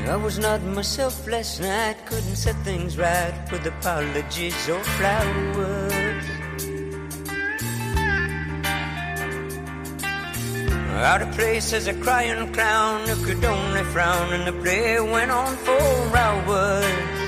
I 0.09 0.15
was 0.15 0.39
not 0.39 0.63
myself 0.63 1.27
last 1.27 1.61
night, 1.61 2.03
couldn't 2.07 2.35
set 2.35 2.55
things 2.63 2.97
right 2.97 3.31
with 3.51 3.63
apologies 3.67 4.67
or 4.67 4.83
flowers. 4.97 6.23
Out 11.11 11.21
of 11.21 11.31
place 11.31 11.73
as 11.73 11.85
a 11.85 11.93
crying 11.93 12.51
clown 12.53 13.07
who 13.07 13.23
could 13.23 13.45
only 13.45 13.83
frown, 13.83 14.33
and 14.33 14.47
the 14.47 14.53
play 14.63 14.99
went 14.99 15.29
on 15.29 15.55
for 15.57 16.17
hours. 16.17 17.18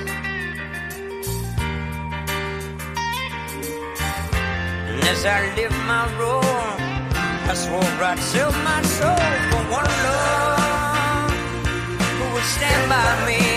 And 5.01 5.09
as 5.09 5.25
I 5.25 5.51
lived 5.55 5.75
my 5.87 6.05
role, 6.19 6.43
I 7.49 7.53
swore 7.55 7.81
I'd 7.81 8.19
sell 8.19 8.51
my 8.63 8.81
soul 8.83 9.17
for 9.49 9.63
one 9.79 9.93
love 10.05 11.31
who 12.17 12.33
would 12.33 12.43
stand 12.43 12.87
by 12.87 13.25
me. 13.25 13.50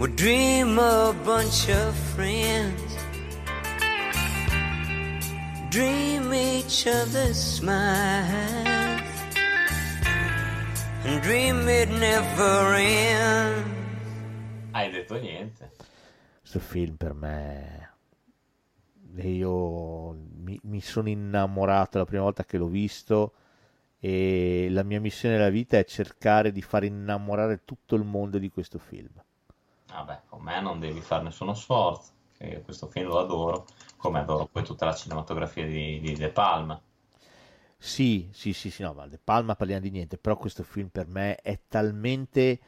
We 0.00 0.08
dream 0.14 0.78
a 0.78 1.14
bunch 1.24 1.68
of 1.68 1.94
friends 2.14 2.96
dream 5.68 6.32
each 6.32 6.86
other's 6.86 7.36
smiles 7.36 8.24
and 11.04 11.20
dream 11.20 11.68
it 11.68 11.90
never 11.90 12.76
ends. 12.76 13.68
Hai 14.70 14.90
detto 14.90 15.18
niente. 15.18 15.72
Questo 16.40 16.60
film 16.60 16.96
per 16.96 17.12
me, 17.12 17.90
io 19.16 20.12
mi, 20.12 20.58
mi 20.62 20.80
sono 20.80 21.10
innamorato 21.10 21.98
la 21.98 22.06
prima 22.06 22.22
volta 22.22 22.46
che 22.46 22.56
l'ho 22.56 22.68
visto 22.68 23.34
e 23.98 24.68
la 24.70 24.82
mia 24.82 24.98
missione 24.98 25.36
nella 25.36 25.50
vita 25.50 25.76
è 25.76 25.84
cercare 25.84 26.52
di 26.52 26.62
far 26.62 26.84
innamorare 26.84 27.66
tutto 27.66 27.96
il 27.96 28.04
mondo 28.04 28.38
di 28.38 28.48
questo 28.48 28.78
film. 28.78 29.12
Vabbè, 29.90 30.22
con 30.26 30.42
me 30.42 30.60
non 30.60 30.80
devi 30.80 31.00
fare 31.02 31.24
nessuno 31.24 31.52
sforzo. 31.54 32.12
Io 32.38 32.62
questo 32.62 32.86
film 32.88 33.08
lo 33.08 33.18
adoro, 33.18 33.66
come 33.96 34.20
adoro 34.20 34.46
poi 34.46 34.64
tutta 34.64 34.86
la 34.86 34.94
cinematografia 34.94 35.66
di, 35.66 36.00
di 36.00 36.14
De 36.14 36.30
Palma. 36.30 36.80
Sì, 37.78 38.28
sì, 38.32 38.52
sì, 38.52 38.70
sì, 38.70 38.82
no, 38.82 38.92
ma 38.92 39.06
De 39.06 39.18
Palma 39.18 39.56
parliamo 39.56 39.80
di 39.82 39.90
niente, 39.90 40.18
però 40.18 40.36
questo 40.36 40.62
film 40.62 40.88
per 40.88 41.06
me 41.06 41.36
è 41.36 41.60
talmente, 41.66 42.60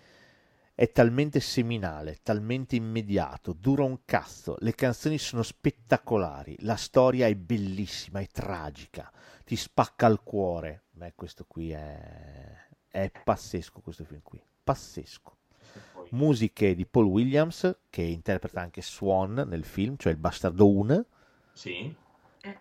è 0.74 0.90
talmente 0.90 1.38
seminale, 1.40 2.20
talmente 2.22 2.76
immediato, 2.76 3.52
dura 3.52 3.84
un 3.84 4.04
cazzo, 4.04 4.56
le 4.60 4.74
canzoni 4.74 5.18
sono 5.18 5.42
spettacolari, 5.42 6.56
la 6.60 6.76
storia 6.76 7.26
è 7.26 7.34
bellissima, 7.36 8.20
è 8.20 8.26
tragica, 8.28 9.12
ti 9.44 9.56
spacca 9.56 10.06
il 10.06 10.20
cuore. 10.22 10.84
Beh, 10.90 11.12
questo 11.14 11.44
qui 11.46 11.70
è, 11.72 12.68
è 12.88 13.10
pazzesco, 13.22 13.80
questo 13.80 14.04
film 14.04 14.22
qui, 14.22 14.42
pazzesco. 14.64 15.36
Musiche 16.12 16.74
di 16.74 16.86
Paul 16.86 17.06
Williams, 17.06 17.78
che 17.90 18.02
interpreta 18.02 18.60
anche 18.60 18.82
Swan 18.82 19.44
nel 19.48 19.64
film, 19.64 19.96
cioè 19.96 20.12
il 20.12 20.18
bastardo 20.18 20.68
1 20.68 21.06
Sì? 21.52 21.94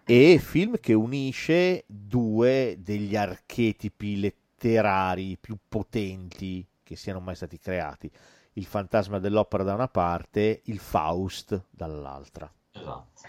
e 0.05 0.37
film 0.39 0.79
che 0.79 0.93
unisce 0.93 1.83
due 1.87 2.77
degli 2.79 3.15
archetipi 3.15 4.19
letterari 4.19 5.37
più 5.39 5.57
potenti 5.67 6.65
che 6.83 6.95
siano 6.95 7.19
mai 7.19 7.35
stati 7.35 7.57
creati. 7.57 8.09
Il 8.53 8.65
fantasma 8.65 9.19
dell'opera 9.19 9.63
da 9.63 9.73
una 9.73 9.87
parte, 9.87 10.61
il 10.65 10.79
Faust 10.79 11.65
dall'altra. 11.69 12.51
Esatto. 12.71 13.21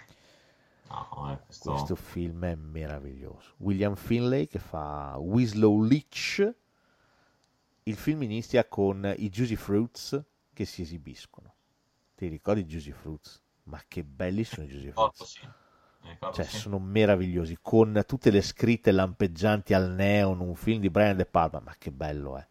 No, 0.88 1.30
eh, 1.32 1.38
questo... 1.46 1.70
Questo 1.70 1.94
film 1.94 2.44
è 2.44 2.54
meraviglioso. 2.54 3.54
William 3.58 3.94
Finlay 3.94 4.46
che 4.46 4.58
fa 4.58 5.16
Winslow 5.18 5.82
Leach. 5.82 6.54
Il 7.84 7.94
film 7.96 8.22
inizia 8.22 8.64
con 8.66 9.12
i 9.18 9.28
Juicy 9.28 9.54
Fruits 9.56 10.20
che 10.52 10.64
si 10.64 10.82
esibiscono. 10.82 11.54
Ti 12.16 12.26
ricordi 12.28 12.60
i 12.62 12.66
Juicy 12.66 12.90
Fruits? 12.92 13.42
Ma 13.64 13.80
che 13.86 14.04
belli 14.04 14.44
sono 14.44 14.66
i 14.66 14.70
Juicy 14.70 14.90
Fruits. 14.90 15.22
sì. 15.22 15.40
Mi 16.02 16.10
ricordo, 16.10 16.36
Cioè, 16.36 16.44
sì. 16.44 16.56
sono 16.56 16.78
meravigliosi, 16.78 17.58
con 17.60 18.02
tutte 18.06 18.30
le 18.30 18.42
scritte 18.42 18.90
lampeggianti 18.92 19.74
al 19.74 19.90
neon, 19.90 20.40
un 20.40 20.54
film 20.56 20.80
di 20.80 20.90
Brian 20.90 21.16
De 21.16 21.26
Palma, 21.26 21.60
ma 21.60 21.74
che 21.78 21.92
bello 21.92 22.38
è. 22.38 22.46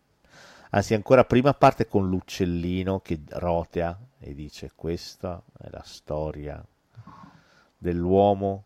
Anzi, 0.71 0.93
ancora 0.93 1.25
prima 1.25 1.53
parte 1.53 1.87
con 1.87 2.07
l'uccellino 2.07 2.99
che 3.01 3.21
rotea 3.27 3.99
e 4.19 4.33
dice 4.33 4.71
questa 4.75 5.43
è 5.59 5.69
la 5.69 5.83
storia 5.83 6.63
dell'uomo 7.77 8.65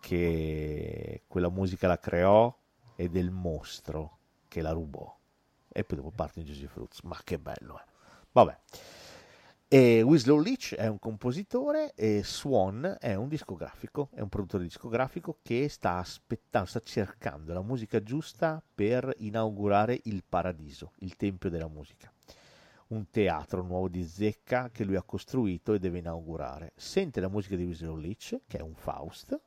che 0.00 1.24
quella 1.28 1.50
musica 1.50 1.86
la 1.86 1.98
creò 1.98 2.54
e 2.96 3.08
del 3.08 3.30
mostro 3.30 4.18
che 4.48 4.62
la 4.62 4.72
rubò. 4.72 5.14
E 5.72 5.84
poi 5.84 5.98
dopo 5.98 6.10
parte 6.10 6.40
in 6.40 6.46
Juicy 6.46 6.66
Fruits, 6.66 7.00
ma 7.02 7.18
che 7.22 7.38
bello 7.38 7.78
è. 7.78 7.84
Vabbè. 8.32 8.58
E 9.72 10.02
Winslow 10.02 10.40
Leach 10.40 10.74
è 10.74 10.88
un 10.88 10.98
compositore 10.98 11.94
e 11.94 12.22
Swan 12.24 12.96
è 12.98 13.14
un 13.14 13.28
discografico, 13.28 14.08
è 14.12 14.20
un 14.20 14.28
produttore 14.28 14.64
discografico 14.64 15.38
che 15.42 15.68
sta 15.68 15.98
aspettando, 15.98 16.68
sta 16.68 16.80
cercando 16.80 17.52
la 17.52 17.62
musica 17.62 18.02
giusta 18.02 18.60
per 18.74 19.14
inaugurare 19.18 20.00
il 20.06 20.24
Paradiso, 20.28 20.90
il 20.98 21.14
Tempio 21.14 21.50
della 21.50 21.68
Musica. 21.68 22.12
Un 22.88 23.10
teatro 23.10 23.62
nuovo 23.62 23.88
di 23.88 24.02
zecca 24.02 24.70
che 24.70 24.82
lui 24.82 24.96
ha 24.96 25.02
costruito 25.02 25.72
e 25.72 25.78
deve 25.78 25.98
inaugurare. 25.98 26.72
Sente 26.74 27.20
la 27.20 27.28
musica 27.28 27.54
di 27.54 27.62
Winslow 27.62 27.94
Leach, 27.94 28.40
che 28.48 28.58
è 28.58 28.62
un 28.62 28.74
Faust, 28.74 29.40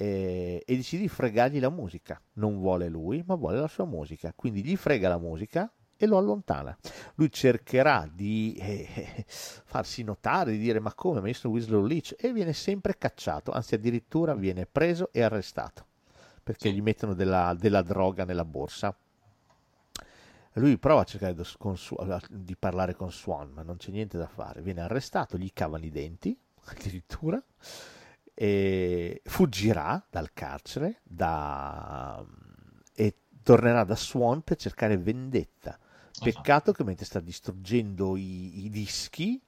e, 0.00 0.62
e 0.64 0.76
decide 0.76 1.02
di 1.02 1.08
fregargli 1.08 1.60
la 1.60 1.68
musica. 1.68 2.18
Non 2.34 2.58
vuole 2.58 2.88
lui, 2.88 3.22
ma 3.26 3.34
vuole 3.34 3.58
la 3.58 3.68
sua 3.68 3.84
musica. 3.84 4.32
Quindi 4.34 4.64
gli 4.64 4.74
frega 4.74 5.10
la 5.10 5.18
musica 5.18 5.70
e 5.94 6.06
lo 6.06 6.16
allontana. 6.16 6.74
Lui 7.16 7.30
cercherà 7.30 8.08
di 8.10 8.56
eh, 8.58 8.88
eh, 8.94 9.24
farsi 9.28 10.02
notare, 10.02 10.52
di 10.52 10.58
dire 10.58 10.80
ma 10.80 10.94
come, 10.94 11.20
ma 11.20 11.28
io 11.28 11.34
sono 11.34 11.52
Winslow 11.52 11.84
Leach 11.84 12.14
e 12.18 12.32
viene 12.32 12.54
sempre 12.54 12.96
cacciato, 12.96 13.50
anzi 13.50 13.74
addirittura 13.74 14.34
viene 14.34 14.64
preso 14.64 15.10
e 15.12 15.22
arrestato 15.22 15.84
perché 16.42 16.72
gli 16.72 16.80
mettono 16.80 17.12
della, 17.12 17.54
della 17.56 17.82
droga 17.82 18.24
nella 18.24 18.46
borsa. 18.46 18.96
Lui 20.54 20.78
prova 20.78 21.02
a 21.02 21.04
cercare 21.04 21.34
di, 21.34 21.44
di 22.30 22.56
parlare 22.56 22.94
con 22.94 23.12
Swan, 23.12 23.50
ma 23.50 23.62
non 23.62 23.76
c'è 23.76 23.90
niente 23.90 24.16
da 24.16 24.26
fare. 24.26 24.62
Viene 24.62 24.80
arrestato, 24.80 25.36
gli 25.36 25.50
cavano 25.52 25.84
i 25.84 25.90
denti, 25.90 26.36
addirittura, 26.64 27.40
e 28.34 29.20
fuggirà 29.24 30.04
dal 30.08 30.32
carcere 30.32 31.00
da- 31.02 32.24
e 32.94 33.14
tornerà 33.42 33.84
da 33.84 33.96
Swan 33.96 34.42
per 34.42 34.56
cercare 34.56 34.96
vendetta. 34.96 35.78
Peccato 36.22 36.72
che 36.72 36.84
mentre 36.84 37.06
sta 37.06 37.20
distruggendo 37.20 38.16
i, 38.16 38.64
i 38.64 38.70
dischi, 38.70 39.40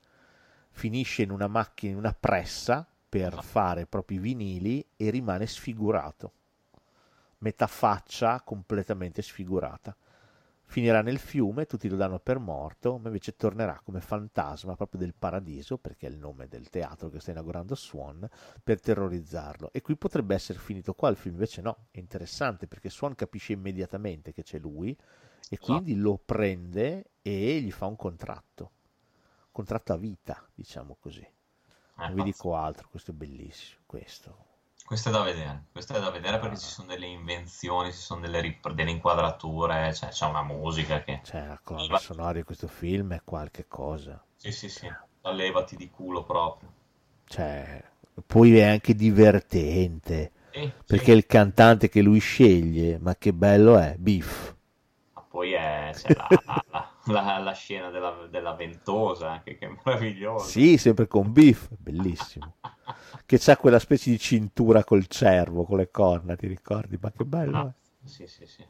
finisce 0.71 1.23
in 1.23 1.31
una 1.31 1.49
macchina, 1.49 1.93
in 1.93 1.99
una 1.99 2.15
pressa 2.19 2.87
per 3.09 3.43
fare 3.43 3.87
proprio 3.87 4.19
i 4.19 4.21
vinili 4.21 4.87
e 4.97 5.11
rimane 5.11 5.47
sfigurato. 5.47 6.33
Metà 7.39 7.67
faccia 7.67 8.41
completamente 8.41 9.21
sfigurata. 9.21 9.95
Finirà 10.73 11.03
nel 11.03 11.19
fiume, 11.19 11.67
tutti 11.67 11.87
lo 11.87 11.97
danno 11.97 12.19
per 12.19 12.39
morto, 12.39 12.97
ma 12.97 13.09
invece 13.09 13.37
tornerà 13.37 13.79
come 13.85 14.01
fantasma 14.01 14.75
proprio 14.75 15.01
del 15.01 15.13
paradiso, 15.13 15.77
perché 15.77 16.07
è 16.07 16.11
il 16.11 16.17
nome 16.17 16.49
del 16.49 16.71
teatro 16.71 17.11
che 17.11 17.21
sta 17.21 17.31
inaugurando 17.31 17.75
Swan, 17.75 18.27
per 18.65 18.81
terrorizzarlo. 18.81 19.69
E 19.71 19.83
qui 19.83 19.97
potrebbe 19.97 20.35
essere 20.35 20.59
finito 20.59 20.95
qua, 20.95 21.11
il 21.11 21.17
film 21.17 21.35
invece 21.35 21.61
no, 21.61 21.89
è 21.91 21.99
interessante 21.99 22.69
perché 22.69 22.89
Swan 22.89 23.15
capisce 23.15 23.53
immediatamente 23.53 24.33
che 24.33 24.45
c'è 24.45 24.59
lui 24.59 24.99
e 25.51 25.59
quindi 25.59 25.95
lo 25.95 26.17
prende 26.17 27.11
e 27.21 27.61
gli 27.61 27.71
fa 27.71 27.85
un 27.85 27.97
contratto. 27.97 28.71
Contratto 29.51 29.93
a 29.93 29.99
vita, 29.99 30.43
diciamo 30.55 30.97
così. 30.99 31.29
Non 31.97 32.15
vi 32.15 32.23
dico 32.23 32.57
altro, 32.57 32.89
questo 32.89 33.11
è 33.11 33.15
bellissimo. 33.15 33.83
Questo. 33.85 34.52
Questo 34.93 35.09
è 35.09 35.13
da 35.13 35.23
vedere, 35.23 35.65
questo 35.73 35.95
è 35.95 36.01
da 36.01 36.11
vedere 36.11 36.39
perché 36.39 36.59
ci 36.59 36.67
sono 36.67 36.89
delle 36.89 37.07
invenzioni, 37.07 37.91
ci 37.93 37.99
sono 37.99 38.21
delle, 38.21 38.43
rip- 38.43 38.73
delle 38.73 38.91
inquadrature, 38.91 39.95
cioè 39.95 40.11
c'è 40.11 40.27
una 40.27 40.43
musica 40.43 41.03
che... 41.03 41.21
Cioè, 41.25 41.47
la 41.47 41.59
colonna 41.65 41.97
sonora 41.97 42.35
di 42.35 42.43
questo 42.43 42.69
film 42.69 43.15
è 43.15 43.23
qualche 43.25 43.65
cosa. 43.67 44.23
Sì, 44.37 44.53
sì, 44.53 44.69
sì, 44.69 44.93
levati 45.23 45.77
di 45.77 45.89
culo 45.89 46.25
proprio. 46.25 46.71
Cioè, 47.25 47.83
poi 48.27 48.59
è 48.59 48.65
anche 48.65 48.95
divertente. 48.95 50.33
Sì, 50.51 50.71
perché 50.85 51.13
il 51.13 51.25
cantante 51.25 51.89
che 51.89 52.03
lui 52.03 52.19
sceglie, 52.19 52.99
ma 52.99 53.17
che 53.17 53.33
bello 53.33 53.79
è, 53.79 53.95
Biff. 53.97 54.55
Ma 55.15 55.23
poi 55.23 55.53
è, 55.53 55.91
c'è 55.95 56.13
la, 56.15 56.29
la- 57.07 57.39
la- 57.39 57.53
scena 57.53 57.91
della, 57.91 58.27
della 58.29 58.55
ventosa, 58.55 59.31
anche, 59.31 59.57
che 59.57 59.67
è 59.67 59.69
meravigliosa. 59.85 60.49
Sì, 60.49 60.79
sempre 60.79 61.07
con 61.07 61.33
Biff, 61.33 61.69
bellissimo. 61.77 62.57
che 63.27 63.39
c'ha 63.39 63.57
quella 63.57 63.79
specie 63.79 64.11
di 64.11 64.19
cintura 64.19 64.85
col 64.85 65.07
cervo, 65.07 65.65
con 65.65 65.79
le 65.79 65.91
corna, 65.91 66.37
ti 66.37 66.47
ricordi? 66.47 66.99
Ma 67.01 67.11
che 67.13 67.25
bello 67.25 67.51
No, 67.53 67.69
è. 67.69 67.73
Sì, 68.05 68.27
sì, 68.27 68.47
sì. 68.47 68.67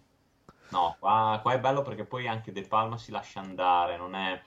No, 0.71 0.97
qua, 0.99 1.39
qua 1.43 1.53
è 1.53 1.61
bello 1.61 1.83
perché 1.83 2.05
poi 2.05 2.27
anche 2.29 2.53
De 2.53 2.63
Palma 2.67 2.99
si 2.99 3.11
lascia 3.11 3.41
andare, 3.41 3.97
non 3.97 4.15
è... 4.15 4.41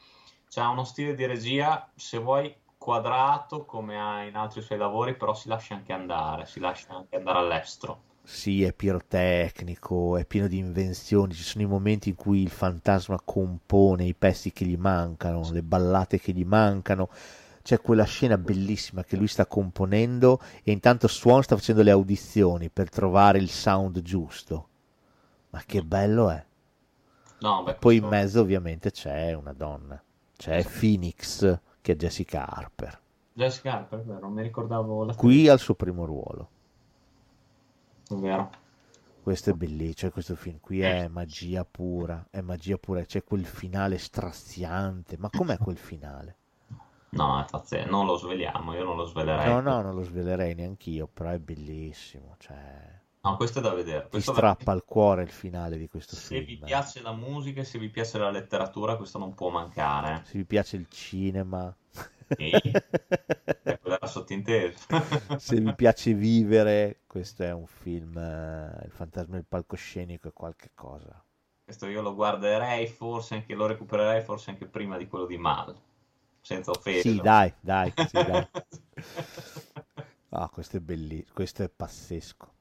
C'ha 0.50 0.70
uno 0.70 0.84
stile 0.84 1.16
di 1.16 1.26
regia, 1.26 1.92
se 1.96 2.18
vuoi, 2.18 2.56
quadrato 2.78 3.66
come 3.66 4.00
ha 4.00 4.24
in 4.24 4.36
altri 4.36 4.62
suoi 4.62 4.78
lavori, 4.78 5.16
però 5.16 5.34
si 5.34 5.48
lascia 5.48 5.76
anche 5.76 5.94
andare, 5.94 6.46
si 6.46 6.60
lascia 6.60 6.94
anche 6.96 7.16
andare 7.16 7.40
all'estero. 7.40 8.04
Sì, 8.28 8.64
è 8.64 8.74
pirotecnico, 8.74 10.18
è 10.18 10.26
pieno 10.26 10.48
di 10.48 10.58
invenzioni, 10.58 11.34
ci 11.34 11.44
sono 11.44 11.64
i 11.64 11.68
momenti 11.68 12.10
in 12.10 12.16
cui 12.16 12.42
il 12.42 12.50
fantasma 12.50 13.22
compone 13.24 14.06
i 14.06 14.16
pezzi 14.16 14.52
che 14.52 14.66
gli 14.66 14.78
mancano, 14.78 15.48
le 15.52 15.62
ballate 15.62 16.20
che 16.20 16.32
gli 16.32 16.44
mancano. 16.44 17.10
C'è 17.62 17.80
quella 17.80 18.04
scena 18.04 18.38
bellissima 18.40 19.04
che 19.04 19.16
lui 19.16 19.28
sta 19.28 19.46
componendo 19.46 20.42
e 20.64 20.72
intanto 20.72 21.08
Swan 21.08 21.44
sta 21.44 21.56
facendo 21.56 21.84
le 21.84 21.92
audizioni 21.92 22.70
per 22.70 22.90
trovare 22.90 23.38
il 23.38 23.50
sound 23.50 24.02
giusto. 24.02 24.68
Ma 25.52 25.62
che 25.64 25.84
bello 25.84 26.32
è! 26.32 26.44
No, 27.42 27.64
beh, 27.64 27.76
poi 27.76 27.98
in 27.98 28.06
mezzo 28.06 28.42
ovviamente 28.42 28.90
c'è 28.90 29.34
una 29.34 29.54
donna, 29.54 30.02
c'è 30.36 30.64
Phoenix 30.64 31.60
che 31.80 31.92
è 31.92 31.96
Jessica 31.96 32.48
Harper. 32.48 33.00
Jessica 33.34 33.74
Harper, 33.74 34.04
vero, 34.04 34.20
non 34.22 34.34
mi 34.34 34.42
ricordavo 34.42 35.04
la 35.04 35.14
Qui 35.14 35.48
al 35.48 35.60
suo 35.60 35.76
primo 35.76 36.06
ruolo. 36.06 36.50
Vero. 38.10 38.50
Questo 39.22 39.50
è 39.50 39.54
bellissimo, 39.54 39.94
cioè 39.94 40.12
questo 40.12 40.36
film 40.36 40.60
qui 40.60 40.82
è 40.82 41.08
magia 41.08 41.66
pura, 41.66 42.28
è 42.30 42.42
magia 42.42 42.78
pura, 42.78 43.04
c'è 43.04 43.24
quel 43.24 43.46
finale 43.46 43.98
straziante, 43.98 45.18
ma 45.18 45.30
com'è 45.32 45.58
quel 45.58 45.78
finale? 45.78 46.38
No, 47.10 47.40
è 47.40 47.46
pazzesco, 47.50 47.90
non 47.90 48.06
lo 48.06 48.18
sveliamo, 48.18 48.74
io 48.74 48.84
non 48.84 48.98
lo 48.98 49.06
svelerei. 49.06 49.48
No, 49.48 49.62
no, 49.62 49.82
non 49.82 49.96
lo 49.96 50.04
svelerei 50.04 50.54
neanch'io, 50.54 51.08
però 51.08 51.32
è 51.32 51.40
bellissimo, 51.40 52.36
cioè 52.38 53.02
No, 53.26 53.36
questo 53.38 53.60
è 53.60 53.62
da 53.62 53.74
vedere. 53.74 54.08
ti 54.10 54.10
Questo 54.10 54.34
strappa 54.34 54.72
al 54.72 54.86
cuore 54.86 55.24
il 55.24 55.32
finale 55.32 55.78
di 55.78 55.88
questo 55.90 56.16
Se 56.16 56.40
vi 56.42 56.56
film. 56.56 56.62
eh. 56.62 56.66
piace 56.66 57.02
la 57.02 57.12
musica 57.14 57.62
e 57.62 57.64
se 57.66 57.78
vi 57.80 57.90
piace 57.90 58.18
la 58.18 58.30
letteratura, 58.32 58.96
questo 58.98 59.18
non 59.18 59.34
può 59.34 59.50
mancare. 59.50 60.24
Se 60.26 60.38
vi 60.38 60.46
piace 60.46 60.76
il 60.78 60.88
cinema, 60.90 61.76
Sì. 62.38 62.52
Quello 63.80 63.96
era 63.98 64.08
sottinteso. 64.08 64.86
se 65.38 65.60
vi 65.60 65.74
piace 65.76 66.14
vivere, 66.14 67.02
questo 67.08 67.44
è 67.44 67.52
un 67.54 67.68
film, 67.68 68.18
eh, 68.18 68.84
il 68.86 68.92
fantasma 68.92 69.36
del 69.36 69.46
palcoscenico 69.46 70.28
è 70.30 70.34
qualche 70.34 70.72
cosa. 70.74 71.24
Questo 71.64 71.88
io 71.88 72.02
lo 72.02 72.16
guarderei, 72.16 72.88
forse 72.88 73.36
anche 73.36 73.54
lo 73.56 73.66
recupererei, 73.68 74.22
forse 74.24 74.50
anche 74.52 74.68
prima 74.68 74.98
di 74.98 75.08
quello 75.08 75.26
di 75.26 75.38
Mal. 75.38 75.76
Senza 76.42 76.72
offesa. 76.72 77.02
Sì, 77.02 77.20
dai, 77.22 77.54
dai, 77.60 77.92
sì, 78.08 78.24
dai. 78.24 78.48
Ah, 80.30 80.50
questo 80.50 80.78
è 80.78 80.80
bellissimo, 80.82 81.32
questo 81.34 81.64
è 81.64 81.70
pazzesco. 81.70 82.55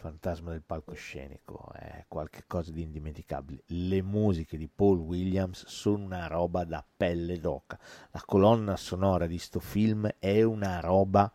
Fantasma 0.00 0.50
del 0.52 0.62
palcoscenico 0.62 1.70
è 1.74 2.06
qualcosa 2.08 2.70
di 2.72 2.80
indimenticabile. 2.80 3.64
Le 3.66 4.00
musiche 4.02 4.56
di 4.56 4.66
Paul 4.66 4.98
Williams 4.98 5.66
sono 5.66 6.02
una 6.02 6.26
roba 6.26 6.64
da 6.64 6.82
pelle 6.96 7.38
d'oca. 7.38 7.78
La 8.12 8.22
colonna 8.24 8.76
sonora 8.76 9.26
di 9.26 9.36
sto 9.38 9.60
film 9.60 10.08
è 10.18 10.42
una 10.42 10.80
roba, 10.80 11.30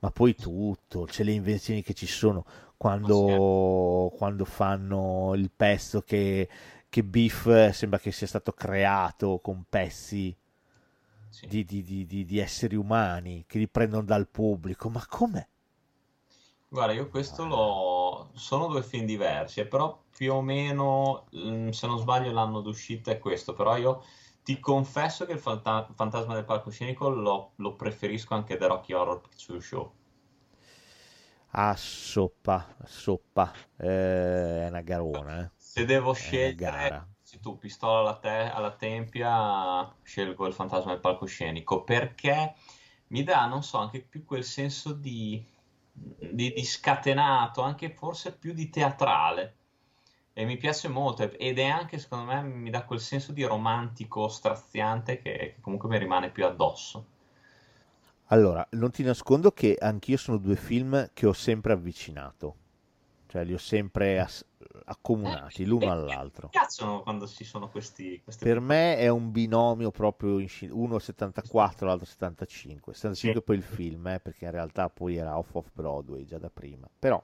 ma 0.00 0.10
poi 0.10 0.34
tutto, 0.34 1.04
c'è 1.04 1.24
le 1.24 1.32
invenzioni 1.32 1.82
che 1.82 1.94
ci 1.94 2.06
sono 2.06 2.44
quando, 2.76 4.12
quando 4.14 4.44
fanno 4.44 5.32
il 5.34 5.50
pezzo 5.50 6.02
che, 6.02 6.48
che 6.90 7.02
Biff 7.04 7.46
eh, 7.46 7.72
sembra 7.72 7.98
che 7.98 8.12
sia 8.12 8.26
stato 8.26 8.52
creato 8.52 9.38
con 9.42 9.64
pezzi 9.68 10.36
di, 11.40 11.64
di- 11.64 11.82
di- 11.82 12.06
di- 12.06 12.24
di 12.24 12.38
esseri 12.38 12.76
umani 12.76 13.44
che 13.46 13.58
li 13.58 13.68
prendono 13.68 14.04
dal 14.04 14.28
pubblico. 14.28 14.90
Ma 14.90 15.04
com'è? 15.08 15.46
Guarda, 16.68 16.92
io 16.94 17.08
questo 17.08 17.44
l'ho... 17.44 17.91
Sono 18.34 18.66
due 18.68 18.82
film 18.82 19.04
diversi, 19.06 19.60
eh, 19.60 19.66
però 19.66 20.02
più 20.10 20.32
o 20.34 20.40
meno, 20.42 21.26
mm, 21.36 21.68
se 21.70 21.86
non 21.86 21.98
sbaglio, 21.98 22.32
l'anno 22.32 22.60
d'uscita 22.60 23.10
è 23.10 23.18
questo. 23.18 23.52
Però 23.54 23.76
io 23.76 24.02
ti 24.42 24.58
confesso 24.60 25.24
che 25.26 25.32
il 25.32 25.38
fanta- 25.38 25.88
Fantasma 25.94 26.34
del 26.34 26.44
palcoscenico 26.44 27.08
lo, 27.08 27.52
lo 27.56 27.74
preferisco 27.76 28.34
anche 28.34 28.56
da 28.56 28.66
Rocky 28.68 28.92
Horror 28.92 29.20
Picture 29.20 29.60
Show. 29.60 29.92
Ah, 31.54 31.74
soppa, 31.76 32.66
soppa, 32.86 33.52
eh, 33.76 34.64
è 34.64 34.68
una 34.68 34.80
garona, 34.80 35.42
eh. 35.44 35.50
Se 35.54 35.84
devo 35.86 36.12
È 36.14 36.14
scegliere, 36.14 37.06
se 37.22 37.40
tu 37.40 37.56
pistola 37.58 38.00
alla, 38.00 38.18
te- 38.18 38.50
alla 38.50 38.74
tempia, 38.76 39.96
scelgo 40.02 40.46
il 40.46 40.52
fantasma 40.52 40.90
del 40.92 41.00
palcoscenico 41.00 41.84
perché 41.84 42.54
mi 43.08 43.22
dà, 43.22 43.46
non 43.46 43.62
so, 43.62 43.78
anche 43.78 44.00
più 44.02 44.24
quel 44.24 44.44
senso 44.44 44.92
di, 44.92 45.44
di, 45.92 46.52
di 46.52 46.64
scatenato, 46.64 47.62
anche 47.62 47.90
forse 47.90 48.36
più 48.36 48.52
di 48.52 48.70
teatrale. 48.70 49.56
E 50.32 50.44
mi 50.46 50.56
piace 50.56 50.88
molto, 50.88 51.30
ed 51.30 51.58
è 51.58 51.66
anche, 51.66 51.98
secondo 51.98 52.32
me, 52.32 52.42
mi 52.42 52.70
dà 52.70 52.84
quel 52.84 53.00
senso 53.00 53.32
di 53.32 53.42
romantico 53.44 54.28
straziante 54.28 55.20
che, 55.20 55.54
che 55.54 55.60
comunque 55.60 55.88
mi 55.88 55.98
rimane 55.98 56.30
più 56.30 56.46
addosso. 56.46 57.06
Allora, 58.26 58.66
non 58.70 58.90
ti 58.90 59.02
nascondo 59.02 59.52
che 59.52 59.76
anch'io 59.78 60.16
sono 60.16 60.38
due 60.38 60.56
film 60.56 61.10
che 61.12 61.26
ho 61.26 61.34
sempre 61.34 61.74
avvicinato, 61.74 62.56
cioè 63.32 63.44
li 63.44 63.54
ho 63.54 63.58
sempre 63.58 64.20
as- 64.20 64.44
accomunati 64.84 65.64
l'uno 65.64 65.90
all'altro. 65.90 66.48
Mi 66.52 66.58
piacciono 66.60 67.00
quando 67.02 67.26
ci 67.26 67.44
sono 67.44 67.70
questi, 67.70 68.20
queste 68.22 68.44
Per 68.44 68.60
me 68.60 68.98
è 68.98 69.08
un 69.08 69.30
binomio 69.32 69.90
proprio 69.90 70.38
in 70.38 70.48
sci- 70.48 70.68
uno 70.70 70.98
74, 70.98 71.86
l'altro 71.86 72.04
75. 72.04 72.92
75 72.92 73.40
poi 73.40 73.56
il 73.56 73.62
film, 73.62 74.06
eh, 74.08 74.20
perché 74.20 74.44
in 74.44 74.50
realtà 74.50 74.90
poi 74.90 75.16
era 75.16 75.38
off 75.38 75.54
off 75.54 75.70
Broadway 75.72 76.26
già 76.26 76.36
da 76.36 76.50
prima. 76.50 76.86
Però 76.98 77.22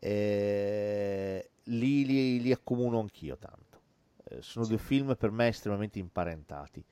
eh, 0.00 1.50
li, 1.64 2.04
li- 2.04 2.42
li 2.42 2.52
accomuno 2.52 2.98
anch'io 3.00 3.38
tanto. 3.38 3.80
Eh, 4.24 4.42
sono 4.42 4.66
due 4.66 4.76
film 4.76 5.16
per 5.16 5.30
me 5.30 5.46
estremamente 5.48 5.98
imparentati. 5.98 6.84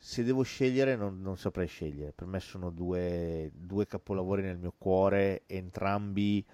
Se 0.00 0.22
devo 0.22 0.42
scegliere 0.42 0.94
non, 0.94 1.20
non 1.20 1.36
saprei 1.36 1.66
scegliere. 1.66 2.12
Per 2.12 2.28
me 2.28 2.38
sono 2.38 2.70
due, 2.70 3.50
due 3.52 3.84
capolavori 3.88 4.42
nel 4.42 4.58
mio 4.58 4.72
cuore, 4.78 5.42
entrambi 5.46 6.44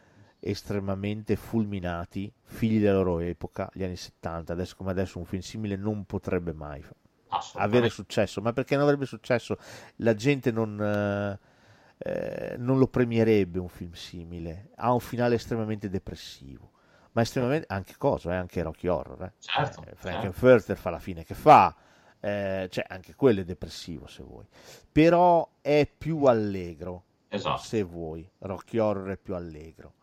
estremamente 0.46 1.36
fulminati, 1.36 2.32
figli 2.42 2.80
della 2.80 2.98
loro 2.98 3.20
epoca, 3.20 3.68
gli 3.72 3.82
anni 3.82 3.96
70. 3.96 4.52
Adesso 4.52 4.74
come 4.76 4.90
adesso 4.90 5.18
un 5.18 5.24
film 5.24 5.42
simile 5.42 5.76
non 5.76 6.04
potrebbe 6.04 6.52
mai 6.52 6.82
avere 7.54 7.88
successo, 7.88 8.40
ma 8.40 8.52
perché 8.52 8.74
non 8.76 8.84
avrebbe 8.84 9.06
successo? 9.06 9.56
La 9.96 10.14
gente 10.14 10.50
non, 10.52 10.80
eh, 10.80 11.38
eh, 11.98 12.56
non 12.58 12.78
lo 12.78 12.86
premierebbe 12.86 13.58
un 13.58 13.68
film 13.68 13.92
simile. 13.92 14.70
Ha 14.76 14.92
un 14.92 15.00
finale 15.00 15.34
estremamente 15.36 15.88
depressivo. 15.88 16.70
Ma 17.12 17.22
estremamente 17.22 17.66
anche 17.68 17.94
cosa, 17.96 18.32
eh? 18.32 18.36
anche 18.36 18.60
Rocky 18.62 18.88
Horror. 18.88 19.22
Eh? 19.22 19.32
Certo, 19.38 19.82
Eh, 19.86 19.94
Frankenfurter 19.94 20.76
fa 20.76 20.90
la 20.90 20.98
fine 20.98 21.22
che 21.24 21.34
fa, 21.34 21.74
eh, 22.20 22.66
cioè 22.70 22.84
anche 22.88 23.14
quello 23.14 23.40
è 23.40 23.44
depressivo 23.44 24.06
se 24.08 24.22
vuoi, 24.24 24.46
però 24.90 25.48
è 25.60 25.88
più 25.96 26.24
allegro 26.24 27.04
Esatto. 27.28 27.62
se 27.62 27.82
vuoi. 27.84 28.28
Rocky 28.38 28.78
Horror 28.78 29.10
è 29.10 29.16
più 29.16 29.34
allegro. 29.36 29.94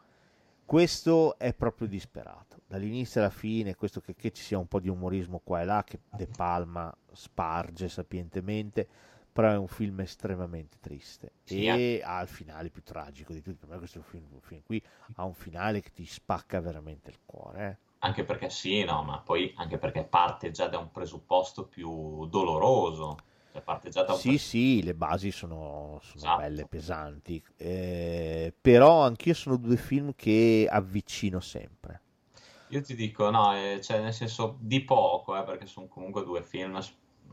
Questo 0.72 1.38
è 1.38 1.54
proprio 1.54 1.86
disperato, 1.86 2.62
dall'inizio 2.66 3.20
alla 3.20 3.30
fine, 3.30 3.76
questo 3.76 4.00
che, 4.00 4.16
che 4.16 4.32
ci 4.32 4.42
sia 4.42 4.58
un 4.58 4.68
po' 4.68 4.80
di 4.80 4.88
umorismo 4.88 5.42
qua 5.44 5.60
e 5.60 5.66
là, 5.66 5.84
che 5.84 6.00
De 6.10 6.28
Palma 6.28 6.96
sparge 7.12 7.90
sapientemente, 7.90 8.88
però 9.34 9.50
è 9.52 9.58
un 9.58 9.68
film 9.68 10.00
estremamente 10.00 10.78
triste 10.80 11.34
Sì, 11.44 11.66
e 11.66 12.02
ha 12.02 12.22
il 12.22 12.30
finale 12.30 12.70
più 12.70 12.84
tragico 12.84 13.34
di 13.34 13.42
tutti. 13.42 13.58
Per 13.58 13.68
me 13.68 13.78
questo 13.80 14.02
film, 14.02 14.40
film 14.40 14.62
qui 14.64 14.82
ha 15.16 15.26
un 15.26 15.34
finale 15.34 15.82
che 15.82 15.92
ti 15.92 16.06
spacca 16.06 16.62
veramente 16.62 17.10
il 17.10 17.20
cuore. 17.26 17.68
eh. 17.68 17.90
Anche 18.04 18.24
perché 18.24 18.50
sì, 18.50 18.84
no, 18.86 19.04
ma 19.04 19.20
poi 19.20 19.54
anche 19.58 19.78
perché 19.78 20.04
parte 20.06 20.52
già 20.52 20.68
da 20.68 20.78
un 20.80 20.90
presupposto 20.92 21.68
più 21.68 22.26
doloroso. 22.28 23.18
Cioè 23.52 23.62
parte 23.62 23.90
già 23.90 24.04
da 24.04 24.14
un 24.14 24.22
Sì, 24.22 24.38
sì, 24.38 24.84
le 24.84 24.94
basi 24.94 25.32
sono, 25.32 26.00
sono 26.04 26.28
Esatto. 26.28 26.28
belle, 26.30 26.66
pesanti, 26.66 27.44
eh, 27.56 28.54
però 28.60 29.04
anch'io 29.04 29.34
sono 29.34 29.58
due 29.58 29.78
film 29.78 30.14
che 30.16 30.68
avvicino 30.70 31.40
sempre. 31.40 32.02
Io 32.68 32.82
ti 32.82 32.96
dico, 32.96 33.30
no, 33.30 33.54
eh, 33.56 33.82
cioè, 33.82 34.00
nel 34.02 34.14
senso 34.14 34.58
di 34.62 34.84
poco, 34.84 35.38
eh, 35.38 35.44
perché 35.44 35.66
sono 35.66 35.88
comunque 35.88 36.24
due 36.24 36.42
film 36.42 36.80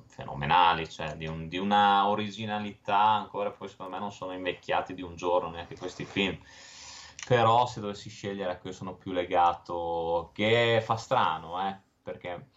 fenomenali, 0.07 0.89
cioè 0.91 1.17
di, 1.17 1.27
un- 1.27 1.47
di 1.49 1.57
una 1.59 2.09
originalità 2.09 2.99
ancora, 2.99 3.51
poi 3.53 3.69
secondo 3.69 3.93
me 3.93 3.99
non 4.01 4.11
sono 4.13 4.33
invecchiati 4.33 4.95
di 4.95 5.03
un 5.03 5.15
giorno 5.17 5.51
neanche 5.51 5.77
questi 5.77 6.05
film. 6.05 6.37
Però 7.27 7.67
se 7.67 7.81
dovessi 7.81 8.09
scegliere, 8.11 8.53
ecco, 8.53 8.69
io 8.69 8.73
sono 8.75 8.97
più 8.97 9.13
legato, 9.13 10.31
che 10.35 10.81
fa 10.85 10.97
strano, 10.97 11.61
eh, 11.69 11.79
perché 12.03 12.51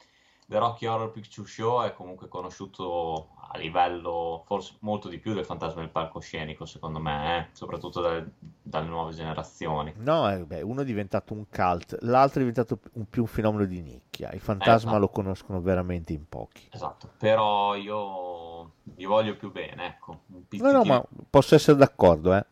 The 0.48 0.58
Rocky 0.58 0.86
Horror 0.86 1.12
Picture 1.12 1.48
Show 1.48 1.82
è 1.84 1.94
comunque 1.94 2.28
conosciuto 2.28 3.30
a 3.54 3.58
livello 3.58 4.44
forse 4.46 4.76
molto 4.80 5.08
di 5.08 5.18
più 5.18 5.34
del 5.34 5.46
fantasma 5.46 5.82
del 5.82 5.90
palcoscenico, 5.90 6.66
secondo 6.66 7.00
me, 7.00 7.38
eh, 7.38 7.48
soprattutto 7.52 8.02
dalle, 8.02 8.32
dalle 8.62 8.88
nuove 8.88 9.14
generazioni. 9.14 9.94
No, 9.98 10.30
eh, 10.32 10.44
beh, 10.46 10.62
uno 10.62 10.82
è 10.82 10.86
diventato 10.86 11.34
un 11.34 11.46
cult, 11.50 11.98
l'altro 12.02 12.42
è 12.42 12.46
diventato 12.46 12.80
un- 12.94 13.10
più 13.10 13.22
un 13.22 13.28
fenomeno 13.28 13.66
di 13.66 13.82
nicchia. 13.82 14.32
Il 14.32 14.40
fantasma 14.40 14.92
esatto. 14.92 14.98
lo 14.98 15.10
conoscono 15.10 15.62
veramente 15.62 16.14
in 16.14 16.28
pochi. 16.28 16.68
Esatto, 16.72 17.10
però 17.18 17.76
io 17.76 18.72
gli 18.84 19.06
voglio 19.06 19.36
più 19.36 19.52
bene, 19.52 19.86
ecco. 19.86 20.22
No, 20.50 20.72
no, 20.72 20.84
ma 20.84 21.04
posso 21.30 21.56
essere 21.56 21.78
d'accordo, 21.78 22.34
eh. 22.36 22.46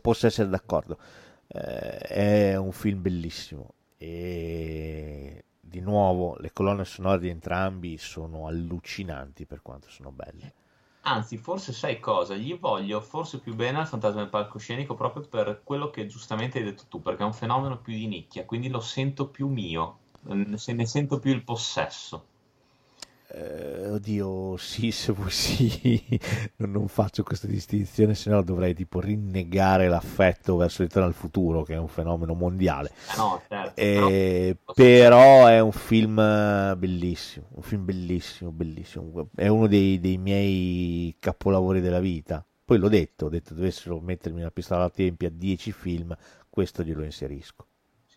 Posso 0.00 0.26
essere 0.26 0.48
d'accordo. 0.48 0.98
Eh, 1.46 1.98
è 1.98 2.56
un 2.56 2.72
film 2.72 3.02
bellissimo 3.02 3.74
e 3.96 5.44
di 5.70 5.80
nuovo 5.80 6.36
le 6.38 6.52
colonne 6.52 6.84
sonore 6.84 7.20
di 7.20 7.28
entrambi 7.28 7.96
sono 7.96 8.46
allucinanti 8.46 9.46
per 9.46 9.62
quanto 9.62 9.88
sono 9.88 10.10
belle. 10.10 10.54
Anzi, 11.02 11.38
forse 11.38 11.72
sai 11.72 11.98
cosa? 12.00 12.34
Gli 12.34 12.58
voglio 12.58 13.00
forse 13.00 13.38
più 13.40 13.54
bene 13.54 13.78
al 13.78 13.86
fantasma 13.86 14.20
del 14.20 14.28
palcoscenico 14.28 14.94
proprio 14.94 15.26
per 15.26 15.62
quello 15.64 15.90
che 15.90 16.06
giustamente 16.06 16.58
hai 16.58 16.64
detto 16.64 16.84
tu, 16.88 17.00
perché 17.00 17.22
è 17.22 17.26
un 17.26 17.32
fenomeno 17.32 17.78
più 17.80 17.94
di 17.94 18.06
nicchia, 18.06 18.44
quindi 18.44 18.68
lo 18.68 18.80
sento 18.80 19.28
più 19.28 19.48
mio, 19.48 20.00
ne 20.22 20.58
se 20.58 20.72
ne 20.74 20.86
sento 20.86 21.18
più 21.18 21.32
il 21.32 21.44
possesso. 21.44 22.29
Eh, 23.32 23.88
oddio, 23.88 24.56
sì, 24.56 24.90
se 24.92 25.12
vuoi 25.12 25.30
sì, 25.30 26.02
non, 26.56 26.70
non 26.72 26.88
faccio 26.88 27.22
questa 27.22 27.46
distinzione, 27.46 28.14
se 28.14 28.28
no 28.30 28.42
dovrei 28.42 28.74
tipo 28.74 28.98
rinnegare 29.00 29.88
l'affetto 29.88 30.56
verso 30.56 30.82
Ritorno 30.82 31.06
al 31.08 31.14
futuro, 31.14 31.62
che 31.62 31.74
è 31.74 31.78
un 31.78 31.86
fenomeno 31.88 32.34
mondiale. 32.34 32.92
Eh 33.06 33.16
no, 33.16 33.44
certo, 33.48 33.80
Eh, 33.80 34.56
però- 34.64 34.74
però 34.74 35.46
è 35.46 35.60
un 35.60 35.72
film 35.72 36.14
bellissimo, 36.76 37.46
un 37.54 37.62
film 37.62 37.84
bellissimo, 37.84 38.50
bellissimo. 38.50 39.28
È 39.34 39.46
uno 39.48 39.66
dei, 39.68 40.00
dei 40.00 40.18
miei 40.18 41.14
capolavori 41.18 41.80
della 41.80 42.00
vita. 42.00 42.44
Poi 42.64 42.78
l'ho 42.78 42.88
detto, 42.88 43.26
ho 43.26 43.28
detto 43.28 43.54
dovessero 43.54 44.00
mettermi 44.00 44.40
una 44.40 44.50
pistola 44.50 44.80
alla 44.80 44.90
tempia 44.90 45.28
a 45.28 45.30
10 45.32 45.70
film, 45.72 46.16
questo 46.48 46.82
glielo 46.82 47.04
inserisco. 47.04 47.66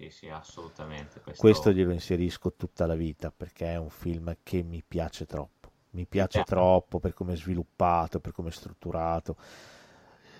Sì, 0.03 0.09
sì, 0.09 0.29
assolutamente. 0.29 1.21
Questo... 1.21 1.41
Questo 1.41 1.71
glielo 1.71 1.91
inserisco 1.93 2.53
tutta 2.53 2.85
la 2.85 2.95
vita 2.95 3.31
perché 3.31 3.67
è 3.67 3.77
un 3.77 3.89
film 3.89 4.35
che 4.43 4.61
mi 4.63 4.83
piace 4.85 5.25
troppo. 5.25 5.71
Mi 5.91 6.05
piace 6.05 6.43
piace. 6.43 6.43
troppo 6.43 6.99
per 6.99 7.13
come 7.13 7.33
è 7.33 7.37
sviluppato, 7.37 8.19
per 8.19 8.31
come 8.31 8.49
è 8.49 8.51
strutturato. 8.51 9.37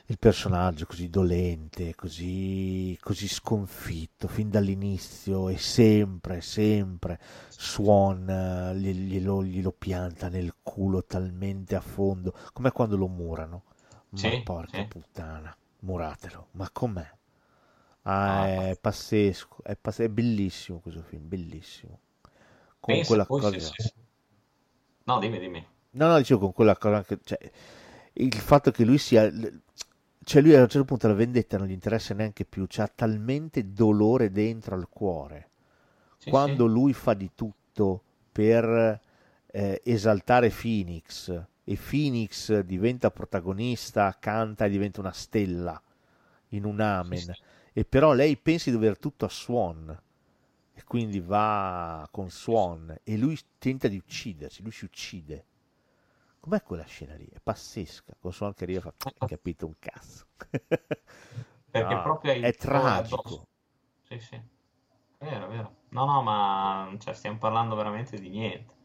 Il 0.07 0.19
personaggio 0.19 0.85
così 0.85 1.09
dolente, 1.09 1.95
così, 1.95 2.97
così 3.01 3.27
sconfitto 3.27 4.27
fin 4.27 4.49
dall'inizio 4.49 5.47
e 5.47 5.57
sempre, 5.57 6.41
sempre 6.41 7.19
Swan 7.49 8.73
gli- 8.75 8.91
glielo, 8.91 9.43
glielo 9.43 9.71
pianta 9.71 10.27
nel 10.27 10.55
culo 10.61 11.05
talmente 11.05 11.75
a 11.75 11.81
fondo, 11.81 12.33
come 12.51 12.71
quando 12.71 12.97
lo 12.97 13.07
murano. 13.07 13.63
Ma 14.09 14.29
Sì, 14.29 14.41
porca 14.43 14.83
sì. 14.83 14.85
puttana, 14.85 15.55
muratelo. 15.79 16.47
Ma 16.51 16.69
com'è? 16.71 17.09
Ah, 18.03 18.47
è 18.47 18.77
pazzesco, 18.79 19.63
è, 19.63 19.75
pass- 19.77 20.01
è 20.01 20.09
bellissimo 20.09 20.79
questo 20.79 21.01
film, 21.03 21.27
bellissimo. 21.27 21.99
Con 22.79 22.95
Pensa 22.95 23.05
quella 23.05 23.25
cosa... 23.27 23.51
se- 23.59 23.93
No, 25.05 25.19
dimmi, 25.19 25.39
dimmi. 25.39 25.65
No, 25.91 26.07
no, 26.07 26.17
dicevo 26.17 26.39
con 26.39 26.53
quella 26.53 26.75
cosa 26.77 26.97
anche... 26.97 27.19
Cioè, 27.23 27.51
il 28.13 28.33
fatto 28.33 28.71
che 28.71 28.83
lui 28.83 28.97
sia... 28.97 29.31
Cioè 30.25 30.41
lui 30.41 30.55
a 30.55 30.61
un 30.61 30.69
certo 30.69 30.85
punto 30.85 31.07
la 31.07 31.13
vendetta 31.13 31.57
non 31.57 31.67
gli 31.67 31.71
interessa 31.71 32.13
neanche 32.13 32.45
più, 32.45 32.65
c'ha 32.67 32.87
talmente 32.87 33.73
dolore 33.73 34.31
dentro 34.31 34.75
al 34.75 34.87
cuore. 34.89 35.49
Sì, 36.17 36.29
Quando 36.29 36.65
lui 36.65 36.93
fa 36.93 37.13
di 37.13 37.31
tutto 37.35 38.01
per 38.31 38.99
eh, 39.47 39.81
esaltare 39.83 40.49
Phoenix 40.49 41.29
e 41.65 41.77
Phoenix 41.77 42.59
diventa 42.61 43.11
protagonista, 43.11 44.15
canta 44.19 44.65
e 44.65 44.69
diventa 44.69 45.01
una 45.01 45.11
stella 45.11 45.79
in 46.49 46.65
un 46.65 46.79
amen. 46.79 47.35
E 47.73 47.85
però 47.85 48.13
lei 48.13 48.37
pensa 48.37 48.69
di 48.69 48.75
dover 48.75 48.97
tutto 48.99 49.25
a 49.25 49.29
Swan 49.29 50.01
e 50.75 50.83
quindi 50.83 51.19
va 51.19 52.07
con 52.11 52.29
Swan 52.29 52.95
e 53.03 53.17
lui 53.17 53.37
tenta 53.57 53.87
di 53.87 53.97
uccidersi, 53.97 54.61
lui 54.61 54.71
si 54.71 54.85
uccide. 54.85 55.45
Com'è 56.39 56.61
quella 56.61 56.83
scena 56.85 57.15
lì? 57.15 57.25
È 57.25 57.39
pazzesca, 57.41 58.15
con 58.19 58.33
Swan 58.33 58.53
che 58.53 58.65
arriva 58.65 58.81
fa, 58.81 58.93
hai 59.19 59.27
capito 59.27 59.65
un 59.65 59.73
cazzo. 59.79 60.25
Perché 61.71 61.93
No, 61.93 62.19
è 62.21 62.27
cuore 62.27 62.51
tragico. 62.51 63.47
Sì, 64.03 64.19
sì. 64.19 64.41
Vero, 65.19 65.47
vero. 65.47 65.75
No, 65.89 66.05
no, 66.05 66.21
ma 66.21 66.93
cioè, 66.99 67.13
stiamo 67.13 67.37
parlando 67.37 67.75
veramente 67.75 68.19
di 68.19 68.29
niente. 68.29 68.75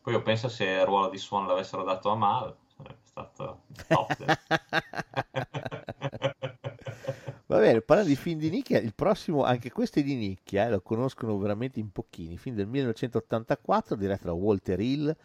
Poi 0.00 0.14
io 0.14 0.22
penso 0.22 0.48
se 0.48 0.64
il 0.64 0.84
ruolo 0.84 1.08
di 1.08 1.18
Swan 1.18 1.46
l'avessero 1.46 1.84
dato 1.84 2.10
a 2.10 2.16
Mal, 2.16 2.56
sarebbe 2.76 3.00
stato 3.02 3.62
top. 3.86 4.24
Va 7.48 7.60
bene, 7.60 7.80
parlando 7.80 8.10
di 8.10 8.16
film 8.16 8.40
di 8.40 8.50
nicchia, 8.50 8.80
il 8.80 8.92
prossimo, 8.92 9.44
anche 9.44 9.70
questo 9.70 10.00
è 10.00 10.02
di 10.02 10.16
nicchia, 10.16 10.66
eh, 10.66 10.70
lo 10.70 10.80
conoscono 10.80 11.38
veramente 11.38 11.78
in 11.78 11.92
pochini. 11.92 12.36
Film 12.36 12.56
del 12.56 12.66
1984, 12.66 13.94
diretto 13.94 14.26
da 14.26 14.32
Walter 14.32 14.80
Hill, 14.80 15.16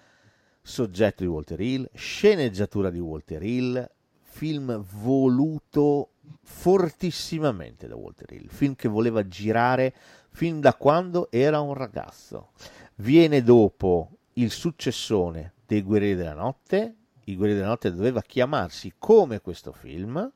soggetto 0.62 1.24
di 1.24 1.30
Walter 1.30 1.60
Hill, 1.60 1.90
sceneggiatura 1.96 2.92
di 2.92 3.00
Walter 3.00 3.42
Hill, 3.42 3.90
film 4.22 4.86
voluto 5.02 6.12
fortissimamente 6.44 7.88
da 7.88 7.96
Walter 7.96 8.32
Hill, 8.32 8.50
film 8.50 8.76
che 8.76 8.88
voleva 8.88 9.28
girare 9.28 9.92
fin 10.30 10.60
da 10.60 10.76
quando 10.76 11.28
era 11.32 11.60
un 11.60 11.74
ragazzo. 11.74 12.52
Viene 12.98 13.42
dopo 13.42 14.18
il 14.34 14.52
successone 14.52 15.54
dei 15.66 15.82
Guerrieri 15.82 16.18
della 16.18 16.36
Notte, 16.36 16.98
i 17.24 17.36
Guerrieri 17.36 17.62
della 17.62 17.72
Notte 17.72 17.92
doveva 17.92 18.22
chiamarsi 18.22 18.94
come 19.00 19.42
questo 19.42 19.72
film, 19.72 20.32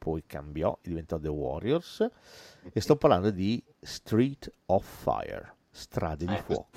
poi 0.00 0.24
cambiò 0.26 0.78
e 0.80 0.88
diventò 0.88 1.18
The 1.18 1.28
Warriors, 1.28 2.10
e 2.72 2.80
sto 2.80 2.96
parlando 2.96 3.30
di 3.30 3.62
Street 3.78 4.50
of 4.66 4.82
Fire, 4.82 5.56
Strade 5.70 6.24
di 6.24 6.36
Fuoco. 6.42 6.68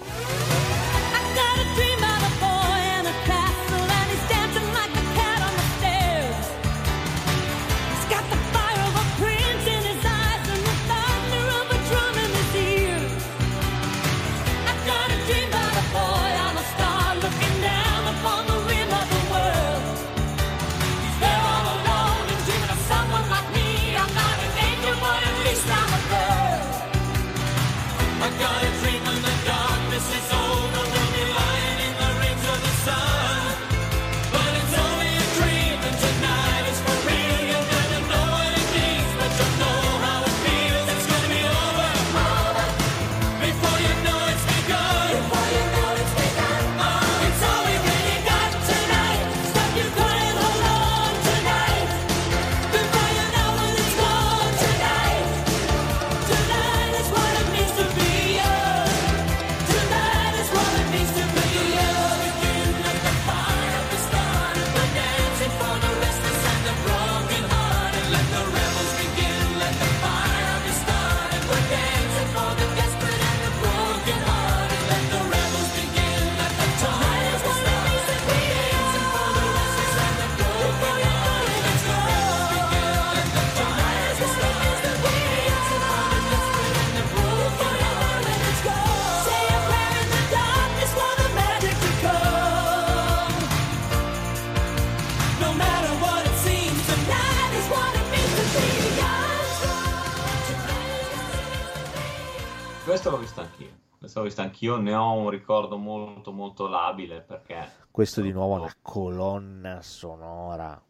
L'ho 104.24 104.30
visto 104.30 104.41
anch'io, 104.41 104.78
ne 104.78 104.94
ho 104.95 105.14
un 105.14 105.30
ricordo 105.30 105.78
molto 105.78 106.32
molto 106.32 106.68
labile 106.68 107.22
perché 107.22 107.72
Questo 107.91 108.22
di 108.22 108.32
nuovo 108.32 108.56
è 108.56 108.60
una 108.60 108.76
colonna 108.82 109.82
sonora 109.82 110.82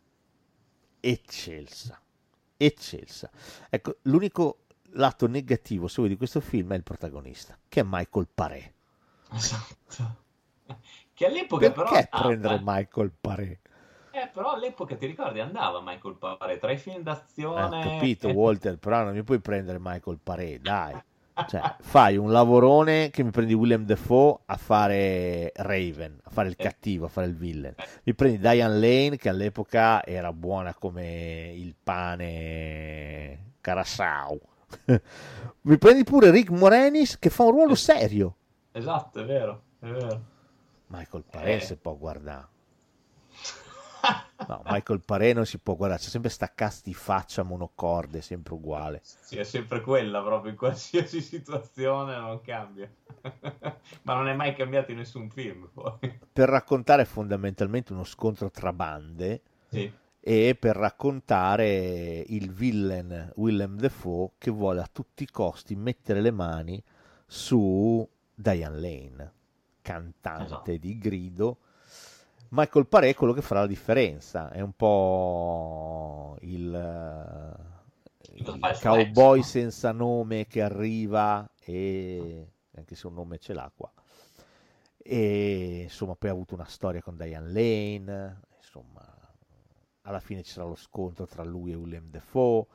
eccelsa, 1.00 2.00
eccelsa. 2.56 3.30
Ecco, 3.70 3.98
l'unico 4.04 4.60
lato 4.92 5.28
negativo, 5.28 5.88
se 5.88 5.96
vuoi, 5.98 6.10
di 6.10 6.18
questo 6.18 6.40
film 6.40 6.72
è 6.74 6.76
il 6.76 6.84
protagonista, 6.84 7.58
che 7.68 7.82
è 7.82 7.84
Michael 7.86 8.28
Paré. 8.34 8.74
Esatto. 9.32 10.22
che 11.14 11.26
all'epoca 11.26 11.72
però 11.72 11.90
Perché 11.90 12.10
andava, 12.12 12.24
prendere 12.24 12.56
eh. 12.56 12.62
Michael 12.64 13.12
Paré? 13.20 13.60
Eh, 14.12 14.30
però 14.32 14.52
all'epoca 14.52 14.96
ti 14.96 15.08
ricordi 15.08 15.40
andava 15.40 15.82
Michael 15.82 16.16
Paré 16.16 16.60
tra 16.60 16.72
i 16.72 16.78
film 16.78 17.00
Ho 17.00 17.02
d'azione 17.02 17.82
capito, 17.82 18.28
e- 18.30 18.32
Walter, 18.32 18.78
però 18.78 19.04
non 19.04 19.14
mi 19.14 19.24
puoi 19.24 19.40
prendere 19.40 19.80
Michael 19.82 20.20
Paré, 20.22 20.60
dai. 20.62 21.02
Cioè, 21.48 21.76
fai 21.80 22.16
un 22.16 22.32
lavorone 22.32 23.10
che 23.10 23.24
mi 23.24 23.32
prendi 23.32 23.54
William 23.54 23.86
Defoe 23.86 24.40
a 24.46 24.56
fare 24.58 25.52
Raven, 25.56 26.20
a 26.24 26.30
fare 26.30 26.50
il 26.50 26.56
cattivo, 26.56 27.06
a 27.06 27.10
fare 27.10 27.28
il 27.28 27.36
villain. 27.36 27.74
Mi 28.04 28.14
prendi 28.14 28.38
Diane 28.38 28.74
Lane 28.80 29.18
che 29.18 29.30
all'epoca 29.30 30.06
era 30.06 30.32
buona 30.32 30.76
come 30.76 31.52
il 31.56 31.76
pane 31.82 33.54
Carasau. 33.62 34.40
mi 35.62 35.78
prendi 35.78 36.04
pure 36.04 36.30
Rick 36.30 36.50
Moranis 36.52 37.18
che 37.18 37.30
fa 37.30 37.44
un 37.44 37.52
ruolo 37.52 37.76
serio. 37.76 38.36
Esatto, 38.72 39.20
è 39.22 39.26
vero, 39.26 39.62
è 39.80 39.88
vero. 39.88 40.22
Michael 40.88 41.24
Paré 41.30 41.62
Eh. 41.62 41.76
può 41.78 41.96
guardare. 41.96 42.48
No, 44.48 44.62
Michael 44.66 45.02
Paré 45.06 45.34
non 45.34 45.46
si 45.46 45.58
può 45.60 45.76
guardare, 45.76 46.02
c'è 46.02 46.10
sempre 46.10 46.30
sta 46.30 46.52
di 46.84 46.94
faccia 46.94 47.44
monocorde, 47.44 48.22
sempre 48.22 48.54
uguale. 48.54 49.02
Sì, 49.04 49.38
è 49.38 49.44
sempre 49.44 49.82
quella 49.82 50.22
proprio 50.22 50.52
in 50.52 50.58
qualsiasi 50.58 51.20
situazione 51.22 52.16
non 52.18 52.42
cambia. 52.42 52.90
Ma 54.04 54.14
non 54.16 54.28
è 54.28 54.34
mai 54.34 54.54
cambiato 54.56 54.92
in 54.92 54.98
nessun 54.98 55.30
film 55.30 55.70
poi. 55.74 56.20
per 56.32 56.50
raccontare 56.50 57.06
fondamentalmente 57.06 57.94
uno 57.94 58.04
scontro 58.04 58.50
tra 58.52 58.74
bande 58.74 59.42
Sì. 59.70 59.92
e 60.20 60.56
per 60.60 60.76
raccontare 60.76 62.24
il 62.28 62.52
villain 62.52 63.32
Willem 63.36 63.78
Dafoe 63.78 64.32
che 64.38 64.52
vuole 64.52 64.82
a 64.82 64.90
tutti 64.92 65.24
i 65.24 65.30
costi 65.30 65.76
mettere 65.76 66.22
le 66.22 66.32
mani 66.32 66.82
su 67.26 68.08
Diane 68.36 68.80
Lane, 68.80 69.34
cantante 69.82 70.44
Esatto. 70.46 70.78
di 70.78 70.98
grido. 70.98 71.58
Michael 72.56 72.86
Paré 72.86 73.10
è 73.10 73.16
quello 73.16 73.34
che 73.34 73.42
farà 73.42 73.62
la 73.62 73.68
differenza, 73.68 74.52
è 74.52 74.62
un 74.62 74.74
po' 74.74 76.38
il, 76.42 76.72
eh, 76.72 78.34
il 78.36 78.80
cowboy 78.80 79.40
ex, 79.40 79.46
senza 79.46 79.92
nome 79.92 80.46
che 80.46 80.62
arriva 80.62 81.50
e 81.60 82.48
anche 82.76 82.94
se 82.94 83.08
un 83.08 83.16
nome 83.16 83.40
ce 83.40 83.54
l'ha 83.54 83.72
qua. 83.76 83.92
E 84.98 85.82
insomma, 85.82 86.14
poi 86.14 86.30
ha 86.30 86.34
avuto 86.34 86.54
una 86.54 86.68
storia 86.68 87.02
con 87.02 87.18
Diane 87.18 87.48
Lane. 87.48 88.40
Insomma, 88.58 89.04
alla 90.02 90.20
fine 90.20 90.44
ci 90.44 90.52
sarà 90.52 90.68
lo 90.68 90.76
scontro 90.76 91.26
tra 91.26 91.44
lui 91.44 91.72
e 91.72 91.76
William 91.76 92.06
Defoe. 92.06 92.66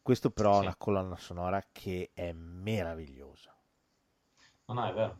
Questo, 0.00 0.30
però, 0.30 0.52
è 0.52 0.58
Sì. 0.58 0.66
una 0.66 0.76
colonna 0.76 1.16
sonora 1.16 1.60
che 1.72 2.10
è 2.14 2.32
meravigliosa. 2.32 3.52
No, 4.66 4.74
no, 4.74 4.86
è 4.86 4.92
vero. 4.92 5.18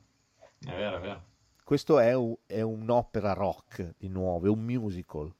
È 0.60 0.70
vero, 0.70 0.96
è 0.98 1.00
vero. 1.00 1.29
Questo 1.70 2.00
è, 2.00 2.12
un- 2.14 2.34
è 2.46 2.62
un'opera 2.62 3.32
rock 3.32 3.94
di 3.96 4.08
nuovo, 4.08 4.46
è 4.46 4.48
un 4.48 4.58
musical. 4.58 5.32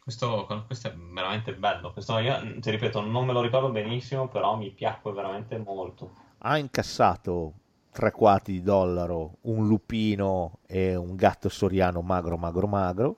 Questo, 0.00 0.46
questo 0.64 0.86
è 0.86 0.94
veramente 0.94 1.56
bello. 1.56 1.92
Questo 1.92 2.18
io, 2.18 2.60
ti 2.60 2.70
ripeto, 2.70 3.00
non 3.00 3.26
me 3.26 3.32
lo 3.32 3.40
ricordo 3.40 3.68
benissimo, 3.68 4.28
però 4.28 4.56
mi 4.56 4.70
piacque 4.70 5.10
veramente 5.10 5.58
molto. 5.58 6.14
Ha 6.38 6.56
incassato 6.56 7.52
tre 7.90 8.12
quarti 8.12 8.52
di 8.52 8.62
dollaro, 8.62 9.38
un 9.40 9.66
lupino 9.66 10.60
e 10.68 10.94
un 10.94 11.16
gatto 11.16 11.48
soriano 11.48 12.00
magro, 12.00 12.36
magro, 12.36 12.68
magro, 12.68 13.16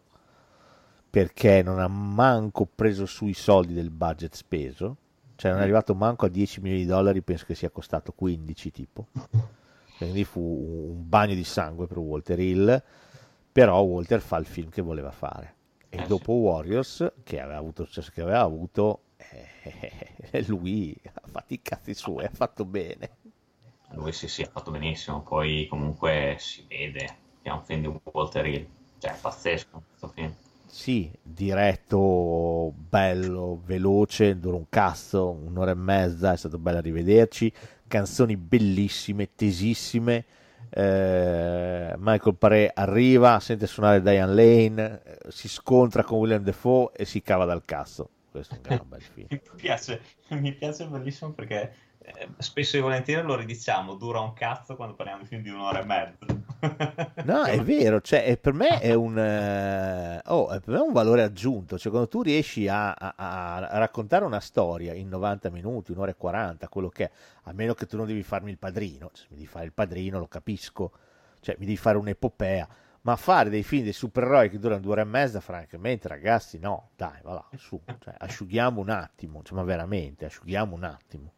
perché 1.10 1.60
non 1.62 1.80
ha 1.80 1.88
manco 1.88 2.64
preso 2.64 3.04
sui 3.04 3.34
soldi 3.34 3.74
del 3.74 3.90
budget 3.90 4.34
speso, 4.34 4.96
cioè 5.36 5.50
non 5.50 5.60
è 5.60 5.64
arrivato 5.64 5.94
manco 5.94 6.24
a 6.24 6.30
10 6.30 6.62
milioni 6.62 6.84
di 6.84 6.88
dollari, 6.88 7.20
penso 7.20 7.44
che 7.44 7.54
sia 7.54 7.68
costato 7.68 8.12
15 8.12 8.70
tipo. 8.70 9.08
Quindi 10.00 10.24
fu 10.24 10.40
un 10.40 11.08
bagno 11.08 11.34
di 11.34 11.44
sangue 11.44 11.86
per 11.86 11.98
Walter 11.98 12.38
Hill, 12.38 12.82
però 13.52 13.80
Walter 13.82 14.20
fa 14.20 14.36
il 14.38 14.46
film 14.46 14.70
che 14.70 14.82
voleva 14.82 15.10
fare. 15.10 15.54
E 15.88 15.98
Eh, 15.98 16.04
dopo 16.04 16.32
Warriors, 16.32 17.12
che 17.22 17.40
aveva 17.40 17.58
avuto 17.58 17.82
il 17.82 17.88
successo 17.88 18.10
che 18.14 18.22
aveva 18.22 18.40
avuto, 18.40 19.02
eh, 19.16 20.44
lui 20.46 20.96
ha 21.04 21.28
fatto 21.28 21.52
i 21.54 21.60
cazzi 21.62 21.94
suoi, 21.94 22.24
ha 22.24 22.30
fatto 22.32 22.64
bene. 22.64 23.10
Lui 23.92 24.12
sì, 24.12 24.26
sì, 24.26 24.42
ha 24.42 24.48
fatto 24.48 24.70
benissimo. 24.70 25.22
Poi 25.22 25.66
comunque 25.68 26.36
si 26.38 26.64
vede 26.66 27.04
che 27.42 27.50
è 27.50 27.52
un 27.52 27.62
film 27.64 27.80
di 27.82 28.00
Walter 28.12 28.46
Hill. 28.46 28.66
Cioè, 28.98 29.12
è 29.12 29.20
pazzesco 29.20 29.82
questo 29.86 30.08
film. 30.08 30.34
Sì, 30.72 31.10
diretto, 31.20 32.72
bello, 32.76 33.60
veloce, 33.64 34.38
dura 34.38 34.56
un 34.56 34.68
cazzo, 34.68 35.30
un'ora 35.30 35.72
e 35.72 35.74
mezza, 35.74 36.32
è 36.32 36.36
stato 36.36 36.58
bello 36.58 36.80
rivederci, 36.80 37.52
canzoni 37.90 38.36
bellissime, 38.36 39.34
tesissime. 39.34 40.24
eh, 40.70 41.94
Michael 41.98 42.36
Paré 42.36 42.70
arriva, 42.72 43.40
sente 43.40 43.66
suonare 43.66 44.00
Diane 44.00 44.32
Lane, 44.32 45.02
eh, 45.04 45.18
si 45.30 45.48
scontra 45.48 46.04
con 46.04 46.18
William 46.18 46.42
Defoe 46.42 46.92
e 46.94 47.04
si 47.04 47.20
cava 47.22 47.44
dal 47.44 47.64
cazzo. 47.64 48.08
Questo 48.30 48.54
è 48.54 48.56
un 48.58 48.62
gran 48.62 48.88
bel 48.88 49.02
film. 49.02 49.26
Mi 49.30 49.40
piace, 49.56 50.00
mi 50.28 50.52
piace 50.54 50.86
bellissimo 50.86 51.32
perché 51.32 51.74
spesso 52.38 52.76
e 52.76 52.80
volentieri 52.80 53.26
lo 53.26 53.36
ridiciamo, 53.36 53.94
dura 53.94 54.20
un 54.20 54.32
cazzo 54.32 54.76
quando 54.76 54.94
parliamo 54.94 55.22
di 55.22 55.28
film 55.28 55.42
di 55.42 55.50
un'ora 55.50 55.80
e 55.80 55.84
mezza. 55.84 56.26
No, 57.24 57.44
è 57.44 57.58
vero, 57.62 58.00
cioè, 58.02 58.36
per 58.36 58.52
me 58.52 58.80
è 58.80 58.92
un, 58.92 59.18
eh, 59.18 60.20
oh, 60.26 60.46
per 60.46 60.68
me 60.68 60.78
un 60.78 60.92
valore 60.92 61.22
aggiunto, 61.22 61.78
cioè 61.78 61.90
quando 61.90 62.08
tu 62.08 62.20
riesci 62.22 62.68
a, 62.68 62.92
a- 62.92 63.14
a 63.16 63.78
raccontare 63.78 64.24
una 64.26 64.40
storia 64.40 64.92
in 64.92 65.08
90 65.08 65.48
minuti, 65.50 65.92
un'ora 65.92 66.10
e 66.10 66.16
40, 66.16 66.68
quello 66.68 66.88
che 66.90 67.04
è, 67.04 67.10
a 67.44 67.52
meno 67.52 67.72
che 67.74 67.86
tu 67.86 67.96
non 67.96 68.06
devi 68.06 68.22
farmi 68.22 68.50
il 68.50 68.58
padrino, 68.58 69.10
cioè, 69.12 69.22
se 69.22 69.26
mi 69.30 69.36
devi 69.36 69.46
fare 69.46 69.64
il 69.64 69.72
padrino 69.72 70.18
lo 70.18 70.26
capisco, 70.26 70.92
cioè 71.40 71.56
mi 71.58 71.64
devi 71.64 71.78
fare 71.78 71.96
un'epopea, 71.98 72.68
ma 73.02 73.16
fare 73.16 73.48
dei 73.48 73.62
film 73.62 73.84
dei 73.84 73.92
supereroi 73.94 74.50
che 74.50 74.58
durano 74.58 74.80
due 74.80 74.92
ore 74.92 75.00
e 75.02 75.04
mezza, 75.04 75.40
francamente 75.40 76.08
ragazzi, 76.08 76.58
no, 76.58 76.90
dai, 76.96 77.20
va 77.22 77.32
là, 77.34 77.48
su, 77.56 77.80
cioè, 78.00 78.14
asciughiamo 78.18 78.80
un 78.80 78.90
attimo, 78.90 79.42
cioè, 79.42 79.56
ma 79.56 79.64
veramente, 79.64 80.26
asciughiamo 80.26 80.74
un 80.74 80.84
attimo, 80.84 81.32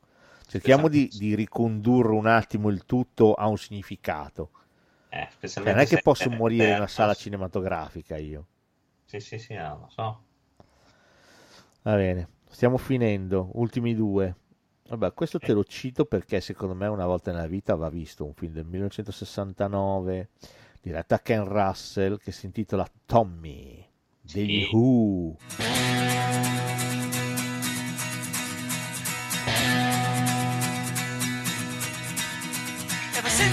cerchiamo 0.53 0.89
di, 0.89 1.09
di 1.13 1.35
ricondurre 1.35 2.13
un 2.13 2.27
attimo 2.27 2.69
il 2.69 2.85
tutto 2.85 3.35
a 3.35 3.47
un 3.47 3.57
significato. 3.57 4.51
Eh, 5.09 5.29
Cioè, 5.47 5.63
non 5.65 5.79
è 5.79 5.87
che 5.87 6.01
posso 6.03 6.31
morire 6.31 6.71
in 6.71 6.77
una 6.77 6.87
sala 6.87 7.15
cinematografica 7.15 8.17
io. 8.17 8.47
Sì, 9.05 9.21
sì, 9.21 9.39
sì, 9.39 9.55
no, 9.55 9.79
lo 9.81 9.89
so. 9.89 10.25
Va 11.83 11.95
bene, 11.97 12.29
stiamo 12.51 12.79
finendo. 12.79 13.51
Ultimi 13.55 13.95
due. 13.95 14.35
Vabbè, 14.89 15.13
questo 15.15 15.39
te 15.39 15.53
lo 15.53 15.65
cito 15.65 16.05
perché 16.05 16.41
secondo 16.41 16.75
me 16.75 16.87
una 16.87 17.07
volta 17.07 17.31
nella 17.33 17.47
vita 17.47 17.75
va 17.75 17.89
visto 17.89 18.25
un 18.25 18.35
film 18.35 18.53
del 18.53 18.67
1969 18.67 20.29
diretto 20.81 21.15
a 21.15 21.19
Ken 21.19 21.45
Russell 21.45 22.19
che 22.19 22.33
si 22.33 22.47
intitola 22.47 22.87
Tommy 23.07 23.87
degli 24.21 24.65
Sì. 24.65 24.69
Who. 24.71 25.37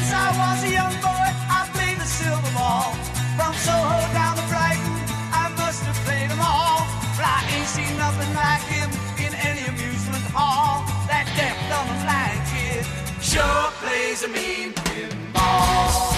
Since 0.10 0.22
I 0.22 0.30
was 0.41 0.64
a 0.64 0.72
young 0.73 0.95
boy, 1.06 1.27
I 1.57 1.69
played 1.73 1.98
the 1.99 2.06
silver 2.06 2.52
ball. 2.57 2.94
From 3.38 3.53
Soho 3.65 3.98
down 4.18 4.34
to 4.38 4.45
Brighton, 4.49 4.95
I 5.44 5.53
must 5.57 5.84
have 5.86 5.99
played 6.06 6.30
them 6.34 6.41
all. 6.41 6.81
But 7.15 7.26
I 7.38 7.40
ain't 7.53 7.69
seen 7.69 7.94
nothing 7.98 8.31
like 8.34 8.65
him 8.73 8.90
in 9.26 9.31
any 9.49 9.64
amusement 9.69 10.26
hall. 10.34 10.81
That 11.10 11.26
deaf, 11.38 11.57
dumb, 11.69 11.88
and 11.94 12.02
blind 12.06 12.41
kid 12.49 12.84
sure 13.22 13.65
plays 13.81 14.23
a 14.23 14.30
mean 14.30 14.73
pinball. 14.73 16.18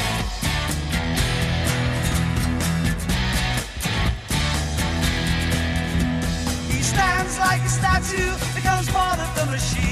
He 6.71 6.79
stands 6.81 7.37
like 7.39 7.61
a 7.61 7.73
statue, 7.79 8.31
becomes 8.55 8.87
part 8.89 9.19
of 9.19 9.29
the 9.35 9.45
machine. 9.51 9.90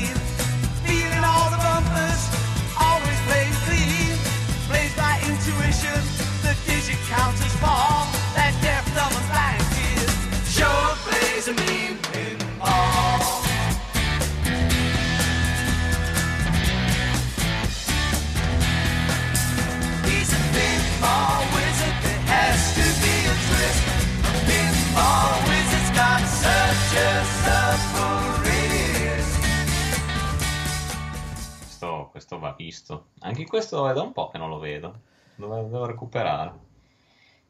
Questo, 31.57 32.07
questo 32.11 32.39
va 32.39 32.53
visto. 32.57 33.05
Anche 33.19 33.45
questo 33.45 33.89
è 33.89 33.93
da 33.93 34.01
un 34.01 34.11
po' 34.11 34.27
che 34.27 34.37
non 34.37 34.49
lo 34.49 34.59
vedo. 34.59 34.99
Devo, 35.35 35.55
devo 35.63 35.85
recuperare. 35.85 36.68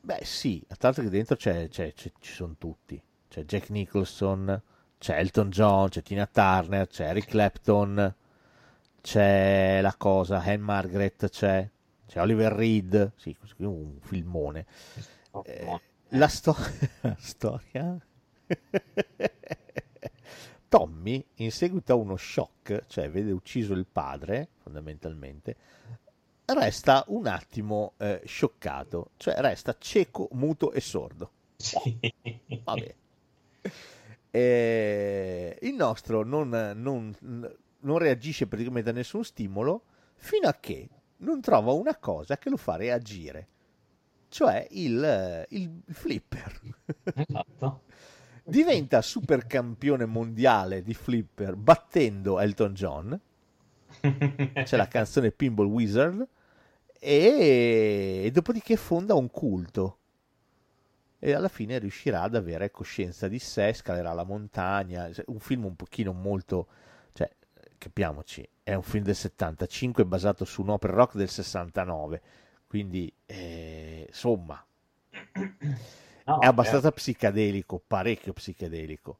Beh, 0.01 0.21
sì, 0.23 0.63
tra 0.67 0.77
l'altro 0.81 1.03
che 1.03 1.09
dentro 1.09 1.35
c'è, 1.35 1.67
c'è- 1.69 1.93
c'è- 1.93 2.11
ci 2.19 2.31
sono 2.33 2.55
tutti. 2.57 3.01
C'è 3.27 3.43
Jack 3.43 3.69
Nicholson, 3.69 4.61
c'è 4.97 5.17
Elton 5.19 5.49
John, 5.49 5.89
c'è 5.89 6.01
Tina 6.01 6.25
Turner, 6.25 6.87
c'è 6.87 7.07
Eric 7.09 7.25
Clapton, 7.27 8.15
c'è 9.01 9.81
la 9.81 9.95
cosa, 9.97 10.39
Anne 10.41 10.57
Margaret, 10.57 11.29
c'è, 11.29 11.69
c'è 12.07 12.21
Oliver 12.21 12.51
Reed, 12.53 13.11
sì, 13.17 13.35
un 13.57 13.97
filmone. 14.01 14.65
Eh, 15.43 15.79
la, 16.09 16.27
sto- 16.27 16.55
storia... 17.19 17.97
Tommy, 20.69 21.23
in 21.35 21.51
seguito 21.51 21.93
a 21.93 21.95
uno 21.95 22.15
shock, 22.15 22.83
cioè 22.87 23.09
vede 23.09 23.31
ucciso 23.31 23.73
il 23.73 23.85
padre, 23.91 24.49
fondamentalmente, 24.61 25.55
resta 26.53 27.03
un 27.07 27.27
attimo 27.27 27.93
eh, 27.97 28.21
scioccato, 28.25 29.11
cioè 29.17 29.35
resta 29.37 29.75
cieco, 29.77 30.27
muto 30.31 30.71
e 30.71 30.81
sordo. 30.81 31.31
Vabbè. 32.63 32.95
Eh, 34.31 35.57
il 35.61 35.73
nostro 35.73 36.23
non, 36.23 36.49
non- 36.75 37.15
non 37.79 37.97
reagisce 37.97 38.47
praticamente 38.47 38.89
a 38.89 38.93
nessun 38.93 39.23
stimolo 39.23 39.83
fino 40.15 40.47
a 40.47 40.53
che 40.53 40.89
non 41.17 41.41
trova 41.41 41.71
una 41.71 41.95
cosa 41.97 42.37
che 42.37 42.49
lo 42.49 42.57
fa 42.57 42.75
reagire, 42.75 43.47
cioè 44.29 44.67
il, 44.71 45.45
il 45.49 45.83
flipper. 45.87 46.59
Esatto. 47.15 47.81
Diventa 48.43 49.01
supercampione 49.01 50.05
mondiale 50.05 50.81
di 50.81 50.93
flipper 50.93 51.55
battendo 51.55 52.39
Elton 52.39 52.73
John. 52.73 53.19
C'è 53.99 54.77
la 54.77 54.87
canzone 54.87 55.31
Pinball 55.31 55.67
Wizard 55.67 56.27
e, 56.99 58.29
dopodiché 58.33 58.75
fonda 58.75 59.15
un 59.15 59.29
culto 59.29 59.97
e 61.21 61.33
alla 61.33 61.49
fine 61.49 61.77
riuscirà 61.79 62.21
ad 62.21 62.35
avere 62.35 62.71
coscienza 62.71 63.27
di 63.27 63.39
sé, 63.39 63.73
scalerà 63.73 64.13
la 64.13 64.23
montagna, 64.23 65.09
un 65.27 65.39
film 65.39 65.65
un 65.65 65.75
pochino 65.75 66.13
molto, 66.13 66.67
cioè, 67.11 67.29
capiamoci, 67.77 68.47
è 68.63 68.73
un 68.73 68.83
film 68.83 69.03
del 69.03 69.15
75 69.15 70.05
basato 70.05 70.45
su 70.45 70.61
un'opera 70.61 70.93
rock 70.93 71.15
del 71.17 71.29
69, 71.29 72.21
quindi 72.67 73.11
eh, 73.25 74.05
insomma 74.07 74.63
No, 76.25 76.37
è 76.37 76.45
abbastanza 76.45 76.91
certo. 76.91 76.91
psichedelico, 76.91 77.81
parecchio 77.85 78.33
psichedelico. 78.33 79.17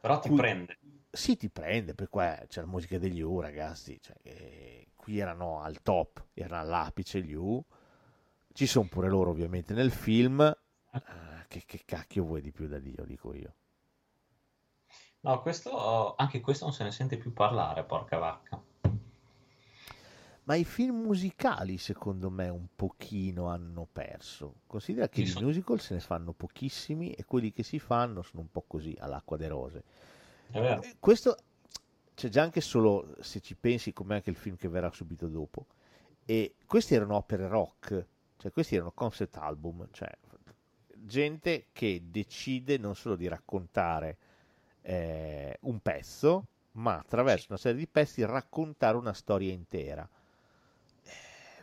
Però 0.00 0.18
ti 0.20 0.30
Qui- 0.30 0.42
prende. 0.42 0.78
Sì, 1.10 1.36
ti 1.36 1.48
prende, 1.50 1.94
per 1.94 2.08
qua 2.10 2.42
c'è 2.48 2.60
la 2.60 2.66
musica 2.66 2.98
degli 2.98 3.20
U, 3.22 3.40
ragazzi, 3.40 3.98
cioè, 4.02 4.16
che 4.22 4.88
qui 5.06 5.20
erano 5.20 5.60
al 5.62 5.82
top, 5.82 6.24
erano 6.34 6.62
all'apice 6.62 7.22
gli 7.22 7.32
U, 7.32 7.62
ci 8.52 8.66
sono 8.66 8.88
pure 8.88 9.08
loro 9.08 9.30
ovviamente 9.30 9.72
nel 9.72 9.92
film, 9.92 10.40
Eh, 10.92 11.44
che, 11.46 11.62
che 11.64 11.82
cacchio 11.84 12.24
vuoi 12.24 12.40
di 12.40 12.50
più 12.50 12.66
da 12.66 12.80
Dio, 12.80 13.04
dico 13.04 13.32
io. 13.32 13.54
No, 15.20 15.42
questo, 15.42 16.14
anche 16.16 16.40
questo 16.40 16.64
non 16.64 16.72
se 16.72 16.82
ne 16.84 16.90
sente 16.90 17.18
più 17.18 17.32
parlare, 17.34 17.84
porca 17.84 18.16
vacca. 18.16 18.62
Ma 20.44 20.54
i 20.54 20.64
film 20.64 21.00
musicali, 21.02 21.76
secondo 21.76 22.30
me, 22.30 22.48
un 22.48 22.68
pochino 22.74 23.48
hanno 23.48 23.86
perso. 23.90 24.60
Considera 24.66 25.08
che 25.08 25.20
Sì, 25.20 25.24
di 25.24 25.30
so- 25.32 25.40
musical 25.40 25.80
se 25.80 25.94
ne 25.94 26.00
fanno 26.00 26.32
pochissimi 26.32 27.10
e 27.12 27.24
quelli 27.24 27.52
che 27.52 27.64
si 27.64 27.78
fanno 27.80 28.22
sono 28.22 28.42
un 28.42 28.50
po' 28.50 28.62
così, 28.66 28.96
all'acqua 29.00 29.36
de 29.36 29.48
rose. 29.48 29.84
È 30.50 30.60
vero. 30.60 30.82
Eh, 30.82 30.96
Questo 31.00 31.36
c'è 32.16 32.28
già 32.30 32.42
anche 32.42 32.62
solo 32.62 33.14
se 33.20 33.40
ci 33.40 33.54
pensi 33.54 33.92
come 33.92 34.14
anche 34.14 34.30
il 34.30 34.36
film 34.36 34.56
che 34.56 34.68
verrà 34.68 34.90
subito 34.90 35.28
dopo. 35.28 35.66
E 36.24 36.54
questi 36.66 36.94
erano 36.94 37.14
opere 37.16 37.46
rock, 37.46 38.06
cioè 38.38 38.50
questi 38.50 38.74
erano 38.74 38.90
concept 38.92 39.36
album, 39.36 39.86
cioè 39.92 40.10
gente 41.06 41.66
che 41.72 42.04
decide 42.06 42.78
non 42.78 42.96
solo 42.96 43.16
di 43.16 43.28
raccontare 43.28 44.16
eh, 44.80 45.58
un 45.60 45.78
pezzo, 45.80 46.46
ma 46.72 46.96
attraverso 46.96 47.48
una 47.50 47.58
serie 47.58 47.78
di 47.78 47.86
pezzi 47.86 48.24
raccontare 48.24 48.96
una 48.96 49.12
storia 49.12 49.52
intera. 49.52 50.08
Eh, 51.04 51.10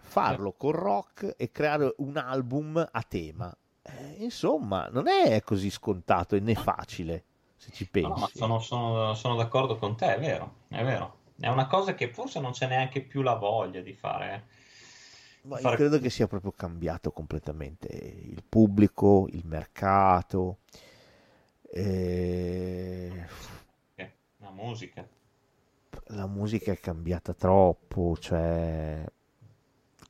Farlo 0.01 0.53
col 0.53 0.75
rock 0.75 1.33
e 1.35 1.51
creare 1.51 1.95
un 1.97 2.15
album 2.15 2.87
a 2.91 3.01
tema. 3.01 3.55
Eh, 3.81 4.23
insomma, 4.23 4.87
non 4.91 5.07
è 5.07 5.41
così 5.41 5.71
scontato 5.71 6.35
e 6.35 6.39
né 6.39 6.53
facile, 6.53 7.23
se 7.63 7.71
ci 7.71 7.85
pensi. 7.87 8.09
No, 8.09 8.17
ma 8.17 8.29
sono, 8.33 8.59
sono- 8.59 9.13
sono 9.15 9.35
d'accordo 9.35 9.77
con 9.77 9.95
te, 9.95 10.15
è 10.15 10.19
vero, 10.19 10.55
è 10.67 10.83
vero. 10.83 11.19
È 11.39 11.47
una 11.47 11.67
cosa 11.67 11.95
che 11.95 12.13
forse 12.13 12.39
non 12.39 12.51
c'è 12.51 12.67
neanche 12.67 13.01
più 13.01 13.21
la 13.21 13.33
voglia 13.35 13.81
di 13.81 13.93
fare. 13.93 14.47
Ma 15.43 15.59
io 15.59 15.61
fare- 15.61 15.77
credo 15.77 15.99
che 15.99 16.09
sia 16.09 16.27
proprio 16.27 16.51
cambiato 16.53 17.11
completamente 17.11 17.87
il 17.87 18.43
pubblico, 18.47 19.27
il 19.31 19.45
mercato. 19.45 20.57
eh, 21.73 23.25
Eh, 23.97 24.11
La 24.39 24.51
musica. 24.51 25.07
la 26.07 26.27
musica 26.27 26.71
è 26.71 26.79
cambiata 26.79 27.33
troppo, 27.33 28.15
cioè 28.19 29.03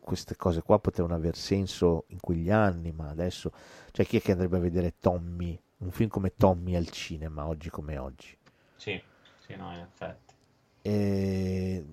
queste 0.01 0.35
cose 0.35 0.61
qua 0.61 0.79
potevano 0.79 1.15
aver 1.15 1.35
senso 1.37 2.05
in 2.07 2.19
quegli 2.19 2.49
anni, 2.49 2.91
ma 2.91 3.09
adesso, 3.09 3.51
cioè 3.91 4.05
chi 4.05 4.17
è 4.17 4.21
che 4.21 4.31
andrebbe 4.33 4.57
a 4.57 4.59
vedere 4.59 4.95
Tommy, 4.99 5.57
un 5.83 5.91
film 5.91 6.09
come 6.09 6.33
Tommy 6.35 6.75
al 6.75 6.89
cinema, 6.89 7.45
oggi 7.47 7.69
come 7.69 7.97
oggi? 7.97 8.37
Sì, 8.75 9.01
sì, 9.39 9.55
no, 9.55 9.73
in 9.73 9.79
effetti. 9.79 10.35
E 10.85 11.83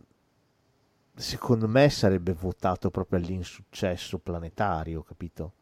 secondo 1.14 1.68
me 1.68 1.88
sarebbe 1.90 2.32
votato 2.32 2.90
proprio 2.90 3.18
all'insuccesso 3.18 4.18
planetario, 4.18 5.02
capito? 5.02 5.52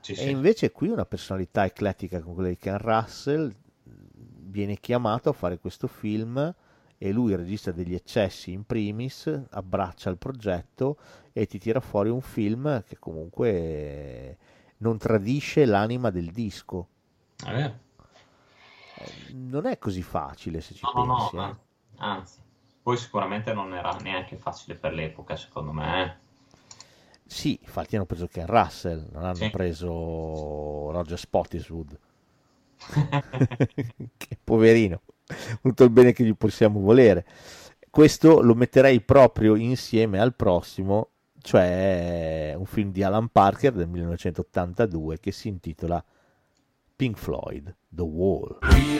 Sì, 0.00 0.14
E 0.14 0.28
sì. 0.28 0.30
invece 0.30 0.72
qui 0.72 0.88
una 0.88 1.06
personalità 1.06 1.64
eclettica 1.64 2.20
come 2.20 2.34
quella 2.34 2.48
di 2.50 2.58
Ken 2.58 2.78
Russell 2.78 3.52
viene 3.84 4.76
chiamato 4.78 5.30
a 5.30 5.32
fare 5.32 5.58
questo 5.58 5.86
film 5.88 6.54
e 6.98 7.12
lui 7.12 7.34
registra 7.34 7.72
degli 7.72 7.94
eccessi 7.94 8.52
in 8.52 8.64
primis, 8.64 9.30
abbraccia 9.50 10.10
il 10.10 10.18
progetto 10.18 10.98
e 11.32 11.46
ti 11.46 11.58
tira 11.58 11.80
fuori 11.80 12.10
un 12.10 12.20
film 12.20 12.84
che 12.84 12.98
comunque 12.98 14.38
non 14.78 14.98
tradisce 14.98 15.64
l'anima 15.64 16.10
del 16.10 16.30
disco. 16.30 16.88
È 17.44 17.50
vero. 17.52 17.78
Eh, 18.94 19.12
Non 19.32 19.66
è 19.66 19.76
così 19.78 20.02
facile 20.02 20.60
se 20.62 20.74
ci 20.74 20.88
No, 20.94 21.04
no, 21.04 21.30
pensi. 21.30 21.34
no, 21.34 21.48
eh. 21.48 21.56
anzi. 21.96 22.40
Poi 22.82 22.96
sicuramente 22.96 23.52
non 23.54 23.72
era 23.74 23.96
neanche 23.98 24.36
facile 24.36 24.76
per 24.76 24.92
l'epoca, 24.92 25.34
secondo 25.36 25.72
me. 25.72 26.02
eh. 26.04 26.16
Sì, 27.24 27.58
infatti 27.62 27.96
hanno 27.96 28.04
preso 28.04 28.26
Ken 28.28 28.46
Russell, 28.46 29.08
non 29.12 29.24
hanno 29.24 29.44
Sì. 29.44 29.50
preso 29.50 30.90
Roger 30.90 31.18
Spottiswoode. 31.18 31.98
che 34.16 34.38
poverino, 34.42 35.02
tutto 35.62 35.84
il 35.84 35.90
bene 35.90 36.12
che 36.12 36.24
gli 36.24 36.34
possiamo 36.36 36.80
volere. 36.80 37.24
questo 37.90 38.40
lo 38.42 38.54
metterei 38.54 39.00
proprio 39.02 39.54
insieme 39.56 40.18
al 40.20 40.34
prossimo, 40.34 41.10
cioè 41.40 42.54
un 42.56 42.64
film 42.66 42.90
di 42.92 43.02
Alan 43.02 43.28
Parker 43.28 43.72
del 43.72 43.88
1982 43.88 45.20
che 45.20 45.32
si 45.32 45.48
intitola 45.48 46.02
Pink 47.02 47.18
Floyd, 47.18 47.74
The 47.92 48.04
Wall. 48.04 48.58
We 48.70 48.92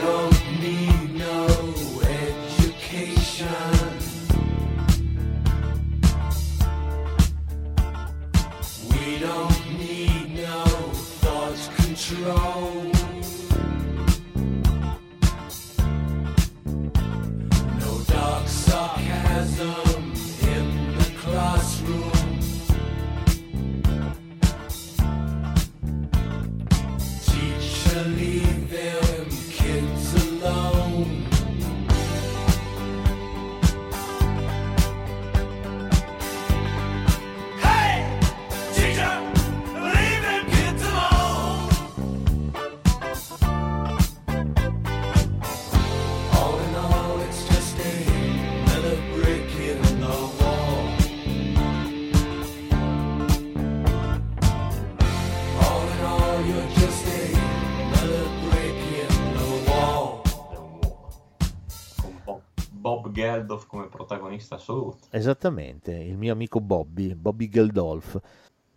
Bob, 62.82 63.12
Geldof 63.12 63.66
come 63.68 63.86
protagonista 63.86 64.56
assoluto. 64.56 65.06
Esattamente, 65.10 65.92
il 65.92 66.16
mio 66.16 66.32
amico 66.32 66.60
Bobby, 66.60 67.14
Bobby 67.14 67.48
Geldolf. 67.48 68.20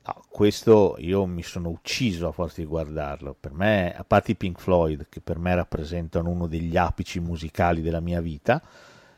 No, 0.06 0.22
questo 0.30 0.96
io 1.00 1.26
mi 1.26 1.42
sono 1.42 1.70
ucciso 1.70 2.28
a 2.28 2.32
forza 2.32 2.62
di 2.62 2.68
guardarlo. 2.68 3.36
Per 3.38 3.52
me, 3.52 3.96
a 3.96 4.04
parte 4.04 4.34
i 4.34 4.36
Pink 4.36 4.60
Floyd, 4.60 5.08
che 5.10 5.22
per 5.22 5.40
me 5.40 5.56
rappresentano 5.56 6.30
uno 6.30 6.46
degli 6.46 6.78
apici 6.78 7.20
musicali 7.20 7.82
della 7.82 8.00
mia 8.00 8.22
vita, 8.22 8.62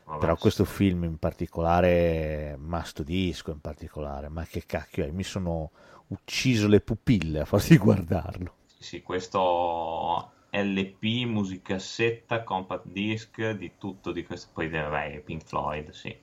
Vabbè, 0.04 0.18
però 0.18 0.36
questo 0.36 0.64
film 0.64 1.04
in 1.04 1.18
particolare, 1.18 2.56
Masto 2.58 3.02
Disco 3.02 3.50
in 3.50 3.60
particolare, 3.60 4.30
ma 4.30 4.44
che 4.44 4.64
cacchio 4.64 5.04
è? 5.04 5.10
Mi 5.10 5.22
sono 5.22 5.70
ucciso 6.06 6.66
le 6.66 6.80
pupille 6.80 7.40
a 7.40 7.44
forza 7.44 7.68
di 7.68 7.76
guardarlo. 7.76 8.54
Sì, 8.78 9.02
questo 9.02 10.30
LP, 10.62 11.24
musicassetta, 11.24 12.42
compact 12.44 12.86
disc, 12.86 13.50
di 13.50 13.72
tutto 13.78 14.12
di 14.12 14.24
questo. 14.24 14.50
Poi 14.52 14.68
vabbè, 14.68 15.20
Pink 15.20 15.44
Floyd, 15.44 15.90
sì. 15.90 16.16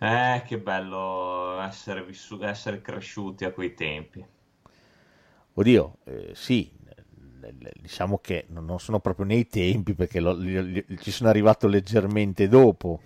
Eh, 0.00 0.42
che 0.46 0.58
bello 0.58 1.60
essere, 1.60 2.02
vissu- 2.04 2.42
essere 2.42 2.80
cresciuti 2.80 3.44
a 3.44 3.52
quei 3.52 3.74
tempi. 3.74 4.26
Oddio, 5.54 5.98
eh, 6.04 6.30
sì, 6.34 6.70
diciamo 7.80 8.18
che 8.18 8.46
non 8.48 8.64
non 8.64 8.78
sono 8.78 9.00
proprio 9.00 9.26
nei 9.26 9.46
tempi 9.48 9.94
perché 9.94 10.20
lo- 10.20 10.34
li- 10.34 10.72
li- 10.72 10.98
ci 11.00 11.10
sono 11.10 11.28
arrivato 11.28 11.66
leggermente 11.66 12.48
dopo. 12.48 13.00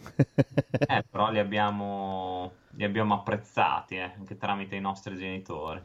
Eh, 0.87 1.03
però 1.11 1.31
li 1.31 1.39
abbiamo, 1.39 2.61
li 2.71 2.85
abbiamo 2.85 3.15
apprezzati, 3.15 3.97
eh, 3.97 4.01
anche 4.17 4.37
tramite 4.39 4.77
i 4.77 4.81
nostri 4.81 5.17
genitori. 5.17 5.83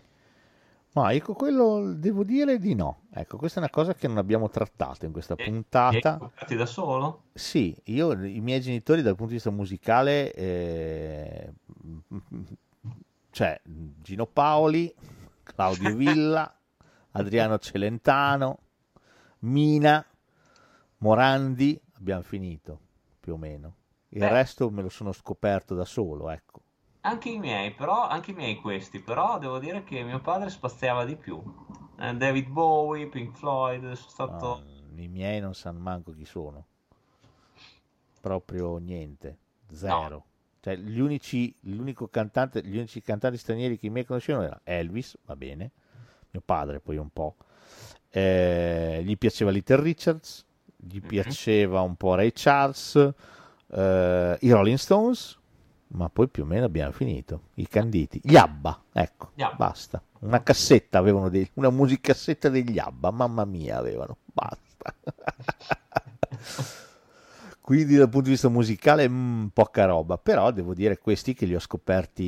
Ma 0.92 1.14
ecco, 1.14 1.34
quello 1.34 1.94
devo 1.94 2.24
dire 2.24 2.58
di 2.58 2.74
no. 2.74 3.02
Ecco, 3.12 3.38
questa 3.38 3.60
è 3.60 3.62
una 3.64 3.72
cosa 3.72 3.94
che 3.94 4.08
non 4.08 4.18
abbiamo 4.18 4.50
trattato 4.50 5.06
in 5.06 5.12
questa 5.12 5.36
hai 5.38 5.46
puntata. 5.46 6.18
scoperti 6.18 6.56
da 6.56 6.66
solo? 6.66 7.24
Sì, 7.34 7.76
io, 7.86 8.12
i 8.26 8.40
miei 8.40 8.60
genitori 8.60 9.02
dal 9.02 9.14
punto 9.14 9.30
di 9.30 9.36
vista 9.36 9.52
musicale, 9.52 10.34
eh, 10.34 11.54
cioè 13.30 13.60
Gino 13.64 14.26
Paoli, 14.26 14.94
Claudio 15.44 15.94
Villa, 15.96 16.60
Adriano 17.12 17.60
Celentano, 17.60 18.60
Mina, 19.40 20.04
Morandi, 20.98 21.80
abbiamo 21.98 22.24
finito 22.24 22.80
più 23.20 23.34
o 23.34 23.38
meno. 23.38 23.76
Il 24.10 24.20
Beh. 24.20 24.30
resto 24.30 24.72
me 24.72 24.82
lo 24.82 24.90
sono 24.90 25.12
scoperto 25.12 25.76
da 25.76 25.86
solo, 25.86 26.32
ecco. 26.32 26.62
Anche 27.02 27.30
i 27.30 27.40
miei, 27.40 27.72
però, 27.72 28.08
anche 28.08 28.32
i 28.32 28.34
miei 28.34 28.56
questi, 28.58 29.00
però 29.00 29.40
devo 29.40 29.58
dire 29.58 29.84
che 29.84 30.04
mio 30.04 30.20
padre 30.20 30.50
spaziava 30.50 31.06
di 31.06 31.16
più. 31.16 31.42
Eh, 31.98 32.16
David 32.16 32.50
Bowie, 32.50 33.08
Pink 33.08 33.38
Floyd, 33.38 33.82
sono 33.94 34.10
stato... 34.10 34.54
Ah, 34.56 34.64
I 34.96 35.08
miei 35.08 35.40
non 35.40 35.54
sanno 35.54 35.80
manco 35.80 36.12
chi 36.14 36.26
sono. 36.26 36.66
Proprio 38.20 38.78
niente, 38.78 39.38
zero. 39.72 40.26
Cioè, 40.60 40.76
gli 40.76 41.00
unici, 41.00 41.56
l'unico 41.62 42.10
cantante, 42.10 42.62
gli 42.62 42.76
unici 42.76 43.02
cantanti 43.02 43.38
stranieri 43.38 43.80
che 43.80 43.88
i 43.88 43.90
miei 43.90 44.06
conoscevano 44.06 44.46
era 44.46 44.60
Elvis, 44.66 45.18
va 45.24 45.38
bene, 45.38 45.72
mio 46.32 46.42
padre 46.44 46.82
poi 46.82 46.98
un 46.98 47.10
po'. 47.10 47.38
Eh, 48.10 49.02
gli 49.06 49.18
piaceva 49.18 49.52
Little 49.52 49.82
Richards, 49.82 50.46
gli 50.76 51.00
piaceva 51.00 51.80
un 51.80 51.96
po' 51.96 52.16
Ray 52.16 52.32
Charles, 52.34 52.96
eh, 53.68 54.38
i 54.42 54.52
Rolling 54.52 54.78
Stones, 54.78 55.39
ma 55.90 56.10
poi 56.10 56.28
più 56.30 56.44
o 56.44 56.46
meno 56.46 56.66
abbiamo 56.66 56.92
finito. 56.92 57.50
I 57.56 57.68
Canditi, 57.68 58.20
gli 58.24 58.36
Abba, 58.36 58.84
ecco, 58.92 59.32
Abba. 59.38 59.56
basta. 59.56 60.02
Una 60.20 60.42
cassetta 60.44 60.98
avevano, 60.98 61.30
dei- 61.30 61.50
una 61.56 61.70
musicassetta 61.70 62.50
degli 62.50 62.78
Abba, 62.80 63.12
mamma 63.12 63.46
mia 63.46 63.78
avevano, 63.78 64.18
basta. 64.26 64.94
Quindi 67.62 67.96
dal 67.96 68.10
punto 68.10 68.26
di 68.26 68.32
vista 68.32 68.50
musicale 68.50 69.08
mm, 69.08 69.48
poca 69.48 69.86
roba, 69.86 70.18
però 70.18 70.52
devo 70.52 70.74
dire 70.74 70.98
questi 70.98 71.34
che 71.36 71.46
li 71.46 71.56
ho 71.56 71.60
scoperti 71.60 72.24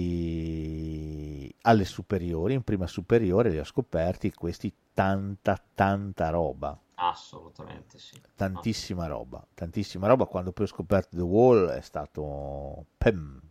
alle 1.61 1.85
superiori, 1.85 2.53
in 2.53 2.61
prima 2.63 2.85
superiore 2.87 3.49
li 3.49 3.57
ho 3.59 3.63
scoperti, 3.63 4.31
questi 4.33 4.71
tanta 4.93 5.59
tanta 5.73 6.29
roba, 6.29 6.79
Assolutamente 6.95 7.97
sì. 7.97 8.21
tantissima 8.35 9.07
roba, 9.07 9.45
tantissima 9.53 10.07
roba, 10.07 10.25
quando 10.25 10.51
poi 10.51 10.65
ho 10.65 10.69
scoperto 10.69 11.15
The 11.15 11.21
Wall 11.23 11.69
è 11.69 11.81
stato 11.81 12.85
pem. 12.97 13.41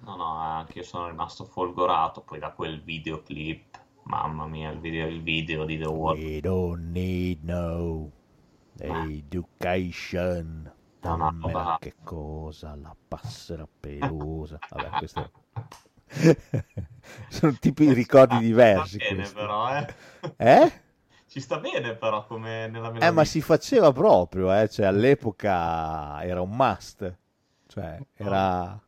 No, 0.00 0.16
no, 0.16 0.36
anche 0.36 0.78
io 0.78 0.84
sono 0.84 1.08
rimasto 1.08 1.44
folgorato 1.44 2.22
poi 2.22 2.38
da 2.38 2.52
quel 2.52 2.82
videoclip. 2.82 3.78
Mamma 4.04 4.46
mia, 4.46 4.70
il 4.70 4.80
video, 4.80 5.06
il 5.06 5.22
video 5.22 5.64
di 5.64 5.78
The 5.78 5.88
Wall. 5.88 6.18
We 6.18 6.40
don't 6.40 6.90
need 6.90 7.44
no 7.44 8.10
education. 8.80 10.72
No, 11.02 11.16
no, 11.16 11.34
roba- 11.40 11.78
che 11.80 11.94
cosa, 12.02 12.74
la 12.76 12.94
passera 13.08 13.66
pelosa. 13.78 14.58
Vabbè, 14.68 14.90
questo... 14.98 15.30
Sono 17.28 17.52
tipi 17.58 17.86
di 17.86 17.92
ricordi 17.94 18.38
diversi. 18.38 18.98
Sta 18.98 19.14
bene 19.14 19.30
però, 19.32 19.76
eh. 19.76 19.94
Eh? 20.36 20.72
Ci 21.26 21.40
sta 21.40 21.58
bene 21.58 21.94
però 21.94 22.26
come 22.26 22.66
nella 22.68 22.92
Eh, 22.92 23.10
ma 23.12 23.24
si 23.24 23.40
faceva 23.40 23.92
proprio, 23.92 24.52
eh, 24.52 24.68
cioè 24.68 24.86
all'epoca 24.86 26.22
era 26.24 26.40
un 26.40 26.50
must, 26.50 27.16
cioè 27.68 28.04
era, 28.14 28.78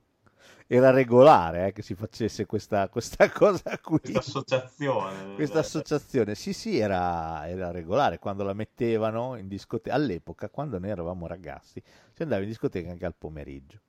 era 0.74 0.90
regolare 0.90 1.66
eh, 1.66 1.72
che 1.72 1.82
si 1.82 1.94
facesse 1.94 2.46
questa, 2.46 2.88
questa 2.88 3.28
cosa 3.30 3.78
qui. 3.78 3.98
Questa 3.98 4.20
associazione. 4.20 5.34
Questa 5.34 5.58
associazione, 5.58 6.34
sì, 6.34 6.54
sì, 6.54 6.78
era, 6.78 7.46
era 7.46 7.70
regolare 7.70 8.18
quando 8.18 8.42
la 8.42 8.54
mettevano 8.54 9.36
in 9.36 9.48
discoteca. 9.48 9.94
All'epoca, 9.94 10.48
quando 10.48 10.78
noi 10.78 10.88
eravamo 10.88 11.26
ragazzi, 11.26 11.82
si 12.14 12.22
andava 12.22 12.40
in 12.40 12.48
discoteca 12.48 12.90
anche 12.90 13.04
al 13.04 13.14
pomeriggio. 13.14 13.80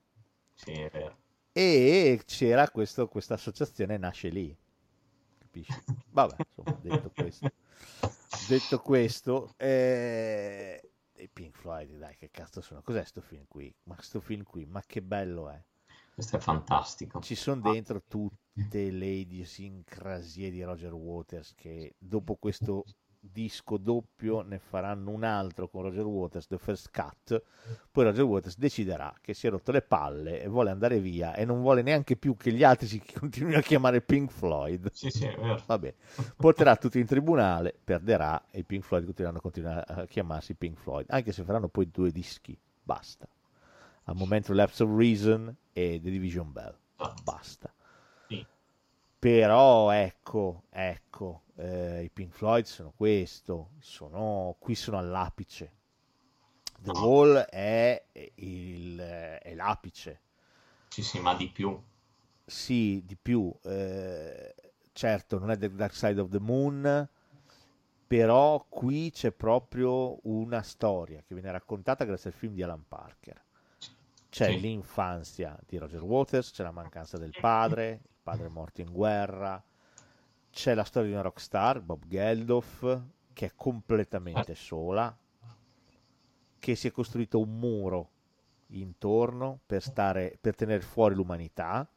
Sì, 0.55 0.73
è 0.73 0.89
vero. 0.91 1.17
E 1.53 2.21
c'era 2.25 2.69
questo, 2.69 3.07
questa 3.07 3.35
associazione, 3.35 3.97
nasce 3.97 4.27
lì. 4.27 4.53
Capisci? 5.37 5.81
Vabbè, 6.09 6.35
insomma, 6.37 6.79
detto 6.81 7.11
questo, 7.15 7.51
detto 8.49 8.79
questo 8.81 9.53
eh, 9.55 10.91
Pink 11.31 11.55
Floyd, 11.55 11.97
dai, 11.97 12.17
che 12.17 12.29
cazzo 12.29 12.59
sono? 12.59 12.81
Cos'è 12.81 13.05
sto 13.05 13.21
film 13.21 13.45
qui? 13.47 13.73
Ma 13.83 13.95
sto 14.01 14.19
film 14.19 14.43
qui, 14.43 14.65
ma 14.65 14.83
che 14.85 15.01
bello 15.01 15.49
è! 15.49 15.63
Questo 16.13 16.35
è 16.35 16.39
fantastico. 16.39 17.21
Ci 17.21 17.35
sono 17.35 17.71
dentro 17.71 18.03
tutte 18.07 18.91
le 18.91 19.07
idiosincrasie 19.07 20.51
di 20.51 20.61
Roger 20.61 20.93
Waters 20.93 21.53
che 21.55 21.95
dopo 21.97 22.35
questo 22.35 22.83
disco 23.19 23.77
doppio 23.77 24.41
ne 24.41 24.59
faranno 24.59 25.09
un 25.09 25.23
altro 25.23 25.69
con 25.69 25.83
Roger 25.83 26.05
Waters, 26.05 26.45
The 26.45 26.57
First 26.57 26.91
Cut. 26.91 27.41
Poi 27.89 28.03
Roger 28.03 28.25
Waters 28.25 28.57
deciderà 28.57 29.11
che 29.21 29.33
si 29.33 29.47
è 29.47 29.49
rotto 29.49 29.71
le 29.71 29.81
palle 29.81 30.41
e 30.41 30.47
vuole 30.47 30.69
andare 30.69 30.99
via 30.99 31.33
e 31.33 31.45
non 31.45 31.61
vuole 31.61 31.81
neanche 31.81 32.15
più 32.15 32.35
che 32.35 32.51
gli 32.51 32.63
altri 32.63 32.85
si 32.85 33.01
continuino 33.17 33.57
a 33.57 33.61
chiamare 33.61 34.01
Pink 34.01 34.29
Floyd. 34.29 34.91
Sì, 34.91 35.09
sì, 35.09 35.25
è 35.25 35.35
vero. 35.35 35.63
Va 35.65 35.79
bene. 35.79 35.95
Porterà 36.35 36.75
tutti 36.75 36.99
in 36.99 37.05
tribunale, 37.07 37.73
perderà 37.81 38.49
e 38.51 38.59
i 38.59 38.63
Pink 38.63 38.83
Floyd 38.83 39.05
continueranno 39.05 39.39
a 39.39 39.41
continuare 39.41 39.83
a 39.87 40.05
chiamarsi 40.05 40.53
Pink 40.53 40.77
Floyd, 40.77 41.05
anche 41.09 41.31
se 41.31 41.43
faranno 41.43 41.69
poi 41.69 41.89
due 41.89 42.11
dischi. 42.11 42.55
Basta. 42.83 43.27
Al 44.05 44.15
momento 44.15 44.53
Lapse 44.53 44.83
of 44.83 44.89
Reason 44.95 45.55
e 45.71 45.99
The 46.01 46.09
Division 46.09 46.51
Bell. 46.51 46.77
Basta. 47.23 47.73
Sì. 48.27 48.45
Però 49.19 49.91
ecco, 49.91 50.63
ecco, 50.69 51.43
eh, 51.55 52.03
i 52.03 52.09
Pink 52.09 52.33
Floyd 52.33 52.65
sono 52.65 52.93
questo, 52.95 53.71
sono, 53.79 54.55
qui 54.59 54.75
sono 54.75 54.97
all'apice. 54.97 55.71
The 56.79 56.91
Wall 56.91 57.37
è, 57.37 58.05
il, 58.35 58.97
è 58.97 59.53
l'apice. 59.55 60.21
Sì, 60.89 61.01
sì, 61.01 61.19
ma 61.19 61.33
di 61.33 61.49
più. 61.49 61.81
Sì, 62.45 63.01
di 63.05 63.15
più. 63.15 63.53
eh, 63.63 64.53
certo, 64.91 65.39
non 65.39 65.51
è 65.51 65.57
The 65.57 65.73
Dark 65.73 65.95
Side 65.95 66.19
of 66.19 66.29
the 66.29 66.39
Moon, 66.39 67.09
però 68.05 68.65
qui 68.69 69.11
c'è 69.11 69.31
proprio 69.31 70.19
una 70.27 70.61
storia 70.61 71.21
che 71.25 71.33
viene 71.33 71.51
raccontata 71.51 72.05
grazie 72.05 72.29
al 72.29 72.35
film 72.35 72.53
di 72.53 72.61
Alan 72.61 72.85
Parker. 72.87 73.42
C'è 74.33 74.47
Sì. 74.47 74.59
l'infanzia 74.59 75.55
di 75.63 75.77
Roger 75.77 76.01
Waters, 76.01 76.49
c'è 76.51 76.63
la 76.63 76.71
mancanza 76.71 77.19
del 77.19 77.35
padre, 77.39 78.01
il 78.03 78.17
padre 78.23 78.47
è 78.47 78.49
morto 78.49 78.81
in 78.81 78.91
guerra, 78.91 79.63
c'è 80.49 80.73
la 80.73 80.83
storia 80.83 81.09
di 81.09 81.13
una 81.13 81.21
rockstar, 81.21 81.81
Bob 81.81 82.03
Geldof, 82.07 83.01
che 83.31 83.45
è 83.45 83.51
completamente 83.55 84.55
sola, 84.55 85.15
che 86.59 86.75
si 86.75 86.87
è 86.87 86.91
costruito 86.91 87.39
un 87.39 87.59
muro 87.59 88.09
intorno 88.67 89.59
per, 89.65 89.81
stare, 89.83 90.35
per 90.39 90.55
tenere 90.55 90.81
fuori 90.81 91.13
l'umanità, 91.15 91.87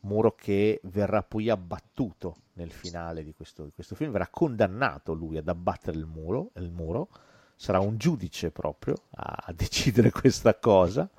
muro 0.00 0.34
che 0.34 0.80
verrà 0.84 1.22
poi 1.22 1.50
abbattuto 1.50 2.36
nel 2.54 2.72
finale 2.72 3.22
di 3.24 3.34
questo, 3.34 3.64
di 3.64 3.72
questo 3.72 3.94
film, 3.94 4.12
verrà 4.12 4.28
condannato 4.28 5.12
lui 5.12 5.36
ad 5.36 5.48
abbattere 5.48 5.98
il 5.98 6.06
muro, 6.06 6.52
il 6.54 6.70
muro, 6.70 7.08
sarà 7.56 7.80
un 7.80 7.98
giudice 7.98 8.50
proprio 8.50 8.94
a 9.10 9.52
decidere 9.54 10.10
questa 10.12 10.54
cosa, 10.58 11.10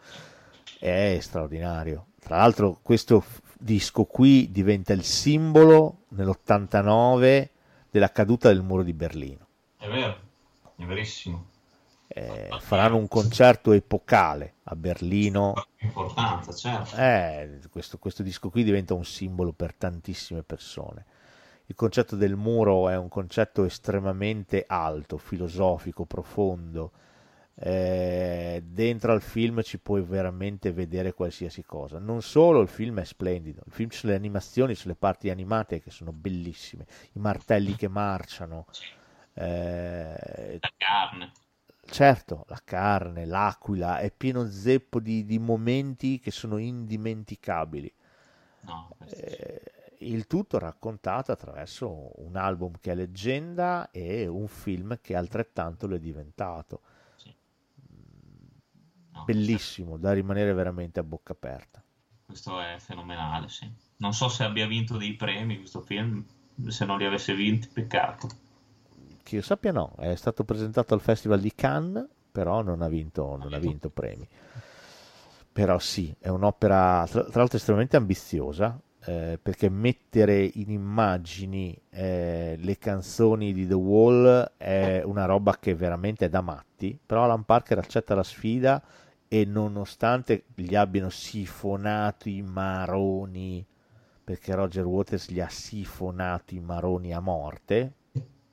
è 0.79 1.17
straordinario. 1.21 2.07
Tra 2.19 2.37
l'altro 2.37 2.79
questo 2.81 3.19
f- 3.19 3.41
disco 3.57 4.05
qui 4.05 4.51
diventa 4.51 4.93
il 4.93 5.03
simbolo 5.03 6.05
nell'89 6.09 7.49
della 7.89 8.11
caduta 8.11 8.49
del 8.49 8.61
muro 8.61 8.83
di 8.83 8.93
Berlino. 8.93 9.47
È 9.77 9.87
vero, 9.87 10.19
è 10.75 10.83
verissimo. 10.85 11.45
Eh, 12.07 12.49
faranno 12.59 12.97
un 12.97 13.07
concerto 13.07 13.73
epocale 13.73 14.55
a 14.63 14.75
Berlino. 14.75 15.53
Importanza, 15.79 16.53
certo. 16.53 16.95
Eh, 16.95 17.59
questo, 17.69 17.97
questo 17.97 18.23
disco 18.23 18.49
qui 18.49 18.63
diventa 18.63 18.93
un 18.93 19.05
simbolo 19.05 19.51
per 19.51 19.73
tantissime 19.75 20.41
persone. 20.43 21.05
Il 21.65 21.75
concetto 21.75 22.15
del 22.15 22.35
muro 22.35 22.87
è 22.87 22.97
un 22.97 23.09
concetto 23.09 23.65
estremamente 23.65 24.63
alto, 24.67 25.17
filosofico, 25.17 26.05
profondo. 26.05 26.91
Eh, 27.59 28.61
dentro 28.63 29.11
al 29.13 29.21
film 29.21 29.63
ci 29.63 29.79
puoi 29.79 30.01
veramente 30.03 30.71
vedere 30.71 31.13
qualsiasi 31.13 31.63
cosa. 31.63 31.97
Non 31.99 32.21
solo 32.21 32.61
il 32.61 32.67
film 32.67 32.99
è 32.99 33.03
splendido, 33.05 33.61
il 33.65 33.71
film 33.71 33.89
sulle 33.89 34.13
animazioni, 34.15 34.75
sulle 34.75 34.95
parti 34.95 35.29
animate 35.29 35.79
che 35.81 35.89
sono 35.91 36.11
bellissime, 36.11 36.85
i 37.13 37.19
martelli 37.19 37.75
che 37.75 37.87
marciano. 37.87 38.67
eh, 39.33 40.59
La 40.59 40.71
carne. 40.77 41.31
Certo, 41.89 42.45
la 42.49 42.61
carne, 42.63 43.25
l'aquila, 43.25 43.97
è 43.99 44.11
pieno 44.11 44.47
zeppo 44.47 44.99
di, 44.99 45.25
di 45.25 45.39
momenti 45.39 46.19
che 46.19 46.29
sono 46.31 46.57
indimenticabili. 46.57 47.91
No. 48.61 48.89
Eh, 49.09 49.61
il 49.99 50.27
tutto 50.27 50.59
raccontato 50.59 51.31
attraverso 51.31 52.11
un 52.21 52.35
album 52.35 52.73
che 52.79 52.91
è 52.91 52.95
leggenda 52.95 53.89
e 53.91 54.27
un 54.27 54.47
film 54.47 54.99
che 55.01 55.15
altrettanto 55.15 55.87
lo 55.87 55.95
è 55.95 55.99
diventato. 55.99 56.81
Bellissimo, 59.25 59.97
da 59.97 60.13
rimanere 60.13 60.53
veramente 60.53 60.99
a 60.99 61.03
bocca 61.03 61.33
aperta. 61.33 61.83
Questo 62.25 62.59
è 62.59 62.75
fenomenale, 62.79 63.47
sì. 63.47 63.71
Non 63.97 64.13
so 64.13 64.27
se 64.27 64.43
abbia 64.43 64.67
vinto 64.67 64.97
dei 64.97 65.13
premi 65.13 65.57
questo 65.57 65.81
film, 65.81 66.23
se 66.67 66.85
non 66.85 66.97
li 66.97 67.05
avesse 67.05 67.33
vinti, 67.33 67.67
peccato. 67.71 68.27
Che 69.23 69.35
io 69.35 69.41
sappia 69.41 69.71
no, 69.71 69.93
è 69.97 70.15
stato 70.15 70.43
presentato 70.43 70.93
al 70.93 71.01
Festival 71.01 71.39
di 71.39 71.53
Cannes, 71.55 72.07
però 72.31 72.61
non 72.61 72.81
ha 72.81 72.87
vinto, 72.87 73.35
non 73.37 73.53
ha 73.53 73.59
vinto 73.59 73.89
premi. 73.89 74.27
Però 75.51 75.79
sì, 75.79 76.13
è 76.19 76.27
un'opera 76.29 77.07
tra, 77.09 77.23
tra 77.23 77.39
l'altro 77.39 77.57
estremamente 77.57 77.97
ambiziosa, 77.97 78.79
eh, 79.05 79.39
perché 79.41 79.69
mettere 79.69 80.43
in 80.43 80.69
immagini 80.69 81.79
eh, 81.89 82.57
le 82.59 82.77
canzoni 82.77 83.53
di 83.53 83.65
The 83.65 83.73
Wall 83.73 84.51
è 84.57 85.01
una 85.05 85.25
roba 85.25 85.57
che 85.57 85.73
veramente 85.75 86.25
è 86.25 86.29
da 86.29 86.41
matti, 86.41 86.99
però 87.03 87.23
Alan 87.23 87.45
Parker 87.45 87.77
accetta 87.77 88.15
la 88.15 88.23
sfida 88.23 88.83
e 89.27 89.45
nonostante 89.45 90.45
gli 90.55 90.75
abbiano 90.75 91.09
sifonato 91.09 92.29
i 92.29 92.41
maroni, 92.41 93.65
perché 94.23 94.55
Roger 94.55 94.85
Waters 94.85 95.29
gli 95.29 95.39
ha 95.39 95.49
sifonato 95.49 96.53
i 96.55 96.59
maroni 96.59 97.13
a 97.13 97.19
morte 97.19 97.93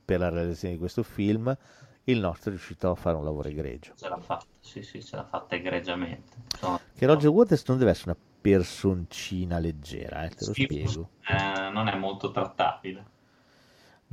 per 0.05 0.19
la 0.21 0.29
realizzazione 0.29 0.75
di 0.75 0.81
questo 0.81 1.03
film, 1.03 1.57
il 2.05 2.19
nostro 2.21 2.51
è 2.51 2.55
riuscito 2.55 2.91
a 2.91 2.95
fare 2.95 3.17
un 3.17 3.25
lavoro 3.25 3.49
egregio. 3.49 3.95
Ce 3.97 4.09
l'ha 4.09 4.19
fatta, 4.19 4.45
sì, 4.61 4.83
sì, 4.83 5.03
ce 5.03 5.17
l'ha 5.17 5.25
fatta 5.25 5.55
egregiamente. 5.55 6.37
Sono- 6.59 6.81
Che 6.95 7.07
Roger 7.07 7.31
Waters 7.31 7.65
non 7.67 7.79
deve 7.79 7.91
essere 7.93 8.11
una 8.11 8.21
personcina 8.41 9.59
leggera, 9.59 10.25
eh, 10.25 10.31
te 10.31 10.45
lo 10.45 10.53
Sì, 10.53 10.65
spiego. 10.65 11.09
eh, 11.27 11.71
non 11.73 11.89
è 11.89 11.97
molto 11.97 12.31
trattabile. 12.31 13.13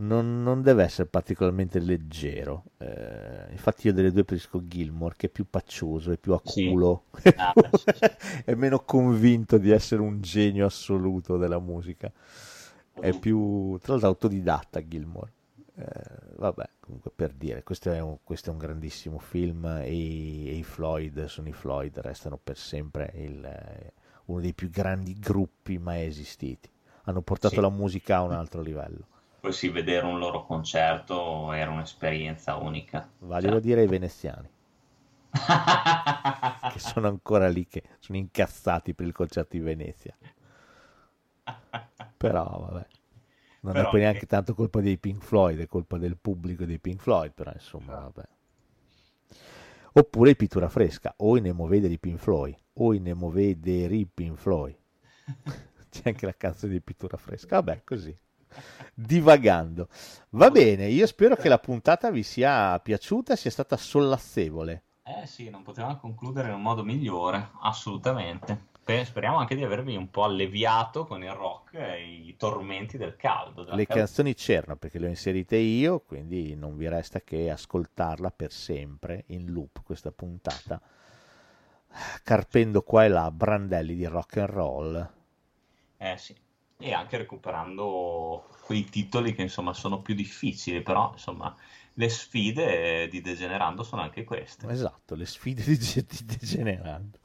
Non, 0.02 0.41
non 0.41 0.61
deve 0.61 0.84
essere 0.84 1.07
particolarmente 1.07 1.80
leggero. 1.80 2.64
Eh, 2.78 3.52
infatti, 3.52 3.88
io 3.88 3.94
delle 3.94 4.11
due 4.11 4.23
preferisco 4.23 4.65
Gilmore, 4.68 5.15
che 5.18 5.28
è 5.28 5.30
più 5.30 5.45
paccioso, 5.49 6.11
è 6.11 6.18
più 6.18 6.34
a 6.34 6.41
culo, 6.41 7.06
Ah, 7.36 7.56
sì, 7.69 7.91
è 8.45 8.56
meno 8.56 8.80
convinto 8.84 9.57
di 9.57 9.69
essere 9.72 10.02
un 10.02 10.22
genio 10.22 10.65
assoluto 10.65 11.38
della 11.38 11.60
musica. 11.60 12.11
È 12.98 13.14
più, 13.14 13.78
tra 13.80 13.94
l'altro, 13.94 14.10
autodidatta 14.10 14.88
Gilmore. 14.88 15.34
Eh, 15.76 16.36
vabbè, 16.38 16.69
comunque 16.80 17.11
per 17.15 17.34
dire, 17.34 17.64
questo 17.64 17.91
è 17.91 17.99
un, 17.99 18.18
questo 18.23 18.49
è 18.49 18.53
un 18.53 18.60
grandissimo 18.60 19.19
film 19.19 19.65
e, 19.84 20.48
e 20.48 20.56
i 20.56 20.64
Floyd 20.64 21.26
sono 21.26 21.48
i 21.48 21.53
Floyd, 21.53 21.98
restano 21.99 22.40
per 22.41 22.57
sempre 22.57 23.11
il, 23.15 23.91
uno 24.26 24.41
dei 24.41 24.53
più 24.53 24.69
grandi 24.69 25.14
gruppi 25.19 25.78
mai 25.78 26.06
esistiti. 26.06 26.69
Hanno 27.03 27.22
portato 27.22 27.61
Sì. 27.61 27.61
la 27.61 27.69
musica 27.69 28.18
a 28.18 28.22
un 28.23 28.32
altro 28.34 28.61
livello. 28.61 29.07
Poi 29.41 29.51
sì, 29.51 29.68
vedere 29.68 30.05
un 30.05 30.19
loro 30.19 30.45
concerto 30.45 31.51
era 31.51 31.69
un'esperienza 31.69 32.55
unica. 32.55 33.09
Voglio 33.19 33.59
dire 33.59 33.81
ai 33.81 33.88
veneziani, 33.88 34.49
che 36.68 36.80
sono 36.80 37.07
ancora 37.07 37.47
lì, 37.49 37.65
che 37.68 37.84
sono 37.99 38.18
incazzati 38.18 38.93
per 38.93 39.05
il 39.05 39.13
concerto 39.13 39.55
di 39.57 39.59
Venezia. 39.63 40.15
Però, 42.18 42.43
vabbè, 42.43 42.88
non 43.61 43.73
Però 43.73 43.88
è 43.88 43.89
poi 43.89 43.99
che- 43.99 44.05
neanche 44.05 44.26
tanto 44.27 44.53
colpa 44.53 44.81
dei 44.81 44.97
Pink 44.97 45.23
Floyd, 45.23 45.59
è 45.59 45.65
colpa 45.68 45.97
del 45.97 46.18
pubblico 46.18 46.65
dei 46.65 46.80
Pink 46.80 47.01
Floyd, 47.01 47.31
però 47.34 47.51
insomma, 47.53 47.93
vabbè. 47.99 48.27
Oppure 49.93 50.35
pittura 50.35 50.69
fresca, 50.69 51.13
o 51.18 51.38
in 51.38 51.47
Emovede 51.47 51.97
Pink 51.97 52.19
Floyd, 52.19 52.55
o 52.73 52.93
in 52.93 53.07
Emovede 53.07 54.07
Pink 54.13 54.38
Floyd. 54.38 54.77
C'è 55.89 56.01
anche 56.05 56.26
la 56.26 56.35
canzone 56.35 56.73
di 56.73 56.81
pittura 56.81 57.18
fresca, 57.18 57.57
vabbè, 57.61 57.81
così. 57.84 58.18
Divagando. 58.94 59.88
Va 60.32 60.49
bene, 60.49 60.88
io 60.88 61.07
spero 61.07 61.36
che 61.36 61.49
la 61.49 61.60
puntata 61.60 62.11
vi 62.11 62.23
sia 62.23 62.80
piaciuta, 62.80 63.36
sia 63.36 63.52
stata 63.52 63.78
sollazzevole. 63.78 64.84
Eh 65.03 65.26
sì, 65.26 65.49
non 65.49 65.64
potevamo 65.64 65.98
concludere 65.98 66.49
in 66.49 66.53
un 66.53 66.61
modo 66.61 66.84
migliore, 66.84 67.52
assolutamente. 67.61 68.69
Speriamo 69.03 69.38
anche 69.38 69.56
di 69.56 69.64
avervi 69.64 69.95
un 69.95 70.10
po' 70.10 70.26
alleviato 70.26 71.06
con 71.06 71.23
il 71.23 71.32
rock 71.32 71.76
e 71.76 72.03
i 72.03 72.36
tormenti 72.38 72.98
del 72.98 73.15
caldo. 73.15 73.61
Le 73.61 73.68
calda- 73.68 73.86
canzoni 73.86 74.34
c'erano 74.34 74.76
perché 74.76 74.99
le 74.99 75.06
ho 75.07 75.10
inserite 75.10 75.56
io, 75.56 76.02
quindi 76.02 76.56
non 76.56 76.76
vi 76.76 76.90
resta 76.90 77.22
che 77.22 77.49
ascoltarla 77.49 78.32
per 78.32 78.52
sempre 78.52 79.23
in 79.28 79.52
loop 79.52 79.82
questa 79.84 80.11
puntata, 80.11 80.82
carpendo 82.23 82.82
qua 82.82 83.06
e 83.06 83.07
là 83.07 83.32
brandelli 83.32 83.95
di 83.95 84.06
rock 84.06 84.38
and 84.38 84.49
roll. 84.49 85.10
Eh 85.98 86.18
sì, 86.18 86.36
e 86.81 86.93
anche 86.93 87.17
recuperando 87.17 88.47
quei 88.65 88.83
titoli 88.85 89.33
che 89.33 89.41
insomma 89.43 89.73
sono 89.73 90.01
più 90.01 90.13
difficili, 90.15 90.81
però 90.81 91.11
insomma 91.13 91.55
le 91.95 92.09
sfide 92.09 93.07
di 93.09 93.21
Degenerando 93.21 93.83
sono 93.83 94.01
anche 94.01 94.23
queste. 94.23 94.67
Esatto, 94.69 95.15
le 95.15 95.25
sfide 95.25 95.63
di, 95.63 95.77
di 95.77 96.25
Degenerando. 96.25 97.19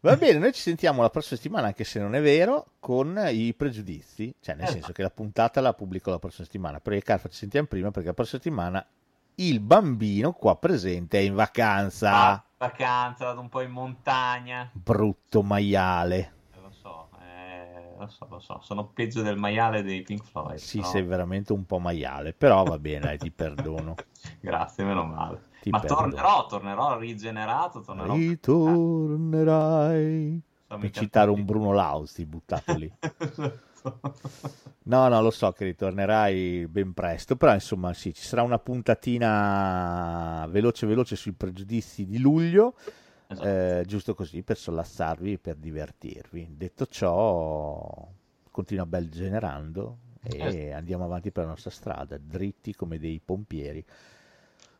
Va 0.00 0.16
bene, 0.16 0.38
noi 0.38 0.52
ci 0.54 0.62
sentiamo 0.62 1.02
la 1.02 1.10
prossima 1.10 1.36
settimana, 1.36 1.66
anche 1.68 1.84
se 1.84 2.00
non 2.00 2.14
è 2.14 2.22
vero, 2.22 2.72
con 2.80 3.22
i 3.30 3.52
pregiudizi, 3.54 4.34
cioè 4.40 4.54
nel 4.54 4.64
Esatto. 4.64 4.78
senso 4.78 4.92
che 4.92 5.02
la 5.02 5.10
puntata 5.10 5.60
la 5.60 5.74
pubblico 5.74 6.10
la 6.10 6.18
prossima 6.18 6.44
settimana, 6.46 6.80
però 6.80 6.96
i 6.96 7.02
Carfa 7.02 7.28
ci 7.28 7.36
sentiamo 7.36 7.66
prima 7.66 7.90
perché 7.90 8.08
la 8.08 8.14
prossima 8.14 8.40
settimana 8.42 8.86
il 9.36 9.60
bambino 9.60 10.32
qua 10.32 10.56
presente 10.56 11.18
è 11.18 11.22
in 11.22 11.34
vacanza, 11.34 12.10
Ah, 12.12 12.44
vacanza, 12.56 13.26
vado 13.26 13.40
un 13.40 13.48
po' 13.50 13.60
in 13.60 13.70
montagna, 13.70 14.70
brutto 14.72 15.42
maiale. 15.42 16.32
Lo 18.00 18.08
so, 18.08 18.26
lo 18.30 18.40
so, 18.40 18.58
sono 18.62 18.86
peggio 18.86 19.20
del 19.20 19.36
maiale 19.36 19.82
dei 19.82 20.00
Pink 20.00 20.24
Floyd. 20.24 20.56
Sì, 20.56 20.78
però- 20.78 20.90
sei 20.90 21.02
veramente 21.02 21.52
un 21.52 21.66
po' 21.66 21.78
maiale, 21.78 22.32
però 22.32 22.64
va 22.64 22.78
bene, 22.78 23.00
dai, 23.00 23.18
ti 23.18 23.30
perdono. 23.30 23.94
Grazie, 24.40 24.84
meno 24.84 25.04
male. 25.04 25.48
Ti 25.60 25.68
Ma 25.68 25.80
perdono. 25.80 26.08
tornerò, 26.08 26.46
tornerò 26.46 26.98
rigenerato, 26.98 27.82
tornerò... 27.82 28.14
Ritornerai. 28.14 30.40
Fammi 30.66 30.80
Per 30.80 30.90
citare 30.92 31.30
un 31.30 31.44
Bruno 31.44 31.72
Lauzi 31.72 32.24
buttato 32.24 32.74
lì. 32.74 32.90
No, 34.82 35.08
no, 35.08 35.20
lo 35.22 35.30
so 35.30 35.52
che 35.52 35.64
ritornerai 35.64 36.66
ben 36.66 36.92
presto, 36.94 37.36
però 37.36 37.52
insomma 37.54 37.92
sì, 37.92 38.12
ci 38.12 38.22
sarà 38.22 38.42
una 38.42 38.58
puntatina 38.58 40.46
veloce 40.48 40.86
veloce 40.86 41.16
sui 41.16 41.32
pregiudizi 41.32 42.06
di 42.06 42.18
luglio, 42.18 42.74
Esatto. 43.30 43.46
eh, 43.48 43.84
giusto 43.86 44.14
così 44.14 44.42
per 44.42 44.56
sollazzarvi 44.56 45.34
e 45.34 45.38
per 45.38 45.54
divertirvi. 45.54 46.54
Detto 46.56 46.86
ciò, 46.86 48.08
continua 48.50 48.86
bel 48.86 49.08
generando 49.08 49.98
e 50.22 50.36
Esatto. 50.40 50.76
andiamo 50.76 51.04
avanti 51.04 51.30
per 51.30 51.44
la 51.44 51.50
nostra 51.50 51.70
strada, 51.70 52.18
dritti 52.18 52.74
come 52.74 52.98
dei 52.98 53.20
pompieri. 53.24 53.84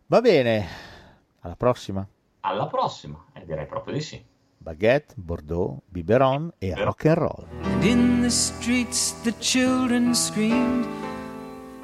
Va 0.07 0.21
bene, 0.21 0.67
alla 1.41 1.55
prossima. 1.55 2.05
Alla 2.41 2.67
prossima, 2.67 3.25
e 3.35 3.45
direi 3.45 3.67
proprio 3.67 3.95
di 3.95 4.01
sì. 4.01 4.25
Baguette, 4.59 5.15
Bordeaux, 5.17 5.81
Biberon 5.87 6.53
e 6.59 6.75
rock 6.75 7.07
and 7.07 7.17
roll. 7.17 7.47
And 7.63 7.85
in 7.85 8.21
the 8.23 8.31
streets 8.31 9.13
the 9.23 9.33
children 9.39 10.13
screamed, 10.13 10.87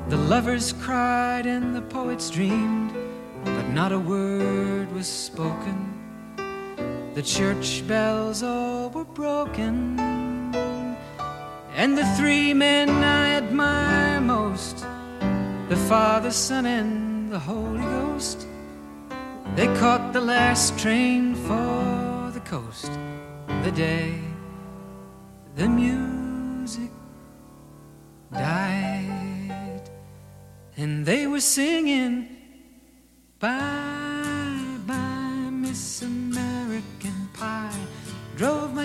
the 0.09 0.17
lovers 0.17 0.75
cried, 0.85 1.47
and 1.47 1.75
the 1.75 1.81
poets 1.83 2.29
dreamed, 2.29 2.93
but 3.45 3.67
not 3.73 3.93
a 3.93 3.99
word 3.99 4.91
was 4.93 5.07
spoken. 5.07 5.96
The 7.17 7.23
church 7.23 7.83
bells 7.89 8.43
all 8.43 8.91
were 8.91 9.07
broken, 9.07 9.99
and 11.75 11.97
the 11.97 12.05
three 12.15 12.53
men 12.53 12.91
I 12.91 13.37
admire 13.37 14.21
most 14.21 14.85
the 15.71 15.77
Father, 15.89 16.31
Son, 16.31 16.67
and 16.67 17.33
the 17.33 17.39
Holy 17.39 17.81
Ghost. 17.81 18.47
They 19.55 19.67
caught 19.79 20.13
the 20.13 20.21
last 20.21 20.79
train 20.79 21.35
for 21.35 22.31
the 22.35 22.43
coast 22.45 22.93
the 23.65 23.73
day 23.73 24.21
the 25.55 25.71
music 25.71 26.91
died, 28.31 29.89
and 30.77 31.07
they 31.07 31.27
were 31.27 31.41
singing 31.41 32.29
Bye 33.39 34.77
bye, 34.87 35.49
Miss. 35.51 36.16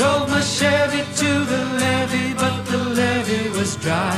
Drove 0.00 0.30
my 0.30 0.40
Chevy 0.40 1.04
to 1.16 1.44
the 1.44 1.62
levee, 1.78 2.32
but 2.32 2.64
the 2.64 2.78
levee 2.78 3.50
was 3.50 3.76
dry. 3.76 4.16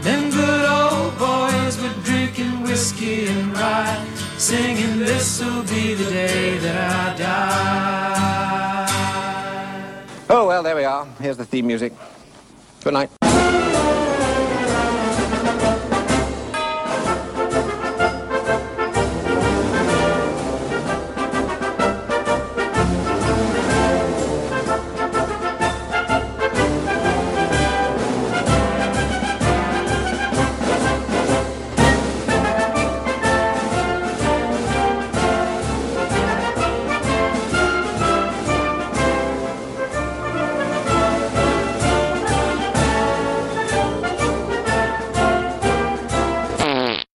Them 0.00 0.30
good 0.32 0.68
old 0.68 1.16
boys 1.16 1.80
were 1.80 1.94
drinking 2.02 2.64
whiskey 2.64 3.26
and 3.28 3.56
rye, 3.56 4.04
singing, 4.36 4.98
This'll 4.98 5.62
be 5.62 5.94
the 5.94 6.10
day 6.10 6.58
that 6.58 7.14
I 7.14 7.16
die. 8.82 10.04
Oh, 10.28 10.48
well, 10.48 10.64
there 10.64 10.74
we 10.74 10.82
are. 10.82 11.06
Here's 11.20 11.36
the 11.36 11.44
theme 11.44 11.68
music. 11.68 11.92
Good 12.82 12.94
night. 12.94 13.10